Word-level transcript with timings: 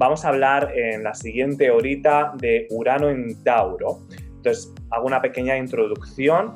vamos 0.00 0.24
a 0.24 0.30
hablar 0.30 0.72
en 0.74 1.04
la 1.04 1.12
siguiente 1.14 1.70
horita 1.70 2.32
de 2.38 2.66
Urano 2.70 3.10
en 3.10 3.44
Tauro. 3.44 3.98
Entonces, 4.36 4.72
hago 4.88 5.06
una 5.06 5.20
pequeña 5.20 5.58
introducción. 5.58 6.54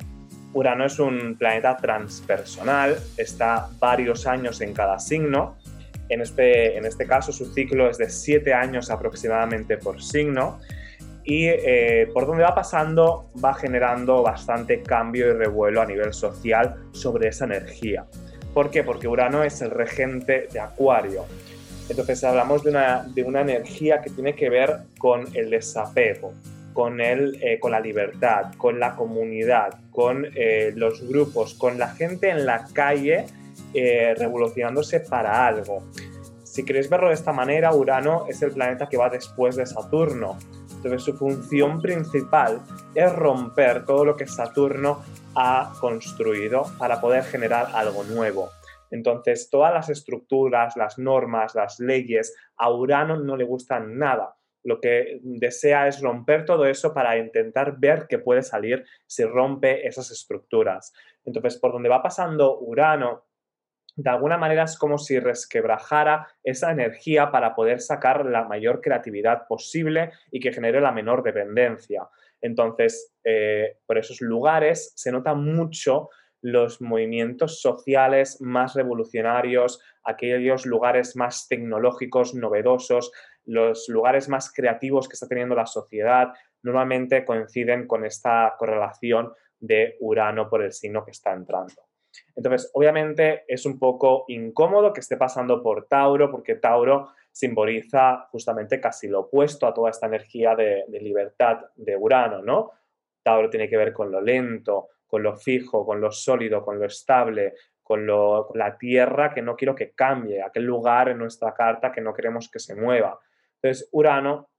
Urano 0.53 0.85
es 0.85 0.97
un 0.97 1.35
planeta 1.37 1.77
transpersonal, 1.77 2.97
está 3.17 3.69
varios 3.77 4.25
años 4.25 4.61
en 4.61 4.73
cada 4.73 4.97
signo. 4.97 5.57
En 6.09 6.21
este, 6.21 6.75
en 6.75 6.85
este 6.85 7.05
caso, 7.05 7.31
su 7.31 7.45
ciclo 7.53 7.87
es 7.87 7.99
de 7.99 8.09
siete 8.09 8.51
años 8.51 8.89
aproximadamente 8.89 9.77
por 9.77 10.01
signo 10.01 10.59
y 11.23 11.45
eh, 11.45 12.09
por 12.15 12.25
donde 12.25 12.41
va 12.43 12.55
pasando 12.55 13.29
va 13.43 13.53
generando 13.53 14.23
bastante 14.23 14.81
cambio 14.81 15.27
y 15.27 15.33
revuelo 15.33 15.83
a 15.83 15.85
nivel 15.85 16.13
social 16.13 16.77
sobre 16.93 17.27
esa 17.27 17.45
energía. 17.45 18.05
¿Por 18.55 18.71
qué? 18.71 18.83
Porque 18.83 19.07
Urano 19.07 19.43
es 19.43 19.61
el 19.61 19.69
regente 19.69 20.47
de 20.51 20.59
Acuario. 20.59 21.25
Entonces 21.89 22.23
hablamos 22.23 22.63
de 22.63 22.71
una, 22.71 23.03
de 23.03 23.23
una 23.23 23.41
energía 23.41 24.01
que 24.01 24.09
tiene 24.09 24.35
que 24.35 24.49
ver 24.49 24.79
con 24.97 25.27
el 25.35 25.49
desapego, 25.49 26.33
con, 26.73 26.99
el, 26.99 27.37
eh, 27.41 27.59
con 27.59 27.71
la 27.71 27.79
libertad, 27.79 28.53
con 28.57 28.79
la 28.79 28.95
comunidad, 28.95 29.79
con 29.91 30.25
eh, 30.35 30.73
los 30.75 31.07
grupos, 31.07 31.53
con 31.53 31.77
la 31.77 31.89
gente 31.89 32.29
en 32.29 32.45
la 32.45 32.65
calle 32.73 33.25
revolucionándose 34.17 35.01
para 35.01 35.45
algo. 35.45 35.83
Si 36.55 36.63
queréis 36.63 36.89
verlo 36.89 37.09
de 37.09 37.15
esta 37.15 37.33
manera, 37.33 37.73
Urano 37.73 38.27
es 38.29 38.41
el 38.41 38.51
planeta 38.51 38.87
que 38.87 38.95
va 38.95 39.09
después 39.09 39.57
de 39.57 39.65
Saturno. 39.65 40.37
Entonces 40.85 41.03
su 41.03 41.17
función 41.17 41.81
principal 41.81 42.61
es 42.93 43.11
romper 43.11 43.85
todo 43.85 44.05
lo 44.05 44.15
que 44.15 44.25
Saturno 44.25 45.03
ha 45.35 45.73
construido 45.81 46.63
para 46.77 47.01
poder 47.01 47.25
generar 47.25 47.67
algo 47.73 48.05
nuevo. 48.05 48.51
Entonces 48.95 49.49
todas 49.49 49.73
las 49.73 49.89
estructuras, 49.89 50.77
las 50.77 50.97
normas, 50.97 51.53
las 51.53 51.79
leyes, 51.79 52.33
a 52.55 52.71
Urano 52.71 53.17
no 53.17 53.35
le 53.35 53.43
gustan 53.43 53.97
nada. 53.97 54.35
Lo 54.63 54.79
que 54.79 55.19
desea 55.21 55.87
es 55.87 56.01
romper 56.01 56.45
todo 56.45 56.65
eso 56.65 56.93
para 56.93 57.17
intentar 57.17 57.77
ver 57.77 58.07
qué 58.09 58.19
puede 58.19 58.41
salir 58.41 58.85
si 59.05 59.23
rompe 59.23 59.85
esas 59.85 60.09
estructuras. 60.11 60.93
Entonces, 61.25 61.57
por 61.57 61.71
donde 61.71 61.89
va 61.89 62.01
pasando 62.01 62.57
Urano 62.59 63.25
de 63.97 64.09
alguna 64.09 64.37
manera 64.37 64.63
es 64.63 64.77
como 64.77 64.97
si 64.97 65.19
resquebrajara 65.19 66.27
esa 66.43 66.71
energía 66.71 67.31
para 67.31 67.55
poder 67.55 67.79
sacar 67.79 68.25
la 68.25 68.43
mayor 68.43 68.81
creatividad 68.81 69.47
posible 69.47 70.11
y 70.31 70.39
que 70.39 70.51
genere 70.51 70.81
la 70.81 70.91
menor 70.91 71.23
dependencia. 71.23 72.07
Entonces, 72.41 73.13
eh, 73.23 73.77
por 73.85 73.97
esos 73.97 74.19
lugares 74.19 74.91
se 74.95 75.11
nota 75.11 75.33
mucho 75.33 76.09
los 76.45 76.79
movimientos 76.79 77.59
sociales 77.59 78.39
más 78.39 78.75
revolucionarios, 78.75 79.81
aquellos 80.03 80.67
lugares 80.67 81.15
más 81.15 81.47
tecnológicos, 81.47 82.35
novedosos, 82.35 83.11
los 83.45 83.89
lugares 83.89 84.29
más 84.29 84.53
creativos 84.53 85.09
que 85.09 85.13
está 85.13 85.27
teniendo 85.27 85.55
la 85.55 85.65
sociedad, 85.65 86.33
normalmente 86.61 87.25
coinciden 87.25 87.87
con 87.87 88.05
esta 88.05 88.53
correlación 88.59 89.33
de 89.59 89.97
Urano 90.01 90.47
por 90.47 90.61
el 90.61 90.71
signo 90.71 91.03
que 91.03 91.09
está 91.09 91.33
entrando. 91.33 91.81
Entonces, 92.35 92.69
obviamente 92.75 93.43
es 93.47 93.65
un 93.65 93.79
poco 93.79 94.25
incómodo 94.27 94.93
que 94.93 94.99
esté 94.99 95.17
pasando 95.17 95.63
por 95.63 95.87
Tauro, 95.87 96.29
porque 96.29 96.57
Tauro 96.57 97.09
simboliza 97.31 98.27
justamente 98.29 98.79
casi 98.79 99.07
lo 99.07 99.21
opuesto 99.21 99.65
a 99.65 99.73
toda 99.73 99.89
esta 99.89 100.05
energía 100.05 100.55
de, 100.55 100.85
libertad 101.01 101.61
de 101.75 101.97
Urano, 101.97 102.43
¿no? 102.43 102.69
Tauro 103.23 103.49
tiene 103.49 103.67
que 103.67 103.77
ver 103.77 103.91
con 103.91 104.11
lo 104.11 104.21
lento, 104.21 104.89
con 105.07 105.23
lo 105.23 105.35
fijo, 105.35 105.85
con 105.85 106.01
lo 106.01 106.11
sólido, 106.11 106.63
con 106.63 106.79
lo 106.79 106.85
estable, 106.85 107.53
con, 107.81 108.07
la 108.55 108.77
tierra 108.77 109.33
que 109.33 109.41
no 109.41 109.55
quiero 109.55 109.75
que 109.75 109.91
cambie, 109.91 110.41
aquel 110.41 110.63
lugar 110.63 111.09
en 111.09 111.19
nuestra 111.19 111.53
carta 111.53 111.91
que 111.91 112.01
no 112.01 112.13
queremos 112.13 112.49
que 112.49 112.59
se 112.59 112.75
mueva. 112.75 113.19
Entonces, 113.61 113.89
Urano 113.91 114.49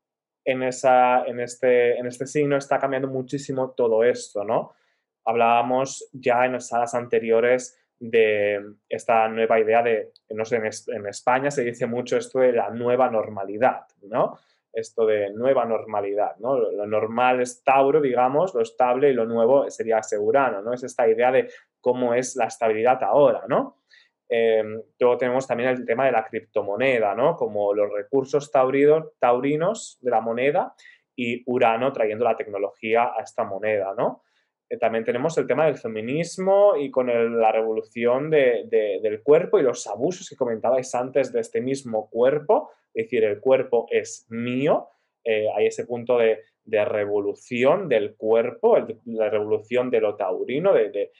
en, 0.44 0.62
esa, 0.62 1.24
en, 1.24 1.40
este, 1.40 1.98
en 1.98 2.06
este 2.06 2.26
signo 2.26 2.56
está 2.56 2.78
cambiando 2.78 3.08
muchísimo 3.08 3.72
todo 3.72 4.04
esto, 4.04 4.44
¿no? 4.44 4.74
hablábamos 5.26 6.08
ya 6.12 6.46
en 6.46 6.52
las 6.52 6.68
salas 6.68 6.94
anteriores 6.94 7.78
de 7.98 8.62
esta 8.88 9.28
nueva 9.28 9.58
idea 9.58 9.82
de, 9.82 10.12
no 10.30 10.44
sé, 10.44 10.56
en, 10.56 11.06
España 11.06 11.50
se 11.50 11.64
dice 11.64 11.86
mucho 11.86 12.16
esto 12.16 12.38
de 12.38 12.52
la 12.52 12.70
nueva 12.70 13.10
normalidad, 13.10 13.86
¿no? 14.02 14.38
Esto 14.76 15.06
de 15.06 15.30
nueva 15.30 15.64
normalidad, 15.64 16.36
¿no? 16.36 16.58
Lo, 16.58 16.86
normal 16.86 17.40
es 17.40 17.64
Tauro, 17.64 18.02
digamos, 18.02 18.54
lo 18.54 18.60
estable 18.60 19.08
y 19.08 19.14
lo 19.14 19.24
nuevo 19.24 19.70
sería 19.70 20.02
Segurano, 20.02 20.60
¿no? 20.60 20.74
Es 20.74 20.82
esta 20.82 21.08
idea 21.08 21.32
de 21.32 21.48
cómo 21.80 22.12
es 22.12 22.36
la 22.36 22.44
estabilidad 22.44 23.02
ahora, 23.02 23.44
¿no? 23.48 23.78
Em, 24.28 24.82
luego 24.98 25.16
tenemos 25.16 25.46
también 25.46 25.70
el 25.70 25.86
tema 25.86 26.04
de 26.04 26.12
la 26.12 26.26
criptomoneda, 26.26 27.14
¿no? 27.14 27.36
Como 27.36 27.72
los 27.72 27.90
recursos 27.90 28.50
taurinos 28.50 29.98
de 30.00 30.10
la 30.10 30.20
moneda 30.20 30.74
y 31.14 31.42
Urano 31.50 31.90
trayendo 31.92 32.26
la 32.26 32.36
tecnología 32.36 33.12
a 33.16 33.22
esta 33.22 33.44
moneda, 33.44 33.94
¿no? 33.96 34.24
Eh, 34.68 34.78
también 34.78 35.04
tenemos 35.04 35.38
el 35.38 35.46
tema 35.46 35.66
del 35.66 35.76
feminismo 35.76 36.76
y 36.76 36.90
con 36.90 37.06
la 37.40 37.52
revolución 37.52 38.30
del 38.30 39.22
cuerpo 39.22 39.58
y 39.58 39.62
los 39.62 39.86
abusos 39.86 40.28
que 40.28 40.36
comentabais 40.36 40.94
antes 40.94 41.32
de 41.32 41.40
este 41.40 41.60
mismo 41.60 42.10
cuerpo, 42.10 42.70
es 42.96 43.04
decir, 43.04 43.24
el 43.24 43.40
cuerpo 43.40 43.86
es 43.90 44.26
mío, 44.30 44.88
eh, 45.22 45.46
hay 45.54 45.66
ese 45.66 45.84
punto 45.84 46.18
de, 46.18 46.38
revolución 46.64 47.88
del 47.88 48.16
cuerpo, 48.16 48.76
la 49.04 49.30
revolución 49.30 49.90
de 49.90 50.00
lo 50.00 50.16
taurino, 50.16 50.72
de, 50.72 51.12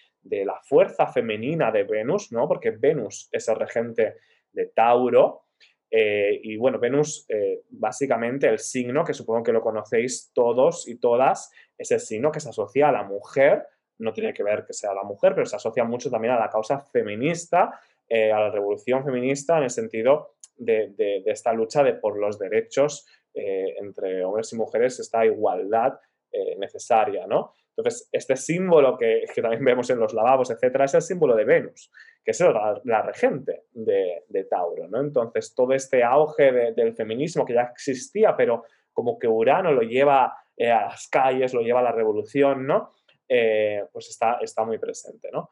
la 0.45 0.61
fuerza 0.63 1.07
femenina 1.07 1.71
de 1.71 1.85
Venus, 1.85 2.33
¿no? 2.33 2.49
porque 2.49 2.71
Venus 2.71 3.29
es 3.31 3.47
el 3.49 3.57
regente 3.57 4.15
de 4.53 4.67
Tauro. 4.67 5.43
Eh, 5.89 6.41
y 6.43 6.57
bueno, 6.57 6.81
Venus, 6.81 7.29
básicamente 7.69 8.49
el 8.49 8.59
signo, 8.59 9.05
que 9.05 9.15
supongo 9.15 9.45
que 9.45 9.53
lo 9.53 9.61
conocéis 9.61 10.33
todos 10.35 10.89
y 10.89 10.99
todas, 10.99 11.53
es 11.79 11.93
el 11.93 12.01
signo 12.01 12.33
que 12.33 12.41
se 12.41 12.49
asocia 12.49 12.89
a 12.89 12.93
la 12.93 13.05
mujer, 13.05 13.67
no 13.99 14.13
tiene 14.13 14.35
que 14.35 14.43
ver 14.43 14.65
que 14.67 14.73
sea 14.73 14.95
la 14.95 15.05
mujer, 15.05 15.35
pero 15.35 15.47
se 15.47 15.57
asocia 15.57 15.85
mucho 15.85 16.11
también 16.11 16.35
a 16.35 16.41
la 16.41 16.51
causa 16.51 16.81
feminista, 16.81 17.79
eh, 18.09 18.31
a 18.31 18.39
la 18.39 18.51
revolución 18.51 19.05
feminista 19.05 19.59
en 19.59 19.65
el 19.65 19.71
sentido 19.71 20.36
de, 20.57 21.23
esta 21.27 21.53
lucha 21.53 21.83
de 21.83 21.95
por 21.95 22.19
los 22.19 22.39
derechos 22.39 23.07
eh, 23.35 23.75
entre 23.79 24.25
hombres 24.25 24.53
y 24.53 24.57
mujeres, 24.57 24.99
esta 24.99 25.25
igualdad 25.25 25.99
eh, 26.33 26.57
necesaria, 26.59 27.27
¿no? 27.27 27.53
Entonces, 27.77 28.09
este 28.11 28.37
símbolo 28.37 28.97
que, 28.97 29.27
también 29.41 29.65
vemos 29.65 29.91
en 29.91 29.99
los 29.99 30.15
lavabos, 30.15 30.51
etcétera, 30.51 30.87
es 30.87 30.95
el 30.95 31.03
símbolo 31.03 31.37
de 31.37 31.45
Venus, 31.45 31.91
que 32.25 32.31
es 32.31 32.41
la, 32.41 33.03
regente 33.03 33.65
de, 33.73 34.47
Tauro, 34.49 34.89
¿no? 34.89 35.01
Entonces, 35.01 35.55
todo 35.55 35.75
este 35.75 36.03
auge 36.03 36.73
del 36.73 36.95
feminismo 36.95 37.45
que 37.45 37.55
ya 37.55 37.63
existía, 37.75 38.35
pero 38.35 38.65
como 38.93 39.19
que 39.19 39.29
Urano 39.29 39.73
lo 39.73 39.83
lleva 39.83 40.35
eh, 40.57 40.71
a 40.71 40.87
las 40.87 41.09
calles, 41.09 41.53
lo 41.53 41.61
lleva 41.61 41.81
a 41.81 41.85
la 41.85 41.93
revolución, 41.93 42.67
¿no? 42.67 42.95
Pues 43.29 44.09
está, 44.09 44.39
está 44.41 44.65
muy 44.65 44.79
presente, 44.79 45.29
¿no? 45.31 45.51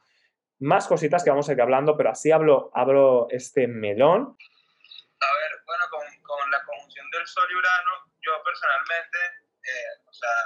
Más 0.61 0.87
cositas 0.87 1.23
que 1.25 1.31
vamos 1.31 1.49
a 1.49 1.53
ir 1.53 1.61
hablando, 1.61 1.97
pero 1.97 2.11
así 2.11 2.31
hablo, 2.31 2.71
abro 2.73 3.27
este 3.31 3.67
melón. 3.67 4.23
A 4.23 5.31
ver, 5.37 5.53
bueno, 5.67 5.85
con, 5.91 6.01
con 6.23 6.51
la 6.51 6.59
del 7.25 7.33
Sol 7.33 7.49
y 7.51 7.55
Urano, 7.57 7.93
yo 8.21 8.43
personalmente, 8.45 9.19
eh, 9.65 9.97
o 10.05 10.13
sea, 10.13 10.37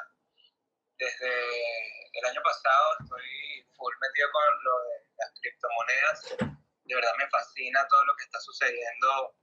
desde 0.94 1.30
el 2.12 2.24
año 2.24 2.40
pasado 2.42 2.96
estoy 3.02 3.66
full 3.76 3.94
metido 4.00 4.30
con 4.30 4.42
lo 4.62 4.78
de 4.86 4.94
las 5.18 5.30
criptomonedas. 5.40 6.36
De 6.38 6.94
verdad 6.94 7.12
me 7.18 7.28
fascina 7.30 7.86
todo 7.88 8.04
lo 8.04 8.16
que 8.16 8.24
está 8.24 8.40
sucediendo 8.40 9.34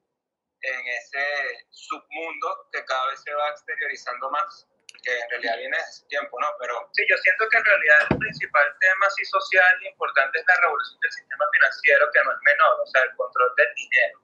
en 0.62 0.88
ese 0.88 1.68
submundo 1.70 2.70
que 2.72 2.84
cada 2.86 3.08
vez 3.08 3.22
se 3.22 3.34
va 3.34 3.50
exteriorizando 3.50 4.32
más 4.32 4.68
que 5.04 5.20
en 5.20 5.30
realidad 5.30 5.58
viene 5.58 5.78
desde 5.78 6.08
tiempo, 6.08 6.40
¿no? 6.40 6.48
Pero 6.58 6.90
sí, 6.94 7.04
yo 7.08 7.18
siento 7.18 7.48
que 7.50 7.58
en 7.58 7.66
realidad 7.66 7.98
el 8.10 8.18
principal 8.18 8.76
tema 8.80 9.06
así 9.08 9.26
social 9.26 9.84
importante 9.84 10.40
es 10.40 10.46
la 10.48 10.56
revolución 10.62 11.00
del 11.02 11.12
sistema 11.12 11.46
financiero, 11.52 12.12
que 12.12 12.24
no 12.24 12.32
es 12.32 12.40
menor, 12.42 12.80
o 12.80 12.88
sea, 12.88 13.04
el 13.04 13.16
control 13.16 13.54
del 13.58 13.74
dinero. 13.76 14.20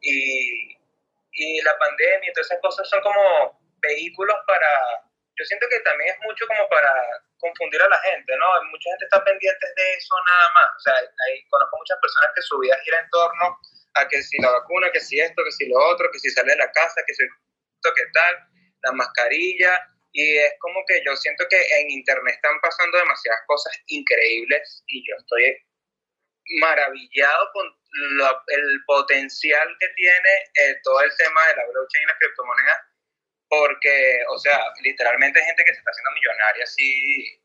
Y, 0.00 0.85
y 1.36 1.60
la 1.62 1.76
pandemia 1.78 2.30
y 2.30 2.32
todas 2.32 2.50
esas 2.50 2.60
cosas 2.60 2.88
son 2.88 3.00
como 3.02 3.60
vehículos 3.80 4.36
para, 4.46 5.04
yo 5.36 5.44
siento 5.44 5.66
que 5.68 5.80
también 5.80 6.14
es 6.14 6.20
mucho 6.24 6.46
como 6.46 6.68
para 6.68 6.90
confundir 7.38 7.80
a 7.82 7.88
la 7.88 8.00
gente, 8.00 8.32
¿no? 8.36 8.46
Mucha 8.70 8.90
gente 8.90 9.04
está 9.04 9.22
pendiente 9.22 9.66
de 9.76 9.94
eso 9.94 10.14
nada 10.24 10.48
más. 10.54 10.68
O 10.76 10.80
sea, 10.80 10.94
hay, 10.96 11.44
conozco 11.48 11.76
muchas 11.76 11.98
personas 12.00 12.30
que 12.34 12.42
su 12.42 12.58
vida 12.58 12.78
gira 12.82 13.00
en 13.00 13.10
torno 13.10 13.60
a 13.94 14.08
que 14.08 14.22
si 14.22 14.40
la 14.40 14.50
vacuna, 14.50 14.90
que 14.92 15.00
si 15.00 15.20
esto, 15.20 15.44
que 15.44 15.52
si 15.52 15.68
lo 15.68 15.78
otro, 15.92 16.10
que 16.10 16.18
si 16.18 16.30
sale 16.30 16.52
de 16.52 16.58
la 16.58 16.72
casa, 16.72 17.04
que 17.06 17.14
si 17.14 17.22
esto, 17.22 17.94
que 17.94 18.06
tal, 18.12 18.34
la 18.82 18.92
mascarilla, 18.92 19.78
y 20.12 20.38
es 20.38 20.54
como 20.60 20.80
que 20.88 21.02
yo 21.04 21.14
siento 21.16 21.44
que 21.48 21.60
en 21.60 21.90
Internet 21.90 22.34
están 22.34 22.58
pasando 22.62 22.96
demasiadas 22.96 23.40
cosas 23.46 23.76
increíbles 23.88 24.82
y 24.86 25.06
yo 25.06 25.14
estoy 25.18 25.58
maravillado 26.60 27.50
con 27.52 27.75
el 28.48 28.84
potencial 28.86 29.76
que 29.80 29.88
tiene 29.88 30.32
eh, 30.54 30.80
todo 30.82 31.00
el 31.00 31.10
tema 31.16 31.46
de 31.48 31.56
la 31.56 31.66
blockchain 31.66 32.04
y 32.04 32.06
las 32.06 32.18
criptomonedas, 32.18 32.78
porque, 33.48 34.24
o 34.28 34.38
sea, 34.38 34.58
literalmente 34.82 35.38
hay 35.38 35.46
gente 35.46 35.64
que 35.64 35.72
se 35.72 35.78
está 35.78 35.90
haciendo 35.90 36.10
millonaria 36.12 36.64
así 36.64 37.40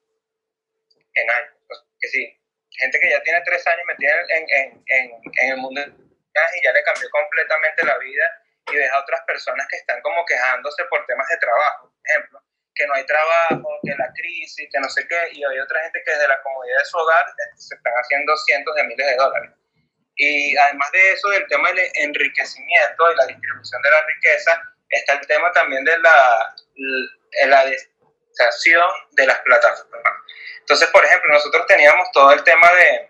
en 1.13 1.29
años, 1.29 1.85
que 1.99 2.07
sí, 2.07 2.39
gente 2.71 2.99
que 2.99 3.09
ya 3.09 3.21
tiene 3.23 3.41
tres 3.45 3.65
años 3.67 3.85
metida 3.87 4.11
en, 4.29 4.45
en, 4.49 4.83
en, 4.87 5.11
en 5.39 5.51
el 5.51 5.57
mundo 5.57 5.81
y 5.81 6.63
ya 6.63 6.71
le 6.71 6.83
cambió 6.83 7.09
completamente 7.09 7.85
la 7.85 7.97
vida 7.97 8.41
y 8.71 8.75
ves 8.75 8.91
a 8.91 8.99
otras 8.99 9.21
personas 9.25 9.67
que 9.69 9.77
están 9.77 10.01
como 10.01 10.25
quejándose 10.25 10.83
por 10.85 11.05
temas 11.05 11.27
de 11.27 11.37
trabajo, 11.37 11.91
por 11.91 12.09
ejemplo, 12.09 12.41
que 12.73 12.87
no 12.87 12.93
hay 12.93 13.05
trabajo, 13.05 13.79
que 13.83 13.95
la 13.95 14.11
crisis, 14.13 14.69
que 14.71 14.79
no 14.79 14.89
sé 14.89 15.07
qué, 15.07 15.29
y 15.33 15.43
hay 15.43 15.59
otra 15.59 15.81
gente 15.83 16.01
que 16.05 16.11
desde 16.11 16.27
la 16.27 16.41
comodidad 16.41 16.79
de 16.79 16.85
su 16.85 16.97
hogar 16.97 17.25
se 17.55 17.75
están 17.75 17.93
haciendo 17.93 18.37
cientos 18.37 18.75
de 18.75 18.83
miles 18.85 19.07
de 19.07 19.15
dólares. 19.15 19.51
Y 20.15 20.55
además 20.57 20.91
de 20.91 21.11
eso, 21.13 21.29
del 21.29 21.47
tema 21.47 21.69
del 21.69 21.89
enriquecimiento 21.95 23.11
y 23.11 23.15
la 23.15 23.25
distribución 23.27 23.81
de 23.81 23.91
la 23.91 24.05
riqueza, 24.05 24.61
está 24.89 25.13
el 25.13 25.27
tema 25.27 25.51
también 25.53 25.83
de 25.83 25.97
la, 25.99 26.55
la 27.45 27.65
de 27.65 29.25
las 29.25 29.39
plataformas. 29.39 30.13
Entonces, 30.59 30.89
por 30.89 31.03
ejemplo, 31.03 31.33
nosotros 31.33 31.65
teníamos 31.67 32.11
todo 32.11 32.31
el 32.31 32.43
tema 32.43 32.71
de, 32.73 33.09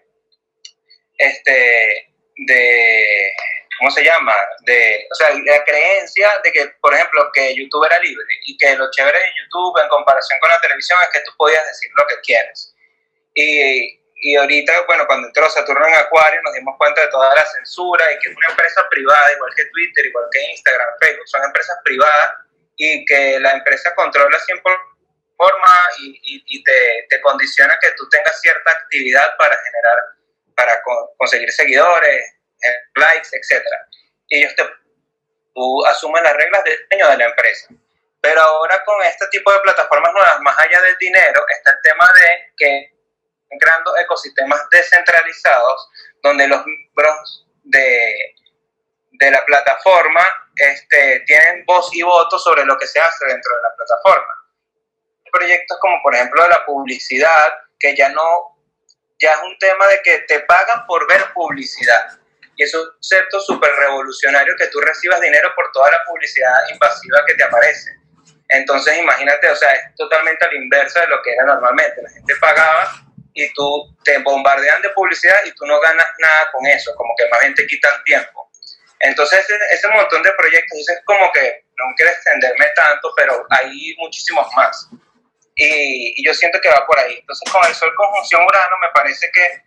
este, 1.17 2.11
de, 2.47 3.31
¿cómo 3.77 3.91
se 3.91 4.03
llama? 4.03 4.35
De, 4.65 5.07
o 5.11 5.15
sea, 5.15 5.29
la 5.29 5.63
creencia 5.63 6.29
de 6.43 6.51
que, 6.51 6.65
por 6.81 6.93
ejemplo, 6.93 7.29
que 7.33 7.55
YouTube 7.55 7.85
era 7.85 7.99
libre 7.99 8.25
y 8.45 8.57
que 8.57 8.75
lo 8.75 8.89
chévere 8.91 9.19
de 9.19 9.33
YouTube 9.39 9.79
en 9.81 9.89
comparación 9.89 10.39
con 10.39 10.49
la 10.49 10.61
televisión 10.61 10.97
es 11.03 11.09
que 11.09 11.25
tú 11.25 11.31
podías 11.37 11.65
decir 11.67 11.89
lo 11.95 12.07
que 12.07 12.19
quieres. 12.21 12.75
Y, 13.35 14.00
y 14.21 14.35
ahorita, 14.35 14.81
bueno, 14.85 15.05
cuando 15.07 15.27
entró 15.27 15.49
Saturno 15.49 15.85
en 15.87 15.95
Acuario 15.95 16.39
nos 16.43 16.53
dimos 16.53 16.75
cuenta 16.77 17.01
de 17.01 17.07
toda 17.07 17.33
la 17.33 17.43
censura 17.43 18.05
y 18.11 18.19
que 18.19 18.29
es 18.29 18.37
una 18.37 18.49
empresa 18.49 18.87
privada, 18.89 19.33
igual 19.33 19.51
que 19.55 19.65
Twitter, 19.65 20.05
igual 20.05 20.25
que 20.31 20.51
Instagram, 20.51 20.89
Facebook, 20.99 21.27
son 21.27 21.43
empresas 21.43 21.77
privadas 21.83 22.31
y 22.77 23.03
que 23.05 23.39
la 23.39 23.51
empresa 23.53 23.93
controla 23.95 24.39
siempre 24.39 24.71
forma 25.35 25.75
y, 25.99 26.43
y, 26.45 26.63
te, 26.63 27.07
te, 27.09 27.19
condiciona 27.21 27.75
que 27.81 27.89
tú 27.97 28.07
tengas 28.09 28.39
cierta 28.41 28.71
actividad 28.71 29.35
para 29.37 29.57
generar, 29.57 29.97
para 30.55 30.81
conseguir 31.17 31.51
seguidores, 31.51 32.35
eh, 32.61 32.75
likes, 32.93 33.29
etc. 33.33 33.65
Y 34.27 34.37
ellos 34.37 34.55
te 34.55 34.63
tú 35.55 35.85
asumen 35.85 36.23
las 36.23 36.33
reglas 36.33 36.63
de 36.63 36.77
diseño 36.77 37.09
de 37.09 37.17
la 37.17 37.25
empresa. 37.25 37.67
Pero 38.21 38.39
ahora 38.39 38.83
con 38.83 39.01
este 39.03 39.27
tipo 39.31 39.51
de 39.51 39.59
plataformas 39.61 40.13
nuevas, 40.13 40.39
más 40.41 40.57
allá 40.59 40.79
del 40.81 40.97
dinero, 40.97 41.43
está 41.49 41.71
el 41.71 41.81
tema 41.81 42.07
de 42.15 42.53
que 42.55 43.00
creando 43.59 43.95
ecosistemas 43.97 44.61
descentralizados 44.71 45.89
donde 46.23 46.47
los 46.47 46.65
miembros 46.65 47.47
de, 47.63 48.35
de 49.11 49.31
la 49.31 49.43
plataforma 49.45 50.25
este, 50.55 51.23
tienen 51.25 51.65
voz 51.65 51.89
y 51.93 52.01
voto 52.01 52.37
sobre 52.37 52.65
lo 52.65 52.77
que 52.77 52.87
se 52.87 52.99
hace 52.99 53.25
dentro 53.25 53.55
de 53.55 53.61
la 53.61 53.75
plataforma 53.75 54.41
proyectos 55.31 55.77
como 55.79 56.01
por 56.03 56.13
ejemplo 56.13 56.47
la 56.47 56.65
publicidad, 56.65 57.59
que 57.79 57.95
ya 57.95 58.09
no, 58.09 58.57
ya 59.19 59.31
es 59.31 59.39
un 59.43 59.57
tema 59.57 59.87
de 59.87 60.01
que 60.03 60.19
te 60.27 60.41
pagan 60.41 60.85
por 60.85 61.07
ver 61.07 61.21
publicidad. 61.33 62.19
Y 62.57 62.63
es 62.63 62.75
un 62.75 62.85
concepto 62.91 63.39
súper 63.39 63.71
revolucionario 63.73 64.55
que 64.57 64.67
tú 64.67 64.79
recibas 64.81 65.21
dinero 65.21 65.51
por 65.55 65.71
toda 65.71 65.89
la 65.89 66.03
publicidad 66.05 66.69
invasiva 66.71 67.23
que 67.25 67.33
te 67.33 67.43
aparece. 67.43 67.89
Entonces 68.49 68.97
imagínate, 68.99 69.49
o 69.49 69.55
sea, 69.55 69.73
es 69.73 69.95
totalmente 69.95 70.45
a 70.45 70.49
la 70.49 70.55
inversa 70.55 71.01
de 71.01 71.07
lo 71.07 71.21
que 71.23 71.31
era 71.31 71.45
normalmente. 71.45 72.01
La 72.01 72.09
gente 72.09 72.35
pagaba 72.39 72.91
y 73.33 73.53
tú 73.53 73.95
te 74.03 74.17
bombardean 74.19 74.81
de 74.81 74.89
publicidad 74.89 75.39
y 75.45 75.51
tú 75.53 75.65
no 75.65 75.79
ganas 75.79 76.07
nada 76.19 76.51
con 76.51 76.65
eso, 76.67 76.93
como 76.95 77.13
que 77.17 77.27
más 77.29 77.41
bien 77.41 77.55
te 77.55 77.67
quitan 77.67 78.03
tiempo. 78.03 78.49
Entonces 78.99 79.39
ese, 79.39 79.57
ese 79.71 79.87
montón 79.87 80.21
de 80.23 80.31
proyectos, 80.33 80.89
es 80.89 81.01
como 81.05 81.31
que 81.31 81.65
no 81.77 81.85
quiero 81.95 82.11
extenderme 82.11 82.67
tanto, 82.75 83.11
pero 83.15 83.45
hay 83.49 83.95
muchísimos 83.97 84.47
más. 84.55 84.89
Y, 85.55 86.23
yo 86.25 86.33
siento 86.33 86.59
que 86.61 86.69
va 86.69 86.85
por 86.85 86.97
ahí. 86.99 87.17
Entonces, 87.19 87.51
con 87.51 87.65
el 87.65 87.73
Sol 87.73 87.93
conjunción 87.95 88.41
Urano, 88.43 88.77
me 88.81 88.89
parece 88.93 89.29
que 89.31 89.63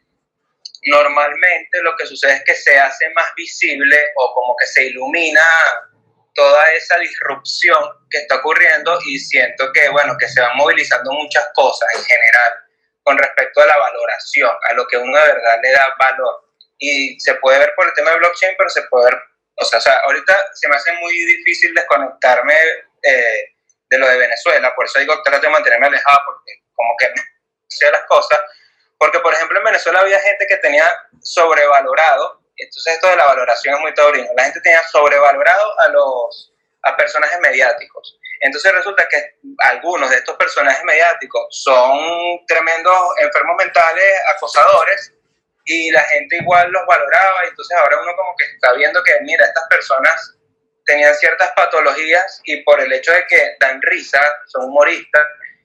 normalmente 0.87 1.82
lo 1.82 1.96
que 1.96 2.06
sucede 2.06 2.34
es 2.34 2.44
que 2.44 2.55
se 2.55 2.78
hace 2.78 3.08
más 3.11 3.26
visible 3.37 3.99
o 4.16 4.34
como 4.34 4.56
que 4.56 4.66
se 4.66 4.84
ilumina 4.84 5.43
toda 6.34 6.70
esa 6.72 6.99
disrupción 6.99 7.82
que 8.11 8.19
está 8.19 8.37
ocurriendo 8.37 8.99
y 9.06 9.19
siento 9.19 9.72
que, 9.72 9.88
bueno, 9.88 10.16
que 10.19 10.28
se 10.28 10.40
van 10.40 10.56
movilizando 10.56 11.12
muchas 11.12 11.49
cosas 11.55 11.88
en 11.94 12.05
general 12.05 12.63
con 13.04 13.18
respecto 13.18 13.60
a 13.60 13.66
la 13.66 13.76
valoración, 13.76 14.50
a 14.62 14.72
lo 14.72 14.86
que 14.88 14.96
uno 14.96 15.16
de 15.16 15.26
verdad 15.26 15.58
le 15.62 15.70
da 15.70 15.94
valor. 15.98 16.50
Y 16.78 17.20
se 17.20 17.34
puede 17.36 17.58
ver 17.58 17.72
por 17.76 17.86
el 17.86 17.94
tema 17.94 18.10
de 18.10 18.16
blockchain, 18.16 18.54
pero 18.58 18.68
se 18.70 18.82
puede 18.84 19.10
ver, 19.10 19.22
o 19.56 19.64
sea, 19.64 19.78
o 19.78 19.82
sea 19.82 19.98
ahorita 19.98 20.34
se 20.54 20.68
me 20.68 20.74
hace 20.74 20.92
muy 20.94 21.12
difícil 21.12 21.72
desconectarme 21.74 22.54
eh, 23.02 23.54
de 23.90 23.98
lo 23.98 24.08
de 24.08 24.18
Venezuela, 24.18 24.74
por 24.74 24.86
eso 24.86 24.98
digo 24.98 25.22
trato 25.22 25.42
de 25.42 25.50
mantenerme 25.50 25.86
alejado 25.86 26.18
porque 26.26 26.52
como 26.74 26.96
que 26.98 27.12
sé 27.68 27.90
las 27.90 28.04
cosas, 28.06 28.40
porque 28.98 29.20
por 29.20 29.32
ejemplo 29.34 29.58
en 29.58 29.64
Venezuela 29.64 30.00
había 30.00 30.18
gente 30.18 30.46
que 30.48 30.56
tenía 30.56 30.90
sobrevalorado, 31.20 32.40
entonces 32.56 32.94
esto 32.94 33.08
de 33.08 33.16
la 33.16 33.26
valoración 33.26 33.74
es 33.74 33.80
muy 33.80 33.94
taurino, 33.94 34.28
la 34.36 34.44
gente 34.44 34.60
tenía 34.62 34.82
sobrevalorado 34.88 35.80
a 35.80 35.88
los 35.88 36.52
a 36.84 36.96
personajes 36.96 37.38
mediáticos. 37.40 38.18
Entonces 38.44 38.73
resulta 38.75 39.08
que 39.08 39.37
algunos 39.61 40.11
de 40.11 40.17
estos 40.17 40.37
personajes 40.37 40.85
mediáticos 40.85 41.46
son 41.50 41.99
tremendos 42.46 42.94
enfermos 43.19 43.56
mentales, 43.56 44.12
acosadores, 44.37 45.14
y 45.64 45.91
la 45.91 46.02
gente 46.02 46.37
igual 46.37 46.70
los 46.70 46.87
valoraba, 46.87 47.46
y 47.46 47.49
entonces 47.49 47.75
ahora 47.79 47.99
uno 48.02 48.14
como 48.14 48.37
que 48.37 48.44
está 48.44 48.75
viendo 48.75 49.02
que, 49.02 49.19
mira, 49.23 49.46
estas 49.46 49.67
personas 49.70 50.37
tenían 50.85 51.14
ciertas 51.14 51.52
patologías 51.52 52.43
y 52.44 52.62
por 52.64 52.79
el 52.82 52.93
hecho 52.93 53.12
de 53.12 53.26
que 53.26 53.56
dan 53.61 53.81
risa, 53.81 54.20
son 54.49 54.67
humoristas, 54.67 55.23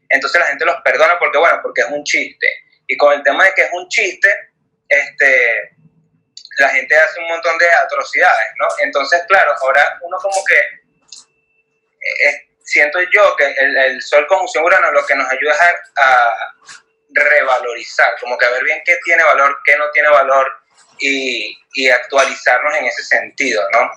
entonces 0.07 0.39
la 0.39 0.47
gente 0.47 0.63
los 0.63 0.81
perdona 0.81 1.19
porque, 1.19 1.37
bueno, 1.37 1.59
porque 1.61 1.81
es 1.81 1.87
un 1.89 2.05
chiste. 2.05 2.47
Y 2.87 2.95
con 2.95 3.11
el 3.11 3.21
tema 3.23 3.43
de 3.43 3.53
que 3.55 3.63
es 3.63 3.69
un 3.73 3.89
chiste, 3.89 4.33
este, 4.87 5.75
la 6.59 6.69
gente 6.69 6.95
hace 6.95 7.19
un 7.19 7.27
montón 7.27 7.57
de 7.57 7.69
atrocidades, 7.69 8.53
¿no? 8.57 8.67
Entonces, 8.79 9.21
claro, 9.27 9.53
ahora 9.61 9.99
uno 10.01 10.17
como 10.17 10.45
que, 10.45 10.59
eh, 12.29 12.48
siento 12.69 12.99
yo 13.11 13.35
que 13.35 13.51
el, 13.57 13.75
el, 13.77 14.01
Sol 14.01 14.27
conjunción 14.27 14.63
Urano 14.63 14.91
lo 14.91 15.05
que 15.05 15.15
nos 15.15 15.29
ayuda 15.31 15.53
a, 15.95 16.05
a 16.05 16.53
revalorizar, 17.09 18.13
como 18.19 18.37
que 18.37 18.45
a 18.45 18.51
ver 18.51 18.63
bien 18.63 18.81
qué 18.85 18.97
tiene 19.03 19.23
valor, 19.23 19.57
qué 19.65 19.75
no 19.77 19.89
tiene 19.91 20.09
valor 20.09 20.47
y, 20.99 21.55
actualizarnos 21.89 22.75
en 22.75 22.85
ese 22.85 23.03
sentido, 23.03 23.63
¿no? 23.71 23.89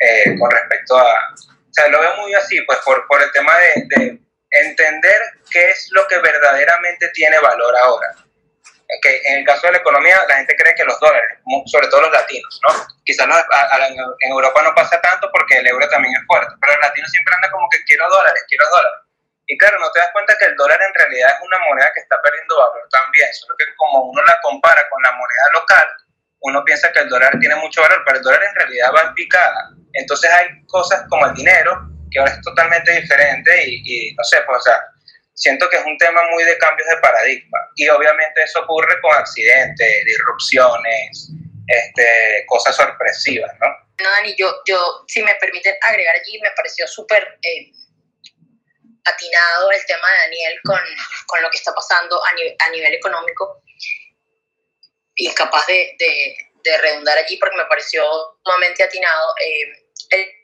Eh, 0.00 0.36
con 0.38 0.50
respecto 0.50 0.98
a... 0.98 1.04
O 1.04 1.72
sea, 1.72 1.88
lo 1.88 2.00
veo 2.00 2.16
muy 2.16 2.34
así, 2.34 2.60
pues 2.62 2.78
por, 2.84 3.06
por 3.06 3.22
el 3.22 3.30
tema 3.32 3.52
de, 3.58 4.18
entender 4.52 5.22
qué 5.48 5.70
es 5.70 5.88
lo 5.92 6.08
que 6.08 6.18
verdaderamente 6.18 7.08
tiene 7.10 7.38
valor 7.38 7.72
ahora. 7.84 8.16
Que 9.02 9.20
en 9.24 9.38
el 9.38 9.44
caso 9.44 9.66
de 9.66 9.72
la 9.72 9.78
economía, 9.78 10.18
la 10.28 10.36
gente 10.36 10.56
cree 10.56 10.74
que 10.74 10.84
los 10.84 10.98
dólares, 10.98 11.38
sobre 11.66 11.86
todo 11.88 12.02
los 12.02 12.12
latinos, 12.12 12.60
¿no? 12.66 12.74
Quizás 13.04 13.26
no, 13.26 13.36
en 13.36 14.30
Europa 14.30 14.62
no 14.62 14.74
pasa 14.74 15.00
tanto 15.00 15.30
porque 15.32 15.58
el 15.58 15.66
euro 15.66 15.88
también 15.88 16.14
es 16.14 16.26
fuerte, 16.26 16.52
pero 16.60 16.74
el 16.74 16.80
latino 16.80 17.06
siempre 17.08 17.34
anda 17.34 17.50
como 17.50 17.68
que 17.70 17.82
quiero 17.84 18.08
dólares, 18.08 18.44
quiero 18.48 18.64
dólares. 18.68 19.00
Y 19.46 19.58
claro, 19.58 19.78
no 19.80 19.90
te 19.90 20.00
das 20.00 20.10
cuenta 20.12 20.36
que 20.38 20.46
el 20.46 20.56
dólar 20.56 20.78
en 20.80 20.94
realidad 20.94 21.30
es 21.34 21.40
una 21.46 21.58
moneda 21.66 21.90
que 21.92 22.00
está 22.00 22.16
perdiendo 22.22 22.56
valor 22.56 22.88
también, 22.90 23.32
solo 23.34 23.54
que 23.58 23.64
como 23.76 24.02
uno 24.04 24.22
la 24.24 24.40
compara 24.42 24.88
con 24.88 25.02
la 25.02 25.12
moneda 25.12 25.46
local, 25.54 25.86
uno 26.42 26.64
piensa 26.64 26.92
que 26.92 27.00
el 27.00 27.08
dólar 27.08 27.36
tiene 27.40 27.56
mucho 27.56 27.82
valor, 27.82 28.02
pero 28.06 28.18
el 28.18 28.22
dólar 28.22 28.42
en 28.44 28.54
realidad 28.54 28.92
va 28.94 29.02
en 29.02 29.14
picada. 29.14 29.70
Entonces 29.94 30.30
hay 30.30 30.64
cosas 30.66 31.04
como 31.08 31.26
el 31.26 31.34
dinero, 31.34 31.80
que 32.10 32.18
ahora 32.18 32.32
es 32.32 32.40
totalmente 32.42 32.92
diferente 32.92 33.64
y, 33.66 34.14
no 34.14 34.24
sé, 34.24 34.40
pues 34.46 34.58
o 34.58 34.62
sea, 34.62 34.80
siento 35.40 35.68
que 35.70 35.78
es 35.78 35.84
un 35.84 35.96
tema 35.96 36.20
muy 36.30 36.44
de 36.44 36.56
cambios 36.58 36.88
de 36.88 36.96
paradigma. 36.98 37.58
Y 37.74 37.88
obviamente 37.88 38.42
eso 38.42 38.60
ocurre 38.60 39.00
con 39.00 39.12
accidentes, 39.14 40.04
disrupciones, 40.04 41.30
este, 41.66 42.44
cosas 42.46 42.76
sorpresivas, 42.76 43.50
¿no? 43.60 43.68
No, 44.02 44.10
Dani, 44.10 44.34
yo, 44.38 44.62
yo, 44.66 45.04
si 45.08 45.22
me 45.22 45.34
permiten 45.34 45.74
agregar 45.82 46.14
allí, 46.14 46.40
me 46.40 46.50
pareció 46.56 46.86
súper 46.86 47.38
eh, 47.42 47.70
atinado 49.04 49.70
el 49.70 49.84
tema 49.86 50.10
de 50.10 50.18
Daniel 50.24 50.60
con, 50.64 50.80
con, 51.26 51.42
lo 51.42 51.50
que 51.50 51.58
está 51.58 51.74
pasando 51.74 52.22
a, 52.24 52.32
nivel, 52.34 52.56
a 52.58 52.70
nivel 52.70 52.94
económico 52.94 53.62
y 55.16 55.32
capaz 55.34 55.66
de, 55.66 55.96
de, 55.98 56.36
de, 56.64 56.78
redundar 56.78 57.18
allí 57.18 57.36
porque 57.36 57.56
me 57.56 57.66
pareció 57.66 58.04
sumamente 58.42 58.84
atinado. 58.84 59.34
Eh, 59.44 60.39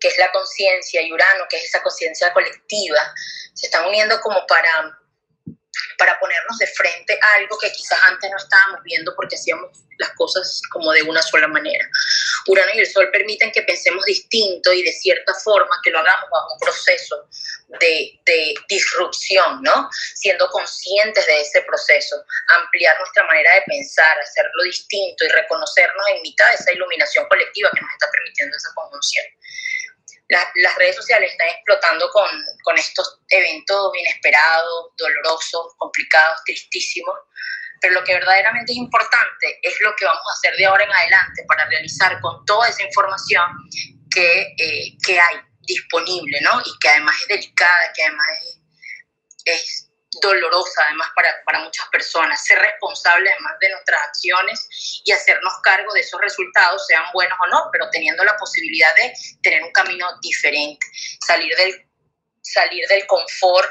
que 0.00 0.08
es 0.08 0.18
la 0.18 0.32
conciencia, 0.32 1.02
y 1.02 1.12
Urano, 1.12 1.44
que 1.48 1.58
es 1.58 1.64
esa 1.64 1.82
conciencia 1.82 2.32
colectiva, 2.32 3.14
se 3.54 3.66
están 3.66 3.86
uniendo 3.86 4.20
como 4.20 4.46
para, 4.46 4.98
para 5.98 6.18
ponernos 6.18 6.58
de 6.58 6.66
frente 6.66 7.18
a 7.20 7.34
algo 7.34 7.58
que 7.58 7.70
quizás 7.70 8.00
antes 8.08 8.30
no 8.30 8.36
estábamos 8.38 8.82
viendo 8.82 9.14
porque 9.14 9.36
hacíamos 9.36 9.70
las 9.98 10.10
cosas 10.12 10.62
como 10.72 10.90
de 10.92 11.02
una 11.02 11.20
sola 11.20 11.46
manera. 11.46 11.86
Urano 12.46 12.72
y 12.74 12.78
el 12.78 12.86
Sol 12.86 13.10
permiten 13.12 13.52
que 13.52 13.62
pensemos 13.62 14.04
distinto 14.06 14.72
y 14.72 14.82
de 14.82 14.92
cierta 14.92 15.34
forma 15.34 15.76
que 15.84 15.90
lo 15.90 15.98
hagamos 15.98 16.28
bajo 16.30 16.54
un 16.54 16.60
proceso 16.60 17.28
de, 17.78 18.18
de 18.24 18.54
disrupción, 18.68 19.62
¿no? 19.62 19.90
Siendo 20.14 20.48
conscientes 20.48 21.26
de 21.26 21.40
ese 21.42 21.60
proceso, 21.62 22.24
ampliar 22.62 22.98
nuestra 22.98 23.24
manera 23.24 23.54
de 23.54 23.62
pensar, 23.66 24.18
hacerlo 24.18 24.64
distinto 24.64 25.24
y 25.24 25.28
reconocernos 25.28 26.08
en 26.14 26.22
mitad 26.22 26.48
de 26.48 26.54
esa 26.54 26.72
iluminación 26.72 27.26
colectiva 27.28 27.70
que 27.74 27.80
nos 27.82 27.92
está 27.92 28.10
permitiendo 28.10 28.56
esa 28.56 28.72
conjunción. 28.74 29.26
Las 30.30 30.74
redes 30.76 30.96
sociales 30.96 31.32
están 31.32 31.48
explotando 31.48 32.08
con, 32.10 32.28
con 32.62 32.78
estos 32.78 33.18
eventos 33.28 33.92
inesperados, 33.98 34.92
dolorosos, 34.96 35.74
complicados, 35.76 36.40
tristísimos, 36.44 37.16
pero 37.80 37.94
lo 37.94 38.04
que 38.04 38.14
verdaderamente 38.14 38.72
es 38.72 38.78
importante 38.78 39.58
es 39.62 39.74
lo 39.80 39.94
que 39.96 40.04
vamos 40.04 40.22
a 40.28 40.38
hacer 40.38 40.56
de 40.56 40.66
ahora 40.66 40.84
en 40.84 40.92
adelante 40.92 41.44
para 41.48 41.66
realizar 41.66 42.20
con 42.20 42.44
toda 42.44 42.68
esa 42.68 42.84
información 42.84 43.42
que, 44.10 44.54
eh, 44.56 44.96
que 45.04 45.18
hay 45.18 45.40
disponible, 45.62 46.40
¿no? 46.42 46.60
Y 46.60 46.78
que 46.78 46.88
además 46.88 47.16
es 47.22 47.28
delicada, 47.28 47.92
que 47.94 48.02
además 48.02 48.28
es, 49.44 49.89
dolorosa 50.20 50.84
además 50.86 51.08
para, 51.14 51.42
para, 51.44 51.60
muchas 51.60 51.86
personas, 51.88 52.44
ser 52.44 52.58
responsable 52.58 53.30
además 53.30 53.52
de 53.60 53.70
nuestras 53.70 54.02
acciones 54.02 54.68
y 55.04 55.12
hacernos 55.12 55.54
cargo 55.62 55.92
de 55.92 56.00
esos 56.00 56.20
resultados, 56.20 56.84
sean 56.86 57.04
buenos 57.12 57.38
o 57.44 57.48
no, 57.48 57.68
pero 57.72 57.88
teniendo 57.90 58.24
la 58.24 58.36
posibilidad 58.36 58.94
de 58.96 59.12
tener 59.42 59.62
un 59.62 59.72
camino 59.72 60.08
diferente, 60.20 60.84
salir 61.24 61.54
del, 61.56 61.86
salir 62.42 62.86
del 62.88 63.06
confort 63.06 63.70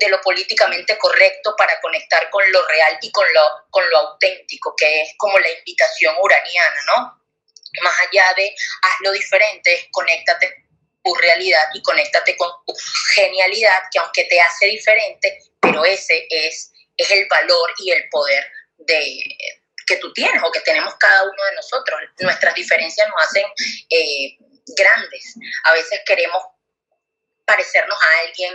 de 0.00 0.08
lo 0.08 0.20
políticamente 0.20 0.98
correcto 0.98 1.54
para 1.56 1.80
conectar 1.80 2.28
con 2.30 2.42
lo 2.50 2.66
real 2.66 2.98
y 3.00 3.10
con 3.12 3.26
lo, 3.32 3.42
con 3.70 3.88
lo 3.90 3.98
auténtico, 3.98 4.74
que 4.76 5.02
es 5.02 5.14
como 5.16 5.38
la 5.38 5.50
invitación 5.50 6.14
uraniana, 6.20 6.80
¿no? 6.86 7.24
Más 7.82 7.94
allá 8.00 8.34
de 8.36 8.54
hazlo 8.82 9.12
diferente, 9.12 9.88
conéctate 9.92 10.63
tu 11.04 11.14
realidad 11.14 11.68
y 11.74 11.82
conéctate 11.82 12.36
con 12.36 12.50
tu 12.66 12.74
genialidad, 13.14 13.82
que 13.92 13.98
aunque 13.98 14.24
te 14.24 14.40
hace 14.40 14.66
diferente, 14.66 15.38
pero 15.60 15.84
ese 15.84 16.26
es, 16.30 16.72
es 16.96 17.10
el 17.10 17.26
valor 17.28 17.70
y 17.78 17.90
el 17.90 18.08
poder 18.08 18.44
de, 18.78 19.22
que 19.86 19.96
tú 19.96 20.12
tienes 20.12 20.42
o 20.42 20.50
que 20.50 20.60
tenemos 20.60 20.94
cada 20.96 21.22
uno 21.22 21.44
de 21.50 21.56
nosotros. 21.56 22.00
Nuestras 22.20 22.54
diferencias 22.54 23.08
nos 23.08 23.28
hacen 23.28 23.44
eh, 23.90 24.36
grandes. 24.76 25.34
A 25.64 25.72
veces 25.72 26.00
queremos 26.06 26.42
parecernos 27.44 27.98
a 28.00 28.18
alguien, 28.20 28.54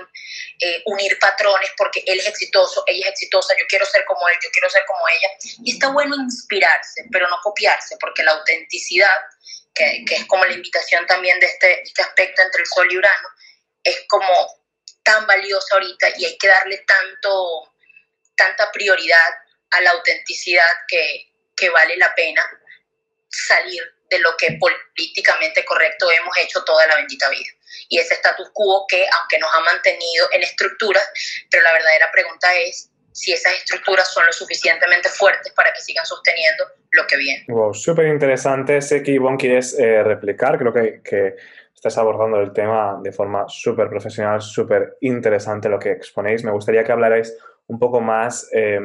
eh, 0.59 0.81
unir 0.85 1.17
patrones 1.19 1.71
porque 1.77 2.03
él 2.05 2.19
es 2.19 2.27
exitoso, 2.27 2.83
ella 2.87 3.05
es 3.05 3.11
exitosa, 3.11 3.55
yo 3.57 3.65
quiero 3.67 3.85
ser 3.85 4.03
como 4.05 4.27
él, 4.29 4.37
yo 4.43 4.49
quiero 4.51 4.69
ser 4.69 4.83
como 4.85 5.07
ella. 5.07 5.29
Y 5.63 5.73
está 5.73 5.89
bueno 5.89 6.15
inspirarse, 6.15 7.05
pero 7.11 7.27
no 7.29 7.37
copiarse, 7.41 7.97
porque 7.99 8.23
la 8.23 8.31
autenticidad, 8.31 9.15
que, 9.73 10.03
que 10.07 10.15
es 10.15 10.25
como 10.25 10.45
la 10.45 10.53
invitación 10.53 11.05
también 11.05 11.39
de 11.39 11.47
este, 11.47 11.81
este 11.83 12.01
aspecto 12.01 12.41
entre 12.41 12.61
el 12.61 12.67
Sol 12.67 12.87
y 12.91 12.97
Urano, 12.97 13.29
es 13.83 14.05
como 14.07 14.27
tan 15.03 15.25
valiosa 15.25 15.75
ahorita 15.75 16.09
y 16.17 16.25
hay 16.25 16.37
que 16.37 16.47
darle 16.47 16.79
tanto, 16.79 17.73
tanta 18.35 18.71
prioridad 18.71 19.29
a 19.71 19.81
la 19.81 19.91
autenticidad 19.91 20.69
que, 20.87 21.31
que 21.55 21.69
vale 21.69 21.95
la 21.97 22.13
pena 22.15 22.43
salir 23.29 23.81
de 24.09 24.19
lo 24.19 24.35
que 24.35 24.57
políticamente 24.59 25.63
correcto 25.63 26.11
hemos 26.11 26.35
hecho 26.39 26.63
toda 26.63 26.85
la 26.87 26.95
bendita 26.95 27.29
vida 27.29 27.51
y 27.87 27.99
ese 27.99 28.15
status 28.15 28.49
quo 28.53 28.85
que, 28.87 29.05
aunque 29.19 29.39
nos 29.39 29.53
ha 29.53 29.59
mantenido 29.61 30.27
en 30.31 30.43
estructuras, 30.43 31.07
pero 31.49 31.63
la 31.63 31.73
verdadera 31.73 32.11
pregunta 32.11 32.47
es 32.55 32.91
si 33.11 33.33
esas 33.33 33.53
estructuras 33.53 34.07
son 34.13 34.25
lo 34.25 34.31
suficientemente 34.31 35.09
fuertes 35.09 35.51
para 35.53 35.73
que 35.73 35.81
sigan 35.81 36.05
sosteniendo 36.05 36.65
lo 36.91 37.05
que 37.07 37.17
viene. 37.17 37.45
Wow, 37.49 37.73
súper 37.73 38.07
interesante. 38.07 38.81
Sé 38.81 39.03
que 39.03 39.11
Ivonne 39.11 39.37
quieres 39.37 39.77
eh, 39.77 40.03
replicar, 40.03 40.57
creo 40.57 40.73
que, 40.73 41.01
que 41.03 41.35
estás 41.73 41.97
abordando 41.97 42.39
el 42.39 42.53
tema 42.53 42.99
de 43.01 43.11
forma 43.11 43.45
súper 43.47 43.89
profesional, 43.89 44.41
súper 44.41 44.97
interesante 45.01 45.69
lo 45.69 45.79
que 45.79 45.91
exponéis. 45.91 46.43
Me 46.43 46.51
gustaría 46.51 46.83
que 46.83 46.91
hablarais 46.91 47.35
un 47.67 47.79
poco 47.79 48.01
más 48.01 48.49
eh, 48.53 48.79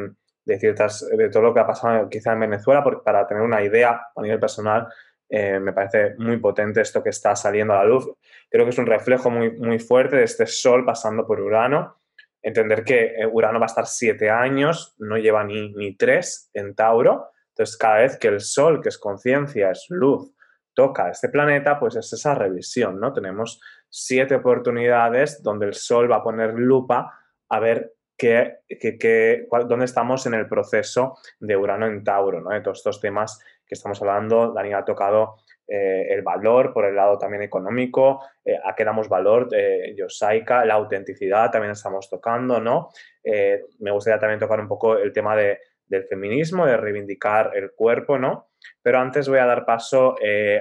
de 0.44 0.58
ciertas, 0.58 1.06
de 1.08 1.28
todo 1.28 1.42
lo 1.42 1.54
que 1.54 1.60
ha 1.60 1.66
pasado 1.66 2.08
quizá 2.08 2.32
en 2.32 2.40
Venezuela, 2.40 2.84
porque, 2.84 3.02
para 3.04 3.26
tener 3.26 3.42
una 3.42 3.62
idea 3.62 4.00
a 4.14 4.22
nivel 4.22 4.38
personal 4.38 4.86
eh, 5.28 5.58
me 5.58 5.72
parece 5.72 6.14
muy 6.18 6.36
potente 6.38 6.80
esto 6.80 7.02
que 7.02 7.10
está 7.10 7.34
saliendo 7.34 7.74
a 7.74 7.78
la 7.78 7.84
luz. 7.84 8.08
Creo 8.50 8.64
que 8.64 8.70
es 8.70 8.78
un 8.78 8.86
reflejo 8.86 9.30
muy, 9.30 9.50
muy 9.52 9.78
fuerte 9.78 10.16
de 10.16 10.24
este 10.24 10.46
Sol 10.46 10.84
pasando 10.84 11.26
por 11.26 11.40
Urano. 11.40 12.00
Entender 12.42 12.84
que 12.84 13.06
eh, 13.06 13.26
Urano 13.26 13.58
va 13.58 13.66
a 13.66 13.72
estar 13.72 13.86
siete 13.86 14.30
años, 14.30 14.94
no 14.98 15.16
lleva 15.16 15.44
ni, 15.44 15.72
ni 15.72 15.96
tres 15.96 16.50
en 16.52 16.74
Tauro. 16.74 17.30
Entonces, 17.48 17.76
cada 17.76 17.98
vez 17.98 18.18
que 18.18 18.28
el 18.28 18.40
Sol, 18.40 18.80
que 18.80 18.88
es 18.88 18.98
conciencia, 18.98 19.70
es 19.70 19.86
luz, 19.88 20.32
toca 20.74 21.08
este 21.08 21.28
planeta, 21.28 21.78
pues 21.78 21.96
es 21.96 22.12
esa 22.12 22.34
revisión, 22.34 23.00
¿no? 23.00 23.12
Tenemos 23.12 23.60
siete 23.88 24.34
oportunidades 24.34 25.42
donde 25.42 25.66
el 25.66 25.74
Sol 25.74 26.10
va 26.10 26.16
a 26.16 26.22
poner 26.22 26.54
lupa 26.54 27.18
a 27.48 27.60
ver 27.60 27.94
qué, 28.16 28.58
qué, 28.68 29.46
dónde 29.66 29.84
estamos 29.84 30.26
en 30.26 30.34
el 30.34 30.48
proceso 30.48 31.16
de 31.38 31.56
Urano 31.56 31.86
en 31.86 32.02
Tauro, 32.02 32.40
¿no? 32.40 32.50
De 32.50 32.60
todos 32.60 32.78
estos 32.78 33.00
temas 33.00 33.40
que 33.66 33.74
estamos 33.74 34.00
hablando. 34.00 34.52
Dani 34.52 34.72
ha 34.72 34.84
tocado 34.84 35.36
eh, 35.66 36.06
el 36.10 36.22
valor 36.22 36.72
por 36.72 36.84
el 36.84 36.94
lado 36.94 37.18
también 37.18 37.42
económico, 37.42 38.20
eh, 38.44 38.58
a 38.62 38.74
qué 38.74 38.84
damos 38.84 39.08
valor, 39.08 39.48
eh, 39.52 39.94
Yosaika, 39.96 40.64
la 40.64 40.74
autenticidad 40.74 41.50
también 41.50 41.72
estamos 41.72 42.10
tocando, 42.10 42.60
¿no? 42.60 42.90
Eh, 43.22 43.62
me 43.78 43.90
gustaría 43.90 44.20
también 44.20 44.40
tocar 44.40 44.60
un 44.60 44.68
poco 44.68 44.98
el 44.98 45.12
tema 45.12 45.34
de, 45.34 45.58
del 45.86 46.04
feminismo, 46.06 46.66
de 46.66 46.76
reivindicar 46.76 47.52
el 47.54 47.72
cuerpo, 47.72 48.18
¿no? 48.18 48.50
Pero 48.82 48.98
antes 48.98 49.28
voy 49.28 49.38
a 49.38 49.46
dar 49.46 49.64
paso 49.64 50.16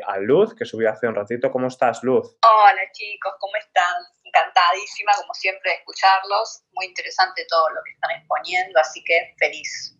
a 0.07 0.17
Luz, 0.19 0.55
que 0.55 0.65
subió 0.65 0.89
hace 0.89 1.07
un 1.07 1.15
ratito. 1.15 1.49
¿Cómo 1.51 1.67
estás, 1.67 2.03
Luz? 2.03 2.37
Hola 2.43 2.81
chicos, 2.91 3.33
¿cómo 3.39 3.53
están? 3.57 3.95
Encantadísima, 4.23 5.13
como 5.21 5.33
siempre, 5.33 5.71
de 5.71 5.77
escucharlos. 5.77 6.63
Muy 6.73 6.87
interesante 6.87 7.45
todo 7.47 7.69
lo 7.69 7.81
que 7.83 7.91
están 7.91 8.11
exponiendo, 8.11 8.79
así 8.79 9.01
que 9.05 9.33
feliz. 9.37 9.97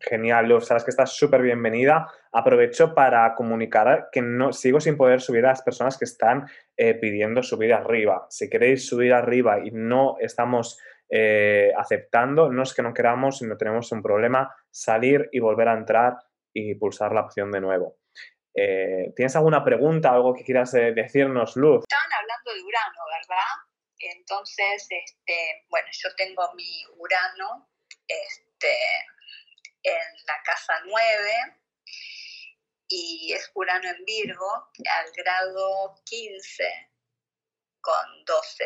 Genial, 0.00 0.48
Luz, 0.48 0.66
sabes 0.66 0.84
que 0.84 0.90
estás 0.90 1.14
súper 1.16 1.42
bienvenida. 1.42 2.08
Aprovecho 2.32 2.94
para 2.94 3.34
comunicar 3.34 4.08
que 4.12 4.22
no 4.22 4.52
sigo 4.52 4.80
sin 4.80 4.96
poder 4.96 5.20
subir 5.20 5.44
a 5.46 5.50
las 5.50 5.62
personas 5.62 5.98
que 5.98 6.04
están 6.04 6.48
eh, 6.76 6.94
pidiendo 6.94 7.42
subir 7.42 7.72
arriba. 7.72 8.26
Si 8.30 8.48
queréis 8.48 8.86
subir 8.86 9.12
arriba 9.12 9.58
y 9.64 9.70
no 9.70 10.16
estamos 10.20 10.78
eh, 11.08 11.72
aceptando, 11.76 12.50
no 12.50 12.62
es 12.62 12.74
que 12.74 12.82
no 12.82 12.94
queramos, 12.94 13.38
sino 13.38 13.56
tenemos 13.56 13.90
un 13.92 14.02
problema, 14.02 14.54
salir 14.70 15.28
y 15.32 15.40
volver 15.40 15.68
a 15.68 15.74
entrar 15.74 16.14
y 16.52 16.74
pulsar 16.74 17.12
la 17.12 17.22
opción 17.22 17.50
de 17.50 17.60
nuevo. 17.60 17.96
Eh, 18.54 19.12
¿Tienes 19.14 19.36
alguna 19.36 19.64
pregunta, 19.64 20.10
algo 20.10 20.34
que 20.34 20.44
quieras 20.44 20.72
decirnos, 20.72 21.56
Luz? 21.56 21.84
Estaban 21.84 22.12
hablando 22.20 22.52
de 22.52 22.62
Urano, 22.62 23.00
¿verdad? 23.06 23.70
Entonces, 23.98 24.88
este, 24.88 25.64
bueno, 25.68 25.88
yo 25.92 26.08
tengo 26.16 26.42
mi 26.54 26.84
Urano 26.96 27.68
este, 28.10 28.74
en 29.82 30.26
la 30.26 30.42
casa 30.44 30.74
9 30.84 31.60
y 32.88 33.32
es 33.32 33.50
Urano 33.54 33.88
en 33.88 34.04
Virgo 34.04 34.68
al 34.88 35.12
grado 35.16 35.94
15 36.04 36.64
con 37.80 38.24
12 38.26 38.64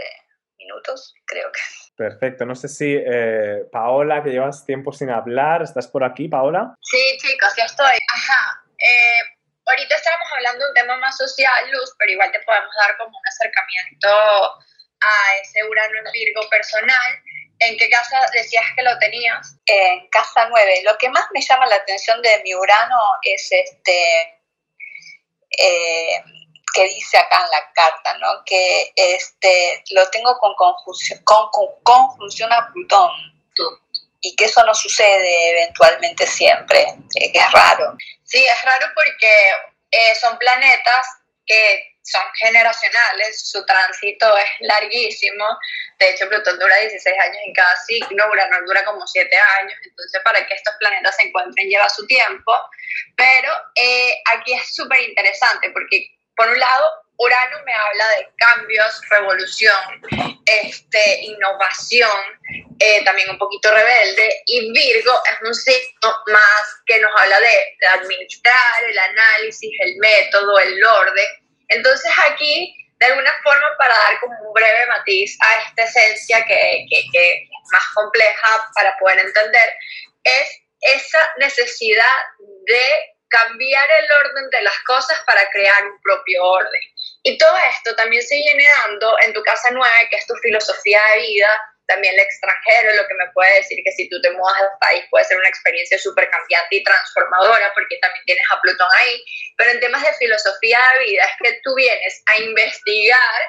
minutos, 0.59 1.14
creo 1.26 1.50
que. 1.52 1.61
Perfecto, 1.97 2.44
no 2.44 2.54
sé 2.54 2.68
si 2.68 2.97
eh, 2.97 3.64
Paola, 3.71 4.23
que 4.23 4.30
llevas 4.30 4.64
tiempo 4.64 4.92
sin 4.92 5.11
hablar, 5.11 5.62
¿estás 5.62 5.87
por 5.87 6.02
aquí, 6.02 6.28
Paola? 6.28 6.75
Sí, 6.80 7.18
chicos, 7.18 7.54
ya 7.56 7.64
estoy. 7.64 7.99
Ajá. 8.12 8.64
Eh, 8.78 9.38
ahorita 9.66 9.94
estábamos 9.94 10.28
hablando 10.35 10.64
de 10.64 10.71
un 10.71 10.75
tema 10.75 10.97
más 10.97 11.16
social, 11.16 11.71
Luz, 11.71 11.94
pero 11.99 12.12
igual 12.12 12.33
te 12.33 12.40
podemos 12.40 12.75
dar 12.76 12.97
como 12.97 13.16
un 13.16 13.26
acercamiento 13.28 14.09
a 15.04 15.37
ese 15.42 15.62
Urano 15.64 15.99
en 15.99 16.12
Virgo 16.12 16.49
personal 16.49 17.23
¿En 17.61 17.76
qué 17.78 17.88
casa 17.88 18.20
decías 18.32 18.64
que 18.75 18.82
lo 18.82 18.99
tenías? 18.99 19.56
En 19.66 20.08
casa 20.08 20.46
9. 20.49 20.82
Lo 20.84 20.99
que 20.99 21.08
más 21.08 21.25
me 21.32 21.40
llama 21.40 21.66
la 21.66 21.76
atención 21.76 22.20
de 22.23 22.42
mi 22.42 22.54
Urano 22.54 22.99
es 23.23 23.49
este 23.50 24.40
eh, 25.56 26.23
que 26.75 26.84
dice 26.84 27.16
acá 27.16 27.42
en 27.44 27.50
la 27.50 27.73
carta, 27.73 28.18
¿no? 28.18 28.44
Que 28.44 28.92
este 28.96 29.84
lo 29.90 30.08
tengo 30.11 30.37
con 30.38 30.54
conjunción, 30.54 31.20
con, 31.25 31.49
conjunción 31.82 32.52
a 32.52 32.70
Plutón. 32.73 33.11
Y 34.20 34.34
que 34.37 34.46
eso 34.46 34.64
no 34.64 34.75
sucede 34.75 35.50
eventualmente 35.50 36.26
siempre. 36.26 36.80
Eh, 37.20 37.30
es 37.32 37.52
raro. 37.52 37.96
Sí, 38.25 38.44
es 38.44 38.64
raro 38.64 38.87
porque 38.94 39.50
eh, 39.90 40.14
son 40.20 40.37
planetas 40.38 41.06
que 41.46 41.93
son 42.04 42.23
generacionales, 42.34 43.49
su 43.49 43.64
tránsito 43.64 44.37
es 44.37 44.50
larguísimo. 44.61 45.46
De 45.99 46.11
hecho, 46.11 46.28
Plutón 46.28 46.58
dura 46.58 46.76
16 46.76 47.16
años 47.18 47.38
en 47.46 47.54
cada 47.54 47.76
signo, 47.76 48.26
Urano 48.30 48.58
dura 48.66 48.84
como 48.84 49.06
7 49.06 49.37
años, 49.58 49.78
entonces 49.82 50.20
para 50.23 50.46
que 50.46 50.54
estos 50.54 50.75
planetas 50.78 51.16
se 51.16 51.23
encuentren 51.25 51.68
lleva 51.68 51.88
su 51.88 52.06
tiempo. 52.06 52.52
Pero 53.16 53.52
eh, 53.75 54.23
aquí 54.32 54.52
es 54.52 54.75
súper 54.75 55.00
interesante 55.00 55.70
porque, 55.70 56.11
por 56.37 56.49
un 56.49 56.58
lado, 56.58 56.92
Urano 57.16 57.64
me 57.64 57.73
habla 57.73 58.08
de 58.16 58.28
cambios, 58.37 59.00
revolución, 59.08 60.02
este, 60.44 61.23
innovación, 61.23 62.20
eh, 62.80 63.02
también 63.04 63.30
un 63.30 63.38
poquito 63.38 63.70
rebelde, 63.70 64.42
y 64.46 64.73
Virgo 64.73 65.12
es 65.32 65.49
un 65.49 65.54
signo 65.54 66.16
más 66.26 66.82
que 66.84 66.99
nos 66.99 67.12
habla 67.18 67.40
de, 67.40 67.76
de 67.80 67.87
administrar, 67.87 68.84
el 68.90 68.99
análisis, 68.99 69.70
el 69.80 69.96
método, 69.96 70.58
el 70.58 70.84
orden 70.84 71.43
entonces 71.68 72.11
aquí, 72.30 72.75
de 72.99 73.06
alguna 73.06 73.33
forma, 73.42 73.66
para 73.78 73.94
dar 73.94 74.21
como 74.21 74.35
un 74.49 74.52
breve 74.52 74.87
matiz 74.87 75.37
a 75.40 75.62
esta 75.62 75.85
esencia 75.85 76.44
que, 76.44 76.87
que, 77.12 77.33
es 77.33 77.73
más 77.73 77.85
compleja 77.94 78.71
para 78.75 78.97
poder 78.99 79.18
entender, 79.21 79.75
es 80.23 80.49
esa 80.80 81.21
necesidad 81.38 82.18
de 82.66 83.14
cambiar 83.28 83.88
el 84.00 84.12
orden 84.12 84.50
de 84.50 84.62
las 84.62 84.78
cosas 84.80 85.18
para 85.26 85.49
crear 85.50 85.85
un 85.85 86.00
propio 86.02 86.44
orden. 86.44 86.80
Y 87.23 87.38
todo 87.38 87.56
esto 87.71 87.97
también 87.97 88.23
se 88.23 88.37
viene 88.37 88.66
dando 88.83 89.16
en 89.25 89.33
tu 89.33 89.42
casa 89.42 89.71
nueva, 89.71 90.09
que 90.11 90.16
es 90.16 90.26
tu 90.26 90.35
filosofía 90.37 91.02
de 91.14 91.23
vida, 91.23 91.61
también 91.87 92.14
el 92.14 92.21
extranjero, 92.21 92.95
lo 92.95 93.07
que 93.07 93.14
me 93.14 93.31
puede 93.33 93.57
decir 93.57 93.79
que 93.85 93.93
si 93.93 94.09
tú 94.09 94.21
te 94.21 94.31
mudas 94.31 94.57
al 94.59 94.79
país 94.81 95.05
puede 95.11 95.25
ser 95.25 95.37
una 95.37 95.49
experiencia 95.49 95.99
súper 95.99 96.29
cambiante 96.31 96.76
y 96.76 96.85
transformadora, 96.85 97.73
porque 97.75 97.99
también 98.00 98.25
tienes 98.25 98.45
a 98.50 98.61
Plutón 98.61 98.88
ahí, 99.00 99.25
pero 99.57 99.71
en 99.71 99.81
temas 99.81 100.03
de 100.03 100.12
filosofía 100.14 100.81
de 100.93 101.05
vida 101.05 101.25
es 101.25 101.37
que 101.43 101.61
tú 101.62 101.75
vienes 101.75 102.23
a 102.26 102.38
investigar, 102.38 103.41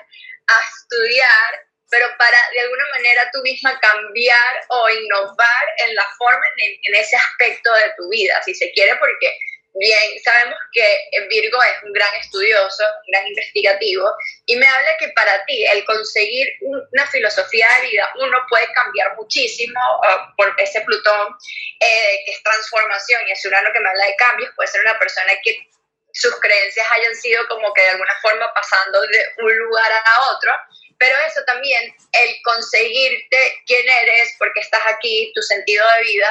a 0.47 0.63
estudiar, 0.63 1.65
pero 1.89 2.07
para 2.17 2.37
de 2.51 2.61
alguna 2.61 2.85
manera 2.95 3.29
tú 3.31 3.41
misma 3.41 3.79
cambiar 3.79 4.61
o 4.69 4.89
innovar 4.89 5.65
en 5.85 5.95
la 5.95 6.05
forma, 6.17 6.43
en, 6.57 6.79
en 6.83 7.01
ese 7.01 7.15
aspecto 7.15 7.73
de 7.73 7.93
tu 7.97 8.09
vida, 8.09 8.41
si 8.43 8.53
se 8.53 8.71
quiere, 8.71 8.95
porque 8.97 9.37
bien, 9.75 10.23
sabemos 10.23 10.57
que 10.71 11.09
Virgo 11.29 11.61
es 11.63 11.83
un 11.83 11.93
gran 11.93 12.13
estudioso, 12.15 12.83
un 12.83 13.11
gran 13.11 13.27
investigativo, 13.27 14.09
y 14.45 14.55
me 14.55 14.67
habla 14.67 14.97
que 14.97 15.09
para 15.09 15.43
ti 15.45 15.65
el 15.65 15.83
conseguir 15.85 16.47
una 16.61 17.05
filosofía 17.07 17.67
de 17.79 17.87
vida, 17.89 18.11
uno 18.15 18.37
puede 18.49 18.71
cambiar 18.73 19.15
muchísimo 19.17 19.79
uh, 19.99 20.35
por 20.35 20.53
ese 20.59 20.81
Plutón, 20.81 21.35
eh, 21.79 22.19
que 22.25 22.31
es 22.31 22.43
transformación, 22.43 23.21
y 23.27 23.31
es 23.31 23.45
Urano 23.45 23.71
que 23.73 23.79
me 23.79 23.89
habla 23.89 24.05
de 24.05 24.15
cambios, 24.15 24.51
puede 24.55 24.67
ser 24.69 24.81
una 24.81 24.97
persona 24.97 25.33
que 25.43 25.67
sus 26.13 26.39
creencias 26.39 26.87
hayan 26.97 27.15
sido 27.15 27.45
como 27.49 27.73
que 27.73 27.81
de 27.81 27.89
alguna 27.89 28.13
forma 28.21 28.53
pasando 28.53 29.01
de 29.01 29.33
un 29.39 29.57
lugar 29.57 29.91
a 29.91 30.31
otro, 30.31 30.51
pero 30.97 31.15
eso 31.27 31.41
también, 31.45 31.93
el 32.13 32.35
conseguirte 32.43 33.37
quién 33.65 33.87
eres, 33.87 34.35
porque 34.39 34.61
estás 34.61 34.81
aquí, 34.87 35.33
tu 35.35 35.41
sentido 35.41 35.85
de 35.97 36.03
vida, 36.03 36.29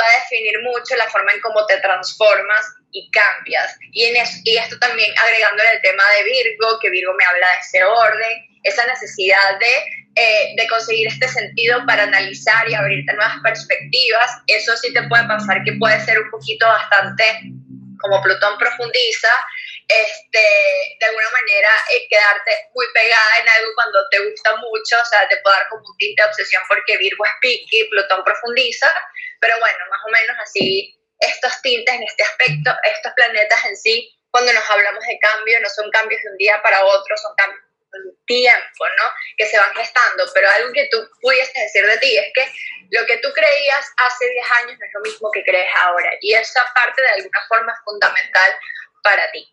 va 0.00 0.06
a 0.06 0.20
definir 0.20 0.60
mucho 0.62 0.94
la 0.96 1.08
forma 1.10 1.32
en 1.32 1.40
cómo 1.40 1.66
te 1.66 1.78
transformas 1.78 2.64
y 2.94 3.10
cambias. 3.10 3.76
Y, 3.92 4.04
en 4.04 4.16
y 4.44 4.56
esto 4.56 4.78
también 4.78 5.12
agregándole 5.18 5.72
el 5.72 5.82
tema 5.82 6.04
de 6.16 6.24
Virgo, 6.24 6.78
que 6.80 6.90
Virgo 6.90 7.12
me 7.12 7.24
habla 7.24 7.46
de 7.48 7.58
ese 7.60 7.84
orden, 7.84 8.32
esa 8.62 8.86
necesidad 8.86 9.58
de, 9.58 9.74
eh, 10.14 10.54
de 10.56 10.66
conseguir 10.68 11.08
este 11.08 11.28
sentido 11.28 11.84
para 11.86 12.04
analizar 12.04 12.68
y 12.70 12.74
abrirte 12.74 13.12
nuevas 13.12 13.36
perspectivas. 13.42 14.30
Eso 14.46 14.76
sí 14.76 14.94
te 14.94 15.02
puede 15.08 15.26
pasar 15.26 15.62
que 15.64 15.72
puede 15.72 16.00
ser 16.06 16.20
un 16.20 16.30
poquito 16.30 16.66
bastante, 16.66 17.24
como 18.00 18.22
Plutón 18.22 18.58
profundiza, 18.58 19.32
este, 19.88 20.44
de 21.00 21.06
alguna 21.06 21.30
manera 21.30 21.68
eh, 21.92 22.06
quedarte 22.08 22.50
muy 22.74 22.86
pegada 22.94 23.38
en 23.42 23.48
algo 23.48 23.72
cuando 23.74 23.98
te 24.10 24.18
gusta 24.30 24.56
mucho, 24.56 24.96
o 25.02 25.04
sea, 25.04 25.28
te 25.28 25.36
puede 25.42 25.56
dar 25.56 25.68
como 25.68 25.82
un 25.82 25.96
tinte 25.98 26.22
de 26.22 26.28
obsesión 26.28 26.62
porque 26.68 26.96
Virgo 26.96 27.24
es 27.24 27.32
picky, 27.42 27.84
Plutón 27.90 28.24
profundiza, 28.24 28.88
pero 29.40 29.58
bueno, 29.58 29.78
más 29.90 30.00
o 30.06 30.10
menos 30.10 30.36
así 30.40 30.96
estos 31.18 31.62
tintes 31.62 31.94
en 31.94 32.02
este 32.02 32.22
aspecto, 32.22 32.70
estos 32.82 33.12
planetas 33.14 33.64
en 33.66 33.76
sí, 33.76 34.10
cuando 34.30 34.52
nos 34.52 34.68
hablamos 34.68 35.04
de 35.06 35.18
cambio, 35.20 35.60
no 35.60 35.68
son 35.68 35.90
cambios 35.90 36.22
de 36.22 36.30
un 36.30 36.36
día 36.38 36.60
para 36.62 36.84
otro, 36.84 37.16
son 37.16 37.34
cambios 37.36 37.62
de 37.92 38.10
un 38.10 38.26
tiempo, 38.26 38.84
¿no? 38.98 39.04
Que 39.36 39.46
se 39.46 39.58
van 39.58 39.74
gestando, 39.74 40.24
pero 40.34 40.50
algo 40.50 40.72
que 40.72 40.88
tú 40.90 41.08
pudieses 41.20 41.54
decir 41.54 41.86
de 41.86 41.98
ti 41.98 42.18
es 42.18 42.32
que 42.34 42.52
lo 42.90 43.06
que 43.06 43.18
tú 43.18 43.32
creías 43.32 43.86
hace 43.96 44.28
10 44.28 44.46
años 44.62 44.78
no 44.78 44.86
es 44.86 44.92
lo 44.94 45.00
mismo 45.02 45.30
que 45.30 45.44
crees 45.44 45.68
ahora, 45.82 46.10
y 46.20 46.34
esa 46.34 46.64
parte 46.74 47.00
de 47.00 47.08
alguna 47.10 47.40
forma 47.48 47.72
es 47.72 47.78
fundamental 47.84 48.54
para 49.02 49.30
ti. 49.30 49.48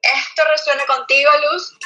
¿Esto 0.00 0.44
resuena 0.50 0.86
contigo, 0.86 1.30
Luz? 1.50 1.78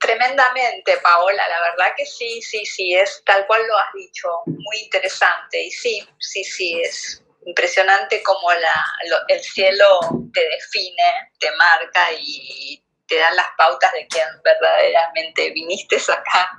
Tremendamente, 0.00 0.98
Paola, 0.98 1.48
la 1.48 1.60
verdad 1.60 1.94
que 1.96 2.04
sí, 2.04 2.42
sí, 2.42 2.66
sí, 2.66 2.94
es 2.94 3.22
tal 3.24 3.46
cual 3.46 3.66
lo 3.66 3.78
has 3.78 3.92
dicho, 3.94 4.28
muy 4.46 4.76
interesante. 4.82 5.62
Y 5.62 5.70
sí, 5.70 6.06
sí, 6.18 6.44
sí, 6.44 6.82
es 6.82 7.23
impresionante 7.46 8.22
como 8.22 8.52
la, 8.52 8.84
el 9.28 9.40
cielo 9.42 10.00
te 10.32 10.40
define, 10.40 11.30
te 11.38 11.50
marca 11.52 12.08
y 12.18 12.82
te 13.06 13.18
da 13.18 13.30
las 13.32 13.46
pautas 13.56 13.92
de 13.92 14.06
quién 14.08 14.26
verdaderamente 14.42 15.50
viniste 15.50 15.96
acá 15.96 16.50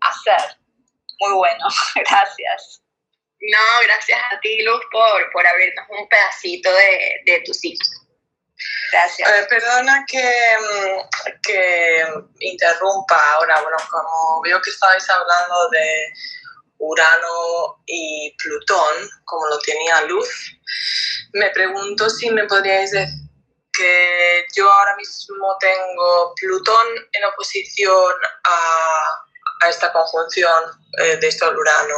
a 0.00 0.12
ser. 0.24 0.56
Muy 1.20 1.34
bueno, 1.34 1.66
gracias. 1.94 2.82
No, 3.40 3.82
gracias 3.86 4.20
a 4.30 4.40
ti, 4.40 4.62
Luz, 4.62 4.80
por, 4.90 5.32
por 5.32 5.46
abrirnos 5.46 5.86
un 5.88 6.08
pedacito 6.08 6.70
de, 6.72 7.22
de 7.24 7.40
tu 7.46 7.54
sitio. 7.54 8.00
Gracias. 8.92 9.28
Eh, 9.28 9.46
perdona 9.48 10.04
que, 10.06 10.22
mm, 10.60 11.40
que 11.42 12.04
interrumpa 12.40 13.32
ahora. 13.32 13.60
Bueno, 13.62 13.78
como 13.90 14.42
veo 14.42 14.60
que 14.60 14.70
estabais 14.70 15.08
hablando 15.08 15.70
de 15.70 16.12
Urano 16.80 17.82
y 17.86 18.34
Plutón, 18.36 19.08
como 19.24 19.46
lo 19.46 19.58
tenía 19.60 20.02
Luz, 20.02 20.28
me 21.32 21.50
pregunto 21.50 22.10
si 22.10 22.30
me 22.30 22.44
podríais 22.46 22.90
decir 22.90 23.14
que 23.72 24.44
yo 24.54 24.68
ahora 24.70 24.96
mismo 24.96 25.56
tengo 25.60 26.34
Plutón 26.34 26.86
en 27.12 27.24
oposición 27.24 28.12
a, 28.44 29.64
a 29.64 29.68
esta 29.68 29.92
conjunción 29.92 30.64
eh, 30.98 31.16
de 31.16 31.30
Sol 31.30 31.56
Urano. 31.56 31.94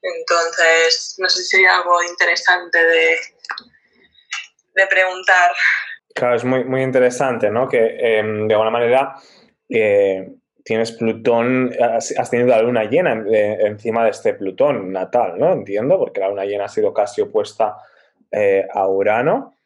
Entonces, 0.00 1.16
no 1.18 1.28
sé 1.28 1.40
si 1.40 1.48
sería 1.48 1.76
algo 1.76 2.02
interesante 2.04 2.78
de 2.78 3.18
de 4.78 4.86
preguntar. 4.86 5.50
Claro, 6.14 6.36
es 6.36 6.44
muy, 6.44 6.64
muy 6.64 6.82
interesante, 6.82 7.50
¿no? 7.50 7.68
Que 7.68 7.96
em, 7.98 8.48
de 8.48 8.54
alguna 8.54 8.70
manera 8.70 9.14
eh, 9.68 10.26
tienes 10.68 10.92
Plutón, 10.92 11.72
has, 11.80 12.30
tenido 12.30 12.50
la 12.50 12.60
luna 12.60 12.84
llena 12.84 13.24
encima 13.26 14.04
de 14.04 14.10
este 14.10 14.34
Plutón 14.34 14.92
natal, 14.92 15.38
¿no? 15.38 15.50
Entiendo, 15.50 15.98
porque 15.98 16.20
la 16.20 16.28
luna 16.28 16.44
llena 16.44 16.66
ha 16.66 16.68
sido 16.68 16.92
casi 16.92 17.22
opuesta 17.22 17.78
eh, 18.30 18.68
a 18.70 18.86
Urano. 18.86 19.56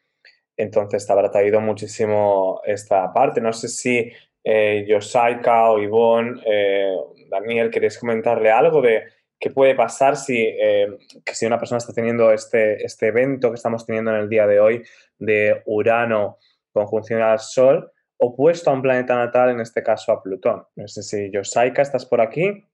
Entonces 0.56 1.04
te 1.04 1.12
habrá 1.12 1.28
traído 1.28 1.60
muchísimo 1.60 2.60
esta 2.64 3.12
parte. 3.12 3.40
No 3.40 3.52
sé 3.52 3.66
si 3.66 4.12
eh, 4.44 4.84
Yosaika 4.86 5.72
o 5.72 5.80
Ivonne, 5.80 6.40
eh, 6.46 6.96
Daniel, 7.28 7.72
¿queréis 7.72 7.98
comentarle 7.98 8.52
algo 8.52 8.80
de 8.80 9.02
qué 9.40 9.50
puede 9.50 9.74
pasar 9.74 10.16
si, 10.16 10.38
eh, 10.38 10.86
si 11.32 11.46
una 11.46 11.58
persona 11.58 11.78
está 11.78 11.92
teniendo 11.92 12.30
este, 12.30 12.84
este 12.84 13.08
evento 13.08 13.50
que 13.50 13.56
estamos 13.56 13.84
teniendo 13.84 14.14
en 14.14 14.18
el 14.18 14.28
día 14.28 14.46
de 14.46 14.60
hoy 14.60 14.84
de 15.18 15.62
Urano 15.66 16.38
conjunción 16.72 17.22
al 17.22 17.40
Sol, 17.40 17.90
opuesto 18.24 18.70
a 18.70 18.74
un 18.74 18.82
planeta 18.82 19.16
natal, 19.16 19.50
en 19.50 19.60
este 19.60 19.82
caso 19.82 20.12
a 20.12 20.22
Plutón. 20.22 20.66
Sé 20.86 21.02
si 21.02 21.30
Yosaika, 21.30 21.82
estás 21.82 22.06
por 22.06 22.20
aquí. 22.20 22.68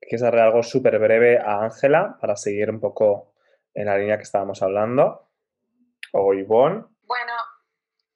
Quieres 0.00 0.22
darle 0.22 0.40
algo 0.40 0.62
súper 0.62 0.98
breve 0.98 1.38
a 1.38 1.62
Ángela 1.62 2.16
para 2.20 2.36
seguir 2.36 2.70
un 2.70 2.80
poco 2.80 3.34
en 3.74 3.86
la 3.86 3.96
línea 3.96 4.16
que 4.16 4.24
estábamos 4.24 4.62
hablando. 4.62 5.30
O 6.12 6.34
Ivonne. 6.34 6.84
Bueno, 7.02 7.32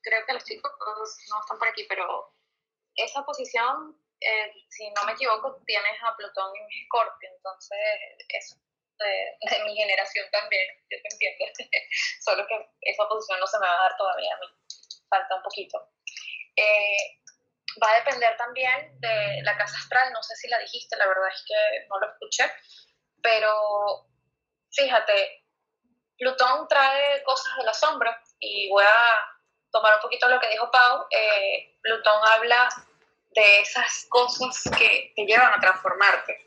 creo 0.02 0.20
que 0.26 0.32
los 0.32 0.44
chicos 0.44 0.72
no 1.30 1.40
están 1.40 1.58
por 1.58 1.68
aquí, 1.68 1.86
pero 1.88 2.04
esa 2.96 3.24
posición 3.24 3.96
eh, 4.24 4.52
si 4.70 4.90
no 4.90 5.04
me 5.04 5.12
equivoco, 5.12 5.60
tienes 5.66 6.02
a 6.02 6.16
Plutón 6.16 6.50
en 6.56 6.66
Escorpio, 6.80 7.28
entonces 7.36 7.78
es 8.28 8.58
de, 8.98 9.64
mi 9.64 9.76
generación 9.76 10.26
también, 10.30 10.66
yo 10.88 10.96
te 11.02 11.08
entiendo, 11.12 11.44
solo 12.24 12.46
que 12.46 12.56
esa 12.82 13.06
posición 13.06 13.40
no 13.40 13.46
se 13.46 13.58
me 13.58 13.66
va 13.66 13.74
a 13.74 13.82
dar 13.88 13.96
todavía 13.98 14.34
a 14.34 14.38
mí, 14.38 14.46
falta 15.10 15.36
un 15.36 15.42
poquito. 15.42 15.78
Eh, 16.56 17.20
va 17.82 17.90
a 17.90 17.96
depender 17.96 18.36
también 18.36 19.00
de 19.00 19.40
la 19.42 19.56
casa 19.56 19.76
astral, 19.76 20.12
no 20.12 20.22
sé 20.22 20.36
si 20.36 20.48
la 20.48 20.58
dijiste, 20.58 20.96
la 20.96 21.06
verdad 21.06 21.28
es 21.28 21.44
que 21.46 21.86
no 21.88 21.98
lo 21.98 22.12
escuché, 22.12 22.52
pero 23.22 24.06
fíjate, 24.70 25.44
Plutón 26.18 26.68
trae 26.68 27.22
cosas 27.24 27.56
de 27.56 27.64
la 27.64 27.74
sombra 27.74 28.22
y 28.38 28.68
voy 28.70 28.84
a 28.84 29.34
tomar 29.70 29.96
un 29.96 30.00
poquito 30.00 30.28
lo 30.28 30.38
que 30.38 30.50
dijo 30.50 30.70
Pau. 30.70 31.06
Eh, 31.10 31.76
Plutón 31.82 32.20
habla 32.32 32.68
de 33.30 33.60
esas 33.60 34.06
cosas 34.08 34.62
que 34.78 35.12
te 35.16 35.24
llevan 35.24 35.52
a 35.52 35.60
transformarte. 35.60 36.46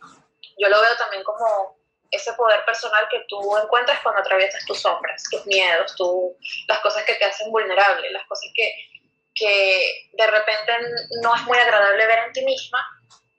Yo 0.57 0.69
lo 0.69 0.81
veo 0.81 0.95
también 0.97 1.23
como 1.23 1.77
ese 2.09 2.31
poder 2.33 2.63
personal 2.65 3.07
que 3.09 3.25
tú 3.27 3.57
encuentras 3.57 3.99
cuando 4.01 4.21
atraviesas 4.21 4.65
tus 4.65 4.79
sombras, 4.79 5.23
tus 5.29 5.45
miedos, 5.45 5.93
tu, 5.95 6.37
las 6.67 6.79
cosas 6.79 7.03
que 7.03 7.15
te 7.15 7.25
hacen 7.25 7.51
vulnerable, 7.51 8.09
las 8.11 8.25
cosas 8.27 8.49
que, 8.55 8.73
que 9.37 10.09
de 10.13 10.27
repente 10.27 10.73
no 11.21 11.35
es 11.35 11.41
muy 11.43 11.57
agradable 11.57 12.05
ver 12.05 12.19
en 12.19 12.33
ti 12.33 12.43
misma, 12.43 12.85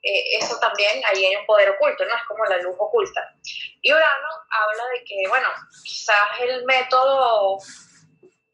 eh, 0.02 0.38
eso 0.38 0.58
también 0.60 1.02
ahí 1.04 1.24
hay 1.24 1.36
un 1.36 1.46
poder 1.46 1.70
oculto, 1.70 2.04
¿no? 2.04 2.16
Es 2.16 2.22
como 2.24 2.44
la 2.46 2.58
luz 2.58 2.76
oculta. 2.78 3.34
Y 3.82 3.92
Urano 3.92 4.28
habla 4.50 4.84
de 4.94 5.04
que, 5.04 5.28
bueno, 5.28 5.48
quizás 5.84 6.40
el 6.40 6.64
método 6.64 7.58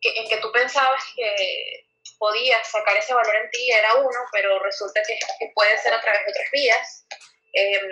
que, 0.01 0.11
en 0.17 0.29
que 0.29 0.39
tú 0.39 0.51
pensabas 0.53 1.03
que 1.15 1.87
podías 2.19 2.67
sacar 2.69 2.97
ese 2.97 3.13
valor 3.13 3.37
en 3.37 3.51
ti 3.51 3.71
era 3.71 3.95
uno, 3.97 4.19
pero 4.33 4.59
resulta 4.61 5.03
que, 5.07 5.19
puede 5.55 5.77
ser 5.79 5.93
a 5.93 6.01
través 6.01 6.25
de 6.25 6.33
otras 6.33 6.51
vías. 6.53 7.07
Em, 7.53 7.91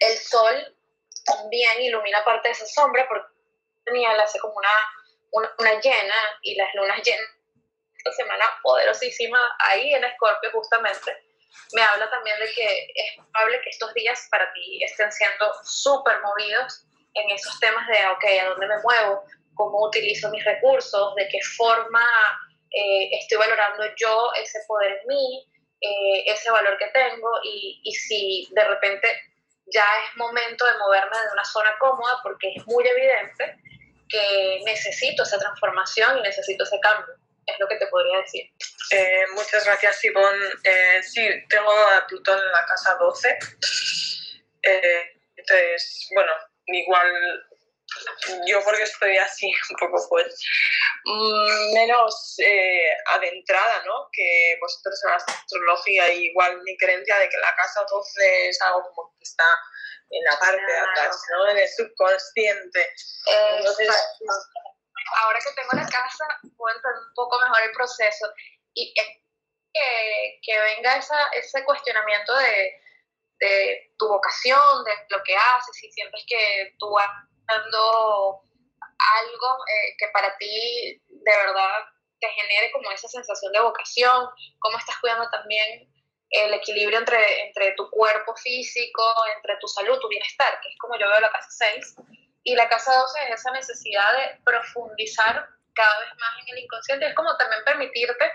el 0.00 0.18
sol 0.18 0.76
también 1.24 1.80
ilumina 1.82 2.24
parte 2.24 2.48
de 2.48 2.52
esa 2.52 2.66
sombra 2.66 3.06
porque 3.08 3.28
tenía 3.84 4.10
hace 4.20 4.38
como 4.40 4.54
una, 4.54 5.48
una, 5.58 5.80
llena 5.80 6.14
y 6.42 6.56
las 6.56 6.74
lunas 6.74 7.00
llenas 7.02 7.39
esta 8.00 8.12
semana 8.12 8.44
poderosísima 8.62 9.38
ahí 9.58 9.94
en 9.94 10.04
Escorpio 10.04 10.50
justamente 10.52 11.12
me 11.72 11.82
habla 11.82 12.08
también 12.10 12.38
de 12.38 12.52
que 12.52 12.92
es 12.94 13.24
probable 13.32 13.60
que 13.62 13.70
estos 13.70 13.92
días 13.94 14.28
para 14.30 14.52
ti 14.52 14.82
estén 14.84 15.10
siendo 15.12 15.52
súper 15.64 16.20
movidos 16.22 16.86
en 17.14 17.30
esos 17.30 17.58
temas 17.60 17.86
de, 17.88 18.06
ok, 18.08 18.24
¿a 18.42 18.48
dónde 18.50 18.66
me 18.66 18.82
muevo? 18.82 19.24
¿Cómo 19.54 19.86
utilizo 19.86 20.30
mis 20.30 20.44
recursos? 20.44 21.14
¿De 21.16 21.28
qué 21.28 21.38
forma 21.56 22.04
eh, 22.70 23.10
estoy 23.18 23.38
valorando 23.38 23.84
yo 23.96 24.30
ese 24.40 24.60
poder 24.66 25.00
en 25.00 25.06
mí, 25.08 25.46
eh, 25.80 26.24
ese 26.26 26.50
valor 26.50 26.78
que 26.78 26.86
tengo 26.88 27.28
y, 27.42 27.80
y, 27.82 27.92
si 27.92 28.48
de 28.52 28.64
repente 28.64 29.08
ya 29.66 29.84
es 30.04 30.16
momento 30.16 30.64
de 30.66 30.78
moverme 30.78 31.16
de 31.16 31.32
una 31.32 31.44
zona 31.44 31.76
cómoda 31.78 32.18
porque 32.22 32.52
es 32.54 32.66
muy 32.66 32.86
evidente 32.86 33.56
que 34.08 34.60
necesito 34.64 35.22
esa 35.22 35.38
transformación 35.38 36.18
y 36.18 36.22
necesito 36.22 36.64
ese 36.64 36.78
cambio. 36.80 37.14
Es 37.52 37.60
lo 37.60 37.68
que 37.68 37.76
te 37.76 37.86
podría 37.86 38.18
decir. 38.18 38.50
Eh, 38.90 39.24
muchas 39.34 39.64
gracias, 39.64 39.98
Sibón. 39.98 40.34
Eh, 40.64 41.02
sí, 41.02 41.28
tengo 41.48 41.70
a 41.70 42.06
Plutón 42.06 42.38
en 42.38 42.52
la 42.52 42.64
casa 42.66 42.94
12. 42.96 43.38
Eh, 44.62 45.20
entonces, 45.36 46.08
bueno, 46.14 46.32
igual 46.66 47.46
yo 48.46 48.62
porque 48.64 48.82
estoy 48.82 49.16
así 49.16 49.52
un 49.70 49.76
poco 49.76 50.06
pues 50.08 50.34
mm, 51.04 51.74
menos 51.74 52.36
eh, 52.38 52.90
adentrada, 53.06 53.82
¿no? 53.84 54.08
Que 54.12 54.56
vosotros 54.60 55.00
en 55.04 55.10
la 55.10 55.16
astrología, 55.16 56.12
igual 56.12 56.60
mi 56.62 56.76
creencia 56.76 57.18
de 57.18 57.28
que 57.28 57.38
la 57.38 57.54
casa 57.56 57.84
12 57.90 58.48
es 58.48 58.62
algo 58.62 58.82
como 58.94 59.14
que 59.16 59.24
está 59.24 59.44
en 60.10 60.24
la 60.24 60.38
parte 60.38 60.62
de 60.62 60.78
atrás, 60.78 61.16
¿no? 61.30 61.50
En 61.50 61.58
el 61.58 61.68
subconsciente. 61.68 62.92
Entonces, 63.56 63.88
ahora 65.22 65.38
que 65.38 65.54
tengo 65.54 65.72
la 65.72 65.88
casa, 65.88 66.24
puedo 66.56 66.74
entender 66.76 67.02
un 67.08 67.14
poco 67.14 67.40
mejor 67.40 67.62
el 67.62 67.72
proceso 67.72 68.26
y 68.74 68.94
que, 68.94 69.24
que 70.42 70.60
venga 70.60 70.96
esa, 70.96 71.28
ese 71.32 71.64
cuestionamiento 71.64 72.36
de, 72.36 72.80
de 73.40 73.92
tu 73.98 74.08
vocación, 74.08 74.84
de 74.84 74.92
lo 75.08 75.22
que 75.24 75.36
haces, 75.36 75.84
y 75.84 75.90
sientes 75.92 76.24
que 76.26 76.74
tú 76.78 76.96
algo 79.00 79.64
eh, 79.66 79.96
que 79.98 80.08
para 80.12 80.36
ti 80.36 81.02
de 81.08 81.36
verdad 81.36 81.84
te 82.20 82.28
genere 82.28 82.70
como 82.72 82.90
esa 82.90 83.08
sensación 83.08 83.52
de 83.52 83.60
vocación, 83.60 84.28
cómo 84.58 84.78
estás 84.78 84.98
cuidando 85.00 85.28
también 85.30 85.90
el 86.30 86.54
equilibrio 86.54 86.98
entre, 86.98 87.46
entre 87.46 87.72
tu 87.72 87.90
cuerpo 87.90 88.36
físico, 88.36 89.02
entre 89.36 89.56
tu 89.56 89.66
salud, 89.66 89.98
tu 89.98 90.08
bienestar, 90.08 90.60
que 90.60 90.68
es 90.68 90.78
como 90.78 90.96
yo 90.98 91.08
veo 91.08 91.20
la 91.20 91.32
casa 91.32 91.48
6. 91.50 91.96
Y 92.42 92.54
la 92.54 92.68
casa 92.68 92.94
12 92.94 93.24
es 93.24 93.40
esa 93.40 93.50
necesidad 93.52 94.12
de 94.16 94.40
profundizar 94.44 95.48
cada 95.74 96.00
vez 96.00 96.10
más 96.18 96.30
en 96.40 96.56
el 96.56 96.64
inconsciente, 96.64 97.06
es 97.06 97.14
como 97.14 97.36
también 97.36 97.62
permitirte 97.64 98.32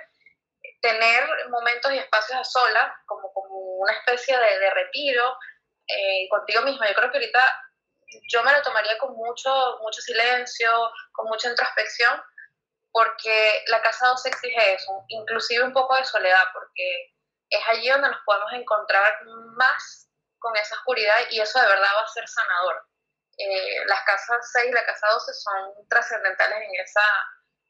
tener 0.82 1.50
momentos 1.50 1.92
y 1.92 1.98
espacios 1.98 2.40
a 2.40 2.44
solas, 2.44 2.94
como, 3.06 3.34
como 3.34 3.58
una 3.58 3.94
especie 3.94 4.38
de, 4.38 4.60
de 4.60 4.70
retiro 4.72 5.38
eh, 5.88 6.28
contigo 6.30 6.62
misma. 6.62 6.88
Yo 6.88 6.96
creo 6.96 7.12
que 7.12 7.18
ahorita 7.18 7.66
yo 8.30 8.44
me 8.44 8.52
lo 8.52 8.62
tomaría 8.62 8.98
con 8.98 9.16
mucho, 9.16 9.78
mucho 9.82 10.02
silencio, 10.02 10.72
con 11.12 11.28
mucha 11.28 11.50
introspección, 11.50 12.22
porque 12.92 13.64
la 13.68 13.82
casa 13.82 14.08
12 14.08 14.30
exige 14.30 14.74
eso, 14.74 15.04
inclusive 15.10 15.64
un 15.64 15.74
poco 15.74 15.96
de 15.96 16.06
soledad, 16.06 16.44
porque 16.54 17.14
es 17.50 17.68
allí 17.68 17.90
donde 17.90 18.10
nos 18.10 18.22
podemos 18.26 18.54
encontrar 18.54 19.20
más 19.58 20.10
con 20.40 20.56
esa 20.56 20.76
oscuridad 20.76 21.18
y 21.30 21.40
eso 21.40 21.60
de 21.60 21.68
verdad 21.68 21.90
va 21.98 22.02
a 22.02 22.08
ser 22.08 22.28
sanador. 22.28 22.88
Eh, 23.38 23.86
las 23.86 24.02
casas 24.06 24.38
6 24.54 24.68
y 24.70 24.72
la 24.72 24.86
casa 24.86 25.08
12 25.12 25.34
son 25.34 25.88
trascendentales 25.90 26.58
en 26.58 26.82
esa, 26.82 27.02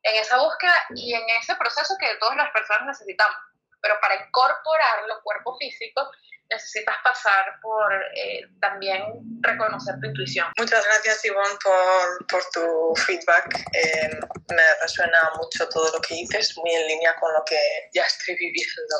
en 0.04 0.16
esa 0.16 0.38
búsqueda 0.38 0.76
y 0.96 1.14
en 1.14 1.24
ese 1.42 1.56
proceso 1.56 1.96
que 2.00 2.16
todas 2.20 2.38
las 2.38 2.52
personas 2.52 2.88
necesitamos. 2.88 3.38
Pero 3.82 3.96
para 4.02 4.16
incorporarlo, 4.16 5.22
cuerpo 5.24 5.58
físico, 5.58 6.10
necesitas 6.50 6.96
pasar 7.04 7.60
por 7.62 7.92
eh, 8.16 8.42
también 8.60 9.02
reconocer 9.42 9.96
tu 10.00 10.08
intuición. 10.08 10.48
Muchas 10.58 10.84
gracias, 10.86 11.26
Ivonne, 11.26 11.58
por, 11.64 12.28
por 12.28 12.42
tu 12.54 12.96
feedback. 13.02 13.56
Eh, 13.74 14.10
me 14.50 14.64
resuena 14.82 15.32
mucho 15.38 15.68
todo 15.70 15.92
lo 15.92 16.02
que 16.02 16.16
dices, 16.16 16.56
muy 16.58 16.72
en 16.72 16.88
línea 16.88 17.16
con 17.20 17.34
lo 17.34 17.44
que 17.46 17.58
ya 17.94 18.04
estoy 18.04 18.36
viviendo. 18.36 18.96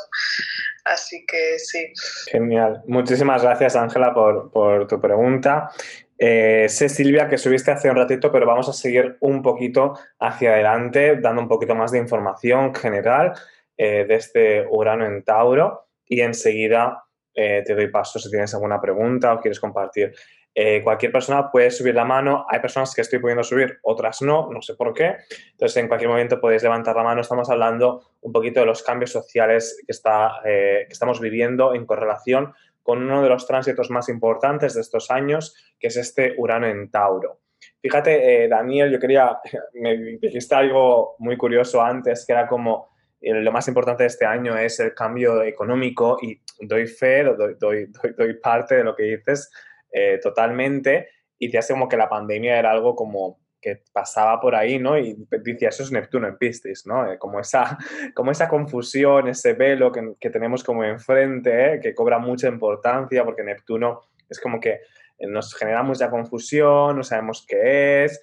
Así 0.86 1.26
que 1.26 1.60
sí. 1.60 1.94
Genial. 2.32 2.82
Muchísimas 2.88 3.44
gracias, 3.44 3.76
Ángela, 3.76 4.14
por, 4.14 4.52
por, 4.52 4.88
tu 4.88 5.00
pregunta. 5.00 5.72
Eh, 6.18 6.68
sé, 6.70 6.90
Silvia, 6.90 7.28
que 7.28 7.38
subiste 7.38 7.72
hace 7.72 7.90
un 7.90 7.98
ratito, 7.98 8.32
pero 8.32 8.46
vamos 8.46 8.70
a 8.70 8.74
seguir 8.74 9.18
un 9.20 9.42
poquito 9.42 9.98
hacia 10.20 10.54
adelante, 10.54 11.18
dando 11.18 11.42
un 11.42 11.48
poquito 11.48 11.76
más 11.76 11.92
de 11.92 12.00
información 12.00 12.74
general 12.74 13.34
de 13.78 14.16
este 14.16 14.66
Urano 14.70 15.06
en 15.06 15.22
Tauro 15.24 15.88
y 16.08 16.22
enseguida 16.22 17.06
eh, 17.34 17.64
te 17.66 17.76
doy 17.76 17.88
paso 17.88 18.18
si 18.18 18.30
tienes 18.30 18.54
alguna 18.54 18.80
pregunta 18.80 19.34
o 19.34 19.40
quieres 19.40 19.60
compartir. 19.60 20.14
Eh, 20.58 20.82
cualquier 20.82 21.12
persona 21.12 21.52
puede 21.52 21.70
subir 21.70 21.94
la 21.94 22.06
mano. 22.06 22.46
Hay 22.50 22.62
personas 22.62 22.96
que 22.96 23.02
estoy 23.02 23.20
pudiendo 23.20 23.44
subir, 23.44 23.78
otras 23.84 24.22
no, 24.22 24.50
no 24.50 24.62
sé 24.62 24.76
por 24.76 24.94
qué. 24.94 25.18
Entonces, 25.52 25.76
en 25.76 25.90
cualquier 25.90 26.10
momento 26.10 26.40
podéis 26.40 26.64
levantar 26.64 26.96
la 26.96 27.04
mano. 27.04 27.20
Estamos 27.20 27.50
hablando 27.50 28.10
un 28.22 28.32
poquito 28.32 28.62
de 28.62 28.66
los 28.66 28.82
cambios 28.82 29.12
sociales 29.12 29.78
que, 29.86 29.92
está, 29.92 30.40
eh, 30.46 30.86
que 30.88 30.94
estamos 30.94 31.20
viviendo 31.20 31.76
en 31.76 31.86
correlación 31.86 32.54
con 32.86 33.02
uno 33.02 33.24
de 33.24 33.30
los 33.30 33.48
tránsitos 33.48 33.90
más 33.90 34.10
importantes 34.10 34.76
de 34.76 34.82
estos 34.82 35.10
años, 35.10 35.56
que 35.80 35.88
es 35.88 35.98
este 35.98 36.36
Urano 36.38 36.68
en 36.68 36.92
Tauro. 36.92 37.40
Fíjate, 37.82 38.48
Daniel, 38.48 38.92
yo 38.92 39.00
quería, 39.00 39.40
me 39.74 39.98
dijiste 40.22 40.54
algo 40.54 41.16
muy 41.18 41.36
curioso 41.36 41.82
antes, 41.82 42.28
que 42.28 42.34
era 42.34 42.48
como 42.48 42.90
lo 43.22 43.52
más 43.52 43.68
importante 43.68 44.04
de 44.04 44.08
este 44.08 44.26
año 44.28 44.56
es 44.56 44.80
el 44.80 44.94
cambio 44.94 45.42
económico 45.42 46.20
y 46.22 46.40
doy 46.62 46.86
fe, 46.86 47.24
doy, 47.24 47.56
doy, 47.60 47.88
doy, 48.16 48.34
parte 48.36 48.76
de 48.76 48.84
lo 48.84 48.96
que 48.96 49.04
dices 49.04 49.50
eh, 49.92 50.20
totalmente 50.22 51.10
y 51.40 51.50
te 51.50 51.58
hace 51.58 51.74
como 51.74 51.90
que 51.90 51.98
la 51.98 52.08
pandemia 52.08 52.60
era 52.60 52.70
algo 52.70 52.96
como 52.96 53.40
que 53.66 53.82
pasaba 53.92 54.40
por 54.40 54.54
ahí, 54.54 54.78
¿no? 54.78 54.96
Y 54.96 55.18
decía, 55.32 55.70
eso 55.70 55.82
es 55.82 55.92
Neptuno 55.92 56.28
en 56.28 56.38
Piscis, 56.38 56.86
¿no? 56.86 57.12
Eh, 57.12 57.18
como, 57.18 57.40
esa, 57.40 57.80
como 58.14 58.30
esa 58.30 58.48
confusión, 58.48 59.28
ese 59.28 59.54
velo 59.54 59.92
que, 59.92 60.30
tenemos 60.30 60.64
como 60.64 60.84
enfrente, 60.84 61.74
¿eh? 61.74 61.80
que 61.82 61.96
cobra 61.96 62.20
mucha 62.20 62.48
importancia 62.48 63.26
porque 63.26 63.44
Neptuno 63.44 64.02
es 64.30 64.40
como 64.40 64.60
que 64.60 64.82
nos 65.20 65.56
genera 65.56 65.82
mucha 65.82 66.12
confusión, 66.12 66.98
no 66.98 67.04
sabemos 67.04 67.44
qué 67.48 68.04
es, 68.04 68.22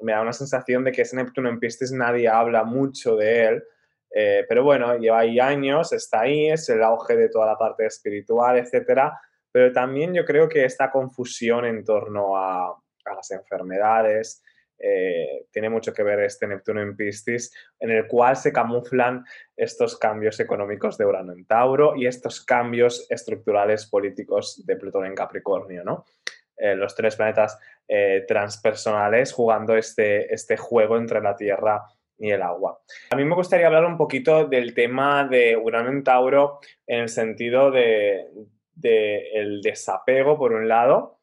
me 0.00 0.12
da 0.12 0.20
una 0.20 0.32
sensación 0.32 0.84
de 0.84 0.92
que 0.92 1.02
ese 1.02 1.16
Neptuno 1.16 1.48
en 1.48 1.58
Piscis 1.58 1.92
nadie 1.92 2.28
habla 2.28 2.64
mucho 2.64 3.16
de 3.16 3.46
él, 3.46 3.64
eh, 4.14 4.44
pero 4.48 4.64
bueno, 4.64 4.96
lleva 4.98 5.20
ahí 5.20 5.38
años, 5.38 5.92
está 5.92 6.20
ahí, 6.20 6.50
es 6.50 6.68
el 6.68 6.82
auge 6.82 7.16
de 7.16 7.28
toda 7.28 7.46
la 7.46 7.58
parte 7.58 7.86
espiritual, 7.86 8.58
etcétera. 8.58 9.18
Pero 9.52 9.72
también 9.72 10.14
yo 10.14 10.24
creo 10.24 10.48
que 10.48 10.64
esta 10.64 10.90
confusión 10.90 11.64
en 11.64 11.84
torno 11.84 12.36
a 12.36 12.74
las 13.16 13.30
enfermedades, 13.30 14.42
eh, 14.78 15.46
tiene 15.50 15.70
mucho 15.70 15.92
que 15.92 16.02
ver 16.02 16.20
este 16.20 16.46
Neptuno 16.46 16.82
en 16.82 16.96
Piscis, 16.96 17.52
en 17.80 17.90
el 17.90 18.06
cual 18.06 18.36
se 18.36 18.52
camuflan 18.52 19.24
estos 19.56 19.98
cambios 19.98 20.38
económicos 20.38 20.98
de 20.98 21.06
Urano 21.06 21.32
en 21.32 21.46
Tauro 21.46 21.96
y 21.96 22.06
estos 22.06 22.44
cambios 22.44 23.06
estructurales 23.10 23.86
políticos 23.86 24.64
de 24.66 24.76
Plutón 24.76 25.06
en 25.06 25.14
Capricornio, 25.14 25.82
¿no? 25.82 26.04
Eh, 26.58 26.74
los 26.74 26.94
tres 26.94 27.16
planetas 27.16 27.58
transpersonales 28.26 29.32
jugando 29.32 29.76
este, 29.76 30.34
este 30.34 30.56
juego 30.56 30.96
entre 30.96 31.20
la 31.20 31.36
Tierra 31.36 31.84
y 32.18 32.30
el 32.30 32.42
agua. 32.42 32.80
A 33.10 33.16
mí 33.16 33.24
me 33.24 33.34
gustaría 33.34 33.66
hablar 33.66 33.84
un 33.84 33.96
poquito 33.96 34.46
del 34.46 34.74
tema 34.74 35.24
de 35.24 35.56
Urano 35.56 35.90
en 35.90 36.02
Tauro 36.02 36.60
en 36.86 37.00
el 37.00 37.08
sentido 37.08 37.70
de, 37.70 38.26
el 38.82 39.60
desapego, 39.62 40.38
por 40.38 40.52
un 40.52 40.68
lado, 40.68 41.15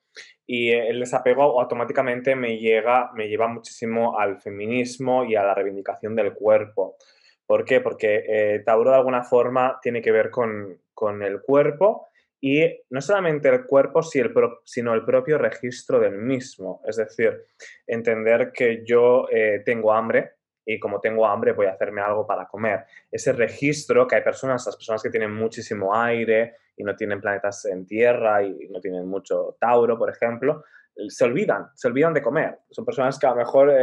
y 0.46 0.72
el 0.72 1.00
desapego 1.00 1.60
automáticamente 1.62 2.36
me, 2.36 2.58
llega, 2.58 3.12
me 3.14 3.28
lleva 3.28 3.48
muchísimo 3.48 4.20
al 4.20 4.42
feminismo 4.42 5.24
y 5.24 5.36
a 5.36 5.44
la 5.44 5.54
reivindicación 5.54 6.16
del 6.16 6.34
cuerpo. 6.34 6.98
¿Por 7.46 7.66
qué? 7.66 7.82
Porque 7.82 8.24
eh, 8.28 8.60
Tauro 8.66 8.90
de 8.92 8.98
alguna 8.98 9.24
forma 9.24 9.80
tiene 9.82 10.02
que 10.02 10.12
ver 10.12 10.30
con, 10.30 10.80
el 11.22 11.42
cuerpo 11.42 12.08
y 12.40 12.62
no 12.90 13.02
solamente 13.02 13.50
el 13.50 13.66
cuerpo, 13.66 14.02
sino 14.04 14.94
el 14.94 15.06
propio 15.06 15.38
registro 15.38 16.00
del 16.00 16.18
mismo. 16.18 16.82
Es 16.86 16.98
decir, 16.98 17.44
entender 17.88 18.52
que 18.54 18.84
yo 18.86 19.28
eh, 19.30 19.62
tengo 19.66 19.92
hambre, 19.92 20.32
y 20.66 20.80
como 20.80 21.00
tengo 21.00 21.26
hambre 21.26 21.52
voy 21.54 21.66
a 21.66 21.72
hacerme 21.72 22.02
algo 22.02 22.26
para 22.26 22.48
comer. 22.48 22.86
Ese 23.12 23.34
registro 23.34 24.08
que 24.08 24.16
hay 24.16 24.22
personas, 24.24 24.66
las 24.66 24.76
personas 24.76 25.04
que 25.04 25.10
tienen 25.10 25.34
muchísimo 25.34 25.96
aire 25.96 26.56
y 26.76 26.84
no 26.84 26.96
tienen 26.96 27.22
planetas 27.22 27.66
en 27.66 27.86
tierra 27.86 28.44
y 28.44 28.68
no 28.70 28.80
tienen 28.80 29.08
mucho 29.08 29.56
Tauro, 29.60 29.98
por 29.98 30.10
ejemplo, 30.10 30.64
se 31.08 31.26
olvidan, 31.26 31.70
se 31.74 31.88
olvidan 31.88 32.14
de 32.14 32.22
comer. 32.22 32.60
Son 32.70 32.86
personas 32.86 33.18
que 33.18 33.26
a 33.26 33.32
lo 33.32 33.38
mejor 33.38 33.74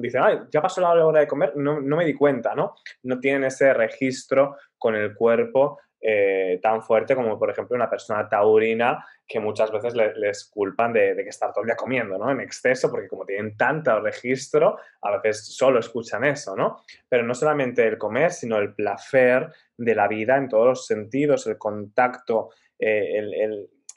dicen, 0.00 0.22
ay, 0.22 0.40
ya 0.50 0.62
pasó 0.62 0.80
la 0.80 0.92
hora 1.04 1.20
de 1.20 1.26
comer, 1.26 1.52
no, 1.56 1.80
no 1.80 1.96
me 1.96 2.04
di 2.04 2.14
cuenta, 2.14 2.54
¿no? 2.54 2.74
No 3.02 3.20
tienen 3.20 3.44
ese 3.44 3.74
registro 3.74 4.56
con 4.78 4.94
el 4.94 5.14
cuerpo 5.14 5.78
eh, 6.02 6.58
tan 6.62 6.82
fuerte 6.82 7.14
como, 7.14 7.38
por 7.38 7.50
ejemplo, 7.50 7.76
una 7.76 7.90
persona 7.90 8.26
taurina 8.26 9.04
que 9.28 9.38
muchas 9.38 9.70
veces 9.70 9.94
les 9.94 10.44
culpan 10.46 10.94
de, 10.94 11.14
que 11.14 11.28
estar 11.28 11.52
todo 11.52 11.62
el 11.62 11.66
día 11.66 11.76
comiendo, 11.76 12.16
¿no? 12.16 12.30
En 12.30 12.40
exceso, 12.40 12.90
porque 12.90 13.06
como 13.06 13.26
tienen 13.26 13.56
tanto 13.56 14.00
registro, 14.00 14.78
a 15.02 15.18
veces 15.18 15.54
solo 15.54 15.78
escuchan 15.78 16.24
eso, 16.24 16.56
¿no? 16.56 16.82
Pero 17.08 17.22
no 17.22 17.34
solamente 17.34 17.86
el 17.86 17.98
comer, 17.98 18.32
sino 18.32 18.56
el 18.56 18.74
placer 18.74 19.52
de 19.80 19.94
la 19.94 20.08
vida 20.08 20.36
en 20.36 20.48
todos 20.48 20.66
los 20.66 20.86
sentidos, 20.86 21.46
el 21.46 21.56
contacto, 21.56 22.50
eh, 22.78 23.18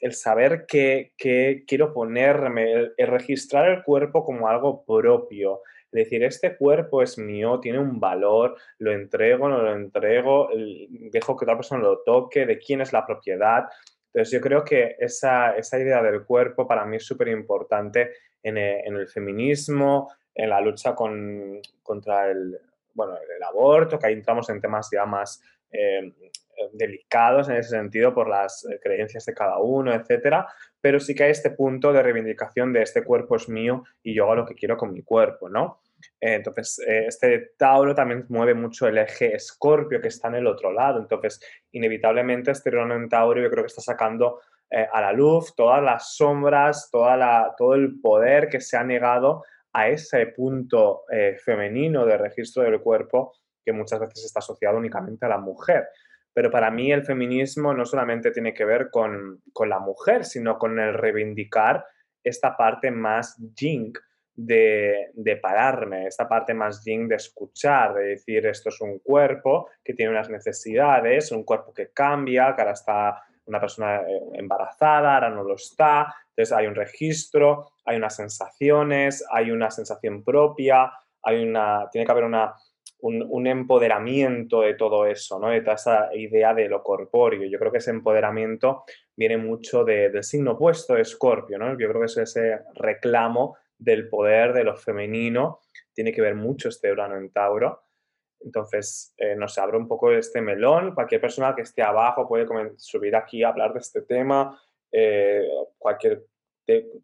el, 0.00 0.12
saber 0.12 0.64
que, 0.66 1.12
quiero 1.66 1.92
ponerme, 1.92 2.90
el 2.96 3.06
registrar 3.06 3.68
el 3.70 3.82
cuerpo 3.82 4.24
como 4.24 4.48
algo 4.48 4.84
propio, 4.84 5.60
decir, 5.90 6.24
este 6.24 6.56
cuerpo 6.56 7.02
es 7.02 7.18
mío, 7.18 7.60
tiene 7.60 7.78
un 7.78 8.00
valor, 8.00 8.56
lo 8.78 8.92
entrego, 8.92 9.48
no 9.48 9.58
lo 9.58 9.74
entrego, 9.74 10.48
dejo 10.90 11.36
que 11.36 11.44
otra 11.44 11.56
persona 11.56 11.82
lo 11.82 12.02
toque, 12.02 12.46
de 12.46 12.58
quién 12.58 12.80
es 12.80 12.92
la 12.92 13.06
propiedad. 13.06 13.64
Entonces 14.06 14.32
yo 14.32 14.40
creo 14.40 14.64
que 14.64 14.96
esa, 14.98 15.56
esa 15.56 15.78
idea 15.78 16.02
del 16.02 16.24
cuerpo 16.24 16.66
para 16.66 16.84
mí 16.84 16.96
es 16.96 17.06
súper 17.06 17.28
importante 17.28 18.12
en, 18.42 18.58
en, 18.58 18.96
el 18.96 19.08
feminismo, 19.08 20.10
en 20.34 20.50
la 20.50 20.60
lucha 20.60 20.94
con, 20.94 21.60
contra 21.82 22.30
el, 22.30 22.58
bueno, 22.94 23.16
el 23.16 23.42
aborto, 23.42 23.98
que 23.98 24.06
ahí 24.06 24.14
entramos 24.14 24.48
en 24.50 24.60
temas 24.60 24.88
ya 24.90 25.04
más 25.04 25.42
eh, 26.56 26.70
delicados 26.72 27.48
en 27.48 27.56
ese 27.56 27.70
sentido 27.70 28.14
por 28.14 28.28
las 28.28 28.64
eh, 28.64 28.78
creencias 28.80 29.24
de 29.24 29.34
cada 29.34 29.58
uno, 29.58 29.92
etcétera, 29.92 30.46
pero 30.80 31.00
sí 31.00 31.14
que 31.14 31.24
hay 31.24 31.30
este 31.30 31.50
punto 31.50 31.92
de 31.92 32.02
reivindicación 32.02 32.72
de 32.72 32.82
este 32.82 33.02
cuerpo 33.02 33.36
es 33.36 33.48
mío 33.48 33.82
y 34.02 34.14
yo 34.14 34.24
hago 34.24 34.36
lo 34.36 34.46
que 34.46 34.54
quiero 34.54 34.76
con 34.76 34.92
mi 34.92 35.02
cuerpo, 35.02 35.48
¿no? 35.48 35.80
Eh, 36.20 36.34
entonces, 36.34 36.78
este 36.86 37.54
Tauro 37.58 37.94
también 37.94 38.26
mueve 38.28 38.54
mucho 38.54 38.86
el 38.86 38.98
eje 38.98 39.34
Escorpio 39.34 40.00
que 40.00 40.08
está 40.08 40.28
en 40.28 40.36
el 40.36 40.46
otro 40.46 40.70
lado. 40.72 41.00
Entonces, 41.00 41.40
inevitablemente, 41.72 42.50
este 42.50 42.70
Urano 42.70 42.94
en 42.94 43.08
Tauro 43.08 43.40
yo 43.40 43.50
creo 43.50 43.64
que 43.64 43.68
está 43.68 43.82
sacando 43.82 44.40
a 44.92 45.00
la 45.00 45.12
luz 45.12 45.54
todas 45.54 45.82
las 45.82 46.16
sombras, 46.16 46.88
toda 46.90 47.54
todo 47.56 47.74
el 47.74 48.00
poder 48.00 48.48
que 48.48 48.60
se 48.60 48.76
ha 48.76 48.82
negado 48.82 49.44
a 49.72 49.88
ese 49.88 50.26
punto 50.26 51.04
femenino 51.44 52.04
de 52.04 52.18
registro 52.18 52.64
del 52.64 52.80
cuerpo 52.80 53.34
que 53.64 53.72
muchas 53.72 54.00
veces 54.00 54.24
está 54.24 54.40
asociado 54.40 54.76
únicamente 54.76 55.26
a 55.26 55.28
la 55.28 55.38
mujer. 55.38 55.88
Pero 56.32 56.50
para 56.50 56.70
mí 56.70 56.92
el 56.92 57.04
feminismo 57.04 57.72
no 57.72 57.84
solamente 57.84 58.30
tiene 58.30 58.52
que 58.52 58.64
ver 58.64 58.90
con, 58.90 59.42
la 59.66 59.78
mujer, 59.78 60.24
sino 60.24 60.58
con 60.58 60.78
el 60.78 60.94
reivindicar 60.94 61.86
esta 62.22 62.56
parte 62.56 62.90
más 62.90 63.36
yin 63.54 63.92
de, 64.34 65.10
de, 65.14 65.36
pararme, 65.36 66.08
esta 66.08 66.28
parte 66.28 66.54
más 66.54 66.82
yin 66.84 67.06
de 67.06 67.16
escuchar, 67.16 67.94
de 67.94 68.04
decir 68.06 68.44
esto 68.46 68.70
es 68.70 68.80
un 68.80 68.98
cuerpo 68.98 69.70
que 69.84 69.94
tiene 69.94 70.10
unas 70.10 70.28
necesidades, 70.28 71.30
un 71.30 71.44
cuerpo 71.44 71.72
que 71.72 71.92
cambia, 71.92 72.54
que 72.56 72.62
ahora 72.62 72.72
está 72.72 73.22
una 73.46 73.60
persona 73.60 74.00
eh, 74.00 74.20
embarazada, 74.34 75.14
ahora 75.14 75.30
no 75.30 75.44
lo 75.44 75.54
está, 75.54 76.14
entonces 76.30 76.52
hay 76.52 76.66
un 76.66 76.74
registro, 76.74 77.70
hay 77.84 77.96
unas 77.96 78.16
sensaciones, 78.16 79.24
hay 79.30 79.50
una 79.50 79.70
sensación 79.70 80.24
propia, 80.24 80.90
hay 81.22 81.46
una, 81.46 81.88
tiene 81.90 82.04
que 82.04 82.12
haber 82.12 82.24
una, 82.24 82.54
un, 83.00 83.46
empoderamiento 83.46 84.62
de 84.62 84.74
todo 84.74 85.06
eso, 85.06 85.38
¿no? 85.38 85.50
de 85.50 85.60
toda 85.60 85.74
esa 85.74 86.14
idea 86.14 86.54
de 86.54 86.68
lo 86.68 86.82
corpóreo. 86.82 87.48
Yo 87.48 87.58
creo 87.58 87.70
que 87.70 87.78
ese 87.78 87.90
empoderamiento 87.90 88.84
viene 89.14 89.36
mucho 89.36 89.84
del 89.84 90.24
signo 90.24 90.52
opuesto 90.52 90.94
de 90.94 91.02
Escorpio. 91.02 91.58
¿no? 91.58 91.78
Yo 91.78 91.88
creo 91.88 92.00
que 92.00 92.06
es 92.06 92.16
ese 92.16 92.60
reclamo 92.74 93.56
del 93.76 94.08
poder 94.08 94.52
de 94.54 94.64
lo 94.64 94.76
femenino 94.76 95.60
tiene 95.94 96.12
que 96.12 96.20
ver 96.20 96.34
mucho 96.34 96.68
este 96.68 96.92
Urano 96.92 97.16
en 97.16 97.30
Tauro. 97.30 97.84
Entonces, 98.40 99.14
eh, 99.16 99.34
nos 99.36 99.56
abre 99.56 99.78
un 99.78 99.88
poco 99.88 100.12
este 100.12 100.42
melón. 100.42 100.94
Cualquier 100.94 101.20
persona 101.20 101.54
que 101.54 101.62
esté 101.62 101.82
abajo 101.82 102.28
puede 102.28 102.46
subir 102.76 103.16
aquí 103.16 103.42
a 103.42 103.48
hablar 103.48 103.72
de 103.72 103.78
este 103.78 104.02
tema. 104.02 104.60
Eh, 104.92 105.46
cualquier 105.78 106.26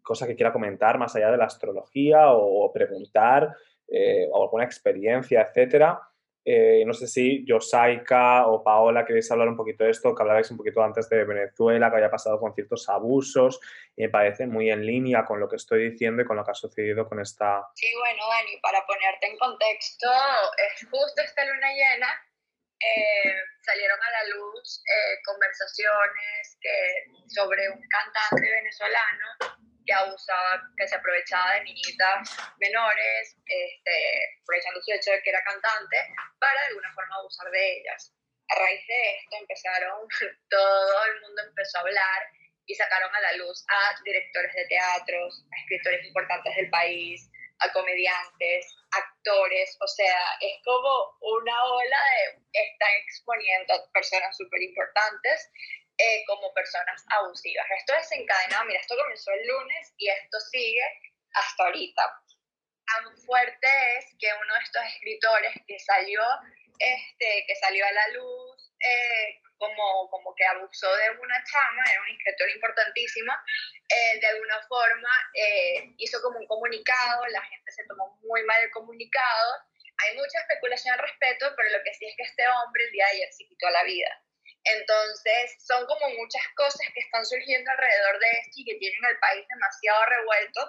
cosa 0.01 0.27
que 0.27 0.35
quiera 0.35 0.53
comentar 0.53 0.97
más 0.97 1.15
allá 1.15 1.31
de 1.31 1.37
la 1.37 1.45
astrología 1.45 2.31
o 2.31 2.71
preguntar 2.73 3.55
eh, 3.91 4.29
o 4.31 4.43
alguna 4.43 4.63
experiencia, 4.63 5.41
etcétera. 5.41 5.99
Eh, 6.43 6.83
no 6.87 6.93
sé 6.93 7.05
si 7.07 7.45
Yosaika 7.45 8.47
o 8.47 8.63
Paola 8.63 9.05
queréis 9.05 9.29
hablar 9.29 9.49
un 9.49 9.57
poquito 9.57 9.83
de 9.83 9.91
esto, 9.91 10.15
que 10.15 10.23
hablabais 10.23 10.49
un 10.49 10.57
poquito 10.57 10.81
antes 10.81 11.07
de 11.09 11.23
Venezuela, 11.25 11.91
que 11.91 11.97
haya 11.97 12.09
pasado 12.09 12.39
con 12.39 12.55
ciertos 12.55 12.89
abusos, 12.89 13.59
y 13.95 14.03
me 14.03 14.09
parece 14.09 14.47
muy 14.47 14.71
en 14.71 14.83
línea 14.83 15.23
con 15.25 15.39
lo 15.39 15.47
que 15.47 15.57
estoy 15.57 15.91
diciendo 15.91 16.23
y 16.23 16.25
con 16.25 16.37
lo 16.37 16.43
que 16.43 16.51
ha 16.51 16.55
sucedido 16.55 17.07
con 17.07 17.19
esta... 17.19 17.67
Sí, 17.75 17.87
bueno, 17.99 18.23
Dani, 18.27 18.57
para 18.61 18.83
ponerte 18.87 19.27
en 19.27 19.37
contexto, 19.37 20.07
es 20.57 20.89
justo 20.89 21.21
esta 21.21 21.45
luna 21.45 21.67
llena, 21.69 22.07
eh, 22.79 23.35
salieron 23.61 23.99
a 24.01 24.09
la 24.09 24.35
luz 24.35 24.83
conversaciones 25.23 26.57
que, 26.59 27.05
sobre 27.27 27.69
un 27.69 27.79
cantante 27.87 28.49
venezolano 28.49 29.61
que 29.85 29.93
abusaba, 29.93 30.61
que 30.77 30.87
se 30.87 30.95
aprovechaba 30.95 31.53
de 31.53 31.63
niñitas 31.63 32.37
menores, 32.59 33.37
este, 33.45 34.41
su 34.81 34.91
hecho 34.91 35.11
de 35.11 35.21
que 35.21 35.29
era 35.29 35.43
cantante, 35.43 35.97
para 36.39 36.61
de 36.61 36.67
alguna 36.67 36.93
forma 36.93 37.15
abusar 37.15 37.49
de 37.51 37.77
ellas. 37.77 38.13
A 38.49 38.55
raíz 38.55 38.85
de 38.87 39.15
esto 39.17 39.37
empezaron, 39.39 40.07
todo 40.49 41.05
el 41.05 41.21
mundo 41.21 41.41
empezó 41.47 41.77
a 41.77 41.81
hablar 41.81 42.27
y 42.65 42.75
sacaron 42.75 43.13
a 43.13 43.21
la 43.21 43.33
luz 43.33 43.65
a 43.67 43.95
directores 44.03 44.53
de 44.53 44.65
teatros, 44.67 45.45
a 45.51 45.61
escritores 45.61 46.05
importantes 46.05 46.55
del 46.55 46.69
país, 46.69 47.29
a 47.59 47.71
comediantes, 47.73 48.75
actores, 48.91 49.77
o 49.79 49.87
sea, 49.87 50.37
es 50.41 50.57
como 50.65 51.17
una 51.21 51.63
ola 51.63 51.97
de, 52.17 52.41
están 52.53 52.89
exponiendo 53.03 53.73
a 53.73 53.91
personas 53.93 54.35
súper 54.35 54.61
importantes 54.63 55.49
eh, 55.97 56.23
como 56.27 56.53
personas 56.53 57.03
abusivas. 57.07 57.65
Esto 57.77 57.93
desencadenado, 57.93 58.65
mira, 58.65 58.79
esto 58.79 58.95
comenzó 58.97 59.31
el 59.31 59.47
lunes 59.47 59.93
y 59.97 60.09
esto 60.09 60.39
sigue 60.51 60.83
hasta 61.33 61.63
ahorita. 61.63 62.03
Tan 62.85 63.17
fuerte 63.19 63.67
es 63.97 64.05
que 64.19 64.27
uno 64.33 64.53
de 64.53 64.63
estos 64.63 64.83
escritores 64.85 65.53
que 65.67 65.79
salió, 65.79 66.21
este, 66.79 67.45
que 67.47 67.55
salió 67.55 67.85
a 67.85 67.91
la 67.91 68.07
luz, 68.09 68.73
eh, 68.79 69.39
como, 69.57 70.09
como 70.09 70.33
que 70.35 70.45
abusó 70.45 70.91
de 70.95 71.11
una 71.11 71.43
chama, 71.43 71.83
era 71.91 72.01
un 72.01 72.09
escritor 72.09 72.49
importantísimo, 72.49 73.31
eh, 73.89 74.19
de 74.19 74.27
alguna 74.27 74.59
forma 74.67 75.09
hizo 75.97 76.19
como 76.23 76.39
un 76.39 76.47
comunicado, 76.47 77.27
la 77.27 77.43
gente 77.43 77.71
se 77.71 77.85
tomó 77.85 78.17
muy 78.23 78.43
mal 78.43 78.61
el 78.63 78.71
comunicado, 78.71 79.53
hay 79.97 80.17
mucha 80.17 80.39
especulación 80.39 80.93
al 80.95 81.05
respecto, 81.05 81.53
pero 81.55 81.69
lo 81.69 81.83
que 81.83 81.93
sí 81.93 82.05
es 82.07 82.15
que 82.17 82.23
este 82.23 82.43
hombre 82.47 82.85
el 82.85 82.91
día 82.91 83.05
de 83.05 83.11
ayer 83.11 83.33
se 83.33 83.45
quitó 83.45 83.69
la 83.69 83.83
vida. 83.83 84.09
Entonces, 84.63 85.57
son 85.65 85.85
como 85.87 86.09
muchas 86.09 86.43
cosas 86.55 86.87
que 86.93 86.99
están 86.99 87.25
surgiendo 87.25 87.71
alrededor 87.71 88.19
de 88.19 88.29
esto 88.31 88.51
y 88.57 88.65
que 88.65 88.75
tienen 88.75 89.05
al 89.05 89.17
país 89.19 89.45
demasiado 89.47 90.05
revuelto 90.05 90.61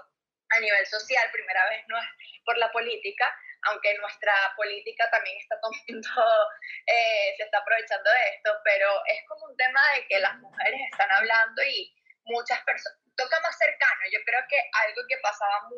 a 0.51 0.61
nivel 0.61 0.87
social. 0.87 1.31
Primera 1.31 1.69
vez 1.69 1.85
no 1.89 1.99
es 1.99 2.07
por 2.45 2.57
la 2.57 2.73
política, 2.73 3.35
aunque 3.69 3.95
nuestra 3.99 4.33
política 4.57 5.11
también 5.11 5.37
está 5.39 5.61
tomando, 5.61 6.09
eh, 6.87 7.35
se 7.37 7.45
está 7.45 7.59
aprovechando 7.59 8.11
de 8.11 8.29
esto, 8.31 8.51
pero 8.65 8.89
es 9.07 9.21
como 9.29 9.47
un 9.47 9.57
tema 9.57 9.81
de 9.95 10.07
que 10.09 10.21
las 10.21 10.37
mujeres 10.39 10.81
están 10.91 11.11
hablando 11.13 11.63
y 11.63 11.95
muchas 12.25 12.63
personas, 12.65 12.99
toca 13.17 13.41
más 13.41 13.57
cercano. 13.59 14.01
Yo 14.11 14.21
creo 14.25 14.41
que 14.49 14.59
algo 14.87 15.03
que 15.07 15.19
pasaba 15.19 15.69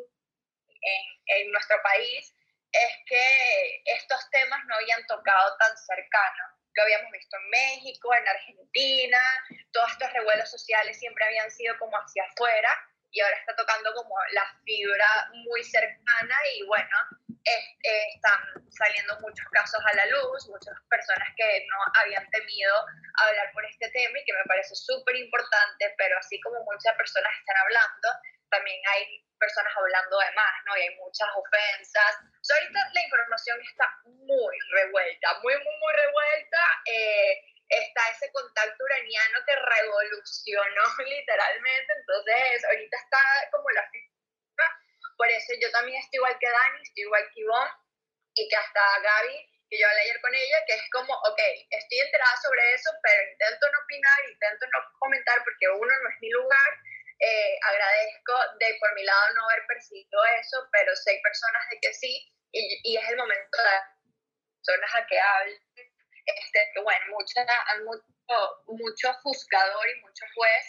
en, 0.81 1.03
en 1.37 1.51
nuestro 1.51 1.81
país 1.83 2.33
es 2.71 2.93
que 3.07 3.81
estos 3.85 4.29
temas 4.31 4.59
no 4.67 4.75
habían 4.75 5.05
tocado 5.05 5.57
tan 5.57 5.77
cercano 5.77 6.64
lo 6.75 6.83
habíamos 6.83 7.11
visto 7.11 7.37
en 7.37 7.49
México, 7.49 8.13
en 8.13 8.27
Argentina, 8.27 9.19
todos 9.71 9.91
estos 9.91 10.11
revuelos 10.13 10.49
sociales 10.49 10.99
siempre 10.99 11.25
habían 11.25 11.49
sido 11.51 11.77
como 11.79 11.95
hacia 11.97 12.23
afuera 12.23 12.69
y 13.11 13.21
ahora 13.21 13.37
está 13.37 13.55
tocando 13.55 13.93
como 13.93 14.15
la 14.33 14.45
fibra 14.65 15.29
muy 15.45 15.63
cercana 15.63 16.35
y 16.53 16.65
bueno, 16.67 16.97
están 17.45 18.39
saliendo 18.69 19.19
muchos 19.21 19.47
casos 19.51 19.79
a 19.85 19.95
la 19.95 20.05
luz, 20.07 20.49
muchas 20.49 20.75
personas 20.89 21.29
que 21.37 21.65
no 21.69 21.77
habían 22.01 22.29
temido 22.29 22.73
hablar 23.23 23.51
por 23.53 23.63
este 23.65 23.89
tema 23.91 24.19
y 24.19 24.25
que 24.25 24.33
me 24.33 24.43
parece 24.45 24.75
súper 24.75 25.15
importante, 25.15 25.93
pero 25.97 26.17
así 26.17 26.39
como 26.41 26.59
muchas 26.63 26.95
personas 26.97 27.31
están 27.39 27.55
hablando, 27.63 28.09
también 28.55 28.79
hay 28.87 29.25
personas 29.39 29.73
hablando 29.75 30.17
de 30.17 30.31
más, 30.31 30.53
¿no? 30.65 30.77
Y 30.77 30.81
hay 30.81 30.95
muchas 30.95 31.27
ofensas. 31.35 32.15
ahorita 32.49 32.79
la 32.93 33.01
información 33.03 33.59
está 33.61 33.85
muy 34.03 34.55
revuelta, 34.71 35.39
muy, 35.43 35.53
muy, 35.53 35.75
muy 35.75 35.93
revuelta. 35.93 36.61
Eh, 36.85 37.41
está 37.67 38.09
ese 38.11 38.31
contacto 38.31 38.83
uraniano 38.83 39.39
que 39.45 39.55
revolucionó 39.55 40.83
literalmente, 41.05 41.93
entonces 41.97 42.65
ahorita 42.65 42.97
está 42.97 43.19
como 43.51 43.69
la 43.71 43.89
por 45.17 45.29
eso 45.29 45.53
yo 45.61 45.71
también 45.71 45.97
estoy 45.97 46.17
igual 46.17 46.37
que 46.39 46.49
Dani, 46.49 46.81
estoy 46.83 47.03
igual 47.03 47.23
que 47.33 47.39
Ivonne 47.39 47.71
y 48.35 48.49
que 48.49 48.55
hasta 48.55 48.81
Gaby, 48.99 49.49
que 49.69 49.79
yo 49.79 49.87
hablé 49.87 50.01
ayer 50.01 50.19
con 50.19 50.35
ella, 50.35 50.57
que 50.67 50.73
es 50.73 50.83
como, 50.91 51.13
ok, 51.13 51.41
estoy 51.71 51.99
enterada 51.99 52.35
sobre 52.43 52.73
eso, 52.73 52.91
pero 53.01 53.31
intento 53.31 53.71
no 53.71 53.79
opinar, 53.79 54.19
intento 54.29 54.65
no 54.73 54.79
comentar 54.99 55.39
porque 55.45 55.69
uno 55.69 55.87
no 55.87 56.09
es 56.09 56.15
mi 56.19 56.29
lugar 56.31 56.71
eh, 57.19 57.59
agradezco 57.61 58.33
de 58.59 58.77
por 58.79 58.93
mi 58.95 59.03
lado 59.03 59.33
no 59.35 59.49
haber 59.49 59.65
percibido 59.67 60.19
eso, 60.39 60.67
pero 60.71 60.95
sé 60.95 61.19
personas 61.23 61.63
de 61.69 61.79
que 61.79 61.93
sí, 61.93 62.31
y, 62.51 62.81
y 62.83 62.97
es 62.97 63.09
el 63.09 63.17
momento 63.17 63.57
de 63.57 63.95
personas 64.59 64.95
a 64.95 65.05
que 65.07 65.19
hablen, 65.19 65.59
este, 66.25 66.71
que 66.73 66.81
bueno, 66.81 67.05
mucho, 67.11 67.39
mucho, 67.85 68.63
mucho 68.67 69.13
juzgador 69.21 69.89
y 69.89 70.01
mucho 70.01 70.25
juez 70.33 70.65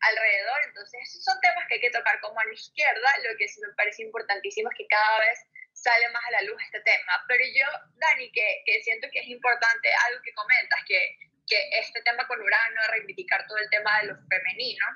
alrededor, 0.00 0.60
entonces 0.64 1.00
esos 1.02 1.24
son 1.24 1.40
temas 1.40 1.66
que 1.68 1.74
hay 1.74 1.80
que 1.80 1.90
tocar 1.90 2.18
como 2.20 2.40
a 2.40 2.44
la 2.44 2.54
izquierda, 2.54 3.10
lo 3.24 3.36
que 3.36 3.48
sí 3.48 3.60
me 3.60 3.74
parece 3.74 4.02
importantísimo 4.02 4.70
es 4.70 4.76
que 4.78 4.86
cada 4.86 5.18
vez 5.20 5.38
sale 5.72 6.08
más 6.08 6.24
a 6.24 6.30
la 6.30 6.42
luz 6.42 6.56
este 6.62 6.80
tema, 6.80 7.24
pero 7.28 7.44
yo, 7.44 7.66
Dani, 7.96 8.32
que, 8.32 8.62
que 8.64 8.82
siento 8.82 9.08
que 9.12 9.20
es 9.20 9.28
importante 9.28 9.92
algo 10.06 10.22
que 10.22 10.32
comentas, 10.32 10.80
que, 10.86 11.18
que 11.46 11.68
este 11.78 12.00
tema 12.02 12.26
con 12.26 12.40
Urano, 12.40 12.80
reivindicar 12.88 13.46
todo 13.46 13.58
el 13.58 13.68
tema 13.68 14.00
de 14.00 14.06
lo 14.08 14.16
femenino, 14.28 14.86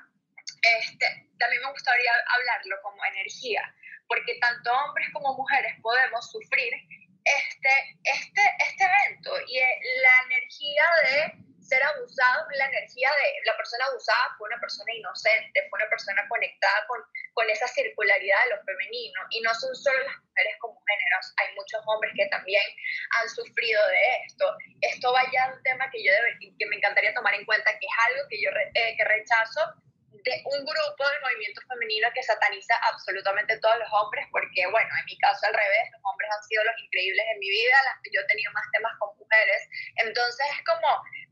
este, 0.79 1.29
también 1.39 1.61
me 1.61 1.71
gustaría 1.71 2.11
hablarlo 2.27 2.81
como 2.81 3.03
energía, 3.05 3.63
porque 4.07 4.37
tanto 4.39 4.71
hombres 4.71 5.07
como 5.13 5.35
mujeres 5.35 5.73
podemos 5.81 6.31
sufrir 6.31 6.73
este, 7.23 7.99
este, 8.03 8.41
este 8.59 8.83
evento 8.83 9.31
y 9.47 9.59
la 9.59 10.21
energía 10.25 10.85
de 11.03 11.45
ser 11.65 11.81
abusados 11.83 12.45
la 12.53 12.65
energía 12.65 13.09
de 13.09 13.27
la 13.45 13.57
persona 13.57 13.85
abusada 13.85 14.35
fue 14.37 14.47
una 14.47 14.59
persona 14.59 14.93
inocente, 14.93 15.67
fue 15.69 15.81
una 15.81 15.89
persona 15.89 16.21
conectada 16.29 16.85
con, 16.87 17.01
con 17.33 17.49
esa 17.49 17.67
circularidad 17.67 18.37
de 18.45 18.55
lo 18.55 18.63
femenino. 18.63 19.19
Y 19.31 19.41
no 19.41 19.53
son 19.55 19.75
solo 19.75 19.99
las 20.03 20.17
mujeres 20.21 20.55
como 20.59 20.79
géneros, 20.85 21.33
hay 21.37 21.55
muchos 21.55 21.81
hombres 21.85 22.13
que 22.15 22.27
también 22.27 22.63
han 23.17 23.29
sufrido 23.29 23.81
de 23.87 24.25
esto. 24.25 24.45
Esto 24.81 25.11
vaya 25.11 25.45
a 25.45 25.53
un 25.53 25.63
tema 25.63 25.89
que 25.89 26.03
yo 26.03 26.11
que 26.39 26.65
me 26.67 26.77
encantaría 26.77 27.13
tomar 27.13 27.33
en 27.33 27.45
cuenta, 27.45 27.71
que 27.71 27.85
es 27.85 27.95
algo 28.07 28.29
que 28.29 28.41
yo 28.41 28.49
eh, 28.51 28.95
que 28.95 29.03
rechazo 29.03 29.61
de 30.23 30.33
un 30.45 30.65
grupo 30.65 31.01
del 31.09 31.21
movimiento 31.21 31.61
femenino 31.67 32.07
que 32.13 32.23
sataniza 32.23 32.75
absolutamente 32.91 33.59
todos 33.59 33.77
los 33.79 33.89
hombres, 33.91 34.25
porque 34.31 34.65
bueno, 34.67 34.89
en 34.99 35.05
mi 35.05 35.17
caso 35.19 35.45
al 35.47 35.53
revés, 35.53 35.91
los 35.91 36.01
hombres 36.03 36.29
han 36.31 36.43
sido 36.43 36.63
los 36.63 36.77
increíbles 36.79 37.25
en 37.33 37.39
mi 37.39 37.49
vida, 37.49 37.77
yo 38.11 38.21
he 38.21 38.27
tenido 38.27 38.51
más 38.53 38.65
temas 38.71 38.93
con 38.99 39.17
mujeres, 39.17 39.61
entonces 39.97 40.45
es 40.51 40.63
como, 40.63 40.87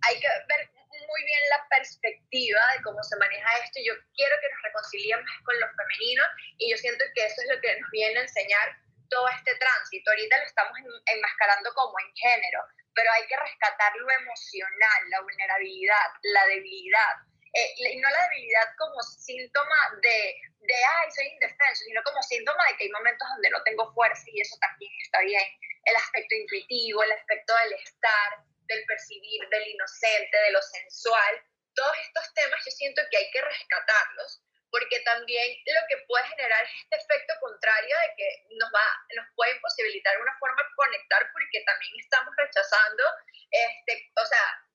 hay 0.07 0.19
que 0.19 0.27
ver 0.27 0.69
muy 0.91 1.23
bien 1.25 1.41
la 1.49 1.65
perspectiva 1.69 2.61
de 2.75 2.83
cómo 2.83 3.01
se 3.03 3.17
maneja 3.17 3.57
esto, 3.63 3.79
yo 3.83 3.93
quiero 4.15 4.35
que 4.41 4.49
nos 4.49 4.61
reconciliemos 4.63 5.29
con 5.43 5.59
lo 5.59 5.67
femenino 5.75 6.23
y 6.57 6.71
yo 6.71 6.77
siento 6.77 7.03
que 7.15 7.25
eso 7.25 7.41
es 7.41 7.49
lo 7.55 7.61
que 7.61 7.79
nos 7.79 7.89
viene 7.91 8.19
a 8.19 8.23
enseñar 8.23 8.77
todo 9.09 9.27
este 9.29 9.55
tránsito, 9.55 10.09
ahorita 10.09 10.37
lo 10.37 10.45
estamos 10.45 10.73
enmascarando 11.05 11.73
como 11.73 11.93
en 11.99 12.09
género, 12.15 12.61
pero 12.95 13.11
hay 13.11 13.25
que 13.27 13.37
rescatar 13.37 13.95
lo 13.95 14.09
emocional, 14.09 15.09
la 15.09 15.21
vulnerabilidad, 15.21 16.09
la 16.23 16.45
debilidad, 16.47 17.13
eh, 17.53 17.99
no 18.01 18.09
la 18.09 18.27
debilidad 18.29 18.67
como 18.77 19.01
síntoma 19.01 19.75
de, 20.01 20.41
de, 20.59 20.73
ay, 20.73 21.11
soy 21.11 21.27
indefenso, 21.27 21.83
sino 21.85 22.01
como 22.03 22.21
síntoma 22.23 22.63
de 22.67 22.77
que 22.77 22.83
hay 22.85 22.89
momentos 22.89 23.27
donde 23.29 23.49
no 23.49 23.61
tengo 23.63 23.93
fuerza 23.93 24.23
y 24.27 24.41
eso 24.41 24.57
también 24.59 24.91
está 25.03 25.19
bien. 25.21 25.43
El 25.85 25.95
aspecto 25.95 26.35
intuitivo, 26.35 27.03
el 27.03 27.11
aspecto 27.11 27.53
del 27.55 27.73
estar, 27.73 28.29
del 28.65 28.83
percibir, 28.85 29.47
del 29.49 29.67
inocente, 29.67 30.37
de 30.37 30.51
lo 30.51 30.61
sensual, 30.61 31.43
todos 31.75 31.97
estos 32.01 32.33
temas 32.33 32.65
yo 32.65 32.71
siento 32.71 33.01
que 33.11 33.17
hay 33.17 33.31
que 33.31 33.41
rescatarlos 33.41 34.41
porque 34.73 34.99
también 35.01 35.45
lo 35.67 35.81
que 35.87 36.03
puede 36.07 36.25
generar 36.29 36.63
es 36.65 36.71
este 36.81 36.95
efecto 36.97 37.33
contrario 37.39 37.95
de 38.07 38.15
que 38.17 38.27
nos, 38.57 38.71
va, 38.73 39.05
nos 39.15 39.27
puede 39.35 39.53
posibilitar 39.59 40.19
una 40.19 40.35
forma 40.39 40.63
de 40.63 40.75
conectar 40.75 41.31
porque 41.31 41.61
también 41.63 41.93
estamos 41.99 42.33
rechazando, 42.35 43.03
este, 43.51 44.11
o 44.17 44.25
sea, 44.25 44.65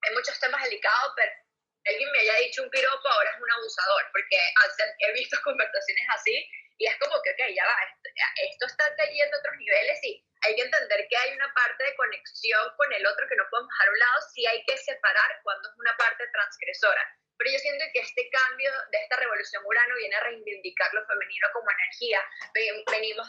hay 0.00 0.14
muchos 0.14 0.40
temas 0.40 0.62
delicados, 0.64 1.12
pero 1.16 1.43
alguien 1.86 2.10
me 2.12 2.20
haya 2.20 2.36
dicho 2.40 2.62
un 2.62 2.70
piropo, 2.70 3.08
ahora 3.08 3.30
es 3.30 3.40
un 3.40 3.50
abusador, 3.50 4.02
porque 4.12 4.38
he 5.00 5.12
visto 5.12 5.36
conversaciones 5.44 6.06
así 6.14 6.48
y 6.78 6.86
es 6.86 6.96
como 6.98 7.14
que, 7.22 7.30
ok, 7.30 7.54
ya 7.54 7.64
va, 7.64 7.76
esto, 8.50 8.66
está 8.66 8.84
cayendo 8.96 9.36
a 9.36 9.38
otros 9.38 9.56
niveles 9.58 9.98
y 10.02 10.24
hay 10.42 10.56
que 10.56 10.62
entender 10.62 11.06
que 11.08 11.16
hay 11.16 11.32
una 11.32 11.52
parte 11.54 11.84
de 11.84 11.94
conexión 11.96 12.68
con 12.76 12.92
el 12.92 13.06
otro 13.06 13.26
que 13.28 13.36
no 13.36 13.44
podemos 13.50 13.70
dejar 13.70 13.88
a 13.88 13.90
un 13.92 13.98
lado, 13.98 14.20
si 14.34 14.46
hay 14.46 14.64
que 14.64 14.76
separar 14.78 15.40
cuando 15.42 15.68
es 15.68 15.74
una 15.78 15.96
parte 15.96 16.24
transgresora. 16.32 17.04
Pero 17.36 17.50
yo 17.50 17.58
siento 17.58 17.84
que 17.92 18.00
este 18.00 18.28
cambio 18.30 18.70
de 18.90 18.98
esta 18.98 19.16
revolución 19.16 19.62
urano 19.66 19.96
viene 19.96 20.14
a 20.16 20.20
reivindicar 20.20 20.92
lo 20.94 21.04
femenino 21.06 21.48
como 21.52 21.66
energía. 21.70 22.20
Venimos 22.90 23.28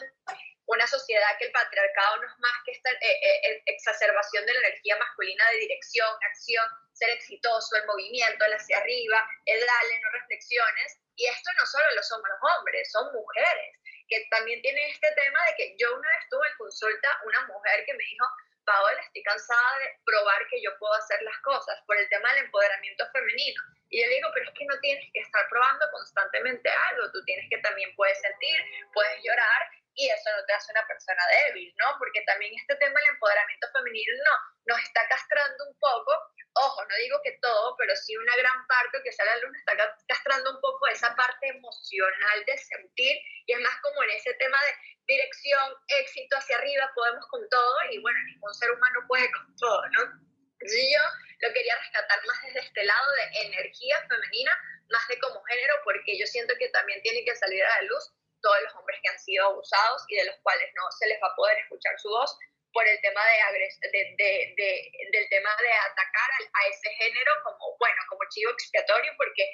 una 0.66 0.86
sociedad 0.86 1.38
que 1.38 1.46
el 1.46 1.52
patriarcado 1.52 2.16
no 2.16 2.26
es 2.26 2.38
más 2.38 2.52
que 2.64 2.72
esta 2.72 2.90
eh, 2.90 3.20
eh, 3.22 3.62
exacerbación 3.66 4.44
de 4.46 4.54
la 4.54 4.60
energía 4.60 4.96
masculina 4.96 5.50
de 5.50 5.58
dirección, 5.58 6.08
acción, 6.30 6.66
ser 6.92 7.10
exitoso, 7.10 7.76
el 7.76 7.86
movimiento, 7.86 8.44
el 8.44 8.54
hacia 8.54 8.78
arriba, 8.78 9.28
el 9.44 9.60
dale, 9.60 10.00
no 10.02 10.10
reflexiones. 10.10 10.98
Y 11.14 11.26
esto 11.26 11.50
no 11.58 11.66
solo 11.66 11.84
lo 11.94 12.02
somos 12.02 12.28
los 12.28 12.50
hombres, 12.52 12.90
son 12.92 13.12
mujeres, 13.12 13.80
que 14.08 14.26
también 14.30 14.60
tienen 14.60 14.90
este 14.90 15.10
tema 15.14 15.38
de 15.48 15.54
que 15.56 15.76
yo 15.78 15.94
una 15.94 16.08
vez 16.08 16.28
tuve 16.28 16.46
en 16.46 16.56
consulta 16.58 17.08
una 17.24 17.46
mujer 17.46 17.84
que 17.86 17.94
me 17.94 18.04
dijo, 18.04 18.26
Paola, 18.66 19.00
estoy 19.00 19.22
cansada 19.22 19.78
de 19.78 19.96
probar 20.04 20.46
que 20.50 20.60
yo 20.60 20.76
puedo 20.78 20.92
hacer 20.94 21.22
las 21.22 21.38
cosas 21.38 21.78
por 21.86 21.96
el 21.96 22.08
tema 22.08 22.28
del 22.34 22.44
empoderamiento 22.44 23.06
femenino. 23.12 23.62
Y 23.88 24.02
yo 24.02 24.08
le 24.08 24.14
digo, 24.16 24.28
pero 24.34 24.50
es 24.50 24.54
que 24.58 24.66
no 24.66 24.78
tienes 24.80 25.06
que 25.14 25.20
estar 25.20 25.48
probando 25.48 25.86
constantemente 25.92 26.68
algo, 26.68 27.10
tú 27.12 27.24
tienes 27.24 27.46
que 27.48 27.58
también 27.58 27.94
puedes 27.94 28.20
sentir, 28.20 28.60
puedes 28.92 29.22
llorar 29.22 29.70
y 29.96 30.08
eso 30.08 30.28
no 30.36 30.44
te 30.44 30.52
hace 30.52 30.72
una 30.72 30.86
persona 30.86 31.22
débil, 31.32 31.72
¿no? 31.78 31.96
Porque 31.98 32.20
también 32.22 32.52
este 32.54 32.76
tema 32.76 33.00
del 33.00 33.16
empoderamiento 33.16 33.66
femenino 33.72 34.12
no, 34.24 34.74
nos 34.74 34.78
está 34.84 35.08
castrando 35.08 35.64
un 35.64 35.78
poco, 35.80 36.12
ojo, 36.52 36.84
no 36.84 36.96
digo 36.96 37.18
que 37.24 37.38
todo, 37.40 37.74
pero 37.78 37.96
sí 37.96 38.14
una 38.16 38.36
gran 38.36 38.66
parte 38.66 39.00
que 39.02 39.12
sale 39.12 39.30
a 39.30 39.36
la 39.36 39.42
luz 39.42 39.56
está 39.56 39.72
castrando 40.06 40.52
un 40.52 40.60
poco 40.60 40.86
esa 40.88 41.16
parte 41.16 41.48
emocional 41.48 42.44
de 42.44 42.58
sentir 42.58 43.16
y 43.46 43.52
es 43.52 43.60
más 43.60 43.80
como 43.80 44.02
en 44.04 44.10
ese 44.10 44.34
tema 44.34 44.60
de 44.60 44.72
dirección, 45.06 45.74
éxito 45.88 46.36
hacia 46.36 46.58
arriba, 46.58 46.92
podemos 46.94 47.26
con 47.28 47.48
todo 47.48 47.76
y 47.90 47.98
bueno, 48.02 48.18
ningún 48.26 48.54
ser 48.54 48.70
humano 48.70 49.00
puede 49.08 49.30
con 49.32 49.56
todo, 49.56 49.82
¿no? 49.96 50.26
Yo 50.60 51.02
lo 51.40 51.52
quería 51.52 51.76
rescatar 51.78 52.18
más 52.26 52.42
desde 52.42 52.60
este 52.60 52.84
lado 52.84 53.12
de 53.12 53.46
energía 53.46 53.96
femenina, 54.08 54.52
más 54.90 55.06
de 55.08 55.18
como 55.20 55.42
género, 55.44 55.74
porque 55.84 56.18
yo 56.18 56.26
siento 56.26 56.54
que 56.58 56.68
también 56.70 57.00
tiene 57.02 57.24
que 57.24 57.36
salir 57.36 57.62
a 57.62 57.68
la 57.76 57.82
luz 57.82 58.15
todos 58.42 58.60
los 58.62 58.74
hombres 58.74 58.98
que 59.02 59.08
han 59.08 59.18
sido 59.18 59.46
abusados 59.46 60.02
y 60.08 60.16
de 60.16 60.24
los 60.24 60.36
cuales 60.42 60.70
no 60.74 60.82
se 60.92 61.06
les 61.06 61.20
va 61.22 61.28
a 61.28 61.36
poder 61.36 61.58
escuchar 61.58 61.98
su 61.98 62.08
voz 62.08 62.36
por 62.72 62.86
el 62.86 63.00
tema 63.00 63.22
de, 63.24 63.58
de, 63.88 64.14
de, 64.18 64.92
del 65.10 65.28
tema 65.30 65.50
de 65.56 65.72
atacar 65.72 66.30
a, 66.30 66.68
ese 66.68 66.90
género 66.90 67.32
como, 67.42 67.76
bueno, 67.78 68.02
como 68.08 68.20
chivo 68.28 68.50
expiatorio, 68.50 69.12
porque 69.16 69.48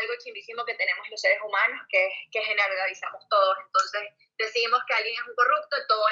algo 0.00 0.14
chivísimo 0.24 0.64
que 0.64 0.74
tenemos 0.74 1.06
los 1.10 1.20
seres 1.20 1.38
humanos, 1.44 1.84
que 1.90 2.08
que 2.32 2.40
generalizamos 2.42 3.28
todos. 3.28 3.58
Entonces, 3.66 4.02
decimos 4.38 4.80
que 4.88 4.94
alguien 4.94 5.14
es 5.14 5.28
un 5.28 5.34
corrupto, 5.34 5.76
todo, 5.86 6.06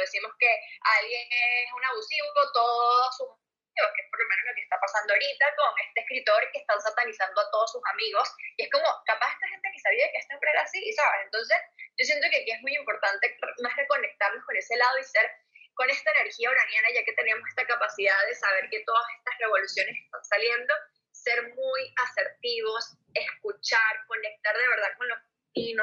decimos 0.00 0.32
que 0.40 0.50
alguien 0.98 1.28
es 1.30 1.72
un 1.72 1.84
abusivo, 1.84 2.26
todo 2.52 3.36
su 3.76 3.92
que 3.92 4.02
es 4.02 4.08
por 4.08 4.20
lo 4.20 4.28
menos 4.28 4.44
lo 4.48 4.54
que 4.56 4.64
está 4.64 4.76
pasando 4.80 5.12
ahorita 5.12 5.44
con 5.56 5.72
este 5.84 6.00
escritor 6.00 6.40
que 6.52 6.58
están 6.58 6.80
satanizando 6.80 7.40
a 7.40 7.50
todos 7.50 7.72
sus 7.72 7.82
amigos. 7.92 8.28
Y 8.56 8.64
es 8.64 8.70
como, 8.72 8.88
capaz 9.04 9.32
esta 9.36 9.48
gente 9.48 9.68
ni 9.68 9.78
sabía 9.80 10.10
que 10.10 10.18
este 10.18 10.34
hombre 10.34 10.50
era 10.50 10.62
así, 10.62 10.80
¿sabes? 10.92 11.20
Entonces, 11.24 11.58
yo 11.96 12.04
siento 12.04 12.26
que 12.30 12.40
aquí 12.40 12.50
es 12.52 12.62
muy 12.62 12.74
importante 12.76 13.36
más 13.62 13.76
reconectarnos 13.76 14.44
con 14.44 14.56
ese 14.56 14.76
lado 14.76 14.98
y 14.98 15.04
ser 15.04 15.28
con 15.76 15.90
esta 15.90 16.10
energía 16.12 16.50
uraniana, 16.50 16.88
ya 16.94 17.04
que 17.04 17.12
tenemos 17.12 17.44
esta 17.48 17.66
capacidad 17.66 18.16
de 18.26 18.34
saber 18.34 18.68
que 18.70 18.80
todas 18.84 19.04
estas 19.18 19.34
revoluciones 19.38 19.92
están 19.92 20.24
saliendo, 20.24 20.72
ser 21.12 21.42
muy 21.52 21.94
asertivos, 22.00 22.96
escuchar, 23.12 23.92
conectar 24.08 24.56
de 24.56 24.68
verdad 24.68 24.96
con 24.96 25.08
los 25.08 25.18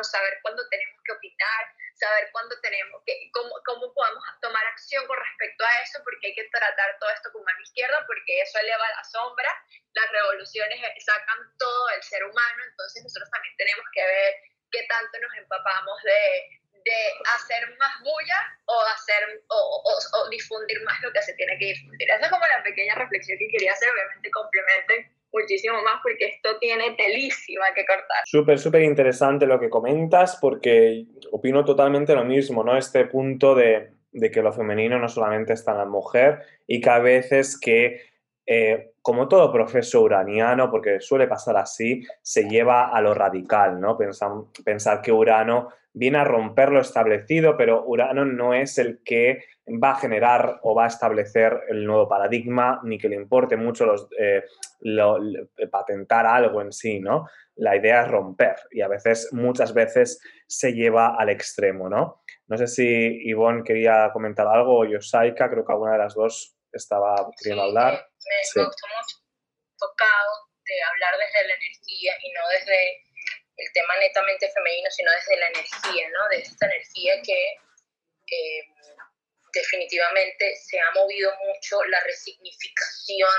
saber 0.03 0.39
cuándo 0.41 0.61
tenemos 0.69 1.01
que 1.03 1.11
opinar, 1.13 1.63
saber 1.95 2.29
cuándo 2.31 2.59
tenemos 2.61 3.01
que, 3.05 3.29
cómo, 3.33 3.49
cómo 3.65 3.93
podemos 3.93 4.23
tomar 4.41 4.65
acción 4.67 5.05
con 5.07 5.17
respecto 5.17 5.65
a 5.65 5.81
eso, 5.81 5.99
porque 6.03 6.27
hay 6.27 6.35
que 6.35 6.49
tratar 6.49 6.97
todo 6.99 7.09
esto 7.09 7.31
con 7.31 7.43
mano 7.43 7.61
izquierda, 7.61 8.03
porque 8.05 8.41
eso 8.41 8.59
eleva 8.59 8.89
la 8.89 9.03
sombra, 9.03 9.49
las 9.93 10.11
revoluciones 10.11 10.79
sacan 11.05 11.39
todo 11.57 11.89
el 11.89 12.03
ser 12.03 12.23
humano, 12.23 12.63
entonces 12.69 13.03
nosotros 13.03 13.29
también 13.31 13.55
tenemos 13.57 13.85
que 13.93 14.05
ver 14.05 14.33
qué 14.71 14.83
tanto 14.89 15.19
nos 15.19 15.33
empapamos 15.37 16.01
de, 16.03 16.62
de 16.85 16.99
hacer 17.35 17.63
más 17.79 17.93
bulla 18.01 18.39
o 18.65 18.75
hacer 18.95 19.43
o, 19.47 19.83
o, 19.85 20.29
difundir 20.29 20.81
más 20.83 21.01
lo 21.01 21.11
que 21.11 21.21
se 21.21 21.33
tiene 21.33 21.57
que 21.57 21.67
difundir. 21.67 22.09
Esa 22.09 22.25
es 22.25 22.31
como 22.31 22.45
la 22.45 22.63
pequeña 22.63 22.95
reflexión 22.95 23.37
que 23.39 23.47
quería 23.47 23.71
hacer, 23.71 23.89
obviamente 23.89 24.31
complementen 24.31 25.11
muchísimo 25.33 25.81
más 25.81 25.99
porque 26.03 26.25
esto 26.25 26.57
tiene 26.59 26.95
telísima 26.95 27.65
que 27.75 27.85
cortar. 27.85 28.23
Súper, 28.25 28.59
súper 28.59 28.83
interesante 28.83 29.45
lo 29.45 29.59
que 29.59 29.69
comentas 29.69 30.37
porque 30.39 31.05
opino 31.31 31.65
totalmente 31.65 32.13
lo 32.15 32.23
mismo, 32.23 32.63
¿no? 32.63 32.77
Este 32.77 33.05
punto 33.05 33.55
de, 33.55 33.93
de 34.13 34.31
que 34.31 34.41
lo 34.41 34.53
femenino 34.53 34.99
no 34.99 35.09
solamente 35.09 35.53
está 35.53 35.71
en 35.71 35.79
la 35.79 35.85
mujer 35.85 36.43
y 36.67 36.79
que 36.79 36.89
a 36.89 36.99
veces 36.99 37.59
que, 37.59 38.01
eh, 38.45 38.93
como 39.01 39.27
todo 39.27 39.51
proceso 39.51 40.01
uraniano, 40.01 40.69
porque 40.69 41.01
suele 41.01 41.27
pasar 41.27 41.57
así, 41.57 42.05
se 42.21 42.43
lleva 42.43 42.89
a 42.89 43.01
lo 43.01 43.13
radical, 43.13 43.79
¿no? 43.79 43.97
Pensar, 43.97 44.31
pensar 44.63 45.01
que 45.01 45.11
Urano 45.11 45.69
viene 45.93 46.17
a 46.17 46.23
romper 46.23 46.69
lo 46.69 46.81
establecido, 46.81 47.55
pero 47.55 47.83
Urano 47.85 48.25
no 48.25 48.53
es 48.53 48.77
el 48.77 49.01
que 49.05 49.45
va 49.81 49.91
a 49.91 49.95
generar 49.95 50.59
o 50.63 50.75
va 50.75 50.85
a 50.85 50.87
establecer 50.87 51.61
el 51.69 51.85
nuevo 51.85 52.09
paradigma, 52.09 52.81
ni 52.83 52.97
que 52.97 53.09
le 53.09 53.15
importe 53.15 53.55
mucho 53.55 53.85
los, 53.85 54.07
eh, 54.19 54.43
patentar 55.71 56.25
algo 56.25 56.61
en 56.61 56.71
sí, 56.71 56.99
¿no? 56.99 57.27
La 57.55 57.75
idea 57.75 58.03
es 58.03 58.07
romper 58.09 58.55
y 58.71 58.81
a 58.81 58.87
veces, 58.87 59.29
muchas 59.31 59.73
veces, 59.73 60.19
se 60.47 60.73
lleva 60.73 61.15
al 61.15 61.29
extremo, 61.29 61.87
¿no? 61.87 62.23
No 62.47 62.57
sé 62.57 62.67
si 62.67 62.83
Ivonne 63.29 63.63
quería 63.63 64.09
comentar 64.11 64.47
algo 64.47 64.79
o 64.79 64.85
Yosaika, 64.85 65.49
creo 65.49 65.63
que 65.65 65.71
alguna 65.71 65.93
de 65.93 65.99
las 65.99 66.15
dos 66.15 66.57
estaba 66.71 67.15
queriendo 67.37 67.63
hablar. 67.63 67.93
Me, 67.93 68.61
me 68.61 68.65
gustó 68.65 68.87
mucho 68.87 69.17
tocado 69.77 70.31
de 70.65 70.73
hablar 70.81 71.13
desde 71.19 71.47
la 71.47 71.53
energía 71.53 72.13
y 72.21 72.31
no 72.31 72.41
desde 72.57 73.03
el 73.57 73.71
tema 73.73 73.95
netamente 73.97 74.51
femenino, 74.51 74.89
sino 74.91 75.11
desde 75.11 75.37
la 75.37 75.47
energía, 75.47 76.09
¿no? 76.09 76.27
De 76.29 76.37
esta 76.37 76.65
energía 76.65 77.21
que 77.21 77.57
eh, 78.27 78.67
definitivamente 79.53 80.55
se 80.55 80.79
ha 80.79 80.91
movido 80.91 81.31
mucho 81.45 81.83
la 81.85 81.99
resignificación 82.01 83.29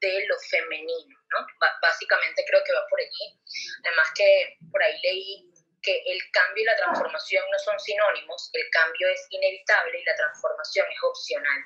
de 0.00 0.26
lo 0.26 0.38
femenino, 0.50 1.18
¿no? 1.30 1.46
básicamente 1.80 2.44
creo 2.46 2.62
que 2.64 2.72
va 2.72 2.86
por 2.88 3.00
allí. 3.00 3.40
Además 3.84 4.08
que 4.14 4.56
por 4.70 4.82
ahí 4.82 4.98
leí 5.02 5.50
que 5.82 6.02
el 6.06 6.20
cambio 6.32 6.62
y 6.62 6.66
la 6.66 6.76
transformación 6.76 7.44
no 7.50 7.58
son 7.58 7.78
sinónimos, 7.80 8.50
el 8.52 8.68
cambio 8.70 9.08
es 9.08 9.26
inevitable 9.30 10.00
y 10.00 10.04
la 10.04 10.16
transformación 10.16 10.86
es 10.90 10.98
opcional. 11.02 11.60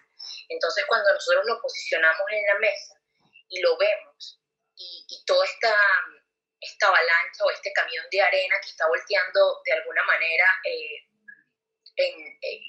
Entonces 0.49 0.85
cuando 0.87 1.13
nosotros 1.13 1.45
nos 1.47 1.61
posicionamos 1.61 2.27
en 2.31 2.47
la 2.47 2.59
mesa 2.59 2.95
y 3.49 3.61
lo 3.61 3.77
vemos, 3.79 4.41
y, 4.77 5.07
y 5.09 5.25
toda 5.25 5.45
esta, 5.45 5.75
esta 6.61 6.89
avalancha 6.89 7.45
o 7.45 7.51
este 7.51 7.73
camión 7.73 8.05
de 8.11 8.21
arena 8.21 8.57
que 8.61 8.69
está 8.69 8.87
volteando 8.87 9.63
de 9.65 9.73
alguna 9.73 10.05
manera 10.05 10.47
eh, 10.65 11.07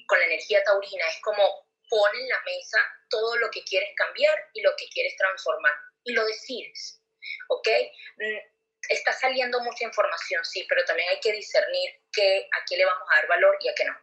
con 0.07 0.19
la 0.19 0.25
energía 0.25 0.63
taurina, 0.63 1.07
es 1.07 1.21
como 1.21 1.67
pon 1.89 2.15
en 2.15 2.27
la 2.27 2.41
mesa 2.41 2.77
todo 3.09 3.35
lo 3.37 3.49
que 3.49 3.63
quieres 3.63 3.93
cambiar 3.95 4.37
y 4.53 4.61
lo 4.61 4.75
que 4.77 4.87
quieres 4.89 5.15
transformar, 5.17 5.73
y 6.03 6.13
lo 6.13 6.25
decides, 6.25 7.01
¿ok? 7.49 7.67
Mm, 8.17 8.37
está 8.89 9.13
saliendo 9.13 9.59
mucha 9.61 9.85
información, 9.85 10.43
sí, 10.45 10.65
pero 10.67 10.83
también 10.85 11.09
hay 11.09 11.19
que 11.19 11.33
discernir 11.33 12.01
que 12.11 12.47
a 12.51 12.65
qué 12.67 12.77
le 12.77 12.85
vamos 12.85 13.07
a 13.09 13.15
dar 13.15 13.27
valor 13.27 13.57
y 13.61 13.69
a 13.69 13.75
qué 13.75 13.85
no. 13.85 13.97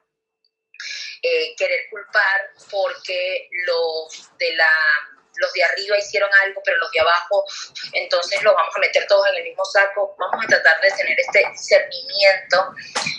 Eh, 1.22 1.56
querer 1.56 1.88
culpar 1.90 2.50
porque 2.70 3.48
los 3.66 4.38
de 4.38 4.54
la 4.54 5.17
los 5.36 5.52
de 5.52 5.64
arriba 5.64 5.98
hicieron 5.98 6.30
algo, 6.42 6.60
pero 6.64 6.78
los 6.78 6.90
de 6.90 7.00
abajo, 7.00 7.44
entonces 7.92 8.42
los 8.42 8.54
vamos 8.54 8.74
a 8.74 8.78
meter 8.80 9.06
todos 9.06 9.26
en 9.28 9.36
el 9.36 9.44
mismo 9.44 9.64
saco. 9.64 10.14
Vamos 10.18 10.44
a 10.44 10.48
tratar 10.48 10.80
de 10.80 10.90
tener 10.90 11.18
este 11.18 11.44
discernimiento 11.50 12.74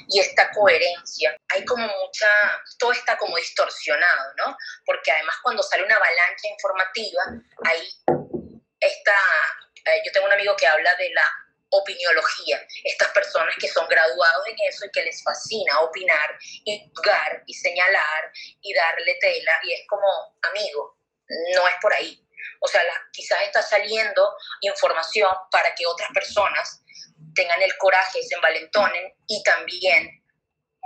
y 0.07 0.20
esta 0.20 0.51
coherencia. 0.51 1.36
Hay 1.49 1.66
como 1.66 1.88
mucha, 1.88 2.28
todo 2.78 2.91
está 2.91 3.18
como 3.18 3.38
distorsionado, 3.38 4.34
¿no? 4.38 4.57
Porque 4.86 5.12
además 5.12 5.36
cuando 5.41 5.64
sale 5.64 5.84
una 5.84 5.95
avalancha 5.95 6.47
informativa, 6.47 7.24
ahí 7.66 7.89
está, 8.80 9.16
eh, 9.86 10.01
yo 10.05 10.12
tengo 10.12 10.28
un 10.28 10.34
amigo 10.34 10.55
que 10.55 10.68
habla 10.68 10.93
de 10.95 11.10
la 11.14 11.24
opiniología, 11.72 12.66
estas 12.84 13.10
personas 13.10 13.55
que 13.60 13.68
son 13.68 13.88
graduados 13.88 14.47
en 14.47 14.55
eso 14.68 14.86
y 14.86 14.91
que 14.91 15.03
les 15.03 15.24
fascina 15.24 15.80
opinar 15.82 16.38
y 16.66 16.89
juzgar 16.89 17.43
y 17.45 17.53
señalar 17.53 18.32
y 18.62 18.74
darle 18.74 19.16
tela 19.22 19.51
y 19.64 19.74
es 19.74 19.82
como 19.88 20.07
amigo, 20.41 20.99
no 21.56 21.68
es 21.68 21.76
por 21.82 21.94
ahí. 21.94 22.26
O 22.62 22.68
sea, 22.68 22.82
quizás 23.12 23.42
está 23.44 23.62
saliendo 23.62 24.36
información 24.62 25.32
para 25.52 25.74
que 25.76 25.86
otras 25.86 26.10
personas 26.14 26.82
tengan 27.36 27.62
el 27.62 27.76
coraje, 27.78 28.24
se 28.24 28.36
envalentonen 28.36 29.14
y 29.28 29.44
también 29.44 30.24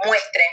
muestren, 0.04 0.50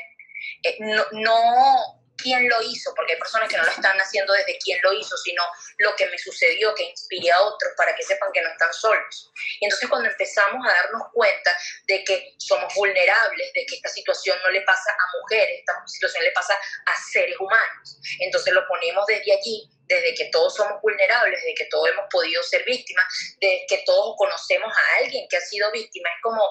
eh, 0.62 0.76
no, 0.80 1.04
no 1.12 2.00
quién 2.22 2.48
lo 2.48 2.62
hizo, 2.62 2.92
porque 2.94 3.14
hay 3.14 3.18
personas 3.18 3.48
que 3.48 3.56
no 3.56 3.64
lo 3.64 3.70
están 3.70 3.96
haciendo 3.98 4.32
desde 4.32 4.58
quién 4.58 4.78
lo 4.82 4.92
hizo, 4.92 5.16
sino 5.18 5.42
lo 5.78 5.94
que 5.96 6.06
me 6.06 6.18
sucedió, 6.18 6.74
que 6.74 6.84
inspire 6.84 7.32
a 7.32 7.40
otros 7.40 7.72
para 7.76 7.94
que 7.94 8.02
sepan 8.02 8.30
que 8.32 8.42
no 8.42 8.50
están 8.50 8.72
solos. 8.72 9.32
Y 9.60 9.64
entonces 9.64 9.88
cuando 9.88 10.08
empezamos 10.08 10.66
a 10.66 10.72
darnos 10.72 11.02
cuenta 11.12 11.56
de 11.86 12.04
que 12.04 12.34
somos 12.38 12.72
vulnerables, 12.74 13.52
de 13.54 13.66
que 13.66 13.76
esta 13.76 13.88
situación 13.88 14.38
no 14.42 14.50
le 14.50 14.62
pasa 14.62 14.90
a 14.92 15.18
mujeres, 15.20 15.60
esta 15.60 15.82
situación 15.86 16.24
le 16.24 16.32
pasa 16.32 16.54
a 16.54 17.02
seres 17.10 17.36
humanos, 17.38 17.98
entonces 18.20 18.52
lo 18.52 18.66
ponemos 18.66 19.06
desde 19.06 19.32
allí, 19.32 19.70
desde 19.90 20.14
que 20.14 20.30
todos 20.30 20.54
somos 20.54 20.80
vulnerables, 20.80 21.40
desde 21.40 21.54
que 21.54 21.64
todos 21.66 21.88
hemos 21.88 22.06
podido 22.10 22.42
ser 22.44 22.64
víctimas, 22.64 23.04
desde 23.40 23.66
que 23.66 23.82
todos 23.84 24.14
conocemos 24.16 24.72
a 24.72 25.02
alguien 25.02 25.26
que 25.28 25.36
ha 25.36 25.40
sido 25.40 25.70
víctima, 25.72 26.08
es 26.08 26.22
como, 26.22 26.42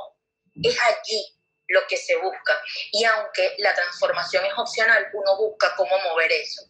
es 0.62 0.78
allí 0.82 1.40
lo 1.70 1.86
que 1.88 1.96
se 1.98 2.16
busca. 2.18 2.62
Y 2.92 3.06
aunque 3.06 3.56
la 3.60 3.74
transformación 3.74 4.46
es 4.46 4.54
opcional, 4.58 5.08
uno 5.14 5.38
busca 5.38 5.74
cómo 5.78 5.98
mover 6.00 6.32
eso. 6.32 6.64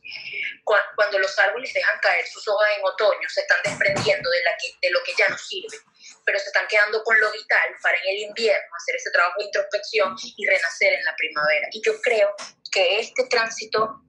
Cuando 0.96 1.18
los 1.18 1.40
árboles 1.40 1.74
dejan 1.74 2.00
caer 2.02 2.28
sus 2.28 2.48
hojas 2.48 2.70
en 2.78 2.86
otoño, 2.86 3.28
se 3.30 3.42
están 3.42 3.60
desprendiendo 3.64 4.30
de, 4.30 4.44
la 4.44 4.56
de 4.82 4.90
lo 4.92 5.02
que 5.04 5.14
ya 5.18 5.28
no 5.30 5.38
sirve, 5.38 5.78
pero 6.26 6.38
se 6.38 6.48
están 6.48 6.68
quedando 6.68 7.04
con 7.04 7.20
lo 7.20 7.32
vital 7.32 7.76
para 7.82 7.98
en 7.98 8.10
el 8.10 8.18
invierno 8.30 8.76
hacer 8.78 8.96
ese 8.96 9.10
trabajo 9.10 9.40
de 9.40 9.46
introspección 9.46 10.16
y 10.38 10.46
renacer 10.46 10.94
en 10.94 11.06
la 11.06 11.16
primavera. 11.16 11.68
Y 11.72 11.82
yo 11.82 12.00
creo 12.02 12.36
que 12.72 13.00
este 13.00 13.26
tránsito 13.28 14.04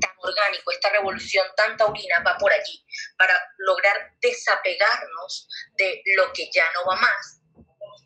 tan 0.00 0.12
orgánico, 0.18 0.70
esta 0.70 0.90
revolución 0.90 1.46
tan 1.56 1.76
taurina 1.76 2.22
va 2.26 2.36
por 2.38 2.52
allí, 2.52 2.84
para 3.16 3.34
lograr 3.58 4.12
desapegarnos 4.20 5.48
de 5.76 6.02
lo 6.16 6.32
que 6.32 6.48
ya 6.52 6.64
no 6.74 6.86
va 6.86 6.96
más 6.96 7.40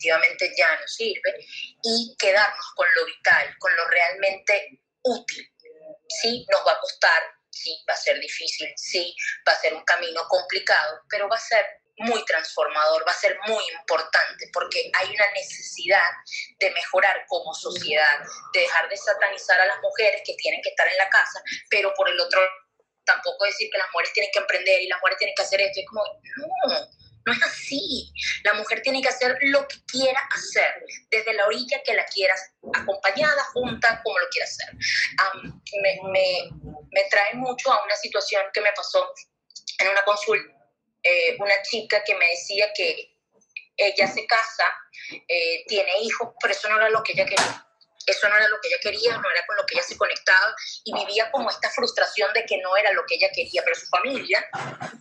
efectivamente 0.00 0.52
ya 0.56 0.76
no 0.76 0.88
sirve, 0.88 1.46
y 1.82 2.16
quedarnos 2.18 2.66
con 2.74 2.86
lo 2.96 3.04
vital, 3.04 3.54
con 3.58 3.74
lo 3.76 3.86
realmente 3.88 4.80
útil. 5.02 5.46
Sí, 6.08 6.46
nos 6.50 6.66
va 6.66 6.72
a 6.72 6.80
costar, 6.80 7.22
sí, 7.50 7.84
va 7.88 7.94
a 7.94 7.96
ser 7.96 8.18
difícil, 8.18 8.72
sí, 8.76 9.14
va 9.46 9.52
a 9.52 9.61
ser 9.61 9.74
un 9.74 9.84
camino 9.84 10.22
complicado, 10.28 11.02
pero 11.08 11.28
va 11.28 11.36
a 11.36 11.40
ser 11.40 11.66
muy 12.01 12.24
transformador, 12.24 13.07
va 13.07 13.12
a 13.12 13.20
ser 13.20 13.38
muy 13.46 13.62
importante 13.78 14.48
porque 14.53 14.90
hay 14.98 15.09
una 15.14 15.30
necesidad 15.32 16.09
de 16.59 16.70
mejorar 16.70 17.24
como 17.28 17.53
sociedad, 17.55 18.18
de 18.53 18.61
dejar 18.61 18.88
de 18.88 18.96
satanizar 18.96 19.61
a 19.61 19.66
las 19.66 19.80
mujeres 19.80 20.22
que 20.24 20.34
tienen 20.34 20.61
que 20.62 20.70
estar 20.70 20.86
en 20.88 20.96
la 20.96 21.09
casa, 21.09 21.42
pero 21.68 21.92
por 21.94 22.09
el 22.09 22.18
otro 22.20 22.40
tampoco 23.05 23.44
decir 23.44 23.68
que 23.70 23.78
las 23.78 23.88
mujeres 23.92 24.12
tienen 24.12 24.30
que 24.32 24.38
emprender 24.38 24.82
y 24.82 24.88
las 24.88 24.98
mujeres 25.01 25.18
tienen 25.18 25.34
que 25.34 25.42
hacer 25.42 25.61
esto, 25.61 25.80
es 25.80 25.86
como, 25.86 26.03
no, 26.36 26.88
no 27.26 27.32
es 27.32 27.42
así. 27.42 28.12
La 28.44 28.55
mujer 28.55 28.82
tiene 28.82 29.03
que 29.03 29.09
hacer 29.09 29.36
lo 29.42 29.66
que 29.66 29.76
quiera 29.86 30.20
hacer, 30.30 30.84
desde 31.11 31.34
la 31.34 31.46
orilla 31.46 31.82
que 31.82 31.94
la 31.94 32.05
quieras, 32.07 32.53
acompañada, 32.74 33.42
junta, 33.53 34.01
como 34.03 34.18
lo 34.18 34.28
quiera 34.28 34.46
hacer. 34.46 34.68
me, 35.82 35.98
me, 36.11 36.48
me, 36.90 37.05
trae 37.11 37.34
mucho 37.34 37.72
a 37.72 37.84
una 37.84 37.96
situación 37.96 38.42
que 38.53 38.61
me 38.61 38.72
pasó 38.72 39.12
en 39.78 39.88
una 39.88 40.05
consulta, 40.05 40.59
eh, 41.03 41.36
una 41.38 41.62
chica 41.62 42.03
que 42.05 42.14
me 42.14 42.26
decía 42.28 42.72
que 42.74 43.16
ella 43.76 44.07
se 44.07 44.26
casa, 44.26 44.70
eh, 45.28 45.64
tiene 45.66 45.90
hijos, 46.03 46.30
pero 46.40 46.53
eso 46.53 46.68
no 46.68 46.76
era 46.76 46.90
lo 46.90 47.03
que 47.03 47.12
ella 47.12 47.24
quería 47.24 47.69
eso 48.07 48.28
no 48.28 48.36
era 48.36 48.48
lo 48.48 48.61
que 48.61 48.68
ella 48.68 48.78
quería, 48.82 49.16
no 49.16 49.30
era 49.30 49.46
con 49.46 49.57
lo 49.57 49.66
que 49.66 49.74
ella 49.74 49.84
se 49.84 49.96
conectaba 49.96 50.55
y 50.84 50.94
vivía 50.94 51.30
como 51.30 51.51
esta 51.51 51.70
frustración 51.70 52.32
de 52.32 52.44
que 52.44 52.59
no 52.59 52.76
era 52.76 52.92
lo 52.92 53.05
que 53.07 53.16
ella 53.16 53.28
quería, 53.34 53.62
pero 53.64 53.76
su 53.76 53.86
familia 53.86 54.46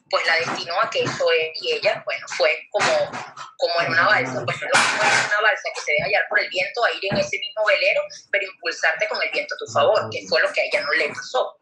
pues 0.10 0.26
la 0.26 0.36
destinó 0.38 0.80
a 0.82 0.90
que 0.90 1.04
eso 1.04 1.32
es, 1.32 1.50
y 1.62 1.74
ella, 1.74 2.02
bueno, 2.06 2.26
fue 2.30 2.50
como, 2.72 3.12
como 3.58 3.82
en 3.82 3.92
una 3.92 4.06
balsa, 4.06 4.44
pues 4.44 4.58
no 4.62 4.68
es 4.68 5.28
una 5.28 5.42
balsa 5.42 5.70
que 5.76 5.82
se 5.82 5.92
deja 5.92 6.06
hallar 6.06 6.24
por 6.30 6.40
el 6.40 6.50
viento 6.50 6.84
a 6.84 6.92
ir 6.92 7.00
en 7.12 7.18
ese 7.18 7.38
mismo 7.38 7.66
velero, 7.66 8.02
pero 8.32 8.46
impulsarte 8.46 9.08
con 9.08 9.22
el 9.22 9.30
viento 9.32 9.56
a 9.56 9.58
tu 9.58 9.72
favor, 9.72 10.10
que 10.12 10.26
fue 10.28 10.42
lo 10.42 10.52
que 10.52 10.62
a 10.62 10.66
ella 10.66 10.82
no 10.82 10.92
le 10.94 11.10
pasó. 11.10 11.58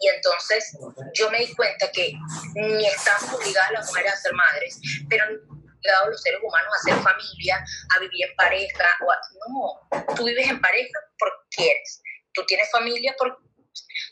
Y 0.00 0.08
entonces 0.08 0.78
yo 1.12 1.30
me 1.30 1.40
di 1.40 1.54
cuenta 1.54 1.90
que 1.92 2.12
ni 2.54 2.86
estamos 2.86 3.34
obligadas 3.34 3.72
las 3.72 3.86
mujeres 3.86 4.14
a 4.14 4.16
ser 4.16 4.32
madres, 4.32 4.80
pero 5.10 5.24
a 5.88 6.06
los 6.06 6.20
seres 6.20 6.40
humanos 6.42 6.72
a 6.72 6.76
hacer 6.76 7.02
familia, 7.02 7.64
a 7.96 7.98
vivir 8.00 8.28
en 8.28 8.36
pareja. 8.36 8.96
O 9.00 9.12
no, 9.48 10.14
tú 10.14 10.24
vives 10.24 10.48
en 10.48 10.60
pareja 10.60 10.98
porque 11.18 11.46
quieres. 11.50 12.02
Tú 12.32 12.44
tienes 12.46 12.70
familia 12.70 13.14
porque 13.18 13.36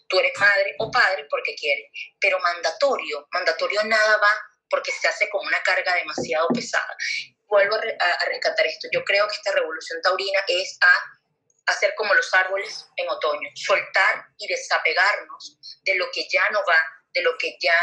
tú 0.09 0.19
eres 0.19 0.33
madre 0.39 0.75
o 0.79 0.91
padre 0.91 1.27
porque 1.31 1.55
quieres. 1.55 1.87
Pero 2.21 2.39
mandatorio, 2.41 3.27
mandatorio 3.33 3.83
nada 3.85 4.17
va 4.19 4.31
porque 4.71 4.93
se 4.93 5.09
hace 5.09 5.29
con 5.31 5.47
una 5.47 5.63
carga 5.63 5.95
demasiado 5.95 6.49
pesada. 6.49 6.97
Vuelvo 7.47 7.77
a, 7.77 7.79
a 7.79 8.25
rescatar 8.27 8.67
esto. 8.67 8.89
Yo 8.93 9.03
creo 9.05 9.27
que 9.27 9.35
esta 9.35 9.53
revolución 9.53 10.01
taurina 10.03 10.41
es 10.47 10.77
a 10.83 11.73
hacer 11.73 11.95
como 11.97 12.15
los 12.15 12.33
árboles 12.35 12.87
en 12.97 13.09
otoño, 13.09 13.49
soltar 13.55 14.27
y 14.39 14.49
desapegarnos 14.49 15.59
de 15.85 15.95
lo 15.97 16.11
que 16.13 16.27
ya 16.31 16.49
no 16.51 16.61
va, 16.69 16.83
de 17.13 17.23
lo 17.23 17.37
que 17.39 17.57
ya 17.61 17.79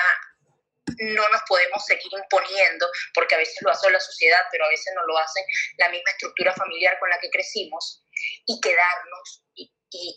no 0.98 1.30
nos 1.30 1.42
podemos 1.48 1.84
seguir 1.86 2.12
imponiendo, 2.12 2.88
porque 3.14 3.36
a 3.36 3.40
veces 3.40 3.58
lo 3.62 3.72
hace 3.72 3.90
la 3.90 4.00
sociedad, 4.00 4.42
pero 4.52 4.66
a 4.66 4.70
veces 4.70 4.94
no 4.96 5.06
lo 5.06 5.18
hace 5.18 5.44
la 5.78 5.90
misma 5.90 6.12
estructura 6.12 6.54
familiar 6.54 6.98
con 7.00 7.10
la 7.10 7.20
que 7.20 7.30
crecimos, 7.30 8.04
y 8.46 8.60
quedarnos 8.62 9.44
y, 9.56 9.72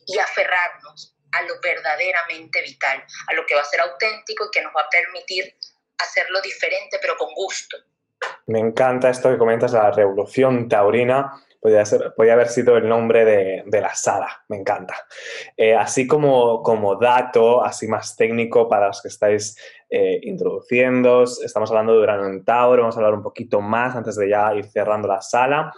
y, 0.06 0.18
aferrarnos 0.18 1.14
a 1.32 1.42
lo 1.42 1.60
verdaderamente 1.60 2.62
vital, 2.62 3.04
a 3.28 3.34
lo 3.34 3.44
que 3.46 3.54
va 3.54 3.62
a 3.62 3.64
ser 3.64 3.80
auténtico 3.80 4.46
y 4.46 4.50
que 4.50 4.62
nos 4.62 4.74
va 4.74 4.82
a 4.82 4.88
permitir 4.88 5.56
hacerlo 5.98 6.40
diferente, 6.40 6.98
pero 7.00 7.16
con 7.16 7.32
gusto. 7.34 7.76
Me 8.46 8.60
encanta 8.60 9.10
esto 9.10 9.30
que 9.30 9.38
comentas, 9.38 9.72
la 9.72 9.90
revolución 9.90 10.68
taurina 10.68 11.44
podría, 11.60 11.84
ser, 11.84 12.12
podría 12.16 12.34
haber 12.34 12.48
sido 12.48 12.76
el 12.76 12.88
nombre 12.88 13.24
de, 13.24 13.62
de 13.66 13.80
la 13.80 13.94
sala, 13.94 14.28
me 14.48 14.56
encanta. 14.56 14.94
Eh, 15.56 15.74
así 15.74 16.06
como, 16.06 16.62
como 16.62 16.96
dato, 16.96 17.64
así 17.64 17.88
más 17.88 18.16
técnico 18.16 18.68
para 18.68 18.88
los 18.88 19.02
que 19.02 19.08
estáis 19.08 19.56
eh, 19.90 20.20
introduciendo, 20.22 21.24
estamos 21.24 21.70
hablando 21.70 21.94
de 21.94 22.00
Urano 22.00 22.26
en 22.26 22.44
Tauro, 22.44 22.82
vamos 22.82 22.96
a 22.96 23.00
hablar 23.00 23.14
un 23.14 23.22
poquito 23.22 23.60
más 23.60 23.96
antes 23.96 24.16
de 24.16 24.28
ya 24.28 24.54
ir 24.54 24.66
cerrando 24.66 25.08
la 25.08 25.20
sala. 25.20 25.72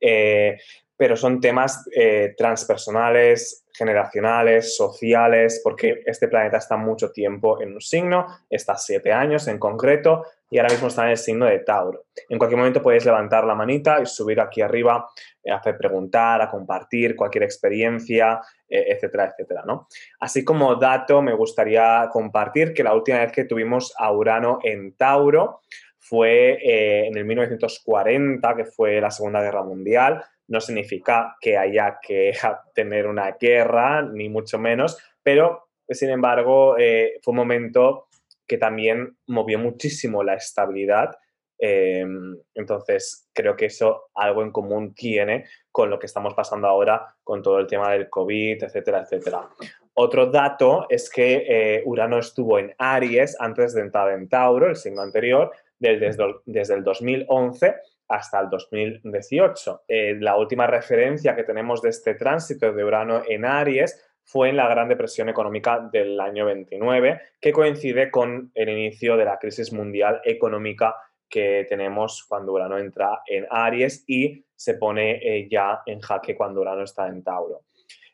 Eh, 0.00 0.58
pero 0.96 1.16
son 1.16 1.40
temas 1.40 1.84
eh, 1.94 2.34
transpersonales, 2.36 3.64
generacionales, 3.72 4.76
sociales, 4.76 5.60
porque 5.64 6.02
este 6.06 6.28
planeta 6.28 6.58
está 6.58 6.76
mucho 6.76 7.10
tiempo 7.10 7.60
en 7.60 7.74
un 7.74 7.80
signo, 7.80 8.26
está 8.48 8.76
siete 8.76 9.12
años 9.12 9.48
en 9.48 9.58
concreto, 9.58 10.24
y 10.54 10.58
ahora 10.58 10.70
mismo 10.70 10.86
está 10.86 11.02
en 11.02 11.10
el 11.10 11.16
signo 11.16 11.46
de 11.46 11.58
Tauro. 11.58 12.04
En 12.28 12.38
cualquier 12.38 12.58
momento 12.58 12.80
podéis 12.80 13.04
levantar 13.04 13.44
la 13.44 13.56
manita 13.56 14.00
y 14.00 14.06
subir 14.06 14.38
aquí 14.40 14.60
arriba, 14.60 15.10
eh, 15.42 15.50
hacer 15.50 15.76
preguntar, 15.76 16.40
a 16.40 16.48
compartir 16.48 17.16
cualquier 17.16 17.42
experiencia, 17.42 18.40
eh, 18.68 18.84
etcétera, 18.90 19.24
etcétera, 19.32 19.64
¿no? 19.66 19.88
Así 20.20 20.44
como 20.44 20.76
dato, 20.76 21.22
me 21.22 21.34
gustaría 21.34 22.08
compartir 22.12 22.72
que 22.72 22.84
la 22.84 22.94
última 22.94 23.18
vez 23.18 23.32
que 23.32 23.46
tuvimos 23.46 23.92
a 23.98 24.12
Urano 24.12 24.60
en 24.62 24.94
Tauro 24.96 25.62
fue 25.98 27.08
en 27.08 27.16
el 27.18 27.24
1940, 27.24 28.54
que 28.54 28.64
fue 28.64 29.00
la 29.00 29.10
Segunda 29.10 29.42
Guerra 29.42 29.64
Mundial, 29.64 30.22
no 30.46 30.60
significa 30.60 31.34
que 31.40 31.58
haya 31.58 31.98
que 32.00 32.32
tener 32.76 33.08
una 33.08 33.32
guerra, 33.32 34.02
ni 34.02 34.28
mucho 34.28 34.60
menos, 34.60 34.98
pero 35.20 35.66
sin 35.88 36.10
embargo 36.10 36.78
eh, 36.78 37.14
fue 37.22 37.32
un 37.32 37.38
momento 37.38 38.06
que 38.46 38.58
también 38.58 39.16
movió 39.26 39.58
muchísimo 39.58 40.22
la 40.22 40.34
estabilidad. 40.34 41.16
Em, 41.58 42.36
entonces, 42.54 43.28
creo 43.32 43.56
que 43.56 43.66
eso 43.66 44.10
algo 44.14 44.42
en 44.42 44.50
común 44.50 44.94
tiene 44.94 45.44
con 45.70 45.88
lo 45.88 45.98
que 45.98 46.06
estamos 46.06 46.34
pasando 46.34 46.66
ahora 46.68 47.16
con 47.22 47.42
todo 47.42 47.58
el 47.58 47.66
tema 47.66 47.92
del 47.92 48.08
COVID, 48.08 48.62
etcétera, 48.64 49.00
etcétera. 49.00 49.48
Otro 49.94 50.26
dato 50.26 50.86
es 50.88 51.08
que 51.08 51.44
eh, 51.48 51.82
Urano 51.86 52.18
estuvo 52.18 52.58
en 52.58 52.74
Aries 52.78 53.36
antes 53.40 53.74
de 53.74 53.82
entrar 53.82 54.10
en 54.12 54.28
Tauro, 54.28 54.68
el 54.68 54.76
signo 54.76 55.02
anterior, 55.02 55.52
desde, 55.78 56.16
desde 56.44 56.74
el 56.74 56.82
2011 56.82 57.74
hasta 58.08 58.40
el 58.40 58.50
2018. 58.50 59.84
Eh, 59.88 60.16
la 60.20 60.36
última 60.36 60.66
referencia 60.66 61.34
que 61.36 61.44
tenemos 61.44 61.80
de 61.82 61.90
este 61.90 62.14
tránsito 62.14 62.72
de 62.72 62.84
Urano 62.84 63.22
en 63.26 63.44
Aries 63.44 64.02
fue 64.24 64.48
en 64.48 64.56
la 64.56 64.68
Gran 64.68 64.88
Depresión 64.88 65.28
Económica 65.28 65.88
del 65.92 66.18
año 66.18 66.46
29, 66.46 67.20
que 67.40 67.52
coincide 67.52 68.10
con 68.10 68.50
el 68.54 68.68
inicio 68.70 69.16
de 69.16 69.24
la 69.26 69.38
crisis 69.38 69.72
mundial 69.72 70.20
económica 70.24 70.96
que 71.28 71.66
tenemos 71.68 72.24
cuando 72.28 72.52
Urano 72.52 72.78
entra 72.78 73.22
en 73.26 73.46
Aries 73.50 74.04
y 74.06 74.44
se 74.54 74.74
pone 74.74 75.20
eh, 75.22 75.48
ya 75.50 75.82
en 75.86 76.00
jaque 76.00 76.34
cuando 76.34 76.60
Urano 76.60 76.84
está 76.84 77.08
en 77.08 77.22
Tauro. 77.22 77.62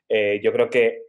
Eh, 0.08 0.40
yo 0.42 0.52
creo 0.52 0.68
que 0.68 1.02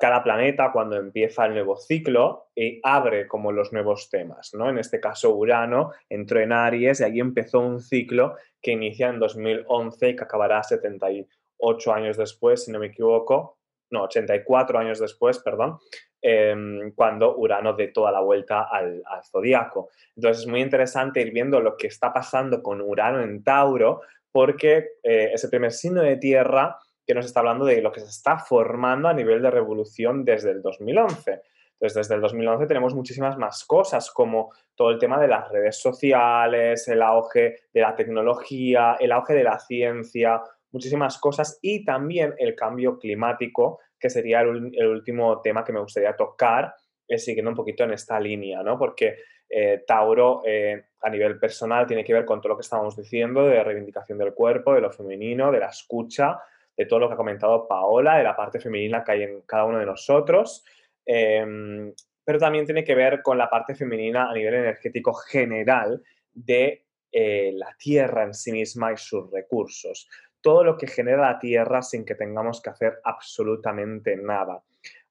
cada 0.00 0.22
planeta 0.22 0.70
cuando 0.72 0.96
empieza 0.96 1.44
el 1.44 1.52
nuevo 1.52 1.76
ciclo 1.76 2.48
y 2.54 2.80
abre 2.82 3.26
como 3.26 3.52
los 3.52 3.72
nuevos 3.72 4.08
temas, 4.08 4.54
¿no? 4.54 4.70
En 4.70 4.78
este 4.78 5.00
caso 5.00 5.34
Urano 5.34 5.92
entró 6.08 6.40
en 6.40 6.52
Aries 6.52 7.00
y 7.00 7.04
allí 7.04 7.20
empezó 7.20 7.60
un 7.60 7.80
ciclo 7.80 8.36
que 8.62 8.72
inicia 8.72 9.08
en 9.08 9.18
2011 9.18 10.08
y 10.08 10.16
que 10.16 10.24
acabará 10.24 10.62
78 10.62 11.92
años 11.92 12.16
después, 12.16 12.64
si 12.64 12.72
no 12.72 12.78
me 12.78 12.86
equivoco, 12.86 13.58
no, 13.90 14.04
84 14.04 14.78
años 14.78 14.98
después, 14.98 15.38
perdón, 15.38 15.78
em, 16.20 16.92
cuando 16.94 17.36
Urano 17.36 17.74
dé 17.74 17.88
toda 17.88 18.10
la 18.10 18.20
vuelta 18.20 18.68
al, 18.70 19.02
al 19.06 19.24
zodiaco. 19.24 19.90
Entonces 20.16 20.42
es 20.42 20.48
muy 20.48 20.60
interesante 20.60 21.20
ir 21.20 21.32
viendo 21.32 21.60
lo 21.60 21.76
que 21.76 21.86
está 21.86 22.12
pasando 22.12 22.62
con 22.62 22.80
Urano 22.80 23.22
en 23.22 23.42
Tauro 23.42 24.00
porque 24.36 24.98
eh, 25.02 25.30
es 25.32 25.44
el 25.44 25.48
primer 25.50 25.72
signo 25.72 26.02
de 26.02 26.18
tierra 26.18 26.78
que 27.06 27.14
nos 27.14 27.24
está 27.24 27.40
hablando 27.40 27.64
de 27.64 27.80
lo 27.80 27.90
que 27.90 28.00
se 28.00 28.08
está 28.08 28.36
formando 28.38 29.08
a 29.08 29.14
nivel 29.14 29.40
de 29.40 29.50
revolución 29.50 30.26
desde 30.26 30.50
el 30.50 30.60
2011. 30.60 31.40
Entonces, 31.72 31.94
desde 31.94 32.16
el 32.16 32.20
2011 32.20 32.66
tenemos 32.66 32.94
muchísimas 32.94 33.38
más 33.38 33.64
cosas, 33.64 34.10
como 34.10 34.52
todo 34.74 34.90
el 34.90 34.98
tema 34.98 35.18
de 35.18 35.28
las 35.28 35.48
redes 35.50 35.80
sociales, 35.80 36.86
el 36.88 37.00
auge 37.00 37.56
de 37.72 37.80
la 37.80 37.94
tecnología, 37.94 38.96
el 39.00 39.12
auge 39.12 39.32
de 39.32 39.44
la 39.44 39.58
ciencia, 39.58 40.42
muchísimas 40.76 41.18
cosas 41.18 41.58
y 41.62 41.84
también 41.84 42.34
el 42.38 42.54
cambio 42.54 42.98
climático, 42.98 43.80
que 43.98 44.10
sería 44.10 44.40
el, 44.40 44.86
último 44.86 45.40
tema 45.40 45.64
que 45.64 45.72
me 45.72 45.80
gustaría 45.80 46.14
tocar, 46.14 46.74
eh, 47.08 47.18
siguiendo 47.18 47.50
un 47.50 47.56
poquito 47.56 47.84
en 47.84 47.92
esta 47.92 48.20
línea, 48.20 48.62
¿no? 48.62 48.78
Porque 48.78 49.16
eh, 49.48 49.84
Tauro 49.86 50.42
eh, 50.44 50.86
a 51.00 51.10
nivel 51.10 51.38
personal 51.38 51.86
tiene 51.86 52.04
que 52.04 52.12
ver 52.12 52.24
con 52.24 52.40
todo 52.40 52.50
lo 52.50 52.56
que 52.56 52.62
estábamos 52.62 52.96
diciendo 52.96 53.46
de 53.46 53.62
reivindicación 53.62 54.18
del 54.18 54.34
cuerpo, 54.34 54.74
de 54.74 54.80
lo 54.80 54.90
femenino, 54.90 55.50
de 55.50 55.60
la 55.60 55.68
escucha, 55.68 56.38
de 56.76 56.86
todo 56.86 56.98
lo 56.98 57.08
que 57.08 57.14
ha 57.14 57.16
comentado 57.16 57.66
Paola, 57.66 58.18
de 58.18 58.24
la 58.24 58.36
parte 58.36 58.60
femenina 58.60 59.02
que 59.02 59.12
hay 59.12 59.22
en 59.22 59.42
cada 59.42 59.64
uno 59.64 59.78
de 59.78 59.86
nosotros, 59.86 60.64
em, 61.04 61.92
pero 62.24 62.38
también 62.38 62.66
tiene 62.66 62.84
que 62.84 62.94
ver 62.94 63.22
con 63.22 63.38
la 63.38 63.48
parte 63.48 63.74
femenina 63.74 64.28
a 64.28 64.34
nivel 64.34 64.54
energético 64.54 65.14
general 65.14 66.02
de 66.34 66.86
eh, 67.12 67.52
la 67.54 67.74
Tierra 67.78 68.24
en 68.24 68.34
sí 68.34 68.52
misma 68.52 68.92
y 68.92 68.96
sus 68.96 69.30
recursos. 69.30 70.08
Todo 70.46 70.62
lo 70.62 70.76
que 70.76 70.86
genera 70.86 71.32
la 71.32 71.40
Tierra 71.40 71.82
sin 71.82 72.04
que 72.04 72.14
tengamos 72.14 72.62
que 72.62 72.70
hacer 72.70 73.00
absolutamente 73.02 74.16
nada. 74.16 74.62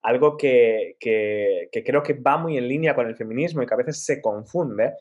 Algo 0.01 0.37
que, 0.37 0.95
que 0.97 1.83
creo 1.85 2.01
que 2.01 2.13
va 2.13 2.37
muy 2.37 2.57
en 2.57 2.69
línea 2.69 2.95
con 2.95 3.05
el 3.05 3.17
feminismo 3.17 3.61
y 3.61 3.65
que 3.65 3.73
a 3.73 3.77
veces 3.77 4.05
se 4.05 4.21
confunde 4.21 4.93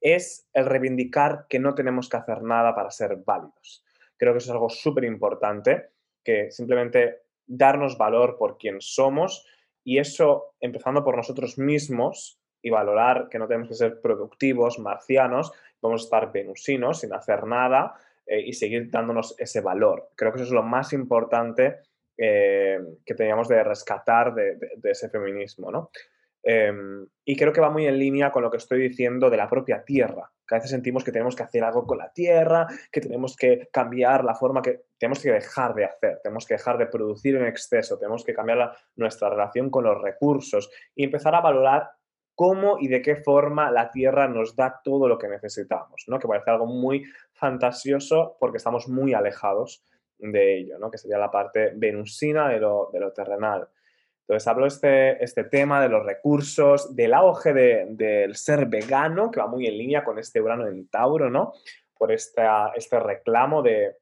es 0.00 0.48
el 0.52 0.66
reivindicar 0.66 1.46
que 1.48 1.60
no 1.60 1.76
tenemos 1.76 2.08
que 2.08 2.16
hacer 2.16 2.42
nada 2.42 2.74
para 2.74 2.90
ser 2.90 3.14
válidos. 3.24 3.84
Creo 4.16 4.32
que 4.32 4.38
eso 4.38 4.50
es 4.50 4.54
algo 4.54 4.70
súper 4.70 5.04
importante 5.04 5.90
que 6.24 6.50
simplemente 6.50 7.22
darnos 7.46 7.96
valor 7.96 8.38
por 8.38 8.58
quien 8.58 8.80
somos 8.80 9.46
y 9.84 9.98
eso 9.98 10.56
empezando 10.58 11.04
por 11.04 11.16
nosotros 11.16 11.58
mismos 11.58 12.40
y 12.60 12.70
valorar 12.70 13.28
que 13.30 13.38
no 13.38 13.46
tenemos 13.46 13.68
que 13.68 13.74
ser 13.76 14.00
productivos, 14.00 14.80
marcianos, 14.80 15.52
podemos 15.78 16.02
estar 16.02 16.32
venusinos 16.32 16.98
sin 16.98 17.12
hacer 17.12 17.44
nada 17.44 17.94
eh, 18.26 18.40
y 18.40 18.52
seguir 18.52 18.90
dándonos 18.90 19.34
ese 19.38 19.60
valor. 19.60 20.10
Creo 20.16 20.32
que 20.32 20.38
eso 20.38 20.46
es 20.46 20.52
lo 20.52 20.62
más 20.62 20.92
importante 20.92 21.76
eh, 22.18 22.78
que 23.04 23.14
teníamos 23.14 23.46
de 23.46 23.62
rescatar 23.62 24.34
de, 24.34 24.58
ese 24.84 25.08
feminismo, 25.08 25.70
¿no? 25.70 25.90
Em, 26.42 27.06
y 27.24 27.36
creo 27.36 27.52
que 27.52 27.60
va 27.60 27.70
muy 27.70 27.86
en 27.86 27.98
línea 27.98 28.30
con 28.30 28.42
lo 28.42 28.50
que 28.50 28.56
estoy 28.56 28.80
diciendo 28.80 29.28
de 29.30 29.36
la 29.36 29.48
propia 29.48 29.84
tierra, 29.84 30.30
que 30.46 30.54
a 30.54 30.58
veces 30.58 30.70
sentimos 30.70 31.02
que 31.02 31.10
tenemos 31.10 31.34
que 31.34 31.42
hacer 31.42 31.64
algo 31.64 31.86
con 31.86 31.98
la 31.98 32.12
tierra, 32.12 32.68
que 32.90 33.00
tenemos 33.00 33.36
que 33.36 33.68
cambiar 33.72 34.24
la 34.24 34.34
forma 34.34 34.62
que 34.62 34.82
tenemos 34.96 35.20
que 35.20 35.32
dejar 35.32 35.74
de 35.74 35.84
hacer, 35.84 36.20
tenemos 36.22 36.46
que 36.46 36.54
dejar 36.54 36.78
de 36.78 36.86
producir 36.86 37.34
en 37.36 37.46
exceso, 37.46 37.98
tenemos 37.98 38.24
que 38.24 38.32
cambiar 38.32 38.76
nuestra 38.94 39.28
relación 39.28 39.70
con 39.70 39.84
los 39.84 40.00
recursos 40.00 40.70
y 40.94 41.04
empezar 41.04 41.34
a 41.34 41.40
valorar 41.40 41.90
cómo 42.36 42.76
y 42.78 42.86
de 42.88 43.02
qué 43.02 43.16
forma 43.16 43.70
la 43.72 43.90
tierra 43.90 44.28
nos 44.28 44.54
da 44.54 44.80
todo 44.84 45.08
lo 45.08 45.18
que 45.18 45.26
necesitamos, 45.26 46.04
¿no? 46.06 46.18
que 46.18 46.28
parece 46.28 46.50
algo 46.50 46.66
muy 46.66 47.04
fantasioso 47.36 48.36
porque 48.40 48.58
estamos 48.58 48.88
muy 48.88 49.14
alejados 49.14 49.84
de 50.18 50.58
ello, 50.58 50.78
¿no? 50.78 50.90
que 50.90 50.98
sería 50.98 51.18
la 51.18 51.30
parte 51.30 51.72
venusina 51.74 52.48
de 52.48 52.58
lo, 52.58 52.90
de 52.92 53.00
lo 53.00 53.12
terrenal. 53.12 53.68
Entonces 54.28 54.48
hablo 54.48 54.66
este, 54.66 55.22
este 55.22 55.44
tema 55.44 55.80
de 55.80 55.88
los 55.88 56.04
recursos, 56.04 56.96
del 56.96 57.14
auge 57.14 57.52
del 57.54 58.34
ser 58.34 58.66
vegano, 58.66 59.30
que 59.30 59.38
va 59.38 59.46
muy 59.46 59.68
en 59.68 59.78
línea 59.78 60.02
con 60.02 60.18
este 60.18 60.40
Urano 60.40 60.66
en 60.66 60.88
Tauro, 60.88 61.30
¿no? 61.30 61.52
Por 61.96 62.10
esta, 62.10 62.72
este 62.74 62.98
reclamo 62.98 63.62
de, 63.62 63.94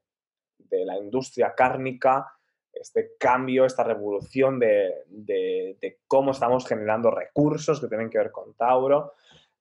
la 0.71 0.97
industria 0.97 1.55
cárnica, 1.55 2.27
este 2.73 3.13
cambio, 3.19 3.65
esta 3.65 3.85
revolución 3.85 4.59
de, 4.59 5.05
de, 5.07 5.99
cómo 6.09 6.33
estamos 6.33 6.67
generando 6.67 7.11
recursos 7.11 7.81
que 7.81 7.87
tienen 7.87 8.11
que 8.11 8.19
ver 8.19 8.33
con 8.33 8.55
Tauro. 8.55 9.13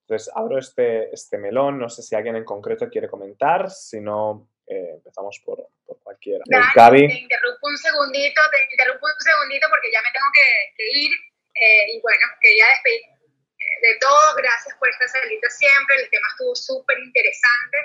Entonces 0.04 0.32
abro 0.36 0.60
este, 0.60 1.14
este 1.14 1.38
melón, 1.38 1.80
no 1.80 1.90
sé 1.90 2.04
si 2.04 2.14
alguien 2.14 2.36
en 2.36 2.44
concreto 2.44 2.90
quiere 2.90 3.08
comentar, 3.08 3.72
si 3.72 4.02
no, 4.02 4.52
eh, 4.68 4.96
empezamos 5.00 5.40
por, 5.44 5.60
por 5.86 6.00
cualquiera. 6.04 6.44
Gaby, 6.48 7.08
Te 7.08 7.20
interrumpo 7.24 7.68
un 7.68 7.78
segundito, 7.78 8.42
te 8.52 8.68
interrumpo 8.72 9.08
un 9.08 9.20
segundito 9.20 9.68
porque 9.70 9.92
ya 9.92 10.02
me 10.02 10.12
tengo 10.12 10.28
que, 10.36 10.84
ir. 10.88 11.12
Eh, 11.56 11.96
y 11.96 12.02
bueno, 12.02 12.26
quería 12.42 12.68
despedir 12.68 13.04
eh, 13.04 13.78
de 13.80 13.94
todos. 14.00 14.36
Gracias 14.36 14.76
por 14.76 14.90
esta 14.90 15.08
salita 15.08 15.50
siempre. 15.50 15.96
El 16.04 16.10
tema 16.10 16.28
estuvo 16.32 16.56
súper 16.56 17.00
interesante. 17.00 17.78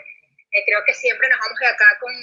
creo 0.66 0.82
que 0.86 0.94
siempre 0.94 1.28
nos 1.30 1.38
vamos 1.38 1.58
de 1.58 1.66
acá 1.66 1.86
con, 2.00 2.14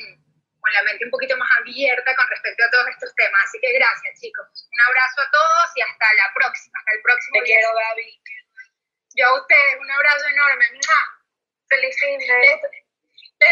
con 0.59 0.71
la 0.73 0.83
mente 0.83 1.05
un 1.05 1.11
poquito 1.11 1.37
más 1.37 1.51
abierta 1.59 2.15
con 2.15 2.27
respecto 2.27 2.63
a 2.63 2.71
todos 2.71 2.87
estos 2.95 3.15
temas. 3.15 3.43
Así 3.47 3.59
que 3.59 3.71
gracias, 3.75 4.19
chicos. 4.19 4.47
Un 4.71 4.81
abrazo 4.87 5.19
a 5.23 5.31
todos 5.31 5.67
y 5.75 5.81
hasta 5.83 6.07
la 6.15 6.27
próxima. 6.35 6.79
Hasta 6.79 6.91
el 6.95 7.01
próximo. 7.03 7.33
Te 7.39 7.47
quiero, 7.47 7.69
Gaby. 7.75 8.44
Yo 9.15 9.25
a 9.27 9.41
ustedes, 9.41 9.79
un 9.79 9.91
abrazo 9.91 10.27
enorme. 10.27 10.65
Feliz 11.69 11.95
fin 11.99 12.19
de 12.19 12.25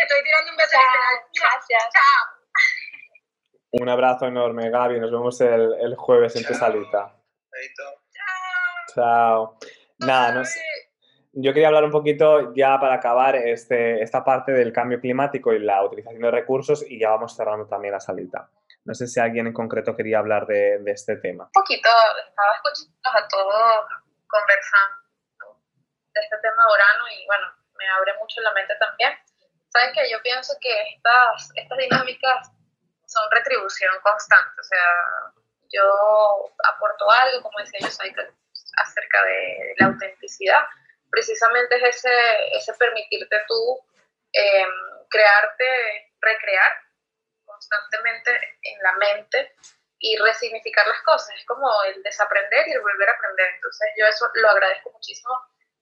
estoy 0.01 0.24
tirando 0.24 0.51
un 0.51 0.57
beso. 0.57 0.78
Gracias. 1.39 1.84
Chao. 1.93 2.43
Un 3.72 3.89
abrazo 3.89 4.26
enorme, 4.28 4.70
Gaby. 4.70 4.99
Nos 4.99 5.11
vemos 5.11 5.39
el, 5.41 5.74
el 5.80 5.95
jueves 5.95 6.36
en 6.36 6.45
tu 6.45 6.53
salita. 6.53 7.16
Chao. 7.76 7.93
Chao. 8.93 9.57
Nada, 9.99 10.32
no 10.34 10.45
sé. 10.45 10.59
Yo 11.32 11.53
quería 11.53 11.70
hablar 11.70 11.86
un 11.86 11.91
poquito 11.91 12.53
ya 12.53 12.78
para 12.80 12.95
acabar 12.95 13.36
este, 13.36 14.03
esta 14.03 14.24
parte 14.24 14.51
del 14.51 14.72
cambio 14.72 14.99
climático 14.99 15.53
y 15.53 15.59
la 15.59 15.84
utilización 15.84 16.22
de 16.22 16.30
recursos 16.30 16.86
y 16.88 16.99
ya 16.99 17.09
vamos 17.09 17.36
cerrando 17.36 17.68
también 17.68 17.93
la 17.93 17.99
salita. 17.99 18.49
No 18.86 18.93
sé 18.93 19.07
si 19.07 19.20
alguien 19.20 19.47
en 19.47 19.53
concreto 19.53 19.95
quería 19.95 20.20
hablar 20.20 20.45
de, 20.45 20.80
de 20.80 20.91
este 20.91 21.16
tema. 21.16 21.45
Un 21.45 21.51
poquito, 21.53 21.89
estaba 22.28 22.53
escuchando 22.55 23.09
a 23.14 23.28
todos 23.28 23.86
conversando 24.28 25.03
de 26.14 26.22
este 26.22 26.38
tema 26.38 26.64
de 26.66 26.74
Urano 26.74 27.07
y 27.09 27.26
bueno, 27.26 27.47
me 27.76 27.89
abre 27.89 28.14
mucho 28.20 28.41
la 28.41 28.53
mente 28.53 28.76
también 28.80 29.18
sabes 29.74 29.93
que 29.93 30.09
yo 30.09 30.22
pienso 30.22 30.53
que 30.61 30.72
estas, 30.95 31.49
estas 31.55 31.78
dinámicas 31.78 32.51
son 33.07 33.30
retribución 33.32 33.93
constante, 34.01 34.61
o 34.61 34.64
sea, 34.64 34.88
yo 35.70 36.53
aporto 36.76 37.09
algo, 37.09 37.41
como 37.41 37.59
decía 37.59 37.80
yo, 37.82 37.88
acerca 37.88 39.24
de 39.24 39.76
la 39.80 39.88
autenticidad, 39.88 40.64
precisamente 41.09 41.76
es 41.78 41.95
ese, 41.95 42.57
ese 42.57 42.74
permitirte 42.76 43.36
tú 43.47 43.80
em, 44.32 44.70
crearte, 45.09 46.14
recrear 46.22 46.72
constantemente 47.45 48.32
en 48.61 48.82
la 48.82 48.93
mente 48.93 49.55
y 49.99 50.18
resignificar 50.18 50.88
las 50.88 51.01
cosas. 51.01 51.36
Es 51.38 51.45
como 51.45 51.68
el 51.84 52.01
desaprender 52.03 52.68
y 52.68 52.74
el 52.74 52.82
volver 52.82 53.09
a 53.09 53.14
aprender. 53.14 53.47
Entonces 53.55 53.89
yo 53.97 54.05
eso 54.07 54.28
lo 54.34 54.49
agradezco 54.49 54.91
muchísimo 54.91 55.34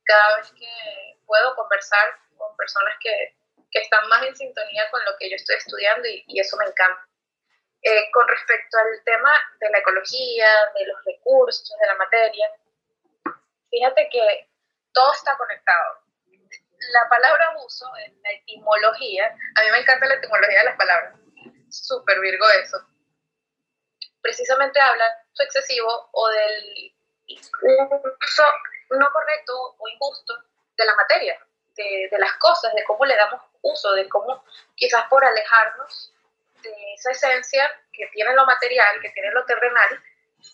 cada 0.05 0.37
vez 0.37 0.51
que 0.51 1.19
puedo 1.25 1.55
conversar 1.55 2.19
con 2.37 2.55
personas 2.57 2.95
que, 3.01 3.35
que 3.71 3.79
están 3.79 4.07
más 4.09 4.23
en 4.23 4.35
sintonía 4.35 4.89
con 4.91 5.03
lo 5.05 5.11
que 5.17 5.29
yo 5.29 5.35
estoy 5.35 5.55
estudiando 5.55 6.07
y, 6.07 6.39
eso 6.39 6.57
me 6.57 6.65
encanta. 6.65 7.07
Eh, 7.83 8.11
con 8.11 8.27
respecto 8.27 8.77
al 8.77 9.03
tema 9.03 9.31
de 9.59 9.69
la 9.71 9.79
ecología, 9.79 10.49
de 10.77 10.85
los 10.85 11.03
recursos, 11.03 11.73
de 11.79 11.87
la 11.87 11.95
materia, 11.95 12.45
fíjate 13.71 14.09
que 14.11 14.49
todo 14.93 15.11
está 15.13 15.35
conectado. 15.37 16.01
La 16.93 17.09
palabra 17.09 17.47
abuso, 17.49 17.85
en 18.05 18.21
la 18.21 18.31
etimología, 18.31 19.35
a 19.55 19.63
mí 19.63 19.71
me 19.71 19.79
encanta 19.79 20.07
la 20.07 20.15
etimología 20.15 20.59
de 20.59 20.65
las 20.65 20.77
palabras, 20.77 21.15
súper 21.69 22.19
virgo 22.19 22.49
eso, 22.63 22.77
precisamente 24.21 24.79
habla 24.79 25.05
de 25.37 25.43
excesivo 25.43 26.09
o 26.11 26.29
del 26.29 26.93
uso 28.21 28.43
no 28.91 29.09
correcto 29.11 29.75
o 29.77 29.87
injusto 29.87 30.33
de 30.77 30.85
la 30.85 30.95
materia, 30.95 31.39
de, 31.75 32.09
de, 32.11 32.19
las 32.19 32.33
cosas, 32.33 32.73
de 32.73 32.83
cómo 32.83 33.05
le 33.05 33.15
damos 33.15 33.41
uso, 33.61 33.93
de 33.93 34.07
cómo 34.09 34.43
quizás 34.75 35.05
por 35.09 35.23
alejarnos 35.23 36.13
de 36.61 36.93
esa 36.93 37.11
esencia 37.11 37.71
que 37.93 38.07
tiene 38.07 38.33
lo 38.33 38.45
material, 38.45 39.01
que 39.01 39.09
tiene 39.11 39.31
lo 39.31 39.45
terrenal, 39.45 40.03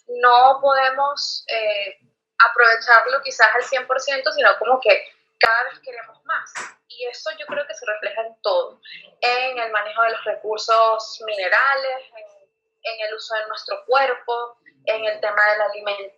no 0.08 0.60
podemos 0.62 1.46
eh, 1.48 2.00
aprovecharlo 2.40 3.22
quizás 3.22 3.48
al 3.56 3.64
100%, 3.64 4.32
sino 4.34 4.58
como 4.60 4.80
que 4.80 5.10
cada 5.40 5.64
vez 5.66 5.80
queremos 5.80 6.24
más. 6.26 6.54
Y 6.88 7.06
eso 7.08 7.30
yo 7.38 7.46
creo 7.46 7.66
que 7.68 7.74
se 7.74 7.86
refleja 7.86 8.22
en 8.22 8.36
todo, 8.42 8.82
en 9.22 9.60
el 9.60 9.72
manejo 9.72 10.02
de 10.04 10.12
los 10.12 10.24
recursos 10.24 11.22
minerales, 11.26 12.06
en, 12.16 12.48
en 12.84 13.08
el 13.08 13.14
uso 13.14 13.36
de 13.36 13.48
nuestro 13.48 13.84
cuerpo, 13.86 14.58
en 14.86 15.06
el 15.06 15.20
tema 15.20 15.52
de 15.52 15.58
la 15.58 15.66
alimentación, 15.66 16.17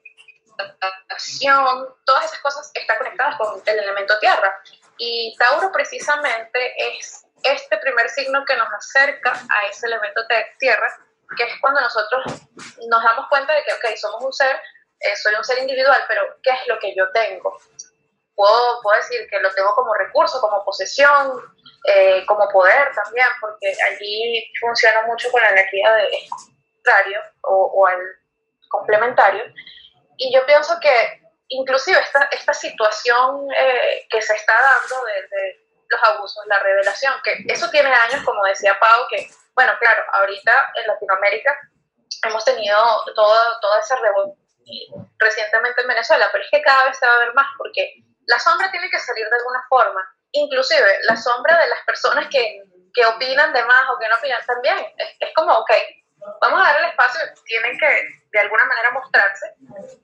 todas 2.05 2.25
esas 2.25 2.39
cosas 2.39 2.71
están 2.73 2.97
conectadas 2.97 3.37
con 3.37 3.61
el 3.65 3.79
elemento 3.79 4.17
tierra. 4.19 4.61
Y 4.97 5.35
Tauro 5.37 5.71
precisamente 5.71 6.73
es 6.77 7.25
este 7.43 7.77
primer 7.77 8.09
signo 8.09 8.43
que 8.45 8.55
nos 8.55 8.67
acerca 8.73 9.31
a 9.31 9.67
ese 9.67 9.87
elemento 9.87 10.21
tierra, 10.57 10.93
que 11.37 11.43
es 11.43 11.53
cuando 11.61 11.81
nosotros 11.81 12.25
nos 12.87 13.03
damos 13.03 13.27
cuenta 13.29 13.53
de 13.53 13.63
que, 13.63 13.73
ok, 13.73 13.95
somos 13.95 14.23
un 14.23 14.33
ser, 14.33 14.55
eh, 14.99 15.15
soy 15.15 15.35
un 15.35 15.43
ser 15.43 15.59
individual, 15.59 16.03
pero 16.07 16.21
¿qué 16.43 16.51
es 16.51 16.67
lo 16.67 16.79
que 16.79 16.93
yo 16.95 17.09
tengo? 17.13 17.57
Puedo, 18.35 18.81
puedo 18.81 18.97
decir 18.97 19.27
que 19.29 19.39
lo 19.39 19.53
tengo 19.53 19.73
como 19.75 19.93
recurso, 19.93 20.39
como 20.41 20.63
posesión, 20.63 21.41
eh, 21.85 22.25
como 22.25 22.47
poder 22.49 22.89
también, 22.93 23.27
porque 23.39 23.75
allí 23.89 24.51
funciona 24.59 25.03
mucho 25.03 25.31
con 25.31 25.41
la 25.41 25.49
energía 25.49 25.91
de 25.93 26.09
contrario 26.73 27.21
o, 27.41 27.71
o 27.75 27.87
al 27.87 27.99
complementario. 28.69 29.43
Y 30.19 30.33
yo 30.33 30.45
pienso 30.45 30.77
que 30.81 31.21
inclusive 31.47 31.99
esta, 31.99 32.27
esta 32.31 32.53
situación 32.53 33.47
eh, 33.55 34.05
que 34.09 34.21
se 34.21 34.35
está 34.35 34.53
dando 34.53 35.05
de, 35.05 35.65
los 35.89 36.03
abusos, 36.03 36.45
la 36.45 36.59
revelación, 36.59 37.13
que 37.23 37.45
eso 37.47 37.67
tiene 37.71 37.91
años, 37.91 38.23
como 38.23 38.43
decía 38.43 38.77
Pau, 38.79 39.07
que, 39.09 39.27
bueno, 39.55 39.73
claro, 39.79 40.03
ahorita 40.13 40.71
en 40.75 40.85
Latinoamérica 40.85 41.57
hemos 42.25 42.45
tenido 42.45 42.77
todo, 43.15 43.59
toda 43.59 43.79
esa 43.79 43.95
revolución 43.95 44.37
recientemente 45.17 45.81
en 45.81 45.87
Venezuela, 45.87 46.29
pero 46.31 46.43
es 46.43 46.51
que 46.51 46.61
cada 46.61 46.85
vez 46.85 46.99
se 46.99 47.07
va 47.07 47.15
a 47.15 47.19
ver 47.25 47.33
más, 47.33 47.47
porque 47.57 47.95
la 48.27 48.37
sombra 48.37 48.69
tiene 48.69 48.87
que 48.91 48.99
salir 48.99 49.27
de 49.27 49.35
alguna 49.37 49.65
forma, 49.67 50.15
inclusive 50.31 50.99
la 51.05 51.15
sombra 51.15 51.57
de 51.57 51.69
las 51.69 51.83
personas 51.85 52.27
que, 52.29 52.61
que 52.93 53.05
opinan 53.07 53.51
de 53.51 53.65
más 53.65 53.89
o 53.89 53.97
que 53.97 54.07
no 54.07 54.15
opinan 54.15 54.45
también, 54.45 54.77
es, 54.97 55.09
es 55.19 55.33
como, 55.33 55.53
ok, 55.53 55.71
vamos 56.41 56.61
a 56.61 56.71
dar 56.71 56.79
el 56.79 56.89
espacio, 56.89 57.21
tienen 57.45 57.77
que 57.77 58.19
de 58.31 58.39
alguna 58.39 58.65
manera 58.65 58.91
mostrarse 58.91 59.55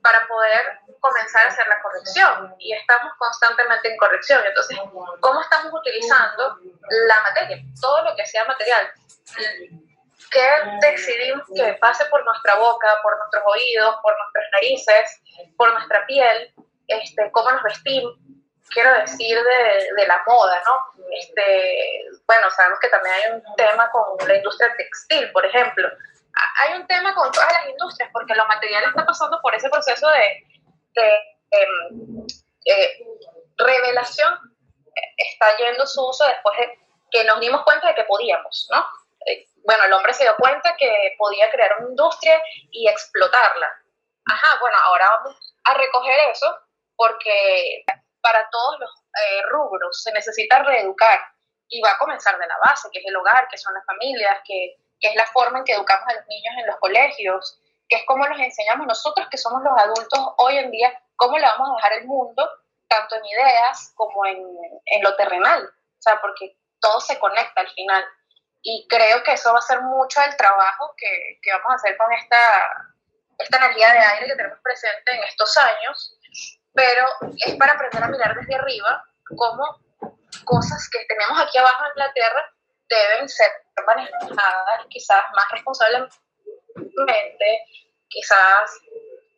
para 0.02 0.26
poder 0.26 0.80
comenzar 1.00 1.46
a 1.46 1.48
hacer 1.48 1.66
la 1.68 1.80
corrección. 1.80 2.54
Y 2.58 2.72
estamos 2.72 3.12
constantemente 3.18 3.92
en 3.92 3.96
corrección. 3.96 4.42
Entonces, 4.44 4.78
¿cómo 5.20 5.40
estamos 5.40 5.72
utilizando 5.72 6.58
la 7.08 7.22
materia? 7.22 7.58
Todo 7.80 8.02
lo 8.04 8.16
que 8.16 8.26
sea 8.26 8.44
material. 8.44 8.90
¿Qué 10.30 10.48
decidimos 10.80 11.46
que 11.54 11.74
pase 11.74 12.04
por 12.06 12.24
nuestra 12.24 12.56
boca, 12.56 12.98
por 13.02 13.16
nuestros 13.16 13.42
oídos, 13.46 13.96
por 14.02 14.16
nuestras 14.18 14.44
narices, 14.52 15.22
por 15.56 15.72
nuestra 15.72 16.04
piel? 16.06 16.52
Este, 16.88 17.30
¿Cómo 17.30 17.50
nos 17.52 17.62
vestimos? 17.62 18.14
Quiero 18.70 18.92
decir 18.94 19.38
de, 19.38 19.88
de 19.96 20.06
la 20.06 20.22
moda, 20.26 20.60
¿no? 20.66 20.95
Este, 21.18 22.04
bueno, 22.26 22.50
sabemos 22.50 22.78
que 22.80 22.88
también 22.88 23.14
hay 23.14 23.32
un 23.32 23.56
tema 23.56 23.90
con 23.90 24.28
la 24.28 24.36
industria 24.36 24.74
textil, 24.76 25.30
por 25.32 25.44
ejemplo 25.44 25.88
hay 26.58 26.74
un 26.74 26.86
tema 26.86 27.14
con 27.14 27.30
todas 27.32 27.52
las 27.52 27.68
industrias, 27.68 28.10
porque 28.12 28.34
lo 28.34 28.46
material 28.46 28.84
está 28.84 29.06
pasando 29.06 29.40
por 29.40 29.54
ese 29.54 29.70
proceso 29.70 30.08
de, 30.08 30.44
em, 31.50 32.26
eh, 32.66 32.98
revelación, 33.56 34.34
está 35.16 35.56
yendo 35.56 35.86
su 35.86 36.06
uso 36.06 36.26
después 36.26 36.58
de 36.58 36.78
que 37.10 37.24
nos 37.24 37.40
dimos 37.40 37.62
cuenta 37.64 37.88
de 37.88 37.94
que 37.94 38.04
podíamos, 38.04 38.68
¿no? 38.70 38.86
Eh, 39.26 39.46
bueno, 39.64 39.84
el 39.84 39.92
hombre 39.92 40.12
se 40.12 40.24
dio 40.24 40.36
cuenta 40.36 40.76
que 40.76 41.14
podía 41.18 41.50
crear 41.50 41.76
una 41.78 41.90
industria 41.90 42.42
y 42.70 42.88
explotarla. 42.88 43.70
Ajá, 44.26 44.58
bueno, 44.60 44.76
ahora 44.84 45.08
vamos 45.10 45.54
a 45.64 45.74
recoger 45.74 46.30
eso 46.30 46.58
porque 46.96 47.84
para 48.26 48.48
todos 48.50 48.80
los 48.80 48.90
eh, 48.90 49.42
rubros 49.50 50.02
se 50.02 50.12
necesita 50.12 50.58
reeducar 50.64 51.20
y 51.68 51.80
va 51.80 51.92
a 51.92 51.98
comenzar 51.98 52.38
de 52.38 52.46
la 52.46 52.58
base, 52.64 52.88
que 52.90 52.98
es 52.98 53.06
el 53.06 53.16
hogar, 53.16 53.46
que 53.48 53.58
son 53.58 53.74
las 53.74 53.84
familias, 53.86 54.38
que 54.44 54.76
que 55.00 55.08
es 55.08 55.14
la 55.14 55.26
forma 55.26 55.58
en 55.58 55.64
que 55.64 55.72
educamos 55.72 56.08
a 56.08 56.14
los 56.14 56.26
niños 56.26 56.54
en 56.58 56.66
los 56.66 56.76
colegios, 56.76 57.60
que 57.88 57.96
es 57.96 58.02
cómo 58.06 58.26
los 58.26 58.38
enseñamos 58.38 58.86
nosotros 58.86 59.28
que 59.30 59.38
somos 59.38 59.62
los 59.62 59.72
adultos 59.78 60.18
hoy 60.38 60.58
en 60.58 60.70
día, 60.70 61.00
cómo 61.16 61.38
le 61.38 61.46
vamos 61.46 61.70
a 61.70 61.76
dejar 61.76 61.92
el 62.00 62.06
mundo, 62.06 62.48
tanto 62.88 63.16
en 63.16 63.24
ideas 63.26 63.92
como 63.94 64.26
en, 64.26 64.38
en 64.86 65.02
lo 65.02 65.14
terrenal, 65.16 65.64
o 65.64 66.02
sea, 66.02 66.20
porque 66.20 66.56
todo 66.80 67.00
se 67.00 67.18
conecta 67.18 67.60
al 67.60 67.70
final. 67.70 68.04
Y 68.62 68.86
creo 68.88 69.22
que 69.22 69.32
eso 69.32 69.52
va 69.52 69.58
a 69.58 69.62
ser 69.62 69.80
mucho 69.82 70.20
el 70.22 70.36
trabajo 70.36 70.94
que, 70.96 71.38
que 71.42 71.52
vamos 71.52 71.70
a 71.70 71.74
hacer 71.74 71.96
con 71.96 72.12
esta, 72.12 72.38
esta 73.38 73.56
energía 73.58 73.92
de 73.92 73.98
aire 73.98 74.26
que 74.26 74.36
tenemos 74.36 74.58
presente 74.60 75.12
en 75.12 75.22
estos 75.24 75.56
años, 75.56 76.18
pero 76.76 77.06
es 77.46 77.56
para 77.56 77.72
aprender 77.72 78.04
a 78.04 78.08
mirar 78.08 78.36
desde 78.36 78.54
arriba 78.54 79.02
cómo 79.34 79.80
cosas 80.44 80.88
que 80.90 81.04
tenemos 81.08 81.40
aquí 81.40 81.58
abajo 81.58 81.84
en 81.86 81.98
la 81.98 82.12
Tierra 82.12 82.52
deben 82.88 83.28
ser 83.28 83.50
manejadas 83.84 84.86
quizás 84.88 85.22
más 85.34 85.50
responsablemente, 85.50 86.10
quizás 88.08 88.78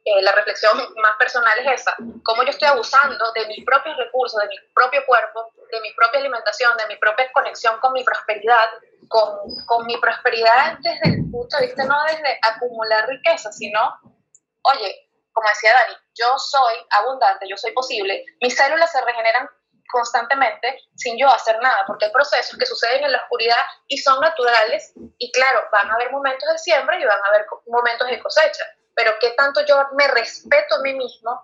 eh, 0.04 0.22
la 0.22 0.32
reflexión 0.32 0.76
más 0.76 1.16
personal 1.18 1.58
es 1.58 1.80
esa, 1.80 1.94
cómo 2.24 2.42
yo 2.42 2.50
estoy 2.50 2.68
abusando 2.68 3.32
de 3.32 3.46
mis 3.46 3.64
propios 3.64 3.96
recursos, 3.96 4.40
de 4.40 4.48
mi 4.48 4.58
propio 4.74 5.04
cuerpo, 5.06 5.52
de 5.70 5.80
mi 5.80 5.92
propia 5.94 6.20
alimentación, 6.20 6.76
de 6.76 6.86
mi 6.88 6.96
propia 6.96 7.30
conexión 7.32 7.78
con 7.80 7.92
mi 7.92 8.04
prosperidad, 8.04 8.68
con, 9.08 9.38
con 9.66 9.86
mi 9.86 9.96
prosperidad 9.98 10.78
desde 10.80 11.14
el 11.14 11.30
punto 11.30 11.56
de 11.56 11.66
vista 11.66 11.84
no 11.84 12.02
desde 12.04 12.38
acumular 12.42 13.08
riqueza, 13.08 13.52
sino, 13.52 13.98
oye, 14.62 15.07
como 15.38 15.50
decía 15.50 15.72
Dani, 15.72 15.96
yo 16.14 16.36
soy 16.36 16.74
abundante, 16.90 17.46
yo 17.48 17.56
soy 17.56 17.70
posible, 17.72 18.24
mis 18.40 18.56
células 18.56 18.90
se 18.90 19.00
regeneran 19.02 19.48
constantemente 19.88 20.80
sin 20.96 21.16
yo 21.16 21.28
hacer 21.28 21.60
nada, 21.60 21.84
porque 21.86 22.06
hay 22.06 22.10
procesos 22.10 22.58
que 22.58 22.66
suceden 22.66 23.04
en 23.04 23.12
la 23.12 23.22
oscuridad 23.22 23.62
y 23.86 23.98
son 23.98 24.20
naturales 24.20 24.92
y 25.16 25.30
claro, 25.30 25.62
van 25.70 25.88
a 25.88 25.94
haber 25.94 26.10
momentos 26.10 26.50
de 26.50 26.58
siembra 26.58 26.98
y 26.98 27.04
van 27.04 27.22
a 27.22 27.28
haber 27.28 27.46
momentos 27.68 28.08
de 28.08 28.20
cosecha, 28.20 28.64
pero 28.96 29.12
qué 29.20 29.30
tanto 29.30 29.64
yo 29.64 29.80
me 29.92 30.08
respeto 30.08 30.74
a 30.74 30.80
mí 30.80 30.94
mismo 30.94 31.40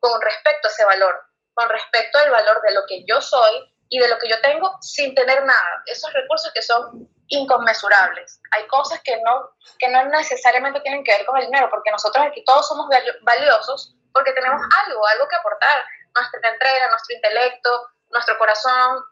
con 0.00 0.20
respecto 0.20 0.68
a 0.68 0.70
ese 0.70 0.84
valor, 0.84 1.18
con 1.54 1.68
respecto 1.70 2.18
al 2.18 2.30
valor 2.30 2.60
de 2.60 2.74
lo 2.74 2.82
que 2.86 3.04
yo 3.06 3.22
soy 3.22 3.72
y 3.88 3.98
de 4.00 4.08
lo 4.08 4.18
que 4.18 4.28
yo 4.28 4.38
tengo 4.42 4.76
sin 4.82 5.14
tener 5.14 5.44
nada, 5.44 5.82
esos 5.86 6.12
recursos 6.12 6.52
que 6.52 6.60
son 6.60 7.08
inconmensurables. 7.30 8.40
Hay 8.50 8.66
cosas 8.66 9.00
que 9.02 9.16
no, 9.22 9.50
que 9.78 9.88
no 9.88 10.04
necesariamente 10.06 10.80
tienen 10.80 11.02
que 11.02 11.12
ver 11.12 11.24
con 11.24 11.38
el 11.38 11.46
dinero, 11.46 11.68
porque 11.70 11.90
nosotros 11.90 12.26
aquí 12.26 12.44
todos 12.44 12.68
somos 12.68 12.86
valiosos 13.22 13.96
porque 14.12 14.32
tenemos 14.32 14.60
algo, 14.84 15.06
algo 15.06 15.28
que 15.28 15.36
aportar 15.36 15.84
nuestra 16.14 16.50
entrega, 16.50 16.90
nuestro 16.90 17.14
intelecto, 17.14 17.88
nuestro 18.10 18.36
corazón, 18.38 19.04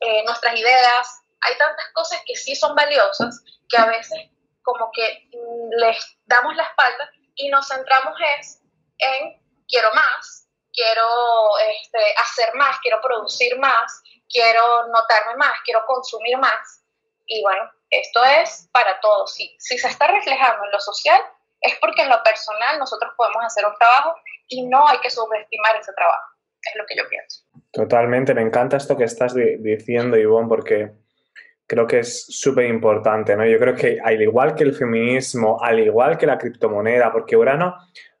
eh, 0.00 0.24
nuestras 0.24 0.54
ideas. 0.54 1.20
Hay 1.42 1.56
tantas 1.58 1.86
cosas 1.92 2.20
que 2.26 2.34
sí 2.34 2.56
son 2.56 2.74
valiosas 2.74 3.42
que 3.68 3.76
a 3.76 3.86
veces 3.86 4.30
como 4.62 4.90
que 4.92 5.28
mm, 5.32 5.70
les 5.78 6.18
damos 6.24 6.56
la 6.56 6.64
espalda 6.64 7.10
y 7.34 7.48
nos 7.50 7.68
centramos 7.68 8.14
es 8.38 8.60
en 8.98 9.40
quiero 9.68 9.92
más, 9.92 10.48
quiero 10.72 11.06
este, 11.70 12.14
hacer 12.16 12.54
más, 12.54 12.78
quiero 12.80 13.00
producir 13.00 13.58
más, 13.58 14.02
quiero 14.28 14.86
notarme 14.88 15.36
más, 15.36 15.60
quiero 15.64 15.84
consumir 15.86 16.38
más. 16.38 16.77
Y 17.28 17.42
bueno, 17.42 17.70
esto 17.90 18.24
es 18.24 18.68
para 18.72 18.98
todos. 19.00 19.34
Si, 19.34 19.54
si 19.60 19.78
se 19.78 19.88
está 19.88 20.08
reflejando 20.08 20.64
en 20.64 20.72
lo 20.72 20.80
social, 20.80 21.22
es 21.60 21.74
porque 21.80 22.02
en 22.02 22.08
lo 22.08 22.22
personal 22.22 22.78
nosotros 22.78 23.12
podemos 23.16 23.44
hacer 23.44 23.64
un 23.64 23.74
trabajo 23.78 24.14
y 24.48 24.66
no 24.66 24.86
hay 24.88 24.98
que 24.98 25.10
subestimar 25.10 25.76
ese 25.76 25.92
trabajo 25.92 26.38
es 26.62 26.76
lo 26.76 26.84
que 26.86 26.96
yo 26.96 27.08
pienso. 27.08 27.44
Totalmente, 27.72 28.34
me 28.34 28.42
encanta 28.42 28.76
esto 28.76 28.96
que 28.96 29.04
estás 29.04 29.34
diciendo, 29.34 30.16
Ivonne, 30.16 30.48
porque 30.48 30.92
creo 31.66 31.86
que 31.86 32.00
es 32.00 32.26
súper 32.28 32.66
importante, 32.66 33.36
¿no? 33.36 33.46
Yo 33.46 33.58
creo 33.58 33.74
que 33.74 33.98
al 34.02 34.20
igual 34.20 34.54
que 34.54 34.64
el 34.64 34.74
feminismo, 34.74 35.62
al 35.62 35.78
igual 35.80 36.16
que 36.16 36.26
la 36.26 36.38
criptomoneda, 36.38 37.12
porque 37.12 37.36
Urano 37.36 37.76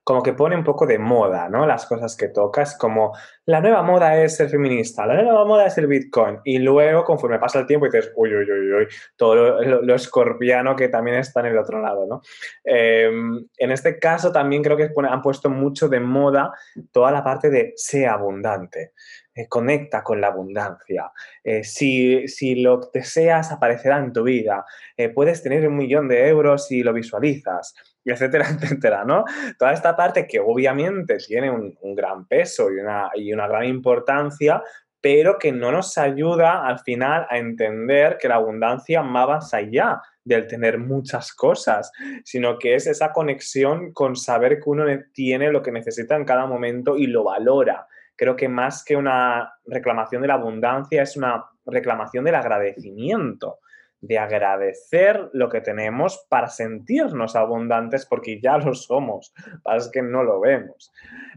como 0.08 0.22
que 0.22 0.32
pone 0.32 0.56
un 0.56 0.64
poco 0.64 0.86
de 0.86 0.98
moda, 0.98 1.50
¿no? 1.50 1.66
Las 1.66 1.84
cosas 1.84 2.16
que 2.16 2.28
tocas, 2.28 2.78
como 2.78 3.14
la 3.44 3.60
nueva 3.60 3.82
moda 3.82 4.16
es 4.16 4.36
ser 4.36 4.48
feminista, 4.48 5.04
la 5.04 5.22
nueva 5.22 5.44
moda 5.44 5.66
es 5.66 5.76
el 5.76 5.86
Bitcoin. 5.86 6.38
Y 6.44 6.60
luego, 6.60 7.04
conforme 7.04 7.38
pasa 7.38 7.58
el 7.58 7.66
tiempo, 7.66 7.84
dices, 7.84 8.10
uy, 8.16 8.34
uy, 8.34 8.50
uy, 8.50 8.72
uy, 8.72 8.88
todo 9.16 9.60
lo, 9.62 9.94
escorpiano 9.94 10.74
que 10.74 10.88
también 10.88 11.18
está 11.18 11.40
en 11.40 11.46
el 11.48 11.58
otro 11.58 11.82
lado, 11.82 12.06
¿no? 12.06 12.22
Em, 12.64 13.44
en 13.58 13.70
este 13.70 13.98
caso 13.98 14.32
también 14.32 14.62
creo 14.62 14.78
que 14.78 14.88
han 15.10 15.20
puesto 15.20 15.50
mucho 15.50 15.90
de 15.90 16.00
moda 16.00 16.52
toda 16.90 17.10
la 17.10 17.22
parte 17.22 17.50
de 17.50 17.74
sea 17.76 18.14
abundante. 18.14 18.92
Eh, 19.34 19.46
conecta 19.46 20.02
con 20.02 20.22
la 20.22 20.28
abundancia. 20.28 21.12
Eh, 21.44 21.64
si, 21.64 22.26
si, 22.28 22.54
lo 22.54 22.80
deseas, 22.94 23.52
aparecerá 23.52 23.98
en 23.98 24.14
tu 24.14 24.22
vida. 24.22 24.64
Eh, 24.96 25.10
puedes 25.10 25.42
tener 25.42 25.68
un 25.68 25.76
millón 25.76 26.08
de 26.08 26.28
euros 26.28 26.66
si 26.66 26.82
lo 26.82 26.94
visualizas 26.94 27.74
etcétera, 28.04 28.46
etcétera, 28.60 29.04
¿no? 29.04 29.24
Toda 29.58 29.72
esta 29.72 29.96
parte 29.96 30.26
que 30.26 30.40
obviamente 30.40 31.16
tiene 31.18 31.50
un, 31.50 31.76
gran 31.94 32.26
peso 32.26 32.70
y 32.70 32.78
una, 32.80 33.10
y 33.14 33.32
una 33.32 33.48
gran 33.48 33.64
importancia, 33.64 34.62
pero 35.00 35.38
que 35.38 35.52
no 35.52 35.70
nos 35.70 35.96
ayuda 35.96 36.66
al 36.66 36.80
final 36.80 37.26
a 37.30 37.38
entender 37.38 38.18
que 38.18 38.28
la 38.28 38.36
abundancia 38.36 39.00
va 39.00 39.26
más 39.26 39.54
allá 39.54 40.00
del 40.24 40.46
tener 40.46 40.78
muchas 40.78 41.32
cosas, 41.32 41.90
sino 42.24 42.58
que 42.58 42.74
es 42.74 42.86
esa 42.86 43.12
conexión 43.12 43.92
con 43.92 44.16
saber 44.16 44.60
que 44.60 44.68
uno 44.68 44.84
tiene 45.12 45.50
lo 45.50 45.62
que 45.62 45.72
necesita 45.72 46.16
en 46.16 46.24
cada 46.24 46.46
momento 46.46 46.96
y 46.96 47.06
lo 47.06 47.24
valora. 47.24 47.86
Creo 48.16 48.36
que 48.36 48.48
más 48.48 48.84
que 48.84 48.96
una 48.96 49.52
reclamación 49.64 50.22
de 50.22 50.28
la 50.28 50.34
abundancia 50.34 51.02
es 51.02 51.16
una 51.16 51.44
reclamación 51.64 52.24
del 52.24 52.34
agradecimiento 52.34 53.60
de 54.00 54.18
agradecer 54.18 55.28
lo 55.32 55.48
que 55.48 55.60
tenemos 55.60 56.24
para 56.28 56.48
sentirnos 56.48 57.34
abundantes 57.34 58.06
porque 58.06 58.40
ya 58.40 58.58
lo 58.58 58.74
somos, 58.74 59.32
es 59.76 59.90
que 59.92 60.02
no 60.02 60.22
lo 60.22 60.40
vemos. 60.40 60.92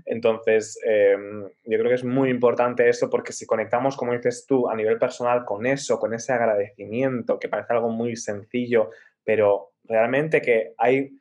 Entonces, 0.05 0.79
em, 0.85 1.43
yo 1.43 1.77
creo 1.77 1.89
que 1.89 1.95
es 1.95 2.03
muy 2.03 2.29
importante 2.29 2.87
eso 2.87 3.09
porque 3.09 3.33
si 3.33 3.45
conectamos, 3.45 3.97
como 3.97 4.13
dices 4.13 4.45
tú, 4.47 4.69
a 4.69 4.75
nivel 4.75 4.99
personal 4.99 5.43
con 5.45 5.65
eso, 5.65 5.99
con 5.99 6.13
ese 6.13 6.33
agradecimiento, 6.33 7.39
que 7.39 7.49
parece 7.49 7.73
algo 7.73 7.89
muy 7.89 8.15
sencillo, 8.15 8.91
pero 9.23 9.71
realmente 9.85 10.41
que 10.41 10.73
hay 10.77 11.11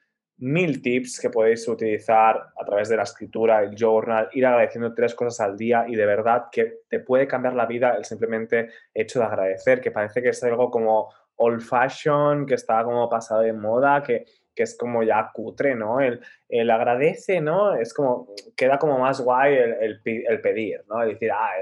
mil 0.41 0.81
tips 0.81 1.21
que 1.21 1.29
podéis 1.29 1.69
utilizar 1.69 2.37
a 2.59 2.65
través 2.65 2.89
de 2.89 2.97
la 2.97 3.03
escritura, 3.03 3.63
el 3.63 3.75
journal, 3.77 4.29
ir 4.33 4.47
agradeciendo 4.47 4.95
tres 4.95 5.15
cosas 5.15 5.41
al 5.41 5.57
día 5.57 5.85
y 5.87 5.97
de 5.97 6.07
verdad 6.07 6.47
que 6.51 6.81
te 6.89 7.01
puede 7.01 7.27
cambiar 7.27 7.55
la 7.55 7.67
vida 7.67 7.95
el 7.97 8.07
simplemente 8.07 8.71
hecho 8.95 9.21
de 9.21 9.27
agradecer, 9.27 9.83
que 9.83 9.91
parece 9.91 10.23
que 10.23 10.31
es 10.31 10.43
algo 10.43 10.71
como 10.71 11.13
old 11.41 11.63
fashion, 11.63 12.47
que 12.47 12.55
está 12.55 12.85
como 12.85 13.09
pasado 13.09 13.41
de 13.41 13.53
moda, 13.53 14.03
que, 14.03 14.25
es 14.55 14.77
como 14.77 15.03
ya 15.03 15.31
cutre, 15.33 15.75
¿no? 15.75 16.01
El, 16.01 16.21
el, 16.47 16.71
agradece, 16.71 17.41
¿no? 17.41 17.75
Es 17.75 17.95
como, 17.95 18.35
queda 18.55 18.79
como 18.79 18.99
más 18.99 19.19
guay 19.19 19.55
el, 19.55 20.03
el, 20.05 20.41
pedir, 20.43 20.85
¿no? 20.87 21.03
El 21.03 21.15
decir, 21.15 21.33
ah, 21.33 21.53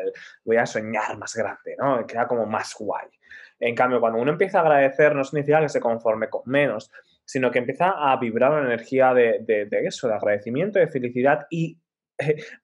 voy 0.45 0.57
a 0.57 0.67
soñar 0.67 1.17
más 1.17 1.33
grande, 1.37 1.77
¿no? 1.79 2.05
Queda 2.09 2.27
como 2.27 2.45
más 2.45 2.75
guay. 2.77 3.07
En 3.61 3.77
cambio, 3.77 4.01
cuando 4.01 4.19
uno 4.19 4.33
empieza 4.33 4.59
a 4.59 4.63
agradecer, 4.63 5.15
no 5.15 5.23
significa 5.23 5.61
que 5.61 5.69
se 5.69 5.79
conforme 5.79 6.29
con 6.29 6.43
menos, 6.47 6.91
sino 7.25 7.53
que 7.53 7.61
empieza 7.61 7.91
a 7.91 8.17
vibrar 8.17 8.51
una 8.51 8.67
energía 8.67 9.15
de, 9.15 9.45
de, 9.47 9.69
eso, 9.87 10.09
de 10.09 10.15
agradecimiento, 10.15 10.81
de 10.81 10.89
felicidad 10.89 11.47
y 11.51 11.79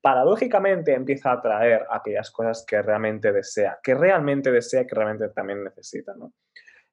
paradójicamente 0.01 0.95
empieza 0.95 1.31
a 1.31 1.35
atraer 1.35 1.87
aquellas 1.91 2.31
cosas 2.31 2.65
que 2.67 2.83
realmente 2.83 3.31
desea, 3.31 3.79
que 3.83 3.95
realmente 3.95 4.51
desea, 4.51 4.85
que 4.85 4.95
realmente 4.95 5.29
también 5.29 5.63
necesita, 5.63 6.15
¿no? 6.17 6.33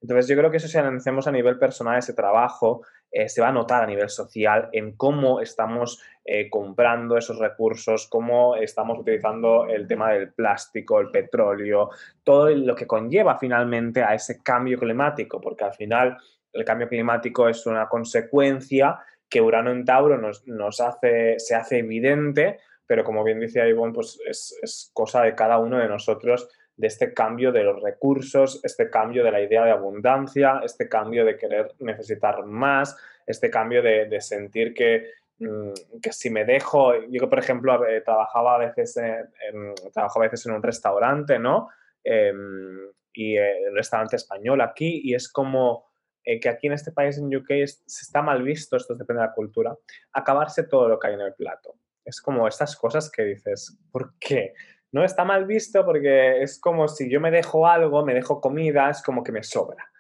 Entonces 0.02 0.28
yo 0.28 0.36
creo 0.36 0.50
que 0.50 0.58
eso 0.58 0.68
si 0.68 0.78
analizamos 0.78 1.28
a 1.28 1.32
nivel 1.32 1.60
personal 1.60 1.98
ese 1.98 2.14
trabajo, 2.14 2.82
eh, 3.12 3.30
se 3.30 3.42
va 3.42 3.50
a 3.50 3.52
notar 3.52 3.84
a 3.84 3.88
nivel 3.88 4.10
social 4.10 4.70
en 4.72 4.96
cómo 4.96 5.42
estamos 5.42 6.02
eh, 6.26 6.50
comprando 6.50 7.18
esos 7.18 7.38
recursos, 7.38 8.08
cómo 8.08 8.56
estamos 8.56 8.98
utilizando 8.98 9.68
el 9.68 9.88
tema 9.88 10.12
del 10.12 10.34
plástico, 10.34 11.00
el 11.00 11.12
petróleo, 11.12 11.90
todo 12.24 12.50
lo 12.50 12.74
que 12.74 12.88
conlleva 12.88 13.38
finalmente 13.38 14.02
a 14.02 14.16
ese 14.16 14.42
cambio 14.42 14.80
climático, 14.80 15.40
porque 15.40 15.66
al 15.66 15.74
final 15.74 16.18
el 16.54 16.66
cambio 16.66 16.88
climático 16.88 17.48
es 17.48 17.66
una 17.66 17.88
consecuencia 17.88 19.00
que 19.30 19.42
Urano 19.42 19.72
en 19.72 19.86
Tauro 19.86 20.18
nos, 20.18 20.82
hace, 20.82 21.36
se 21.38 21.56
hace 21.56 21.80
evidente, 21.80 22.60
pero 22.88 23.04
como 23.04 23.24
bien 23.24 23.40
dice 23.40 23.68
Ivonne, 23.70 23.94
pues 23.94 24.20
es, 24.26 24.58
es 24.62 24.92
cosa 24.94 25.22
de 25.22 25.36
cada 25.36 25.58
uno 25.60 25.78
de 25.78 25.88
nosotros 25.88 26.50
de 26.82 26.88
este 26.88 27.14
cambio 27.14 27.52
de 27.52 27.64
los 27.64 27.80
recursos, 27.80 28.60
este 28.64 28.90
cambio 28.90 29.24
de 29.24 29.32
la 29.32 29.40
idea 29.40 29.64
de 29.64 29.70
abundancia, 29.70 30.62
este 30.64 30.90
cambio 30.90 31.24
de 31.24 31.38
querer 31.38 31.76
necesitar 31.78 32.44
más, 32.44 32.98
este 33.28 33.52
cambio 33.52 33.84
de, 33.84 34.20
sentir 34.20 34.74
que, 34.74 35.12
mm, 35.38 36.00
que, 36.02 36.12
si 36.12 36.32
me 36.32 36.44
dejo, 36.44 36.94
yo 37.08 37.30
por 37.30 37.38
ejemplo 37.38 37.86
eh, 37.86 38.02
trabajaba 38.02 38.56
a 38.56 38.58
veces 38.58 38.98
en, 38.98 39.76
trabajo 39.94 40.20
a 40.20 40.24
veces 40.24 40.44
en 40.48 40.54
un 40.54 40.64
restaurante, 40.64 41.38
¿no? 41.38 41.70
Em, 42.04 42.90
y 43.14 43.36
el 43.36 43.44
eh, 43.44 43.70
restaurante 43.76 44.16
español 44.16 44.60
aquí, 44.62 45.02
y 45.04 45.14
es 45.14 45.32
como 45.32 45.86
eh, 46.24 46.40
que 46.40 46.50
aquí 46.50 46.66
en 46.66 46.74
este 46.74 46.92
país, 46.92 47.20
en 47.20 47.36
UK, 47.36 47.48
se 47.68 48.06
está 48.06 48.24
mal 48.24 48.42
visto, 48.42 48.76
esto 48.76 48.96
depende 48.96 49.22
de 49.22 49.28
la 49.28 49.34
cultura, 49.36 49.78
acabarse 50.14 50.64
todo 50.64 50.90
lo 50.90 50.98
que 50.98 51.10
hay 51.10 51.14
en 51.14 51.22
el 51.22 51.36
plato. 51.36 51.76
Es 52.04 52.20
como 52.22 52.48
estas 52.48 52.76
cosas 52.76 53.12
que 53.12 53.22
dices, 53.22 53.78
¿por 53.92 54.16
qué? 54.18 54.56
No 54.92 55.04
está 55.04 55.24
mal 55.24 55.46
visto 55.46 55.86
porque 55.86 56.42
es 56.42 56.60
como 56.60 56.88
si 56.88 57.10
yo 57.10 57.20
me 57.22 57.32
dejo 57.32 57.68
algo, 57.68 58.06
me 58.06 58.14
dejo 58.14 58.42
comida, 58.42 58.90
es 58.90 59.02
como 59.02 59.24
que 59.24 59.32
me 59.32 59.44
sobra. 59.44 59.91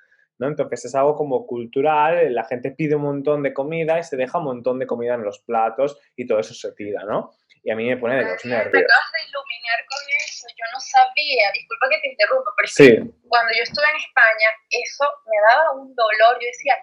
¿No? 0.41 0.47
Entonces 0.47 0.85
es 0.85 0.95
algo 0.95 1.15
como 1.15 1.45
cultural, 1.45 2.33
la 2.33 2.43
gente 2.43 2.71
pide 2.71 2.95
un 2.95 3.03
montón 3.03 3.43
de 3.43 3.53
comida 3.53 3.99
y 3.99 4.03
se 4.03 4.17
deja 4.17 4.39
un 4.39 4.45
montón 4.45 4.79
de 4.79 4.87
comida 4.87 5.13
en 5.13 5.23
los 5.23 5.39
platos 5.39 6.01
y 6.15 6.25
todo 6.25 6.39
eso 6.39 6.55
se 6.55 6.73
tira, 6.73 7.05
¿no? 7.05 7.29
Y 7.63 7.69
a 7.69 7.75
mí 7.75 7.85
me 7.87 7.95
pone 7.95 8.17
de 8.17 8.25
los 8.25 8.43
nervios. 8.43 8.73
Me 8.73 8.81
acabas 8.81 9.11
de 9.13 9.21
iluminar 9.29 9.79
con 9.85 10.01
eso, 10.25 10.47
yo 10.49 10.65
no 10.73 10.79
sabía, 10.81 11.45
disculpa 11.53 11.85
que 11.93 12.01
te 12.01 12.07
interrumpa, 12.09 12.49
pero 12.57 13.05
cuando 13.29 13.53
yo 13.53 13.61
estuve 13.61 13.85
en 13.85 14.01
España, 14.01 14.49
eso 14.73 15.05
me 15.29 15.37
daba 15.45 15.77
un 15.77 15.93
dolor, 15.93 16.41
yo 16.41 16.47
decía, 16.49 16.73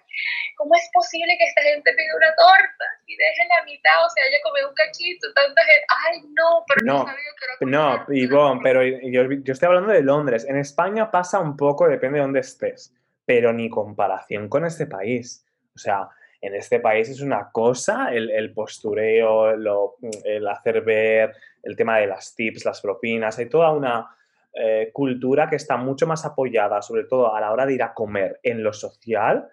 ¿cómo 0.55 0.71
es 0.79 0.89
posible 0.95 1.35
que 1.35 1.51
esta 1.51 1.63
gente 1.63 1.91
pida 1.99 2.15
una 2.15 2.31
torta 2.39 2.87
y 3.11 3.17
deje 3.19 3.43
la 3.59 3.65
mitad, 3.65 4.07
o 4.07 4.11
sea, 4.15 4.23
haya 4.23 4.39
comido 4.47 4.69
un 4.71 4.75
cachito, 4.79 5.35
tanta 5.35 5.65
gente, 5.67 5.87
ay 6.07 6.23
no, 6.31 6.63
pero 6.63 6.81
no, 6.87 6.99
sabía 7.11 7.35
que 7.35 7.43
era 7.43 7.55
No, 7.75 8.07
Ivonne, 8.15 8.61
pero 8.63 8.87
yo, 8.87 9.27
yo 9.43 9.53
estoy 9.53 9.67
hablando 9.67 9.91
de 9.91 10.03
Londres, 10.07 10.47
en 10.47 10.59
España 10.59 11.11
pasa 11.11 11.41
un 11.41 11.57
poco, 11.57 11.89
depende 11.89 12.19
de 12.19 12.23
dónde 12.23 12.41
estés, 12.47 12.95
pero 13.29 13.53
ni 13.53 13.69
comparación 13.69 14.49
con 14.49 14.65
este 14.65 14.87
país, 14.87 15.45
o 15.75 15.79
sea, 15.79 16.09
en 16.41 16.55
este 16.55 16.81
país 16.81 17.11
es 17.11 17.21
una 17.21 17.51
cosa, 17.53 18.11
el, 18.11 18.55
postureo, 18.55 19.51
el 19.51 20.49
hacer 20.49 20.81
ver, 20.81 21.35
el 21.63 21.77
tema 21.77 21.99
de 21.99 22.07
las 22.07 22.35
tips, 22.35 22.65
las 22.65 22.81
propinas, 22.81 23.39
hay 23.39 23.51
toda 23.51 23.71
una 23.73 24.09
eh, 24.55 24.89
cultura 24.95 25.51
que 25.51 25.57
está 25.57 25.77
mucho 25.77 26.07
más 26.07 26.25
apoyada, 26.25 26.81
sobre 26.81 27.05
todo 27.05 27.35
a 27.35 27.39
la 27.39 27.53
hora 27.53 27.67
de 27.67 27.75
ir 27.75 27.83
a 27.83 27.93
comer, 27.93 28.41
en 28.43 28.63
lo 28.63 28.73
social 28.73 29.47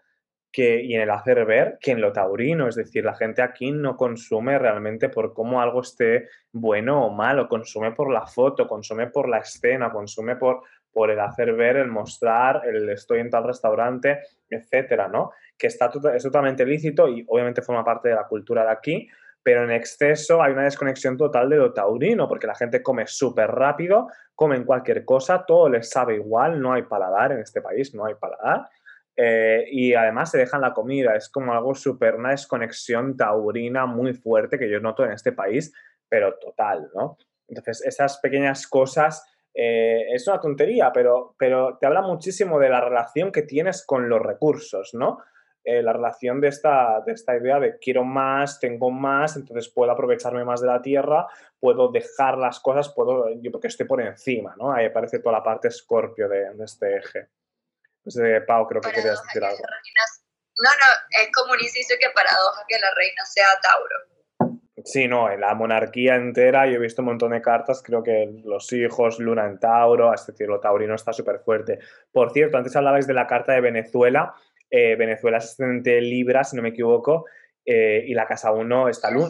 que, 0.53 0.82
y 0.82 0.95
en 0.95 1.01
el 1.01 1.09
hacer 1.09 1.43
ver 1.43 1.78
que 1.82 1.91
en 1.91 1.99
lo 1.99 2.13
taurino. 2.13 2.69
Es 2.69 2.76
decir, 2.76 3.03
la 3.03 3.15
gente 3.15 3.41
aquí 3.41 3.73
no 3.73 3.97
consume 3.97 4.57
realmente 4.57 5.09
por 5.09 5.34
cómo 5.34 5.61
algo 5.61 5.82
esté 5.82 6.30
bueno 6.53 7.05
o 7.05 7.09
malo, 7.09 7.49
consume 7.49 7.91
por 7.91 8.09
la 8.09 8.26
foto, 8.26 8.69
consume 8.69 9.07
por 9.07 9.28
la 9.28 9.39
escena, 9.39 9.91
consume 9.91 10.38
por, 10.38 10.61
por 10.95 11.11
el 11.11 11.19
hacer 11.19 11.51
ver, 11.55 11.75
el 11.75 11.89
mostrar, 11.89 12.61
el 12.65 12.87
estoy 12.89 13.19
en 13.19 13.29
tal 13.29 13.43
restaurante, 13.43 14.21
etcétera, 14.49 15.09
¿no? 15.09 15.33
Que 15.57 15.67
está 15.67 15.91
es 16.13 16.23
totalmente 16.23 16.65
lícito 16.65 17.09
y 17.09 17.25
obviamente 17.27 17.61
forma 17.61 17.83
parte 17.83 18.07
de 18.07 18.15
la 18.15 18.25
cultura 18.25 18.63
de 18.63 18.71
aquí, 18.71 19.09
pero 19.43 19.65
en 19.65 19.71
exceso 19.71 20.41
hay 20.41 20.53
una 20.53 20.63
desconexión 20.63 21.17
total 21.17 21.49
de 21.49 21.57
lo 21.57 21.73
taurino, 21.73 22.29
porque 22.29 22.47
la 22.47 22.55
gente 22.55 22.81
come 22.81 23.07
súper 23.07 23.51
rápido, 23.51 24.07
comen 24.35 24.63
cualquier 24.63 25.03
cosa, 25.03 25.43
todo 25.45 25.67
les 25.67 25.89
sabe 25.89 26.15
igual, 26.15 26.61
no 26.61 26.71
hay 26.71 26.83
paladar 26.83 27.33
en 27.33 27.39
este 27.39 27.61
país, 27.61 27.93
no 27.93 28.05
hay 28.05 28.13
paladar. 28.13 28.69
Eh, 29.17 29.65
y 29.69 29.93
además 29.95 30.31
se 30.31 30.37
dejan 30.37 30.61
la 30.61 30.71
comida, 30.71 31.13
es 31.17 31.27
como 31.27 31.51
algo 31.51 31.75
súper, 31.75 32.15
una 32.15 32.29
desconexión 32.29 33.17
taurina 33.17 33.85
muy 33.85 34.13
fuerte 34.13 34.57
que 34.57 34.69
yo 34.69 34.79
noto 34.79 35.03
en 35.03 35.11
este 35.11 35.33
país, 35.33 35.73
pero 36.07 36.35
total, 36.35 36.89
¿no? 36.95 37.17
Entonces, 37.49 37.85
esas 37.85 38.17
pequeñas 38.19 38.65
cosas 38.65 39.34
eh, 39.57 40.07
es 40.13 40.27
una 40.27 40.39
tontería, 40.41 40.91
pero, 40.93 41.33
pero 41.39 41.77
te 41.79 41.87
habla 41.87 42.01
muchísimo 42.01 42.59
de 42.59 42.69
la 42.69 42.81
relación 42.81 43.31
que 43.31 43.43
tienes 43.43 43.85
con 43.85 44.09
los 44.09 44.21
recursos, 44.21 44.93
¿no? 44.93 45.19
Eh, 45.63 45.81
la 45.81 45.93
relación 45.93 46.41
de 46.41 46.49
esta, 46.49 47.01
de 47.05 47.13
esta 47.13 47.35
idea 47.35 47.59
de 47.59 47.79
quiero 47.79 48.03
más, 48.03 48.59
tengo 48.59 48.91
más, 48.91 49.35
entonces 49.37 49.71
puedo 49.73 49.91
aprovecharme 49.91 50.43
más 50.43 50.61
de 50.61 50.67
la 50.67 50.81
tierra, 50.81 51.25
puedo 51.59 51.89
dejar 51.89 52.37
las 52.37 52.59
cosas, 52.59 52.93
puedo, 52.93 53.29
yo 53.41 53.49
porque 53.49 53.69
estoy 53.69 53.87
por 53.87 54.01
encima, 54.01 54.53
¿no? 54.57 54.73
Ahí 54.73 54.85
aparece 54.85 55.19
toda 55.19 55.37
la 55.37 55.43
parte 55.43 55.69
escorpio 55.69 56.27
de, 56.27 56.51
este 56.63 56.97
eje. 56.97 57.29
Pues, 58.03 58.17
eh, 58.17 58.41
Pau, 58.45 58.67
creo 58.67 58.81
que 58.81 58.91
querías 58.91 59.23
decir 59.23 59.43
algo. 59.43 59.57
no, 59.57 60.69
no, 60.69 61.21
es 61.21 61.31
como 61.33 61.53
un 61.53 61.59
inciso 61.59 61.95
que 61.99 62.09
paradoja 62.13 62.63
que 62.67 62.77
la 62.77 62.93
reina 62.93 63.25
sea 63.25 63.47
Tauro. 63.63 64.14
Sí, 64.84 65.07
no, 65.07 65.32
en 65.32 65.39
la 65.39 65.55
monarquía 65.55 66.15
entera 66.15 66.67
yo 66.67 66.76
he 66.76 66.80
visto 66.80 67.01
un 67.01 67.07
montón 67.07 67.32
de 67.32 67.41
cartas, 67.41 67.82
creo 67.82 68.03
que 68.03 68.41
los 68.43 68.71
hijos, 68.73 69.19
Luna 69.19 69.45
en 69.45 69.57
Tauro, 69.57 70.13
es 70.13 70.26
decir, 70.28 70.47
lo 70.47 70.59
taurino 70.59 70.95
está 70.95 71.13
súper 71.13 71.39
fuerte. 71.39 71.80
Por 72.11 72.32
cierto, 72.32 72.57
antes 72.57 72.76
hablabais 72.76 73.07
de 73.07 73.13
la 73.13 73.26
carta 73.26 73.53
de 73.53 73.61
Venezuela, 73.61 74.34
eh, 74.69 74.97
Venezuela 74.97 75.38
es 75.38 75.45
ascendente 75.45 76.01
Libra, 76.01 76.43
si 76.43 76.57
no 76.57 76.61
me 76.61 76.69
equivoco, 76.69 77.26
eh, 77.63 78.03
y 78.05 78.13
la 78.13 78.28
casa 78.28 78.51
1 78.51 78.89
está 78.89 79.11
luna, 79.11 79.30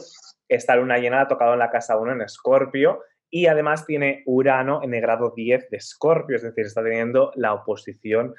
esta 0.49 0.75
luna 0.75 0.97
llena 0.97 1.21
ha 1.21 1.27
tocado 1.27 1.53
en 1.53 1.59
la 1.59 1.69
casa 1.69 1.95
1 1.95 2.13
en 2.13 2.21
Escorpio, 2.21 3.03
y 3.29 3.45
además 3.45 3.85
tiene 3.85 4.23
Urano 4.25 4.81
en 4.81 4.95
el 4.95 5.01
grado 5.01 5.31
10 5.35 5.69
de 5.69 5.77
Escorpio, 5.77 6.37
es 6.37 6.41
decir, 6.41 6.65
está 6.65 6.81
teniendo 6.81 7.31
la 7.35 7.53
oposición 7.53 8.33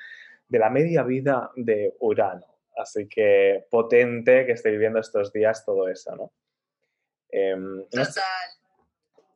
de 0.49 0.59
la 0.59 0.71
media 0.71 1.05
vida 1.05 1.53
de 1.55 1.95
Urano. 2.01 2.47
Así 2.77 3.09
que 3.09 3.65
potente 3.71 4.45
que 4.45 4.53
esté 4.53 4.71
viviendo 4.73 4.99
estos 4.99 5.33
días 5.33 5.65
todo 5.65 5.89
eso, 5.89 6.17
¿no? 6.17 6.33
Em, 7.37 7.85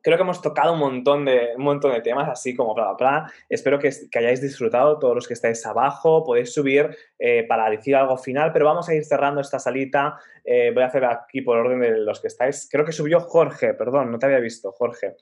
creo 0.01 0.17
que 0.17 0.23
hemos 0.23 0.41
tocado 0.41 0.73
un 0.73 0.79
montón 0.79 1.23
de, 1.23 1.53
un 1.55 1.63
montón 1.63 1.93
de 1.93 2.01
temas, 2.01 2.27
así 2.27 2.55
como 2.55 2.73
bla, 2.73 2.93
bla, 2.93 2.95
bla. 2.95 3.33
Espero 3.47 3.77
que, 3.77 3.91
que 4.09 4.19
hayáis 4.19 4.41
disfrutado 4.41 4.97
todos 4.97 5.13
los 5.13 5.27
que 5.27 5.35
estáis 5.35 5.63
abajo. 5.67 6.23
Podéis 6.23 6.51
subir 6.51 6.97
eh, 7.19 7.45
para 7.47 7.69
decir 7.69 7.95
algo 7.95 8.17
final, 8.17 8.51
pero 8.51 8.65
vamos 8.65 8.89
a 8.89 8.95
ir 8.95 9.05
cerrando 9.05 9.39
esta 9.39 9.59
salita. 9.59 10.17
Eh, 10.43 10.71
voy 10.73 10.81
a 10.81 10.87
hacer 10.87 11.05
aquí 11.05 11.41
por 11.41 11.57
orden 11.57 11.79
de 11.79 11.91
los 11.97 12.19
que 12.19 12.27
estáis. 12.27 12.67
Creo 12.71 12.83
que 12.83 12.91
subió 12.91 13.19
Jorge, 13.19 13.75
perdón, 13.75 14.11
no 14.11 14.17
te 14.17 14.25
había 14.25 14.39
visto, 14.39 14.71
Jorge. 14.71 15.15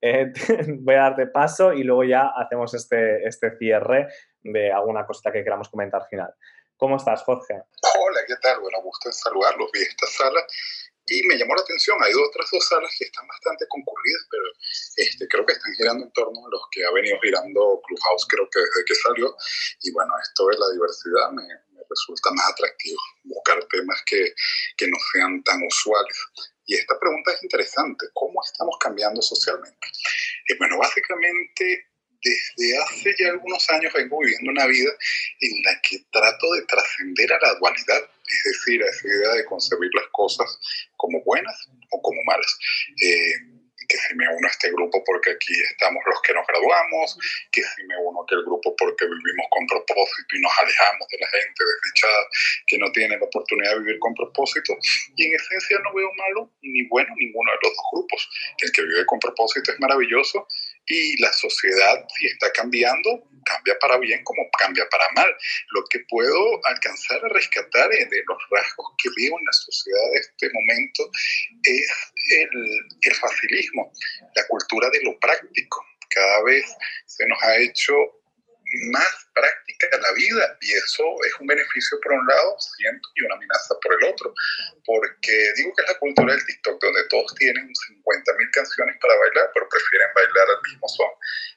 Eh, 0.00 0.32
voy 0.80 0.94
a 0.94 1.02
darte 1.02 1.26
paso 1.26 1.74
y 1.74 1.84
luego 1.84 2.04
ya 2.04 2.32
hacemos 2.34 2.72
este, 2.72 3.26
este 3.28 3.58
cierre 3.58 4.08
de 4.40 4.72
alguna 4.72 5.04
cosa 5.04 5.30
que 5.30 5.44
queramos 5.44 5.68
comentar 5.68 6.06
final. 6.08 6.32
¿Cómo 6.78 6.96
estás, 6.96 7.22
Jorge? 7.22 7.54
Hola, 7.54 8.20
¿qué 8.26 8.34
tal? 8.40 8.58
Bueno, 8.60 8.80
gusto 8.82 9.10
en 9.10 9.12
saludarlos. 9.12 9.70
Vi 9.72 9.82
esta 9.82 10.06
sala 10.06 10.40
y 11.06 11.22
me 11.26 11.36
llamó 11.36 11.54
la 11.54 11.62
atención. 11.62 11.98
Hay 12.02 12.12
otras 12.14 12.48
dos 12.50 12.64
salas 12.66 12.94
que 12.98 13.04
están 13.04 13.26
bastante 13.26 13.66
concurridas, 13.68 14.22
pero 14.30 14.44
este, 14.96 15.28
creo 15.28 15.46
que 15.46 15.52
están 15.54 15.74
girando 15.74 16.04
en 16.04 16.12
torno 16.12 16.46
a 16.46 16.50
los 16.50 16.62
que 16.70 16.84
ha 16.84 16.92
venido 16.92 17.18
girando 17.20 17.82
Clubhouse, 17.86 18.26
creo 18.28 18.48
que 18.50 18.60
desde 18.60 18.84
que 18.86 18.94
salió. 18.94 19.36
Y 19.82 19.92
bueno, 19.92 20.12
esto 20.22 20.46
de 20.46 20.58
la 20.58 20.70
diversidad 20.72 21.30
me, 21.32 21.42
resulta 21.88 22.30
más 22.30 22.50
atractivo, 22.52 22.98
buscar 23.24 23.62
temas 23.68 24.00
que, 24.06 24.32
que 24.76 24.88
no 24.88 24.96
sean 25.12 25.42
tan 25.42 25.60
usuales. 25.66 26.16
Y 26.64 26.76
esta 26.76 26.98
pregunta 26.98 27.32
es 27.32 27.42
interesante, 27.42 28.06
¿cómo 28.14 28.40
estamos 28.44 28.76
cambiando 28.80 29.20
socialmente? 29.20 29.88
Y 30.48 30.56
bueno, 30.56 30.78
básicamente 30.78 31.92
desde 32.22 32.78
hace 32.78 33.14
ya 33.18 33.30
algunos 33.30 33.68
años 33.70 33.92
vengo 33.92 34.20
viviendo 34.20 34.50
una 34.50 34.66
vida 34.66 34.90
en 35.40 35.62
la 35.64 35.80
que 35.82 35.98
trato 36.10 36.52
de 36.52 36.62
trascender 36.62 37.32
a 37.32 37.38
la 37.40 37.54
dualidad, 37.54 38.10
es 38.32 38.52
decir, 38.52 38.82
a 38.82 38.86
esa 38.86 39.08
idea 39.08 39.34
de 39.34 39.44
concebir 39.44 39.90
las 39.94 40.06
cosas 40.12 40.58
como 40.96 41.22
buenas 41.24 41.68
o 41.90 42.02
como 42.02 42.22
malas. 42.24 42.58
Eh, 43.02 43.62
que 43.88 43.96
si 43.96 44.14
me 44.14 44.26
uno 44.28 44.48
a 44.48 44.50
este 44.50 44.70
grupo 44.70 45.02
porque 45.04 45.30
aquí 45.30 45.52
estamos 45.70 46.02
los 46.06 46.20
que 46.22 46.32
nos 46.32 46.46
graduamos, 46.46 47.18
que 47.50 47.62
si 47.62 47.84
me 47.84 47.96
uno 47.98 48.20
a 48.20 48.24
aquel 48.24 48.42
grupo 48.44 48.74
porque 48.76 49.04
vivimos 49.04 49.46
con 49.50 49.66
propósito 49.66 50.30
y 50.32 50.40
nos 50.40 50.52
alejamos 50.58 51.06
de 51.08 51.18
la 51.20 51.28
gente 51.28 51.60
desdichada 51.60 52.22
que 52.66 52.78
no 52.78 52.92
tiene 52.92 53.18
la 53.18 53.24
oportunidad 53.24 53.72
de 53.72 53.80
vivir 53.80 53.98
con 53.98 54.14
propósito. 54.14 54.72
Y 55.16 55.26
en 55.26 55.34
esencia 55.34 55.78
no 55.84 55.92
veo 55.94 56.10
malo 56.16 56.50
ni 56.62 56.88
bueno 56.88 57.12
ninguno 57.16 57.52
de 57.52 57.58
los 57.62 57.76
dos 57.76 57.86
grupos. 57.92 58.20
El 58.58 58.72
que 58.72 58.82
vive 58.82 59.06
con 59.06 59.18
propósito 59.18 59.72
es 59.72 59.80
maravilloso 59.80 60.46
y 60.86 61.20
la 61.20 61.32
sociedad, 61.32 62.06
si 62.18 62.26
está 62.26 62.50
cambiando, 62.52 63.28
cambia 63.44 63.78
para 63.78 63.98
bien 63.98 64.22
como 64.24 64.42
cambia 64.58 64.88
para 64.88 65.04
mal. 65.14 65.34
Lo 65.70 65.84
que 65.90 66.00
puedo 66.08 66.60
alcanzar 66.66 67.24
a 67.24 67.28
rescatar 67.28 67.88
de 67.88 68.22
los 68.26 68.38
rasgos 68.50 68.86
que 69.02 69.08
veo 69.16 69.38
en 69.38 69.44
la 69.44 69.52
sociedad 69.52 70.10
de 70.12 70.20
este 70.20 70.50
momento 70.52 71.10
es 71.62 71.92
el, 72.30 72.50
el 73.02 73.14
facilismo, 73.14 73.92
la 74.34 74.46
cultura 74.48 74.88
de 74.90 75.02
lo 75.02 75.18
práctico. 75.18 75.84
Cada 76.10 76.42
vez 76.44 76.64
se 77.06 77.26
nos 77.26 77.42
ha 77.42 77.56
hecho 77.58 77.94
más 78.90 79.26
práctica 79.34 79.88
en 79.92 80.02
la 80.02 80.12
vida 80.12 80.56
y 80.60 80.72
eso 80.72 81.04
es 81.26 81.32
un 81.40 81.46
beneficio 81.46 81.98
por 82.00 82.12
un 82.12 82.26
lado, 82.26 82.56
siento, 82.58 83.08
y 83.14 83.24
una 83.24 83.36
amenaza 83.36 83.74
por 83.82 83.92
el 83.94 84.08
otro, 84.08 84.34
porque 84.84 85.52
digo 85.56 85.72
que 85.74 85.82
es 85.82 85.88
la 85.88 85.98
cultura 85.98 86.34
del 86.34 86.46
TikTok 86.46 86.80
donde 86.80 87.04
todos 87.08 87.34
tienen 87.36 87.68
50 87.74 88.32
mil 88.38 88.50
canciones 88.50 88.96
para 89.00 89.16
bailar, 89.16 89.50
pero 89.54 89.68
prefieren 89.68 90.08
bailar 90.14 90.48
al 90.48 90.62
mismo 90.70 90.88
son, 90.88 91.10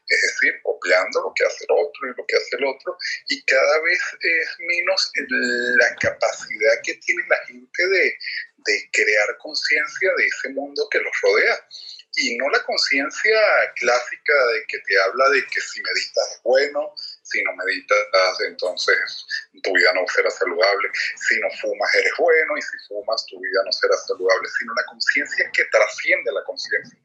es 0.08 0.22
decir, 0.22 0.60
copiando 0.64 1.22
lo 1.22 1.34
que 1.36 1.46
hace 1.46 1.66
el 1.68 1.72
otro 1.72 2.02
y 2.08 2.14
lo 2.16 2.26
que 2.28 2.36
hace 2.36 2.56
el 2.58 2.66
otro, 2.66 2.98
y 3.28 3.44
cada 3.44 3.82
vez 3.82 4.02
es 4.20 4.48
menos 4.60 5.12
la 5.80 5.96
capacidad 5.96 6.74
que 6.84 6.96
tiene 6.96 7.24
la 7.28 7.38
gente 7.46 7.88
de, 7.88 8.18
de 8.58 8.90
crear 8.92 9.38
conciencia 9.38 10.12
de 10.18 10.26
ese 10.26 10.50
mundo 10.50 10.88
que 10.90 11.00
los 11.00 11.14
rodea 11.22 11.60
y 12.16 12.38
no 12.38 12.50
la 12.50 12.64
conciencia 12.64 13.40
clásica 13.76 14.34
de 14.54 14.66
que 14.68 14.80
te 14.80 15.02
habla 15.02 15.30
de 15.30 15.46
que 15.48 15.62
si 15.62 15.82
meditas 15.82 16.32
es 16.36 16.42
bueno, 16.44 16.94
si 17.24 17.44
no 17.44 17.54
meditas 17.56 18.00
entonces 18.48 19.28
tu 19.64 19.74
vida 19.74 19.92
no 19.94 20.08
será 20.08 20.30
saludable, 20.30 20.90
si 20.94 21.40
no 21.40 21.50
fumas 21.62 21.94
eres 21.96 22.14
bueno 22.18 22.58
y 22.58 22.62
si 22.62 22.78
fumas 22.88 23.26
tu 23.26 23.40
vida 23.40 23.62
no 23.66 23.72
será 23.72 23.98
saludable, 23.98 24.48
sino 24.60 24.74
la 24.74 24.86
conciencia 24.86 25.50
que 25.52 25.66
trasciende 25.66 26.32
la 26.32 26.44
conciencia. 26.44 27.00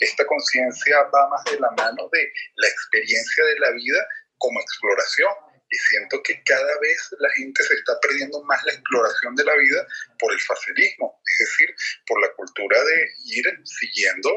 Esta 0.00 0.26
conciencia 0.26 1.02
va 1.14 1.28
más 1.28 1.44
de 1.44 1.60
la 1.60 1.70
mano 1.72 2.08
de 2.10 2.32
la 2.56 2.68
experiencia 2.68 3.44
de 3.44 3.58
la 3.60 3.70
vida 3.70 4.06
como 4.38 4.60
exploración 4.60 5.45
y 5.70 5.76
siento 5.76 6.22
que 6.22 6.42
cada 6.44 6.78
vez 6.80 7.08
la 7.18 7.30
gente 7.30 7.62
se 7.62 7.74
está 7.74 7.98
perdiendo 8.00 8.42
más 8.44 8.64
la 8.64 8.72
exploración 8.72 9.34
de 9.34 9.44
la 9.44 9.54
vida 9.56 9.86
por 10.18 10.32
el 10.32 10.40
facilismo, 10.40 11.20
es 11.26 11.38
decir, 11.38 11.74
por 12.06 12.20
la 12.20 12.32
cultura 12.34 12.78
de 12.82 13.08
ir 13.26 13.44
siguiendo 13.64 14.30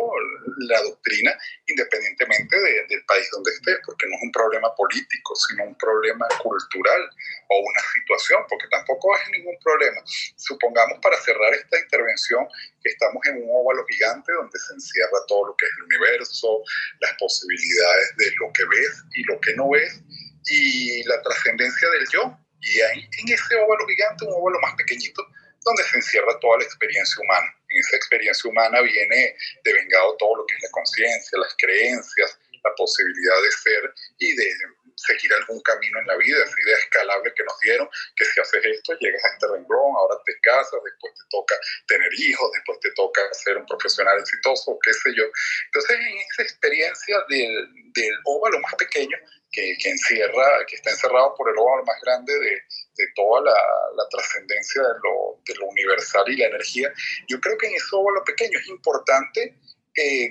la 0.70 0.82
doctrina 0.82 1.38
independientemente 1.68 2.56
del 2.90 3.06
país 3.06 3.30
donde 3.32 3.52
esté, 3.52 3.78
porque 3.86 4.08
no 4.08 4.16
es 4.16 4.24
un 4.24 4.32
problema 4.32 4.74
político, 4.76 5.36
sino 5.36 5.66
un 5.66 5.78
problema 5.78 6.28
cultural 6.42 7.10
o 7.50 7.60
una 7.60 7.82
situación, 7.94 8.44
porque 8.50 8.68
tampoco 8.70 9.16
es 9.16 9.30
ningún 9.30 9.58
problema. 9.64 10.02
Supongamos 10.36 11.00
para 11.02 11.18
cerrar 11.22 11.54
esta 11.54 11.80
intervención 11.80 12.48
que 12.82 12.90
estamos 12.90 13.26
en 13.28 13.44
un 13.44 13.50
óvalo 13.52 13.86
gigante 13.86 14.32
donde 14.34 14.58
se 14.58 14.74
encierra 14.74 15.26
todo 15.28 15.48
lo 15.48 15.56
que 15.56 15.66
es 15.66 15.72
el 15.78 15.84
universo, 15.84 16.64
las 17.00 17.14
posibilidades 17.20 18.16
de 18.18 18.32
lo 18.40 18.52
que 18.54 18.66
ves 18.66 19.04
y 19.14 19.24
lo 19.24 19.40
que 19.40 19.54
no 19.56 19.70
ves, 19.70 20.02
y 20.46 21.04
la 21.04 21.22
trascendencia 21.22 21.90
del 21.90 22.08
yo. 22.12 22.38
Y 22.62 22.82
ahí, 22.82 23.10
en 23.20 23.34
ese 23.34 23.56
óvalo 23.56 23.88
gigante, 23.88 24.26
un 24.26 24.34
óvalo 24.34 24.60
más 24.60 24.76
pequeñito, 24.76 25.26
donde 25.64 25.84
se 25.84 25.98
encierra 25.98 26.40
toda 26.40 26.58
la 26.58 26.64
experiencia 26.66 27.16
humana. 27.22 27.56
En 27.70 27.80
esa 27.80 27.96
experiencia 27.96 28.50
humana 28.50 28.82
viene 28.82 29.36
devengado 29.64 30.16
todo 30.18 30.38
lo 30.38 30.46
que 30.46 30.56
es 30.56 30.64
la 30.64 30.72
conciencia, 30.72 31.40
las 31.40 31.56
creencias, 31.58 32.40
la 32.64 32.72
posibilidad 32.76 33.42
de 33.42 33.52
ser 33.52 33.94
y 34.18 34.36
de 34.36 34.54
seguir 34.96 35.34
algún 35.34 35.62
camino 35.62 36.00
en 36.00 36.08
la 36.08 36.18
vida, 36.18 36.44
esa 36.44 36.62
idea 36.66 36.78
escalable 36.78 37.34
que 37.34 37.44
nos 37.44 37.60
dieron, 37.62 37.90
que 38.16 38.26
si 38.26 38.40
haces 38.40 38.66
esto, 38.66 38.94
llegas 39.00 39.24
a 39.24 39.30
este 39.30 39.48
renglón, 39.48 39.96
ahora 39.96 40.16
te 40.26 40.38
casas, 40.42 40.80
después 40.84 41.14
te 41.14 41.24
toca 41.30 41.56
tener 41.88 42.10
hijos, 42.18 42.52
después 42.54 42.80
te 42.82 42.92
toca 42.92 43.22
ser 43.34 43.58
un 43.58 43.66
profesional 43.66 44.20
exitoso, 44.20 44.78
qué 44.84 44.94
sé 44.94 45.16
yo. 45.16 45.24
Entonces, 45.66 46.00
en 46.00 46.18
esa 46.18 46.44
experiencia 46.44 47.18
del, 47.30 47.70
del 47.94 48.16
óvalo 48.26 48.60
más 48.60 48.76
pequeño, 48.76 49.18
que, 49.52 49.76
que, 49.82 49.90
encierra, 49.90 50.66
que 50.68 50.76
está 50.76 50.92
encerrado 50.92 51.34
por 51.36 51.50
el 51.50 51.58
óvalo 51.58 51.84
más 51.86 52.00
grande 52.02 52.34
de, 52.34 52.52
de 52.52 53.06
toda 53.16 53.42
la, 53.42 53.58
la 53.96 54.08
trascendencia 54.10 54.82
de 54.82 54.94
lo, 55.04 55.42
de 55.46 55.56
lo, 55.56 55.68
universal 55.68 56.24
y 56.28 56.38
la 56.38 56.48
energía, 56.48 56.92
yo 57.28 57.40
creo 57.40 57.58
que 57.58 57.68
en 57.68 57.76
ese 57.76 57.88
óvalo 57.94 58.24
pequeño. 58.24 58.60
Es 58.60 58.68
importante 58.68 59.58
eh, 59.96 60.30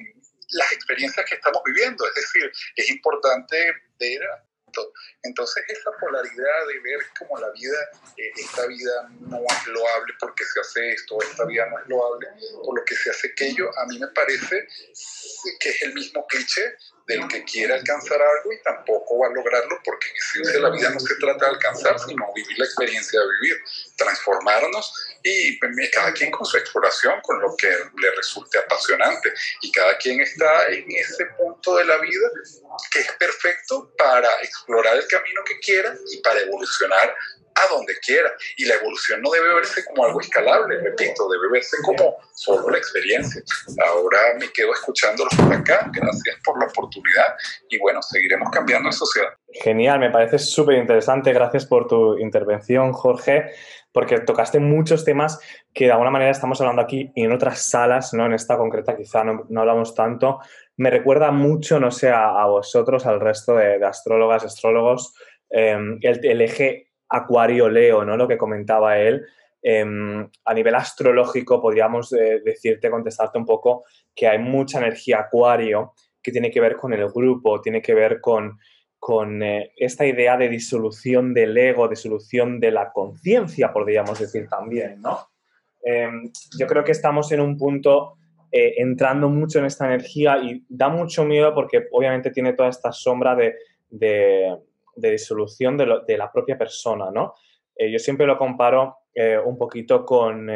las 0.51 0.73
experiencias 0.73 1.27
que 1.27 1.35
estamos 1.35 1.62
viviendo, 1.64 2.07
es 2.07 2.14
decir, 2.14 2.51
es 2.77 2.91
importante 2.91 3.73
ver 3.99 4.21
entonces 5.23 5.64
esa 5.69 5.91
polaridad 5.99 6.66
de 6.69 6.79
ver 6.81 7.01
como 7.19 7.39
la 7.39 7.51
vida, 7.51 7.79
eh, 8.16 8.31
esta 8.37 8.66
vida 8.66 9.09
no 9.21 9.39
es 9.39 9.66
loable 9.66 10.14
porque 10.21 10.45
se 10.45 10.61
hace 10.61 10.91
esto, 10.93 11.19
esta 11.23 11.45
vida 11.45 11.66
no 11.66 11.79
es 11.79 11.87
loable 11.89 12.29
por 12.64 12.79
lo 12.79 12.85
que 12.85 12.95
se 12.95 13.11
hace 13.11 13.29
aquello, 13.29 13.71
a 13.79 13.87
mí 13.87 13.99
me 13.99 14.09
parece 14.09 14.66
que 15.61 15.69
es 15.69 15.83
el 15.83 15.95
mismo 15.95 16.27
cliché 16.27 16.77
del 17.09 17.26
que 17.26 17.42
quiere 17.44 17.72
alcanzar 17.72 18.20
algo 18.20 18.52
y 18.52 18.62
tampoco 18.62 19.18
va 19.18 19.28
a 19.28 19.30
lograrlo 19.30 19.80
porque 19.82 20.09
en 20.54 20.62
la 20.62 20.68
vida 20.68 20.90
no 20.90 21.00
se 21.00 21.14
trata 21.16 21.46
de 21.46 21.52
alcanzar, 21.52 21.98
sino 21.98 22.30
vivir 22.34 22.59
la 22.59 22.66
experiencia 22.66 23.18
de 23.18 23.26
vivir, 23.40 23.56
transformarnos 23.96 24.92
y 25.22 25.59
cada 25.90 26.12
quien 26.12 26.30
con 26.30 26.44
su 26.44 26.59
exploración, 26.59 27.20
con 27.22 27.40
lo 27.40 27.56
que 27.56 27.68
le 27.68 28.11
resulte 28.14 28.59
apasionante. 28.59 29.32
Y 29.62 29.72
cada 29.72 29.96
quien 29.96 30.20
está 30.20 30.68
en 30.68 30.84
ese 30.90 31.24
punto 31.38 31.76
de 31.76 31.86
la 31.86 31.96
vida 31.96 32.28
que 32.90 33.00
es 33.00 33.12
perfecto 33.12 33.90
para 33.96 34.28
explorar 34.42 34.96
el 34.96 35.06
camino 35.09 35.42
que 35.44 35.59
quiera 35.61 35.96
y 36.12 36.18
para 36.18 36.40
evolucionar 36.40 37.16
a 37.59 37.74
donde 37.74 37.94
quiera. 38.04 38.30
Y 38.56 38.64
la 38.64 38.74
evolución 38.74 39.20
no 39.22 39.30
debe 39.30 39.54
verse 39.54 39.84
como 39.84 40.04
algo 40.04 40.20
escalable, 40.20 40.78
repito, 40.80 41.28
debe 41.28 41.50
verse 41.52 41.76
como 41.84 42.16
solo 42.32 42.70
la 42.70 42.78
experiencia. 42.78 43.42
Ahora 43.86 44.18
me 44.38 44.50
quedo 44.52 44.72
escuchándolos 44.72 45.34
por 45.34 45.52
acá. 45.52 45.90
Gracias 45.92 46.36
por 46.44 46.59
la 46.59 46.66
oportunidad 46.66 47.36
y 47.68 47.78
bueno, 47.78 48.02
seguiremos 48.02 48.50
cambiando 48.50 48.88
en 48.88 48.92
sociedad. 48.92 49.28
Genial, 49.52 49.98
me 49.98 50.11
parece 50.11 50.38
súper 50.38 50.76
interesante. 50.76 51.32
Gracias 51.32 51.66
por 51.66 51.86
tu 51.86 52.18
intervención, 52.18 52.92
Jorge, 52.92 53.50
porque 53.92 54.20
tocaste 54.20 54.61
muchos 54.61 55.04
temas 55.04 55.40
que 55.72 55.86
de 55.86 55.92
alguna 55.92 56.11
manera 56.11 56.30
estamos 56.30 56.61
hablando 56.61 56.82
aquí 56.82 57.11
y 57.14 57.24
en 57.24 57.32
otras 57.32 57.62
salas, 57.62 58.12
¿no? 58.14 58.26
En 58.26 58.34
esta 58.34 58.56
concreta 58.56 58.96
quizá 58.96 59.24
no, 59.24 59.46
no 59.48 59.61
hablamos 59.61 59.94
tanto. 59.94 60.40
Me 60.76 60.90
recuerda 60.90 61.30
mucho, 61.32 61.80
no 61.80 61.90
sé, 61.90 62.11
a, 62.11 62.44
vosotros, 62.46 63.06
al 63.06 63.20
resto 63.20 63.56
de, 63.56 63.84
astrólogas, 63.84 64.44
astrólogos, 64.44 65.14
el, 65.50 65.98
el 66.02 66.40
eje 66.40 66.88
Acuario-Leo, 67.09 68.04
¿no? 68.04 68.16
Lo 68.16 68.28
que 68.28 68.38
comentaba 68.38 68.98
él. 68.98 69.26
Em, 69.61 70.28
a 70.44 70.54
nivel 70.54 70.74
astrológico, 70.74 71.61
podríamos 71.61 72.12
eh, 72.12 72.40
decirte, 72.44 72.90
contestarte 72.90 73.38
un 73.38 73.44
poco 73.44 73.84
que 74.14 74.28
hay 74.28 74.38
mucha 74.38 74.78
energía 74.78 75.18
Acuario 75.20 75.94
que 76.22 76.30
tiene 76.30 76.50
que 76.50 76.61
ver 76.61 76.76
con 76.76 76.92
el 76.92 77.09
grupo, 77.11 77.61
tiene 77.61 77.82
que 77.82 77.94
ver 77.94 78.20
con, 78.20 78.59
con 78.98 79.42
eh, 79.42 79.72
esta 79.76 80.06
idea 80.06 80.36
de 80.36 80.48
disolución 80.48 81.34
del 81.34 81.56
ego, 81.56 81.88
disolución 81.88 82.61
de 82.61 82.70
la 82.70 82.92
conciencia, 82.92 83.72
podríamos 83.72 84.18
decir 84.18 84.48
también, 84.48 85.00
¿no? 85.00 85.28
Em, 85.82 86.30
yo 86.59 86.66
creo 86.66 86.84
que 86.84 86.92
estamos 86.92 87.30
en 87.32 87.40
un 87.40 87.56
punto 87.56 88.16
eh, 88.50 88.74
entrando 88.78 89.28
mucho 89.28 89.59
en 89.59 89.66
esta 89.66 89.86
energía 89.86 90.38
y 90.38 90.64
da 90.68 90.88
mucho 90.88 91.24
miedo 91.24 91.54
porque 91.54 91.86
obviamente 91.92 92.30
tiene 92.30 92.54
toda 92.54 92.68
esta 92.68 92.92
sombra 92.92 93.36
de, 93.36 93.54
disolución 95.01 95.76
de, 95.76 96.16
la 96.18 96.32
propia 96.32 96.59
persona, 96.59 97.11
¿no? 97.11 97.34
Eh, 97.74 97.90
yo 97.90 97.99
siempre 97.99 98.26
lo 98.26 98.38
comparo 98.38 98.96
un 99.44 99.59
poquito 99.59 100.05
con, 100.05 100.49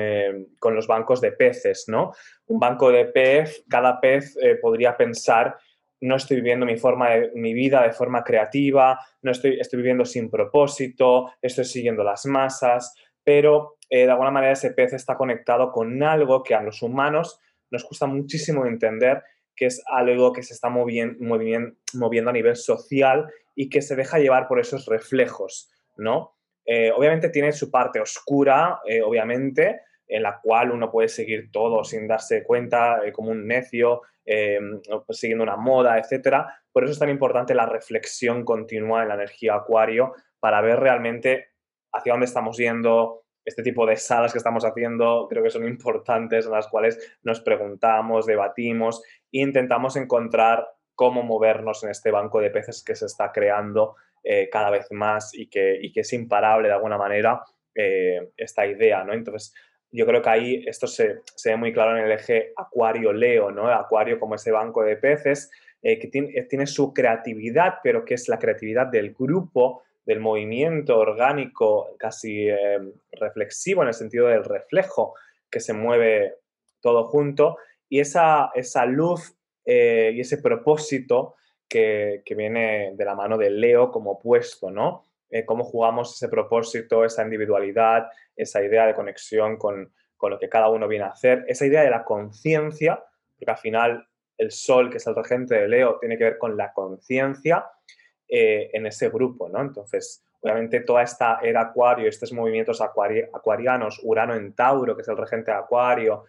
con, 0.60 0.76
los 0.76 0.86
bancos 0.86 1.20
de 1.20 1.32
peces, 1.32 1.86
¿no? 1.88 2.12
Un 2.46 2.60
banco 2.60 2.92
de 2.92 3.06
pez, 3.06 3.64
cada 3.68 4.00
pez 4.00 4.36
podría 4.60 4.96
pensar 4.96 5.56
no 6.02 6.16
estoy 6.16 6.36
viviendo 6.36 6.66
mi, 6.66 6.76
forma 6.76 7.10
de, 7.10 7.30
mi 7.34 7.54
vida 7.54 7.82
de 7.82 7.92
forma 7.92 8.22
creativa, 8.24 8.98
no 9.22 9.30
estoy, 9.30 9.58
estoy 9.60 9.78
viviendo 9.78 10.04
sin 10.04 10.28
propósito, 10.28 11.32
estoy 11.40 11.64
siguiendo 11.64 12.02
las 12.02 12.26
masas, 12.26 12.94
pero 13.24 13.76
eh, 13.88 14.04
de 14.04 14.10
alguna 14.10 14.32
manera 14.32 14.52
ese 14.52 14.72
pez 14.72 14.92
está 14.92 15.16
conectado 15.16 15.70
con 15.70 16.02
algo 16.02 16.42
que 16.42 16.54
a 16.54 16.62
los 16.62 16.82
humanos 16.82 17.38
nos 17.70 17.84
cuesta 17.84 18.06
muchísimo 18.06 18.66
entender, 18.66 19.22
que 19.54 19.66
es 19.66 19.82
algo 19.86 20.32
que 20.32 20.42
se 20.42 20.54
está 20.54 20.68
moviendo 20.68 22.30
a 22.30 22.32
nivel 22.32 22.56
social 22.56 23.26
y 23.54 23.68
que 23.68 23.82
se 23.82 23.96
deja 23.96 24.18
llevar 24.18 24.48
por 24.48 24.60
esos 24.60 24.86
reflejos, 24.86 25.70
¿no? 25.96 26.36
Eh, 26.64 26.92
obviamente 26.92 27.28
tiene 27.28 27.52
su 27.52 27.70
parte 27.70 28.00
oscura, 28.00 28.80
eh, 28.86 29.02
obviamente, 29.02 29.80
en 30.06 30.22
la 30.22 30.40
cual 30.40 30.70
uno 30.70 30.90
puede 30.90 31.08
seguir 31.08 31.50
todo 31.50 31.84
sin 31.84 32.06
darse 32.06 32.44
cuenta, 32.44 33.00
como 33.12 33.30
un 33.30 33.46
necio, 33.46 34.02
eh, 34.24 34.60
pues 35.06 35.18
siguiendo 35.18 35.42
una 35.42 35.56
moda, 35.56 35.98
etcétera. 35.98 36.62
Por 36.70 36.84
eso 36.84 36.92
es 36.92 36.98
tan 36.98 37.10
importante 37.10 37.54
la 37.54 37.66
reflexión 37.66 38.44
continua 38.44 39.02
en 39.02 39.08
la 39.08 39.14
energía 39.14 39.54
acuario 39.54 40.14
para 40.38 40.60
ver 40.60 40.80
realmente 40.80 41.48
hacia 41.92 42.12
dónde 42.12 42.26
estamos 42.26 42.56
yendo, 42.56 43.22
este 43.44 43.62
tipo 43.62 43.86
de 43.86 43.96
salas 43.96 44.32
que 44.32 44.38
estamos 44.38 44.64
haciendo 44.64 45.26
creo 45.28 45.42
que 45.42 45.50
son 45.50 45.66
importantes, 45.66 46.46
en 46.46 46.52
las 46.52 46.68
cuales 46.68 47.16
nos 47.22 47.40
preguntamos, 47.40 48.26
debatimos 48.26 49.02
e 49.32 49.40
intentamos 49.40 49.96
encontrar 49.96 50.66
cómo 51.02 51.24
movernos 51.24 51.82
en 51.82 51.90
este 51.90 52.12
banco 52.12 52.40
de 52.40 52.50
peces 52.50 52.84
que 52.84 52.94
se 52.94 53.06
está 53.06 53.32
creando 53.32 53.96
eh, 54.22 54.48
cada 54.48 54.70
vez 54.70 54.86
más 54.92 55.34
y 55.34 55.48
que, 55.48 55.76
y 55.82 55.90
que, 55.90 56.02
es 56.02 56.12
imparable 56.12 56.68
de 56.68 56.74
alguna 56.74 56.96
manera 56.96 57.42
eh, 57.74 58.30
esta 58.36 58.64
idea, 58.64 59.02
¿no? 59.02 59.12
Entonces, 59.12 59.52
yo 59.90 60.06
creo 60.06 60.22
que 60.22 60.30
ahí 60.30 60.64
esto 60.64 60.86
se, 60.86 61.22
ve 61.44 61.56
muy 61.56 61.72
claro 61.72 61.98
en 61.98 62.04
el 62.04 62.12
eje 62.12 62.52
Acuario-Leo, 62.56 63.50
¿no? 63.50 63.68
Acuario 63.68 64.20
como 64.20 64.36
ese 64.36 64.52
banco 64.52 64.84
de 64.84 64.94
peces 64.96 65.50
eh, 65.82 65.98
que 65.98 66.06
eh, 66.16 66.46
tiene, 66.48 66.68
su 66.68 66.94
creatividad, 66.94 67.80
pero 67.82 68.04
que 68.04 68.14
es 68.14 68.28
la 68.28 68.38
creatividad 68.38 68.86
del 68.86 69.12
grupo, 69.12 69.82
del 70.06 70.20
movimiento 70.20 71.00
orgánico, 71.00 71.96
casi 71.98 72.46
reflexivo 73.10 73.82
en 73.82 73.88
el 73.88 73.94
sentido 73.94 74.28
del 74.28 74.44
reflejo, 74.44 75.14
que 75.50 75.58
se 75.58 75.72
mueve 75.72 76.36
todo 76.80 77.08
junto, 77.08 77.56
y 77.88 77.98
esa, 77.98 78.52
esa 78.54 78.86
luz 78.86 79.36
y 79.64 80.20
ese 80.20 80.38
propósito 80.38 81.36
que, 81.68 82.22
que, 82.24 82.34
viene 82.34 82.92
de 82.94 83.04
la 83.04 83.14
mano 83.14 83.38
del 83.38 83.60
Leo 83.60 83.90
como 83.90 84.12
opuesto, 84.12 84.70
¿no? 84.70 85.04
Eh, 85.32 85.46
cómo 85.46 85.64
jugamos 85.64 86.14
ese 86.14 86.28
propósito, 86.28 87.06
esa 87.06 87.22
individualidad, 87.22 88.10
esa 88.36 88.62
idea 88.62 88.86
de 88.86 88.94
conexión 88.94 89.56
con, 89.56 89.90
lo 90.20 90.38
que 90.38 90.50
cada 90.50 90.68
uno 90.68 90.86
viene 90.86 91.06
a 91.06 91.08
hacer, 91.08 91.44
esa 91.48 91.64
idea 91.64 91.82
de 91.82 91.90
la 91.90 92.04
conciencia, 92.04 93.02
porque 93.38 93.50
al 93.50 93.56
final 93.56 94.06
el 94.36 94.50
sol, 94.50 94.90
que 94.90 94.98
es 94.98 95.06
el 95.06 95.16
regente 95.16 95.54
de 95.54 95.68
Leo, 95.68 95.98
tiene 95.98 96.18
que 96.18 96.24
ver 96.24 96.38
con 96.38 96.54
la 96.54 96.74
conciencia 96.74 97.64
eh, 98.28 98.68
en 98.74 98.84
ese 98.84 99.08
grupo, 99.08 99.48
¿no? 99.48 99.62
Entonces, 99.62 100.22
obviamente 100.42 100.80
toda 100.80 101.02
esta 101.02 101.40
era 101.42 101.62
Acuario, 101.62 102.10
estos 102.10 102.30
movimientos 102.34 102.82
acuarianos, 102.82 104.00
Urano 104.04 104.34
en 104.34 104.52
Tauro, 104.52 104.94
que 104.94 105.00
es 105.00 105.08
el 105.08 105.16
regente 105.16 105.50
de 105.50 105.56
Acuario, 105.56 106.26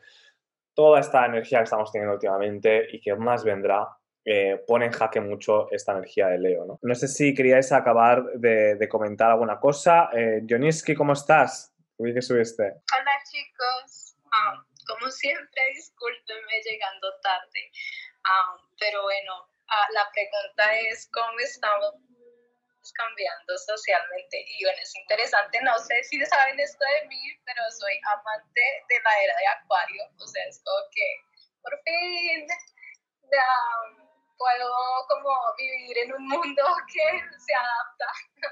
toda 0.73 0.99
esta 0.99 1.25
energía 1.25 1.59
que 1.59 1.65
estamos 1.65 1.91
teniendo 1.91 2.13
últimamente 2.13 2.87
y 2.91 2.99
que 2.99 3.15
más 3.15 3.43
vendrá, 3.43 3.87
eh, 4.25 4.63
pone 4.65 4.85
en 4.85 4.91
jaque 4.91 5.19
mucho 5.19 5.69
esta 5.71 5.91
energía 5.91 6.27
de 6.27 6.39
Leo. 6.39 6.65
¿no? 6.65 6.79
no 6.81 6.95
sé 6.95 7.07
si 7.07 7.33
queríais 7.33 7.71
acabar 7.71 8.23
de, 8.35 8.87
comentar 8.89 9.31
alguna 9.31 9.59
cosa. 9.59 10.09
Eh, 10.13 10.41
Joniski, 10.47 10.95
¿cómo 10.95 11.13
estás? 11.13 11.73
que 11.97 12.21
subiste. 12.21 12.63
Hola 12.63 13.15
chicos, 13.31 14.15
um, 14.25 14.59
como 14.87 15.09
siempre 15.09 15.61
discúlpenme 15.73 16.59
llegando 16.65 17.07
tarde, 17.21 17.71
um, 18.27 18.59
pero 18.77 19.03
bueno, 19.03 19.33
uh, 19.39 19.93
la 19.93 20.03
pregunta 20.11 20.63
es 20.91 21.09
cómo 21.13 21.39
estamos 21.39 21.93
cambiando 22.91 23.57
socialmente 23.57 24.43
y 24.47 24.63
bueno, 24.63 24.79
es 24.81 24.95
interesante, 24.95 25.61
no 25.61 25.77
sé 25.79 26.03
si 26.03 26.23
saben 26.25 26.59
esto 26.59 26.83
de 26.99 27.07
mí, 27.07 27.21
pero 27.45 27.61
soy 27.71 27.99
amante 28.11 28.61
de 28.89 28.99
la 29.03 29.23
era 29.23 29.35
de 29.37 29.47
Acuario, 29.47 30.03
o 30.19 30.27
sea, 30.27 30.43
es 30.45 30.61
como 30.63 30.89
que 30.91 31.07
por 31.61 31.81
fin 31.83 32.47
um, 33.23 34.07
puedo 34.37 34.69
como 35.07 35.31
vivir 35.57 35.97
en 35.99 36.13
un 36.13 36.27
mundo 36.27 36.63
que 36.93 37.21
se 37.39 37.53
adapta 37.53 38.05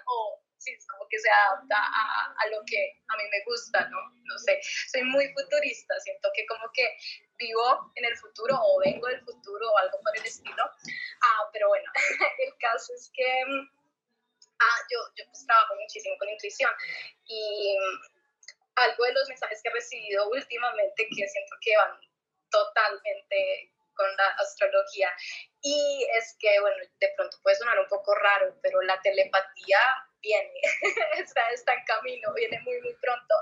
o 0.06 0.42
sí, 0.62 0.72
es 0.72 0.88
como 0.88 1.08
que 1.10 1.20
se 1.20 1.30
adapta 1.30 1.76
a, 1.76 2.36
a, 2.38 2.48
lo 2.48 2.62
que 2.66 3.02
a 3.10 3.18
mí 3.18 3.24
me 3.32 3.44
gusta, 3.46 3.90
¿no? 3.90 3.98
No 4.24 4.38
sé, 4.38 4.62
soy 4.92 5.04
muy 5.04 5.28
futurista, 5.34 6.00
siento 6.00 6.30
que 6.34 6.46
como 6.46 6.72
que 6.74 6.86
vivo 7.38 7.92
en 7.96 8.06
el 8.06 8.16
futuro 8.18 8.56
o 8.62 8.80
vengo 8.80 9.08
del 9.08 9.22
futuro 9.26 9.72
o 9.72 9.78
algo 9.80 10.00
por 10.02 10.16
el 10.18 10.26
estilo. 10.26 10.64
Ah, 11.22 11.50
pero 11.52 11.68
bueno, 11.68 11.92
el 12.46 12.54
caso 12.60 12.94
es 12.94 13.12
que 13.14 13.44
ah, 14.62 14.80
yo, 14.90 15.00
yo 15.16 15.26
pues 15.26 15.46
trabajo 15.46 15.76
muchísimo 15.76 16.16
con 16.18 16.30
intuición 16.30 16.72
y 17.26 17.78
algo 18.76 19.04
de 19.06 19.14
los 19.14 19.28
mensajes 19.28 19.62
que 19.62 19.70
he 19.70 19.74
recibido 19.74 20.30
últimamente 20.30 21.08
que 21.16 21.28
siento 21.28 21.56
que 21.62 21.76
van 21.78 22.00
totalmente 22.50 23.72
con 23.94 24.08
la 24.18 24.28
astrología. 24.40 25.10
Y 25.62 26.08
es 26.18 26.36
que, 26.40 26.60
bueno, 26.60 26.78
de 27.00 27.14
pronto 27.16 27.38
puede 27.44 27.56
sonar 27.56 27.80
un 27.80 27.88
poco 27.88 28.16
raro, 28.16 28.58
pero 28.62 28.82
la 28.82 29.00
telepatía 29.02 29.80
viene, 30.22 30.54
está, 31.18 31.50
está 31.50 31.74
en 31.74 31.84
camino, 31.86 32.34
viene 32.34 32.60
muy, 32.62 32.80
muy 32.82 32.94
pronto. 32.96 33.36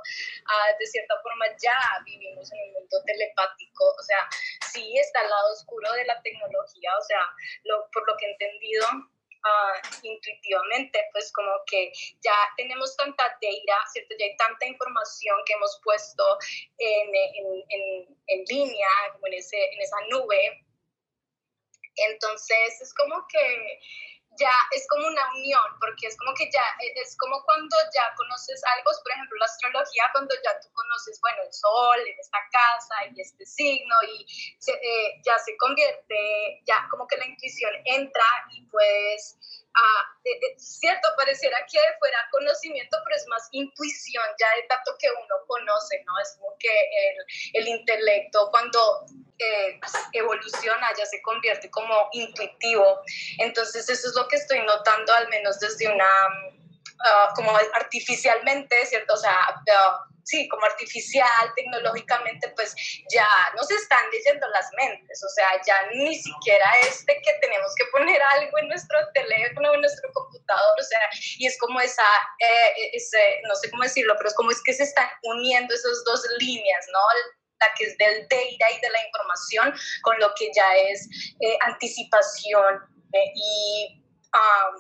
Ah, 0.46 0.74
de 0.78 0.86
cierta 0.86 1.20
forma 1.22 1.46
ya 1.62 1.78
vivimos 2.06 2.52
en 2.52 2.60
un 2.62 2.74
mundo 2.74 3.04
telepático, 3.06 3.86
o 3.86 4.04
sea, 4.04 4.28
sí 4.72 4.98
está 4.98 5.22
el 5.22 5.30
lado 5.30 5.54
oscuro 5.54 5.92
de 5.94 6.06
la 6.06 6.22
tecnología, 6.22 6.98
o 6.98 7.02
sea, 7.04 7.22
lo, 7.64 7.90
por 7.92 8.08
lo 8.08 8.18
que 8.18 8.26
he 8.26 8.32
entendido, 8.32 8.86
Uh, 9.42 9.80
intuitivamente, 10.04 11.00
pues 11.14 11.32
como 11.32 11.50
que 11.66 11.94
ya 12.20 12.36
tenemos 12.58 12.94
tanta 12.98 13.24
data, 13.24 13.78
¿cierto? 13.94 14.14
Ya 14.20 14.26
hay 14.26 14.36
tanta 14.36 14.66
información 14.66 15.38
que 15.46 15.54
hemos 15.54 15.80
puesto 15.82 16.38
en, 16.78 17.16
en, 17.16 17.64
en, 17.70 18.18
en 18.28 18.44
línea, 18.50 18.90
como 19.14 19.28
en, 19.28 19.36
ese, 19.36 19.56
en 19.56 19.80
esa 19.80 19.96
nube. 20.10 20.66
Entonces 21.96 22.82
es 22.82 22.94
como 22.94 23.26
que 23.30 23.80
ya 24.38 24.52
es 24.72 24.86
como 24.90 25.08
una 25.08 25.22
unión, 25.36 25.64
porque 25.80 26.08
es 26.08 26.18
como 26.18 26.34
que 26.34 26.50
ya, 26.52 26.64
e, 26.80 27.02
es 27.02 27.18
como 27.18 27.42
cuando 27.44 27.76
ya 27.94 28.14
conoces 28.16 28.62
algo, 28.78 28.92
por 29.04 29.12
ejemplo, 29.12 29.38
la 29.38 29.46
astrología, 29.46 30.10
cuando 30.12 30.36
ya 30.44 30.60
tú 30.60 30.68
conoces, 30.74 31.20
bueno, 31.22 31.44
el 31.44 31.54
sol 31.54 32.00
en 32.00 32.20
esta 32.20 32.40
casa 32.52 32.96
y 33.12 33.22
este 33.22 33.46
signo, 33.46 33.96
y 34.08 34.26
eh, 34.68 35.22
ya 35.26 35.38
se 35.40 35.58
convierte, 35.58 36.62
ya 36.66 36.88
como 36.90 37.08
que 37.08 37.18
la 37.18 37.28
intuición 37.28 37.72
entra 37.86 38.26
y 38.52 38.66
puedes, 38.68 39.38
ah, 39.76 40.04
cierto, 40.58 41.08
pareciera 41.18 41.58
que 41.72 41.80
fuera 42.00 42.18
conocimiento, 42.32 42.98
pero 43.04 43.16
es 43.16 43.28
más 43.28 43.48
intuición, 43.52 44.24
ya 44.40 44.48
de 44.56 44.68
tanto 44.68 44.96
que 45.00 45.10
uno 45.10 45.36
conoce, 45.48 46.04
¿no? 46.06 46.14
Es 46.22 46.36
como 46.38 46.56
que 46.60 46.70
el, 46.70 47.62
el 47.62 47.68
intelecto, 47.68 48.50
cuando 48.52 49.06
eh, 49.40 49.80
evoluciona, 50.14 50.90
ya 50.98 51.06
se 51.06 51.22
convierte 51.22 51.70
como 51.72 52.10
intuitivo. 52.12 53.02
Entonces 53.38 53.90
eso 53.90 54.10
es 54.10 54.16
lo 54.16 54.28
que 54.28 54.36
estoy 54.36 54.60
notando, 54.64 55.14
al 55.14 55.30
menos 55.30 55.60
desde 55.60 55.88
una, 55.88 56.10
ah, 57.06 57.34
como 57.36 57.56
artificialmente, 57.74 58.86
¿cierto? 58.86 59.14
O 59.14 59.18
sea, 59.18 59.34
ah, 59.34 60.06
sí, 60.24 60.48
como 60.50 60.66
artificial, 60.66 61.54
tecnológicamente, 61.56 62.50
pues 62.56 62.76
ya 63.12 63.28
nos 63.56 63.70
están 63.72 64.04
leyendo 64.12 64.48
las 64.50 64.70
mentes, 64.78 65.24
o 65.24 65.30
sea, 65.30 65.62
ya 65.66 65.76
ni 65.94 66.16
siquiera 66.16 66.72
este 66.82 67.20
que 67.22 67.34
tenemos 67.42 67.72
que 67.76 67.86
poner 67.92 68.22
algo 68.22 68.58
en 68.60 68.68
nuestro 68.68 68.98
teléfono, 69.14 69.74
en 69.74 69.82
nuestro 69.82 70.12
computador, 70.14 70.80
o 70.80 70.84
sea, 70.84 71.10
y 71.38 71.48
es 71.48 71.58
como 71.60 71.80
esa, 71.82 72.06
eh, 72.40 72.90
ese, 72.94 73.42
no 73.48 73.56
sé 73.56 73.70
cómo 73.70 73.84
decirlo, 73.84 74.14
pero 74.18 74.30
es 74.30 74.36
como 74.36 74.52
es 74.52 74.62
que 74.64 74.74
se 74.74 74.84
están 74.84 75.10
uniendo 75.24 75.74
esas 75.74 76.04
dos 76.06 76.24
líneas, 76.40 76.86
¿no? 76.92 77.00
la 77.60 77.74
que 77.78 77.86
es 77.86 77.98
del 77.98 78.22
data 78.24 78.72
y 78.72 78.80
de 78.80 78.90
la 78.90 79.06
información, 79.06 79.74
con 80.02 80.18
lo 80.20 80.34
que 80.36 80.50
ya 80.56 80.78
es 80.78 81.08
eh, 81.42 81.58
anticipación. 81.62 82.80
Eh, 83.12 83.32
y 83.36 83.99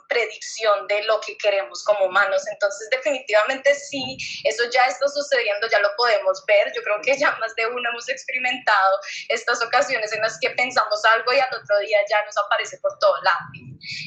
predicción 0.07 0.87
de 0.87 1.03
lo 1.03 1.19
que 1.21 1.37
queremos 1.37 1.83
como 1.83 2.05
humanos. 2.05 2.43
Entonces, 2.51 2.89
definitivamente 2.89 3.73
sí, 3.75 4.17
eso 4.43 4.63
ya 4.71 4.85
está 4.85 5.07
sucediendo, 5.07 5.67
ya 5.67 5.79
lo 5.79 5.89
podemos 5.95 6.43
ver. 6.45 6.71
Yo 6.75 6.81
creo 6.83 7.01
que 7.01 7.17
ya 7.17 7.31
más 7.37 7.55
de 7.55 7.67
uno 7.67 7.89
hemos 7.89 8.07
experimentado 8.09 8.99
estas 9.29 9.61
ocasiones 9.63 10.11
en 10.13 10.21
las 10.21 10.39
que 10.39 10.49
pensamos 10.51 11.03
algo 11.05 11.33
y 11.33 11.39
al 11.39 11.53
otro 11.53 11.79
día 11.79 11.99
ya 12.09 12.23
nos 12.25 12.37
aparece 12.37 12.77
por 12.79 12.97
todo 12.99 13.15
lado. 13.23 13.39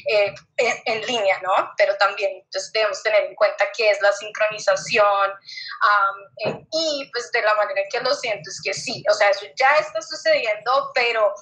Eh, 0.07 0.33
en, 0.57 1.05
línea, 1.07 1.39
¿no? 1.41 1.73
Pero 1.77 1.95
también 1.97 2.31
entonces, 2.35 2.71
debemos 2.71 3.01
tener 3.01 3.23
en 3.23 3.35
cuenta 3.35 3.65
qué 3.75 3.89
es 3.89 4.01
la 4.01 4.11
sincronización 4.11 5.31
eh, 6.45 6.65
y 6.71 7.09
pues 7.11 7.31
de 7.31 7.41
la 7.41 7.55
manera 7.55 7.81
en 7.81 7.89
que 7.89 7.99
lo 8.01 8.13
siento 8.13 8.49
es 8.49 8.61
que 8.63 8.73
sí, 8.73 9.03
o 9.09 9.13
sea, 9.13 9.29
eso 9.29 9.45
ya 9.55 9.77
está 9.79 10.01
sucediendo, 10.01 10.91
pero 10.93 11.33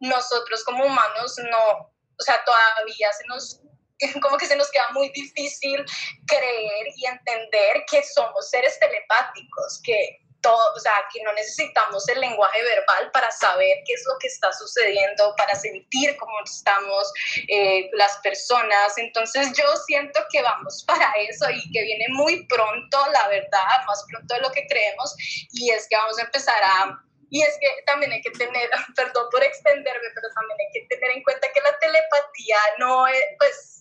nosotros 0.00 0.62
como 0.64 0.84
humanos 0.84 1.36
no, 1.50 1.92
o 2.18 2.22
sea, 2.22 2.42
todavía 2.44 3.12
se 3.12 3.26
nos, 3.26 3.60
como 4.22 4.36
que 4.36 4.46
se 4.46 4.56
nos 4.56 4.70
queda 4.70 4.88
muy 4.92 5.10
difícil 5.10 5.84
creer 6.26 6.86
y 6.96 7.06
entender 7.06 7.84
que 7.90 8.02
somos 8.02 8.50
seres 8.50 8.78
telepáticos, 8.78 9.80
que 9.82 10.20
todo, 10.40 10.72
o 10.76 10.80
sea, 10.80 10.92
que 11.12 11.22
no 11.22 11.32
necesitamos 11.32 12.08
el 12.08 12.20
lenguaje 12.20 12.62
verbal 12.62 13.10
para 13.12 13.30
saber 13.30 13.78
qué 13.84 13.92
es 13.92 14.04
lo 14.06 14.18
que 14.18 14.28
está 14.28 14.52
sucediendo, 14.52 15.34
para 15.36 15.54
sentir 15.54 16.16
cómo 16.16 16.32
estamos 16.44 17.12
eh, 17.48 17.90
las 17.94 18.18
personas. 18.18 18.96
Entonces 18.98 19.52
yo 19.56 19.64
siento 19.86 20.20
que 20.30 20.42
vamos 20.42 20.84
para 20.86 21.12
eso 21.28 21.50
y 21.50 21.72
que 21.72 21.82
viene 21.82 22.06
muy 22.10 22.46
pronto, 22.46 22.98
la 23.12 23.28
verdad, 23.28 23.84
más 23.86 24.04
pronto 24.10 24.34
de 24.34 24.40
lo 24.40 24.52
que 24.52 24.66
creemos, 24.68 25.14
y 25.52 25.70
es 25.70 25.88
que 25.88 25.96
vamos 25.96 26.18
a 26.18 26.22
empezar 26.22 26.62
a 26.62 27.07
y 27.30 27.42
es 27.42 27.56
que 27.60 27.68
también 27.86 28.12
hay 28.12 28.20
que 28.20 28.30
tener, 28.30 28.70
perdón 28.96 29.28
por 29.30 29.42
extenderme, 29.42 30.08
pero 30.14 30.28
también 30.34 30.58
hay 30.60 30.80
que 30.80 30.86
tener 30.96 31.10
en 31.16 31.22
cuenta 31.22 31.52
que 31.52 31.60
la 31.60 31.78
telepatía 31.78 32.58
no 32.78 33.06
es, 33.06 33.24
pues, 33.38 33.78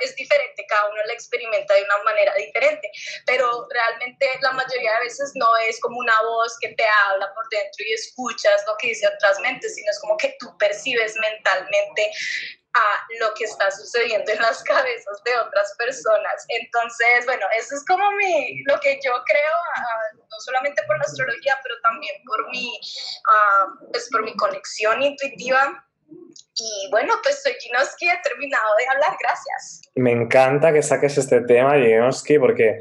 es 0.00 0.14
diferente, 0.16 0.64
cada 0.68 0.88
uno 0.88 1.02
la 1.06 1.12
experimenta 1.12 1.74
de 1.74 1.82
una 1.82 2.02
manera 2.04 2.34
diferente, 2.34 2.90
pero 3.26 3.66
realmente 3.70 4.26
la 4.40 4.52
mayoría 4.52 4.94
de 4.94 5.00
veces 5.00 5.32
no 5.34 5.46
es 5.68 5.80
como 5.80 5.98
una 5.98 6.14
voz 6.22 6.56
que 6.60 6.68
te 6.68 6.84
habla 7.06 7.32
por 7.34 7.48
dentro 7.50 7.84
y 7.86 7.92
escuchas 7.92 8.64
lo 8.66 8.76
que 8.78 8.88
dice 8.88 9.06
otras 9.08 9.38
mentes, 9.40 9.74
sino 9.74 9.90
es 9.90 10.00
como 10.00 10.16
que 10.16 10.36
tú 10.38 10.56
percibes 10.58 11.14
mentalmente 11.16 12.10
a 12.74 13.06
lo 13.20 13.32
que 13.34 13.44
está 13.44 13.70
sucediendo 13.70 14.30
en 14.32 14.40
las 14.40 14.62
cabezas 14.64 15.22
de 15.24 15.36
otras 15.38 15.74
personas. 15.78 16.44
Entonces, 16.48 17.24
bueno, 17.24 17.46
eso 17.56 17.76
es 17.76 17.84
como 17.86 18.10
mi, 18.12 18.62
lo 18.64 18.78
que 18.80 18.98
yo 19.04 19.12
creo, 19.24 19.54
no 20.18 20.40
solamente 20.40 20.82
por 20.84 20.98
la 20.98 21.04
astrología, 21.04 21.58
pero 21.62 21.76
también 21.82 22.14
por 22.26 22.48
mi, 22.50 22.78
uh, 22.78 24.10
por 24.10 24.24
mi 24.24 24.36
conexión 24.36 25.02
intuitiva. 25.02 25.86
Y 26.56 26.88
bueno, 26.90 27.14
pues 27.22 27.42
soy 27.42 27.52
Ginoski, 27.60 28.06
he 28.08 28.22
terminado 28.22 28.64
de 28.78 28.86
hablar, 28.86 29.16
gracias. 29.20 29.82
Me 29.96 30.12
encanta 30.12 30.72
que 30.72 30.82
saques 30.82 31.18
este 31.18 31.40
tema, 31.40 31.74
Ginoski, 31.74 32.38
porque 32.38 32.78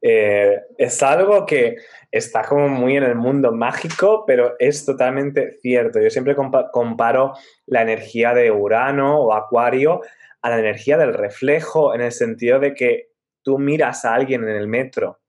eh, 0.00 0.60
es 0.78 1.02
algo 1.02 1.44
que 1.44 1.76
está 2.12 2.42
como 2.42 2.68
muy 2.68 2.96
en 2.96 3.02
el 3.02 3.16
mundo 3.16 3.50
mágico, 3.52 4.24
pero 4.26 4.54
es 4.58 4.84
totalmente 4.84 5.58
cierto. 5.60 6.00
Yo 6.00 6.10
siempre 6.10 6.36
comparo 6.36 7.32
la 7.66 7.82
energía 7.82 8.32
de 8.32 8.52
Urano 8.52 9.18
o 9.18 9.34
Acuario 9.34 10.02
a 10.42 10.50
la 10.50 10.58
energía 10.58 10.96
del 10.96 11.12
reflejo, 11.12 11.94
en 11.94 12.02
el 12.02 12.12
sentido 12.12 12.60
de 12.60 12.74
que 12.74 13.08
tú 13.42 13.58
miras 13.58 14.04
a 14.04 14.14
alguien 14.14 14.44
en 14.44 14.56
el 14.56 14.68
metro 14.68 15.20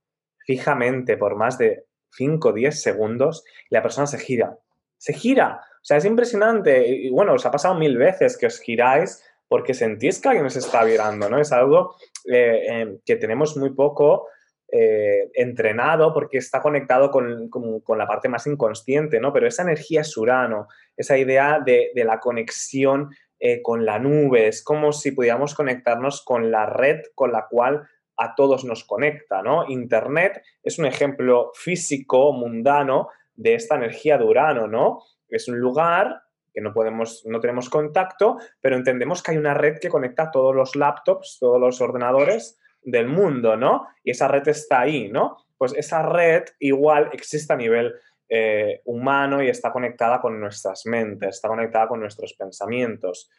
fijamente 0.45 1.17
por 1.17 1.35
más 1.35 1.57
de 1.57 1.85
5 2.11 2.49
o 2.49 2.53
10 2.53 2.81
segundos 2.81 3.43
y 3.69 3.75
la 3.75 3.81
persona 3.81 4.07
se 4.07 4.17
gira. 4.17 4.57
Se 4.97 5.13
gira. 5.13 5.61
O 5.87 5.89
sea, 5.89 5.97
es 5.97 6.05
impresionante. 6.05 6.85
Y 6.85 7.09
bueno, 7.11 7.31
os 7.31 7.45
ha 7.45 7.51
pasado 7.51 7.75
mil 7.75 7.97
veces 7.97 8.37
que 8.37 8.45
os 8.45 8.59
giráis 8.59 9.23
porque 9.47 9.73
sentís 9.73 10.19
que 10.19 10.27
alguien 10.27 10.45
os 10.45 10.57
está 10.57 10.83
mirando, 10.83 11.29
¿no? 11.29 11.39
Es 11.39 11.53
algo 11.53 11.95
eh, 12.29 12.97
que 13.05 13.15
tenemos 13.15 13.55
muy 13.55 13.69
poco 13.73 14.27
eh, 14.69 15.31
entrenado 15.33 16.13
porque 16.13 16.39
está 16.39 16.61
conectado 16.61 17.09
con, 17.09 17.49
la 17.97 18.05
parte 18.05 18.27
más 18.27 18.45
inconsciente, 18.47 19.21
¿no? 19.21 19.31
Pero 19.31 19.47
esa 19.47 19.63
energía 19.63 20.01
es 20.01 20.17
Urano, 20.17 20.67
esa 20.97 21.17
idea 21.17 21.61
de, 21.65 21.91
la 21.95 22.19
conexión 22.19 23.15
eh, 23.39 23.61
con 23.61 23.85
la 23.85 23.97
nube, 23.97 24.49
es 24.49 24.61
como 24.61 24.91
si 24.91 25.13
pudiéramos 25.13 25.55
conectarnos 25.55 26.21
con 26.21 26.51
la 26.51 26.65
red 26.65 26.99
con 27.15 27.31
la 27.31 27.47
cual 27.49 27.87
a 28.17 28.35
todos 28.35 28.65
nos 28.65 28.83
conecta, 28.83 29.41
¿no? 29.41 29.69
Internet 29.69 30.41
es 30.63 30.79
un 30.79 30.85
ejemplo 30.85 31.51
físico, 31.53 32.33
mundano, 32.33 33.07
de 33.35 33.53
esta 33.53 33.75
energía 33.75 34.17
de 34.17 34.25
Urano, 34.25 34.67
¿no? 34.67 35.03
Es 35.29 35.47
un 35.47 35.59
lugar 35.59 36.21
que 36.53 36.61
no 36.61 36.73
podemos, 36.73 37.23
no 37.27 37.39
tenemos 37.39 37.69
contacto, 37.69 38.37
pero 38.61 38.75
entendemos 38.75 39.21
que 39.21 39.31
hay 39.31 39.37
una 39.37 39.53
red 39.53 39.77
que 39.79 39.89
conecta 39.89 40.31
todos 40.31 40.55
los 40.55 40.75
laptops, 40.75 41.37
todos 41.39 41.59
los 41.59 41.79
ordenadores 41.81 42.59
del 42.81 43.07
mundo, 43.07 43.55
¿no? 43.55 43.87
Y 44.03 44.11
esa 44.11 44.27
red 44.27 44.47
está 44.47 44.81
ahí, 44.81 45.09
¿no? 45.09 45.37
Pues 45.57 45.73
esa 45.75 46.01
red 46.01 46.45
igual 46.59 47.09
existe 47.13 47.53
a 47.53 47.57
nivel 47.57 47.93
eh, 48.29 48.81
humano 48.85 49.43
y 49.43 49.49
está 49.49 49.71
conectada 49.71 50.19
con 50.19 50.39
nuestras 50.39 50.85
mentes, 50.85 51.35
está 51.35 51.47
conectada 51.47 51.87
con 51.87 51.99
nuestros 51.99 52.33
pensamientos. 52.33 53.29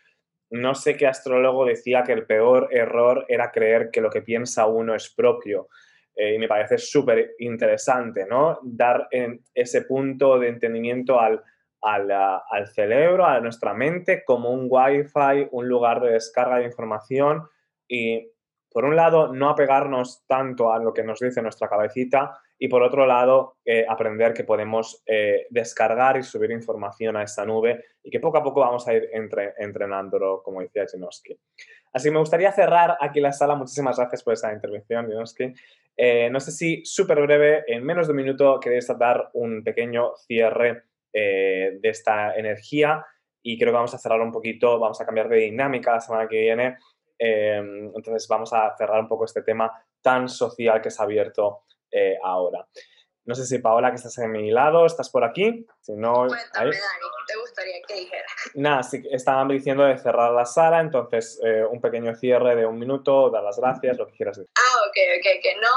No 0.50 0.74
sé 0.74 0.96
qué 0.96 1.06
astrólogo 1.06 1.66
decía 1.66 2.04
que 2.04 2.12
el 2.12 2.24
peor 2.24 2.68
error 2.70 3.26
era 3.28 3.50
creer 3.50 3.90
que 3.90 4.00
lo 4.00 4.10
que 4.10 4.22
piensa 4.22 4.66
uno 4.66 4.94
es 4.94 5.12
propio. 5.12 5.68
Eh, 6.14 6.34
y 6.34 6.38
me 6.38 6.48
parece 6.48 6.78
súper 6.78 7.34
interesante, 7.38 8.26
¿no? 8.26 8.60
Dar 8.62 9.08
en 9.10 9.42
ese 9.54 9.82
punto 9.82 10.38
de 10.38 10.48
entendimiento 10.48 11.20
al, 11.20 11.42
al, 11.82 12.10
al, 12.10 12.66
cerebro, 12.68 13.26
a 13.26 13.40
nuestra 13.40 13.74
mente, 13.74 14.24
como 14.24 14.50
un 14.50 14.66
wifi, 14.68 15.48
un 15.50 15.68
lugar 15.68 16.00
de 16.00 16.12
descarga 16.12 16.58
de 16.58 16.64
información 16.64 17.48
y 17.86 18.30
por 18.70 18.84
un 18.84 18.96
lado, 18.96 19.32
no 19.32 19.48
apegarnos 19.48 20.24
tanto 20.26 20.72
a 20.72 20.78
lo 20.78 20.92
que 20.92 21.02
nos 21.02 21.20
dice 21.20 21.40
nuestra 21.40 21.68
cabecita 21.68 22.38
y 22.58 22.68
por 22.68 22.82
otro 22.82 23.06
lado, 23.06 23.56
eh, 23.64 23.86
aprender 23.88 24.34
que 24.34 24.44
podemos 24.44 25.02
eh, 25.06 25.46
descargar 25.48 26.16
y 26.16 26.22
subir 26.22 26.50
información 26.50 27.16
a 27.16 27.22
esta 27.22 27.46
nube 27.46 27.84
y 28.02 28.10
que 28.10 28.20
poco 28.20 28.38
a 28.38 28.42
poco 28.42 28.60
vamos 28.60 28.86
a 28.86 28.94
ir 28.94 29.08
entre, 29.12 29.54
entrenándolo, 29.58 30.42
como 30.42 30.60
decía 30.60 30.86
Jinoski. 30.86 31.38
Así 31.92 32.08
que 32.08 32.12
me 32.12 32.18
gustaría 32.18 32.52
cerrar 32.52 32.96
aquí 33.00 33.20
la 33.20 33.32
sala. 33.32 33.54
Muchísimas 33.54 33.96
gracias 33.96 34.22
por 34.22 34.34
esa 34.34 34.52
intervención, 34.52 35.08
Jinoski. 35.08 35.54
Eh, 35.96 36.28
no 36.30 36.38
sé 36.38 36.52
si 36.52 36.84
súper 36.84 37.22
breve, 37.22 37.64
en 37.66 37.84
menos 37.84 38.06
de 38.06 38.12
un 38.12 38.18
minuto, 38.18 38.60
queréis 38.60 38.86
dar 38.98 39.30
un 39.32 39.64
pequeño 39.64 40.14
cierre 40.16 40.82
de 41.18 41.88
esta 41.88 42.34
energía 42.34 43.04
y 43.42 43.58
creo 43.58 43.72
que 43.72 43.76
vamos 43.76 43.94
a 43.94 43.98
cerrar 43.98 44.20
un 44.20 44.32
poquito, 44.32 44.78
vamos 44.78 45.00
a 45.00 45.06
cambiar 45.06 45.28
de 45.28 45.36
dinámica 45.36 45.92
la 45.92 46.00
semana 46.00 46.28
que 46.28 46.40
viene 46.40 46.76
Em, 47.18 47.90
entonces 47.94 48.28
vamos 48.28 48.52
a 48.52 48.74
cerrar 48.76 49.00
un 49.00 49.08
poco 49.08 49.24
este 49.24 49.42
tema 49.42 49.72
tan 50.00 50.28
social 50.28 50.80
que 50.80 50.90
se 50.90 51.02
ha 51.02 51.04
abierto 51.04 51.64
eh, 51.90 52.16
ahora. 52.22 52.66
No 53.24 53.34
sé 53.34 53.44
si 53.44 53.58
Paola, 53.58 53.90
que 53.90 53.96
estás 53.96 54.16
en 54.18 54.30
mi 54.30 54.50
lado, 54.50 54.86
estás 54.86 55.10
por 55.10 55.22
aquí. 55.22 55.66
Si 55.82 55.92
no, 55.92 56.28
Cuéntame, 56.28 56.70
Dani, 56.70 56.70
¿qué 56.70 57.32
te 57.32 57.38
gustaría 57.38 57.82
que 57.86 57.94
dijera? 57.94 58.26
Nada, 58.54 58.82
sí, 58.82 59.02
estaban 59.10 59.48
diciendo 59.48 59.84
de 59.84 59.98
cerrar 59.98 60.32
la 60.32 60.46
sala, 60.46 60.80
entonces 60.80 61.38
eh, 61.44 61.62
un 61.64 61.80
pequeño 61.80 62.14
cierre 62.14 62.56
de 62.56 62.64
un 62.64 62.78
minuto, 62.78 63.28
dar 63.28 63.42
las 63.42 63.58
gracias, 63.58 63.98
lo 63.98 64.06
que 64.06 64.14
quieras 64.14 64.38
decir. 64.38 64.50
Ah, 64.56 64.76
ok, 64.88 64.96
ok, 65.18 65.42
que 65.42 65.56
no, 65.56 65.68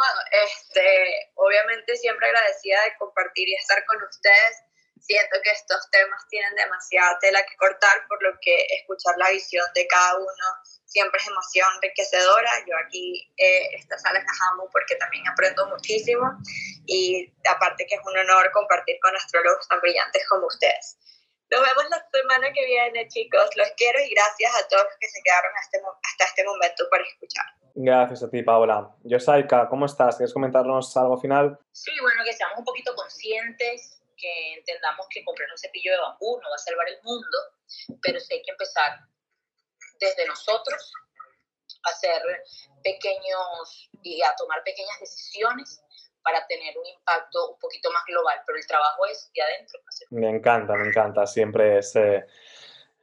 este, 0.45 1.31
obviamente 1.35 1.97
siempre 1.97 2.27
agradecida 2.27 2.77
de 2.85 2.97
compartir 2.97 3.49
y 3.49 3.55
estar 3.55 3.83
con 3.85 3.97
ustedes 4.01 4.63
siento 5.01 5.37
que 5.43 5.51
estos 5.51 5.89
temas 5.89 6.27
tienen 6.29 6.53
demasiada 6.55 7.17
tela 7.19 7.43
que 7.45 7.55
cortar, 7.57 8.07
por 8.07 8.21
lo 8.23 8.37
que 8.39 8.65
escuchar 8.79 9.15
la 9.17 9.29
visión 9.29 9.65
de 9.73 9.87
cada 9.87 10.17
uno 10.17 10.47
siempre 10.85 11.19
es 11.19 11.27
emoción 11.27 11.67
enriquecedora. 11.75 12.51
Yo 12.67 12.75
aquí 12.85 13.33
eh, 13.37 13.75
esta 13.75 13.97
sala 13.97 14.19
la 14.19 14.33
amo 14.53 14.69
porque 14.71 14.95
también 14.95 15.27
aprendo 15.27 15.67
muchísimo 15.67 16.25
y 16.85 17.33
aparte 17.49 17.85
que 17.87 17.95
es 17.95 18.01
un 18.05 18.17
honor 18.17 18.51
compartir 18.51 18.97
con 19.01 19.15
astrólogos 19.15 19.67
tan 19.67 19.81
brillantes 19.81 20.27
como 20.29 20.47
ustedes. 20.47 20.97
Nos 21.49 21.61
vemos 21.61 21.83
la 21.89 21.99
semana 22.13 22.53
que 22.53 22.65
viene, 22.65 23.07
chicos. 23.09 23.49
Los 23.57 23.71
quiero 23.75 23.99
y 23.99 24.09
gracias 24.13 24.55
a 24.55 24.67
todos 24.69 24.85
los 24.85 24.95
que 24.99 25.07
se 25.09 25.21
quedaron 25.21 25.51
hasta 25.59 25.77
este, 25.77 25.89
hasta 26.03 26.23
este 26.25 26.43
momento 26.45 26.87
para 26.89 27.03
escuchar. 27.03 27.45
Gracias 27.75 28.23
a 28.23 28.29
ti, 28.29 28.41
Paola. 28.41 28.89
Yosaika, 29.03 29.67
¿cómo 29.67 29.85
estás? 29.85 30.15
¿Quieres 30.15 30.33
comentarnos 30.33 30.95
algo 30.95 31.17
final? 31.17 31.59
Sí, 31.71 31.91
bueno, 32.01 32.23
que 32.23 32.33
seamos 32.33 32.59
un 32.59 32.65
poquito 32.65 32.95
conscientes 32.95 34.00
que 34.21 34.53
entendamos 34.53 35.07
que 35.09 35.23
comprar 35.23 35.49
un 35.49 35.57
cepillo 35.57 35.91
de 35.91 35.97
bambú 35.97 36.39
no 36.39 36.49
va 36.49 36.55
a 36.55 36.59
salvar 36.59 36.87
el 36.87 37.01
mundo, 37.03 37.37
pero 38.01 38.19
sí 38.19 38.35
hay 38.35 38.43
que 38.43 38.51
empezar 38.51 38.99
desde 39.99 40.27
nosotros 40.27 40.93
a 41.83 41.89
hacer 41.89 42.21
pequeños 42.83 43.89
y 44.03 44.21
a 44.21 44.35
tomar 44.35 44.63
pequeñas 44.63 44.99
decisiones 44.99 45.81
para 46.23 46.45
tener 46.47 46.77
un 46.77 46.85
impacto 46.85 47.53
un 47.53 47.59
poquito 47.59 47.91
más 47.91 48.03
global, 48.05 48.41
pero 48.45 48.57
el 48.57 48.67
trabajo 48.67 49.05
es 49.07 49.31
de 49.33 49.41
adentro. 49.41 49.79
Me 50.11 50.29
encanta, 50.29 50.75
me 50.75 50.87
encanta 50.87 51.25
siempre 51.25 51.79
ese, 51.79 52.25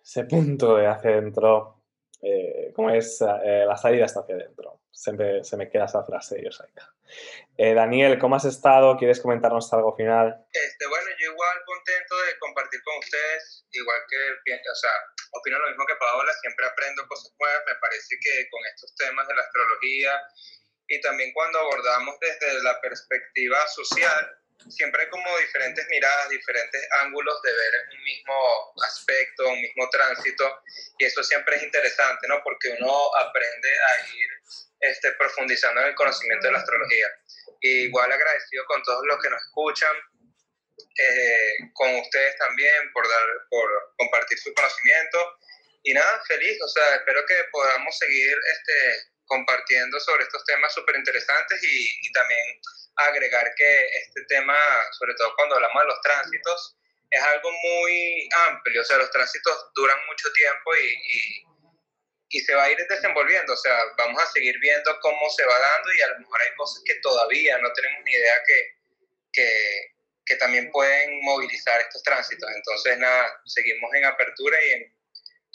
ese 0.02 0.24
punto 0.24 0.76
de 0.76 0.86
hacia 0.86 1.10
adentro, 1.10 1.82
eh, 2.22 2.72
como 2.74 2.90
es 2.90 3.20
eh, 3.20 3.64
la 3.66 3.76
salida 3.76 4.04
hasta 4.04 4.20
hacia 4.20 4.36
adentro. 4.36 4.80
Siempre 4.98 5.44
se 5.44 5.56
me 5.56 5.70
queda 5.70 5.84
esa 5.84 6.02
frase, 6.02 6.42
Yosaika. 6.42 6.92
Eh, 7.56 7.72
Daniel, 7.72 8.18
¿cómo 8.18 8.34
has 8.34 8.44
estado? 8.44 8.96
¿Quieres 8.98 9.20
comentarnos 9.20 9.72
algo 9.72 9.94
final? 9.94 10.34
Este, 10.50 10.88
bueno, 10.88 11.06
yo 11.20 11.30
igual 11.30 11.56
contento 11.64 12.18
de 12.26 12.38
compartir 12.40 12.82
con 12.82 12.98
ustedes 12.98 13.64
igual 13.70 14.00
que, 14.10 14.54
o 14.54 14.74
sea, 14.74 14.90
opino 15.38 15.56
lo 15.60 15.68
mismo 15.68 15.86
que 15.86 15.94
Paola, 15.94 16.32
siempre 16.40 16.66
aprendo 16.66 17.06
cosas 17.06 17.32
nuevas, 17.38 17.62
me 17.68 17.76
parece 17.76 18.18
que 18.20 18.50
con 18.50 18.60
estos 18.74 18.92
temas 18.96 19.28
de 19.28 19.36
la 19.36 19.42
astrología 19.42 20.20
y 20.88 21.00
también 21.00 21.32
cuando 21.32 21.60
abordamos 21.60 22.18
desde 22.18 22.60
la 22.64 22.80
perspectiva 22.80 23.58
social, 23.68 24.36
siempre 24.68 25.02
hay 25.02 25.08
como 25.10 25.38
diferentes 25.38 25.86
miradas, 25.88 26.28
diferentes 26.28 26.88
ángulos 27.00 27.40
de 27.42 27.52
ver 27.52 27.72
un 27.92 28.02
mismo 28.02 28.74
aspecto, 28.86 29.48
un 29.48 29.60
mismo 29.60 29.88
tránsito, 29.90 30.62
y 30.98 31.04
eso 31.04 31.22
siempre 31.22 31.56
es 31.56 31.62
interesante, 31.62 32.26
¿no? 32.28 32.42
Porque 32.42 32.76
uno 32.80 33.14
aprende 33.16 33.68
a 33.68 34.06
ir 34.14 34.28
este, 34.80 35.12
profundizando 35.12 35.80
en 35.80 35.88
el 35.88 35.94
conocimiento 35.94 36.46
de 36.46 36.52
la 36.52 36.58
astrología. 36.58 37.08
igual 37.60 38.12
agradecido 38.12 38.64
con 38.66 38.82
todos 38.82 39.04
los 39.06 39.20
que 39.20 39.30
nos 39.30 39.42
escuchan, 39.42 39.94
eh, 40.98 41.54
con 41.74 41.94
ustedes 41.96 42.36
también 42.38 42.92
por, 42.92 43.08
dar, 43.08 43.28
por 43.50 43.68
compartir 43.96 44.38
su 44.38 44.52
conocimiento. 44.54 45.18
Y 45.82 45.94
nada, 45.94 46.22
feliz, 46.26 46.58
o 46.62 46.68
sea, 46.68 46.96
espero 46.96 47.24
que 47.26 47.36
podamos 47.50 47.96
seguir 47.98 48.36
este, 48.52 49.10
compartiendo 49.26 50.00
sobre 50.00 50.24
estos 50.24 50.44
temas 50.44 50.72
súper 50.74 50.96
interesantes 50.96 51.62
y, 51.62 52.06
y, 52.06 52.12
también 52.12 52.60
agregar 52.98 53.54
que 53.56 53.86
este 53.98 54.24
tema, 54.28 54.56
sobre 54.98 55.14
todo 55.14 55.34
cuando 55.36 55.56
hablamos 55.56 55.82
de 55.82 55.88
los 55.88 56.00
tránsitos, 56.02 56.76
es 57.10 57.22
algo 57.22 57.50
muy 57.50 58.28
amplio, 58.48 58.82
o 58.82 58.84
sea, 58.84 58.98
los 58.98 59.10
tránsitos 59.10 59.70
duran 59.74 59.98
mucho 60.06 60.30
tiempo 60.32 60.76
y, 60.76 61.44
y, 62.30 62.40
se 62.40 62.54
va 62.54 62.64
a 62.64 62.70
ir 62.70 62.78
desenvolviendo, 62.88 63.52
o 63.52 63.56
sea, 63.56 63.78
vamos 63.96 64.22
a 64.22 64.26
seguir 64.26 64.58
viendo 64.60 65.00
cómo 65.00 65.30
se 65.30 65.44
va 65.44 65.58
dando 65.58 65.92
y 65.92 66.00
a 66.02 66.08
lo 66.08 66.18
mejor 66.20 66.42
hay 66.42 66.54
cosas 66.56 66.82
que 66.84 66.94
todavía 66.96 67.58
no 67.58 67.72
tenemos 67.72 68.02
ni 68.04 68.12
idea 68.12 68.34
que, 68.46 68.74
que 69.32 69.98
que 70.28 70.36
también 70.36 70.70
pueden 70.70 71.20
movilizar 71.22 71.80
estos 71.80 72.02
tránsitos. 72.02 72.48
Entonces, 72.54 72.98
nada, 72.98 73.40
seguimos 73.46 73.92
en 73.94 74.04
apertura 74.04 74.58
y 74.66 74.70
en 74.72 74.97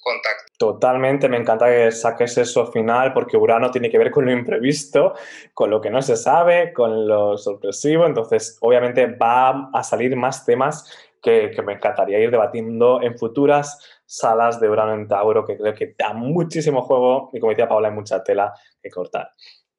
contacto. 0.04 0.54
Totalmente, 0.58 1.30
me 1.30 1.38
encanta 1.38 1.68
que 1.68 1.92
saques 1.92 2.38
eso 2.38 2.68
final 2.68 3.14
porque 3.14 3.38
Urano 3.38 3.72
tiene 3.72 3.90
que 3.90 3.98
ver 3.98 4.12
con 4.12 4.26
lo 4.26 4.32
imprevisto, 4.32 5.14
con 5.54 5.70
lo 5.70 5.82
que 5.82 5.90
no 5.90 6.02
se 6.02 6.16
sabe, 6.16 6.74
con 6.74 7.08
lo 7.08 7.38
sorpresivo, 7.38 8.06
entonces 8.06 8.58
obviamente 8.62 9.08
va 9.08 9.70
a 9.74 9.84
salir 9.84 10.16
más 10.16 10.46
temas 10.46 10.92
que, 11.22 11.52
que 11.52 11.62
me 11.62 11.74
encantaría 11.74 12.20
ir 12.20 12.32
debatiendo 12.32 13.02
en 13.02 13.18
futuras 13.18 13.80
salas 14.06 14.60
de 14.60 14.70
Urano 14.70 14.94
en 14.94 15.08
Tauro, 15.08 15.46
que 15.46 15.58
creo 15.58 15.74
que 15.74 15.96
da 15.98 16.14
muchísimo 16.14 16.82
juego 16.82 17.30
y 17.34 17.40
como 17.40 17.52
decía 17.52 17.68
Paula, 17.68 17.88
hay 17.88 17.94
mucha 17.96 18.24
tela 18.24 18.54
que 18.82 18.90
cortar. 18.90 19.32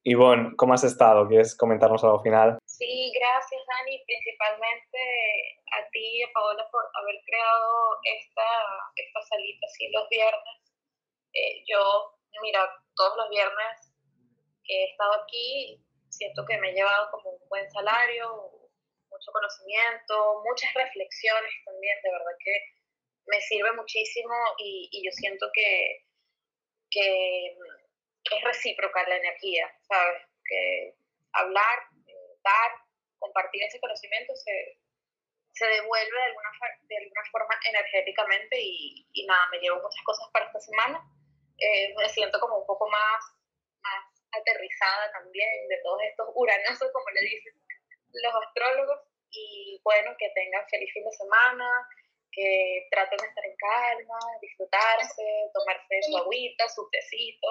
Ivonne, 0.03 0.55
¿cómo 0.57 0.75
has 0.75 0.85
estado? 0.85 1.27
¿Quieres 1.29 1.57
comentarnos 1.57 2.05
algo 2.05 2.21
final? 2.21 2.59
Sí, 2.67 3.13
gracias 3.19 3.63
Dani, 3.67 4.03
principalmente 4.05 4.99
a 5.79 5.89
ti 5.91 6.19
y 6.19 6.23
a 6.23 6.33
Paola 6.33 6.69
por 6.71 6.85
haber 6.95 7.17
creado 7.25 7.99
esta, 8.05 8.49
esta 8.97 9.21
salita 9.23 9.67
así 9.67 9.91
los 9.91 10.09
viernes. 10.09 10.59
Eh, 11.33 11.65
yo, 11.67 12.19
mira, 12.43 12.69
todos 12.95 13.17
los 13.17 13.29
viernes 13.31 13.93
que 14.65 14.75
he 14.75 14.91
estado 14.91 15.23
aquí, 15.23 15.85
siento 16.09 16.45
que 16.47 16.59
me 16.59 16.71
he 16.71 16.75
llevado 16.75 17.11
como 17.11 17.31
un 17.31 17.49
buen 17.49 17.71
salario, 17.71 18.29
mucho 19.11 19.33
conocimiento, 19.33 20.43
muchas 20.45 20.73
reflexiones 20.75 21.53
también, 21.65 21.99
de 22.03 22.11
verdad 22.11 22.37
que 22.43 22.55
me 23.27 23.41
sirve 23.41 23.73
muchísimo 23.73 24.35
y, 24.59 24.89
y 24.93 25.05
yo 25.05 25.11
siento 25.13 25.47
que, 25.53 26.05
que 26.91 27.47
es 27.49 28.45
recíproca 28.45 29.09
la 29.09 29.17
energía, 29.17 29.71
¿sabes? 29.89 30.23
Que 30.45 30.95
hablar 31.33 31.95
dar, 32.45 32.71
compartir 33.19 33.63
ese 33.65 33.81
conocimiento 33.81 34.37
se, 34.37 34.79
se 35.55 35.67
devuelve 35.67 36.19
de 36.19 36.27
alguna, 36.27 36.51
de 36.83 36.97
alguna 36.99 37.23
forma 37.31 37.55
energéticamente 37.69 38.61
y, 38.61 39.07
y, 39.13 39.27
nada, 39.27 39.47
me 39.51 39.59
llevo 39.59 39.81
muchas 39.81 40.03
cosas 40.05 40.29
para 40.33 40.47
esta 40.47 40.61
semana. 40.61 40.99
Eh, 41.59 41.95
me 41.97 42.09
siento 42.09 42.41
como 42.41 42.59
un 42.59 42.67
poco 42.67 42.89
más, 42.91 43.23
más 43.81 44.03
aterrizada 44.33 45.13
también 45.13 45.69
de 45.69 45.79
todos 45.83 46.03
estos 46.11 46.29
uranazos, 46.35 46.91
como 46.93 47.07
le 47.11 47.21
dicen 47.23 47.55
los 48.13 48.35
astrólogos. 48.47 49.01
Y 49.31 49.81
bueno, 49.85 50.15
que 50.19 50.31
tengan 50.35 50.67
feliz 50.69 50.93
fin 50.93 51.05
de 51.05 51.13
semana, 51.13 51.89
que 52.31 52.87
traten 52.91 53.19
de 53.19 53.27
estar 53.27 53.45
en 53.45 53.57
calma, 53.57 54.19
disfrutarse, 54.41 55.51
tomarse 55.53 56.03
su 56.03 56.17
agüita, 56.19 56.69
su 56.69 56.89
tecito 56.91 57.49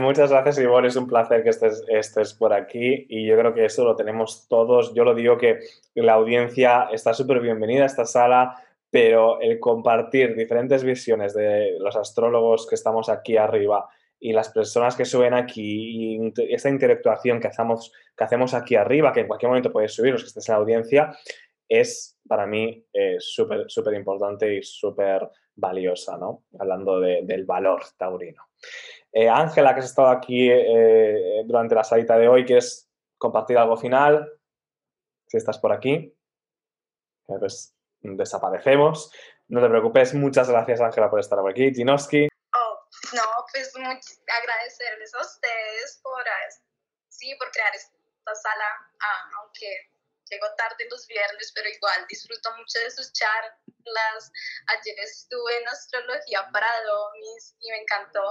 Muchas 0.00 0.30
gracias, 0.30 0.58
Ivonne. 0.58 0.88
Es 0.88 0.96
un 0.96 1.06
placer 1.06 1.42
que 1.42 1.50
estés, 1.50 1.84
estés 1.88 2.34
por 2.34 2.52
aquí 2.52 3.06
y 3.08 3.26
yo 3.26 3.38
creo 3.38 3.54
que 3.54 3.64
eso 3.64 3.84
lo 3.84 3.94
tenemos 3.94 4.48
todos. 4.48 4.92
Yo 4.94 5.04
lo 5.04 5.14
digo 5.14 5.38
que 5.38 5.60
la 5.94 6.14
audiencia 6.14 6.88
está 6.92 7.14
súper 7.14 7.40
bienvenida 7.40 7.84
a 7.84 7.86
esta 7.86 8.04
sala, 8.04 8.56
pero 8.90 9.40
el 9.40 9.60
compartir 9.60 10.34
diferentes 10.34 10.82
visiones 10.82 11.34
de 11.34 11.76
los 11.78 11.94
astrólogos 11.96 12.66
que 12.66 12.74
estamos 12.74 13.08
aquí 13.08 13.36
arriba 13.36 13.88
y 14.18 14.32
las 14.32 14.48
personas 14.48 14.96
que 14.96 15.04
suben 15.04 15.34
aquí 15.34 16.16
y 16.16 16.32
esta 16.48 16.70
interactuación 16.70 17.40
que 17.40 17.48
hacemos, 17.48 17.92
que 18.16 18.24
hacemos 18.24 18.54
aquí 18.54 18.74
arriba, 18.74 19.12
que 19.12 19.20
en 19.20 19.28
cualquier 19.28 19.50
momento 19.50 19.72
puedes 19.72 19.92
subir 19.92 20.12
los 20.12 20.22
que 20.22 20.28
estés 20.28 20.48
en 20.48 20.54
la 20.54 20.60
audiencia, 20.60 21.16
es 21.68 22.18
para 22.26 22.46
mí 22.46 22.84
eh, 22.92 23.16
súper 23.18 23.64
súper 23.68 23.94
importante 23.94 24.56
y 24.56 24.62
súper 24.62 25.28
valiosa, 25.56 26.16
¿no? 26.16 26.44
Hablando 26.58 27.00
del 27.00 27.44
valor 27.44 27.82
taurino. 27.96 28.42
Eh, 29.16 29.28
Ángela, 29.28 29.72
que 29.72 29.78
has 29.78 29.86
estado 29.86 30.08
aquí 30.08 30.50
eh, 30.50 31.44
durante 31.46 31.76
la 31.76 31.84
salita 31.84 32.18
de 32.18 32.26
hoy, 32.26 32.44
¿quieres 32.44 32.90
compartir 33.16 33.56
algo 33.56 33.76
final? 33.76 34.28
Si 35.28 35.36
estás 35.36 35.56
por 35.58 35.72
aquí, 35.72 36.12
pues 37.24 37.76
desaparecemos. 38.00 39.12
No 39.46 39.62
te 39.62 39.68
preocupes, 39.68 40.14
muchas 40.14 40.50
gracias 40.50 40.80
Ángela 40.80 41.08
por 41.08 41.20
estar 41.20 41.38
por 41.38 41.52
aquí. 41.52 41.72
Ginoski. 41.72 42.26
Oh, 42.56 42.88
no, 43.14 43.22
pues 43.52 43.72
agradecerles 43.76 45.14
a 45.14 45.20
ustedes 45.20 46.00
por, 46.02 46.24
sí, 47.08 47.36
por 47.38 47.52
crear 47.52 47.72
esta 47.72 48.34
sala, 48.34 48.64
ah, 49.00 49.30
aunque 49.40 49.93
llego 50.34 50.50
tarde 50.58 50.86
los 50.90 51.06
viernes, 51.06 51.52
pero 51.54 51.68
igual 51.68 52.04
disfruto 52.08 52.50
mucho 52.58 52.78
de 52.82 52.90
sus 52.90 53.12
charlas. 53.12 54.20
Ayer 54.66 54.98
estuve 54.98 55.58
en 55.58 55.68
astrología 55.68 56.48
para 56.52 56.66
Domis 56.82 57.54
y 57.60 57.70
me 57.70 57.78
encantó. 57.78 58.26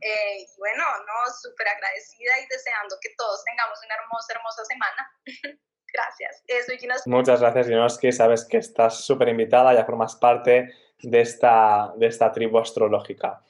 Eh, 0.00 0.40
y 0.40 0.58
bueno, 0.58 0.84
no, 1.04 1.32
súper 1.40 1.68
agradecida 1.68 2.40
y 2.40 2.46
deseando 2.48 2.96
que 3.00 3.14
todos 3.16 3.44
tengamos 3.44 3.78
una 3.84 3.94
hermosa, 3.94 4.32
hermosa 4.32 4.64
semana. 4.64 5.02
gracias. 5.94 6.42
Eso, 6.48 6.72
Muchas 7.06 7.40
gracias, 7.40 7.68
Ginoski. 7.68 8.12
Sabes 8.12 8.44
que 8.44 8.58
estás 8.58 9.04
súper 9.04 9.28
invitada, 9.28 9.74
ya 9.74 9.84
formas 9.84 10.16
parte 10.16 10.74
de 10.98 11.20
esta, 11.20 11.92
de 11.96 12.06
esta 12.06 12.32
tribu 12.32 12.58
astrológica. 12.58 13.44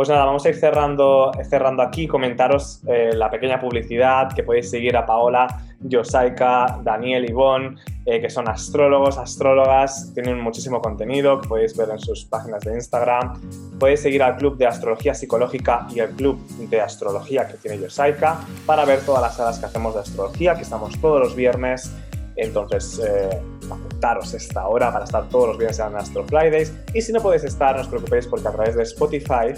Pues 0.00 0.08
nada, 0.08 0.24
vamos 0.24 0.46
a 0.46 0.48
ir 0.48 0.54
cerrando, 0.54 1.30
cerrando 1.46 1.82
aquí, 1.82 2.06
comentaros 2.06 2.80
eh, 2.86 3.10
la 3.12 3.30
pequeña 3.30 3.60
publicidad, 3.60 4.32
que 4.32 4.42
podéis 4.42 4.70
seguir 4.70 4.96
a 4.96 5.04
Paola, 5.04 5.46
Yosaika, 5.80 6.80
Daniel, 6.82 7.28
Ivonne, 7.28 7.76
eh, 8.06 8.18
que 8.18 8.30
son 8.30 8.48
astrólogos, 8.48 9.18
astrólogas, 9.18 10.10
tienen 10.14 10.40
muchísimo 10.40 10.80
contenido 10.80 11.38
que 11.42 11.48
podéis 11.48 11.76
ver 11.76 11.90
en 11.90 11.98
sus 11.98 12.24
páginas 12.24 12.62
de 12.62 12.76
Instagram. 12.76 13.38
Podéis 13.78 14.00
seguir 14.00 14.22
al 14.22 14.38
Club 14.38 14.56
de 14.56 14.68
Astrología 14.68 15.12
Psicológica 15.12 15.86
y 15.94 15.98
el 15.98 16.08
Club 16.12 16.38
de 16.70 16.80
Astrología 16.80 17.46
que 17.46 17.58
tiene 17.58 17.78
Yosaika 17.78 18.40
para 18.64 18.86
ver 18.86 19.00
todas 19.04 19.20
las 19.20 19.36
salas 19.36 19.58
que 19.58 19.66
hacemos 19.66 19.92
de 19.92 20.00
astrología, 20.00 20.54
que 20.54 20.62
estamos 20.62 20.98
todos 20.98 21.20
los 21.20 21.36
viernes. 21.36 21.94
Entonces, 22.36 22.98
eh, 23.04 23.38
apuntaros 23.70 24.32
esta 24.32 24.66
hora 24.66 24.90
para 24.90 25.04
estar 25.04 25.28
todos 25.28 25.48
los 25.48 25.58
viernes 25.58 25.78
en 25.78 25.94
Astro 25.94 26.24
Fridays. 26.24 26.72
Y 26.94 27.02
si 27.02 27.12
no 27.12 27.20
podéis 27.20 27.44
estar, 27.44 27.76
no 27.76 27.82
os 27.82 27.88
preocupéis 27.88 28.26
porque 28.26 28.48
a 28.48 28.52
través 28.52 28.76
de 28.76 28.82
Spotify 28.84 29.52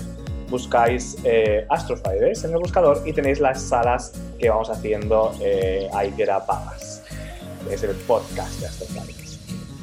buscáis 0.52 1.16
eh, 1.24 1.66
Astro 1.70 1.96
en 2.06 2.50
el 2.50 2.58
buscador 2.58 3.02
y 3.04 3.12
tenéis 3.12 3.40
las 3.40 3.60
salas 3.60 4.12
que 4.38 4.50
vamos 4.50 4.70
haciendo 4.70 5.34
eh, 5.40 5.88
ahí 5.94 6.12
grabadas. 6.16 7.02
Es 7.70 7.82
el 7.82 7.96
podcast 7.96 8.60
de 8.60 8.66
Astro. 8.66 8.86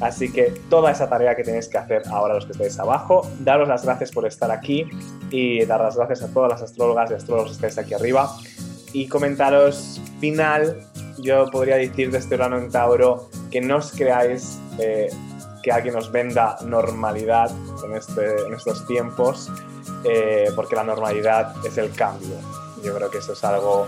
Así 0.00 0.32
que 0.32 0.54
toda 0.70 0.92
esa 0.92 1.10
tarea 1.10 1.34
que 1.36 1.44
tenéis 1.44 1.68
que 1.68 1.76
hacer 1.76 2.02
ahora 2.10 2.34
los 2.34 2.46
que 2.46 2.52
estáis 2.52 2.78
abajo, 2.78 3.28
daros 3.40 3.68
las 3.68 3.84
gracias 3.84 4.10
por 4.12 4.26
estar 4.26 4.50
aquí 4.50 4.86
y 5.30 5.66
dar 5.66 5.80
las 5.80 5.96
gracias 5.96 6.22
a 6.22 6.28
todas 6.32 6.50
las 6.50 6.62
astrólogas 6.62 7.10
y 7.10 7.14
astrólogos 7.14 7.50
que 7.50 7.66
estáis 7.66 7.78
aquí 7.78 7.92
arriba 7.92 8.30
y 8.92 9.08
comentaros 9.08 10.00
final, 10.20 10.80
yo 11.18 11.50
podría 11.50 11.76
decir 11.76 12.10
de 12.10 12.18
este 12.18 12.36
plano 12.36 12.58
en 12.58 12.70
Tauro 12.70 13.28
que 13.50 13.60
no 13.60 13.76
os 13.76 13.92
creáis 13.92 14.58
eh, 14.78 15.08
que 15.62 15.70
alguien 15.70 15.96
os 15.96 16.10
venda 16.10 16.56
normalidad 16.64 17.50
en, 17.84 17.94
este, 17.94 18.46
en 18.46 18.54
estos 18.54 18.86
tiempos, 18.86 19.50
eh, 20.04 20.50
porque 20.54 20.76
la 20.76 20.84
normalidad 20.84 21.54
es 21.64 21.76
el 21.78 21.92
cambio. 21.92 22.36
Yo 22.82 22.94
creo 22.94 23.10
que 23.10 23.18
eso 23.18 23.32
es 23.32 23.44
algo 23.44 23.86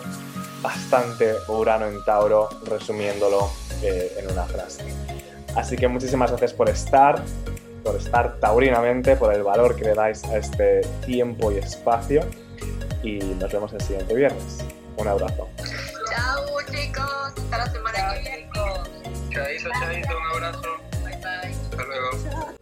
bastante 0.60 1.34
Urano 1.48 1.86
en 1.86 2.04
Tauro, 2.04 2.48
resumiéndolo 2.64 3.50
eh, 3.82 4.16
en 4.18 4.30
una 4.30 4.44
frase. 4.44 4.84
Así 5.56 5.76
que 5.76 5.88
muchísimas 5.88 6.30
gracias 6.30 6.52
por 6.52 6.68
estar, 6.68 7.22
por 7.84 7.96
estar 7.96 8.38
taurinamente, 8.38 9.16
por 9.16 9.34
el 9.34 9.42
valor 9.42 9.76
que 9.76 9.84
le 9.84 9.94
dais 9.94 10.24
a 10.24 10.38
este 10.38 10.82
tiempo 11.04 11.52
y 11.52 11.58
espacio. 11.58 12.22
Y 13.02 13.18
nos 13.18 13.52
vemos 13.52 13.72
el 13.72 13.80
siguiente 13.80 14.14
viernes. 14.14 14.58
Un 14.96 15.08
abrazo. 15.08 15.48
Chao 16.10 16.46
chicos, 16.70 17.32
hasta 17.36 17.58
la 17.58 17.66
semana 17.70 18.14
que 18.14 18.20
viene. 18.20 18.50
Chaito, 19.30 19.70
chaito, 19.80 20.16
un 20.16 20.44
abrazo. 20.44 20.68
Bye 21.02 21.16
bye. 21.16 21.50
Hasta 21.50 21.82
luego. 21.84 22.61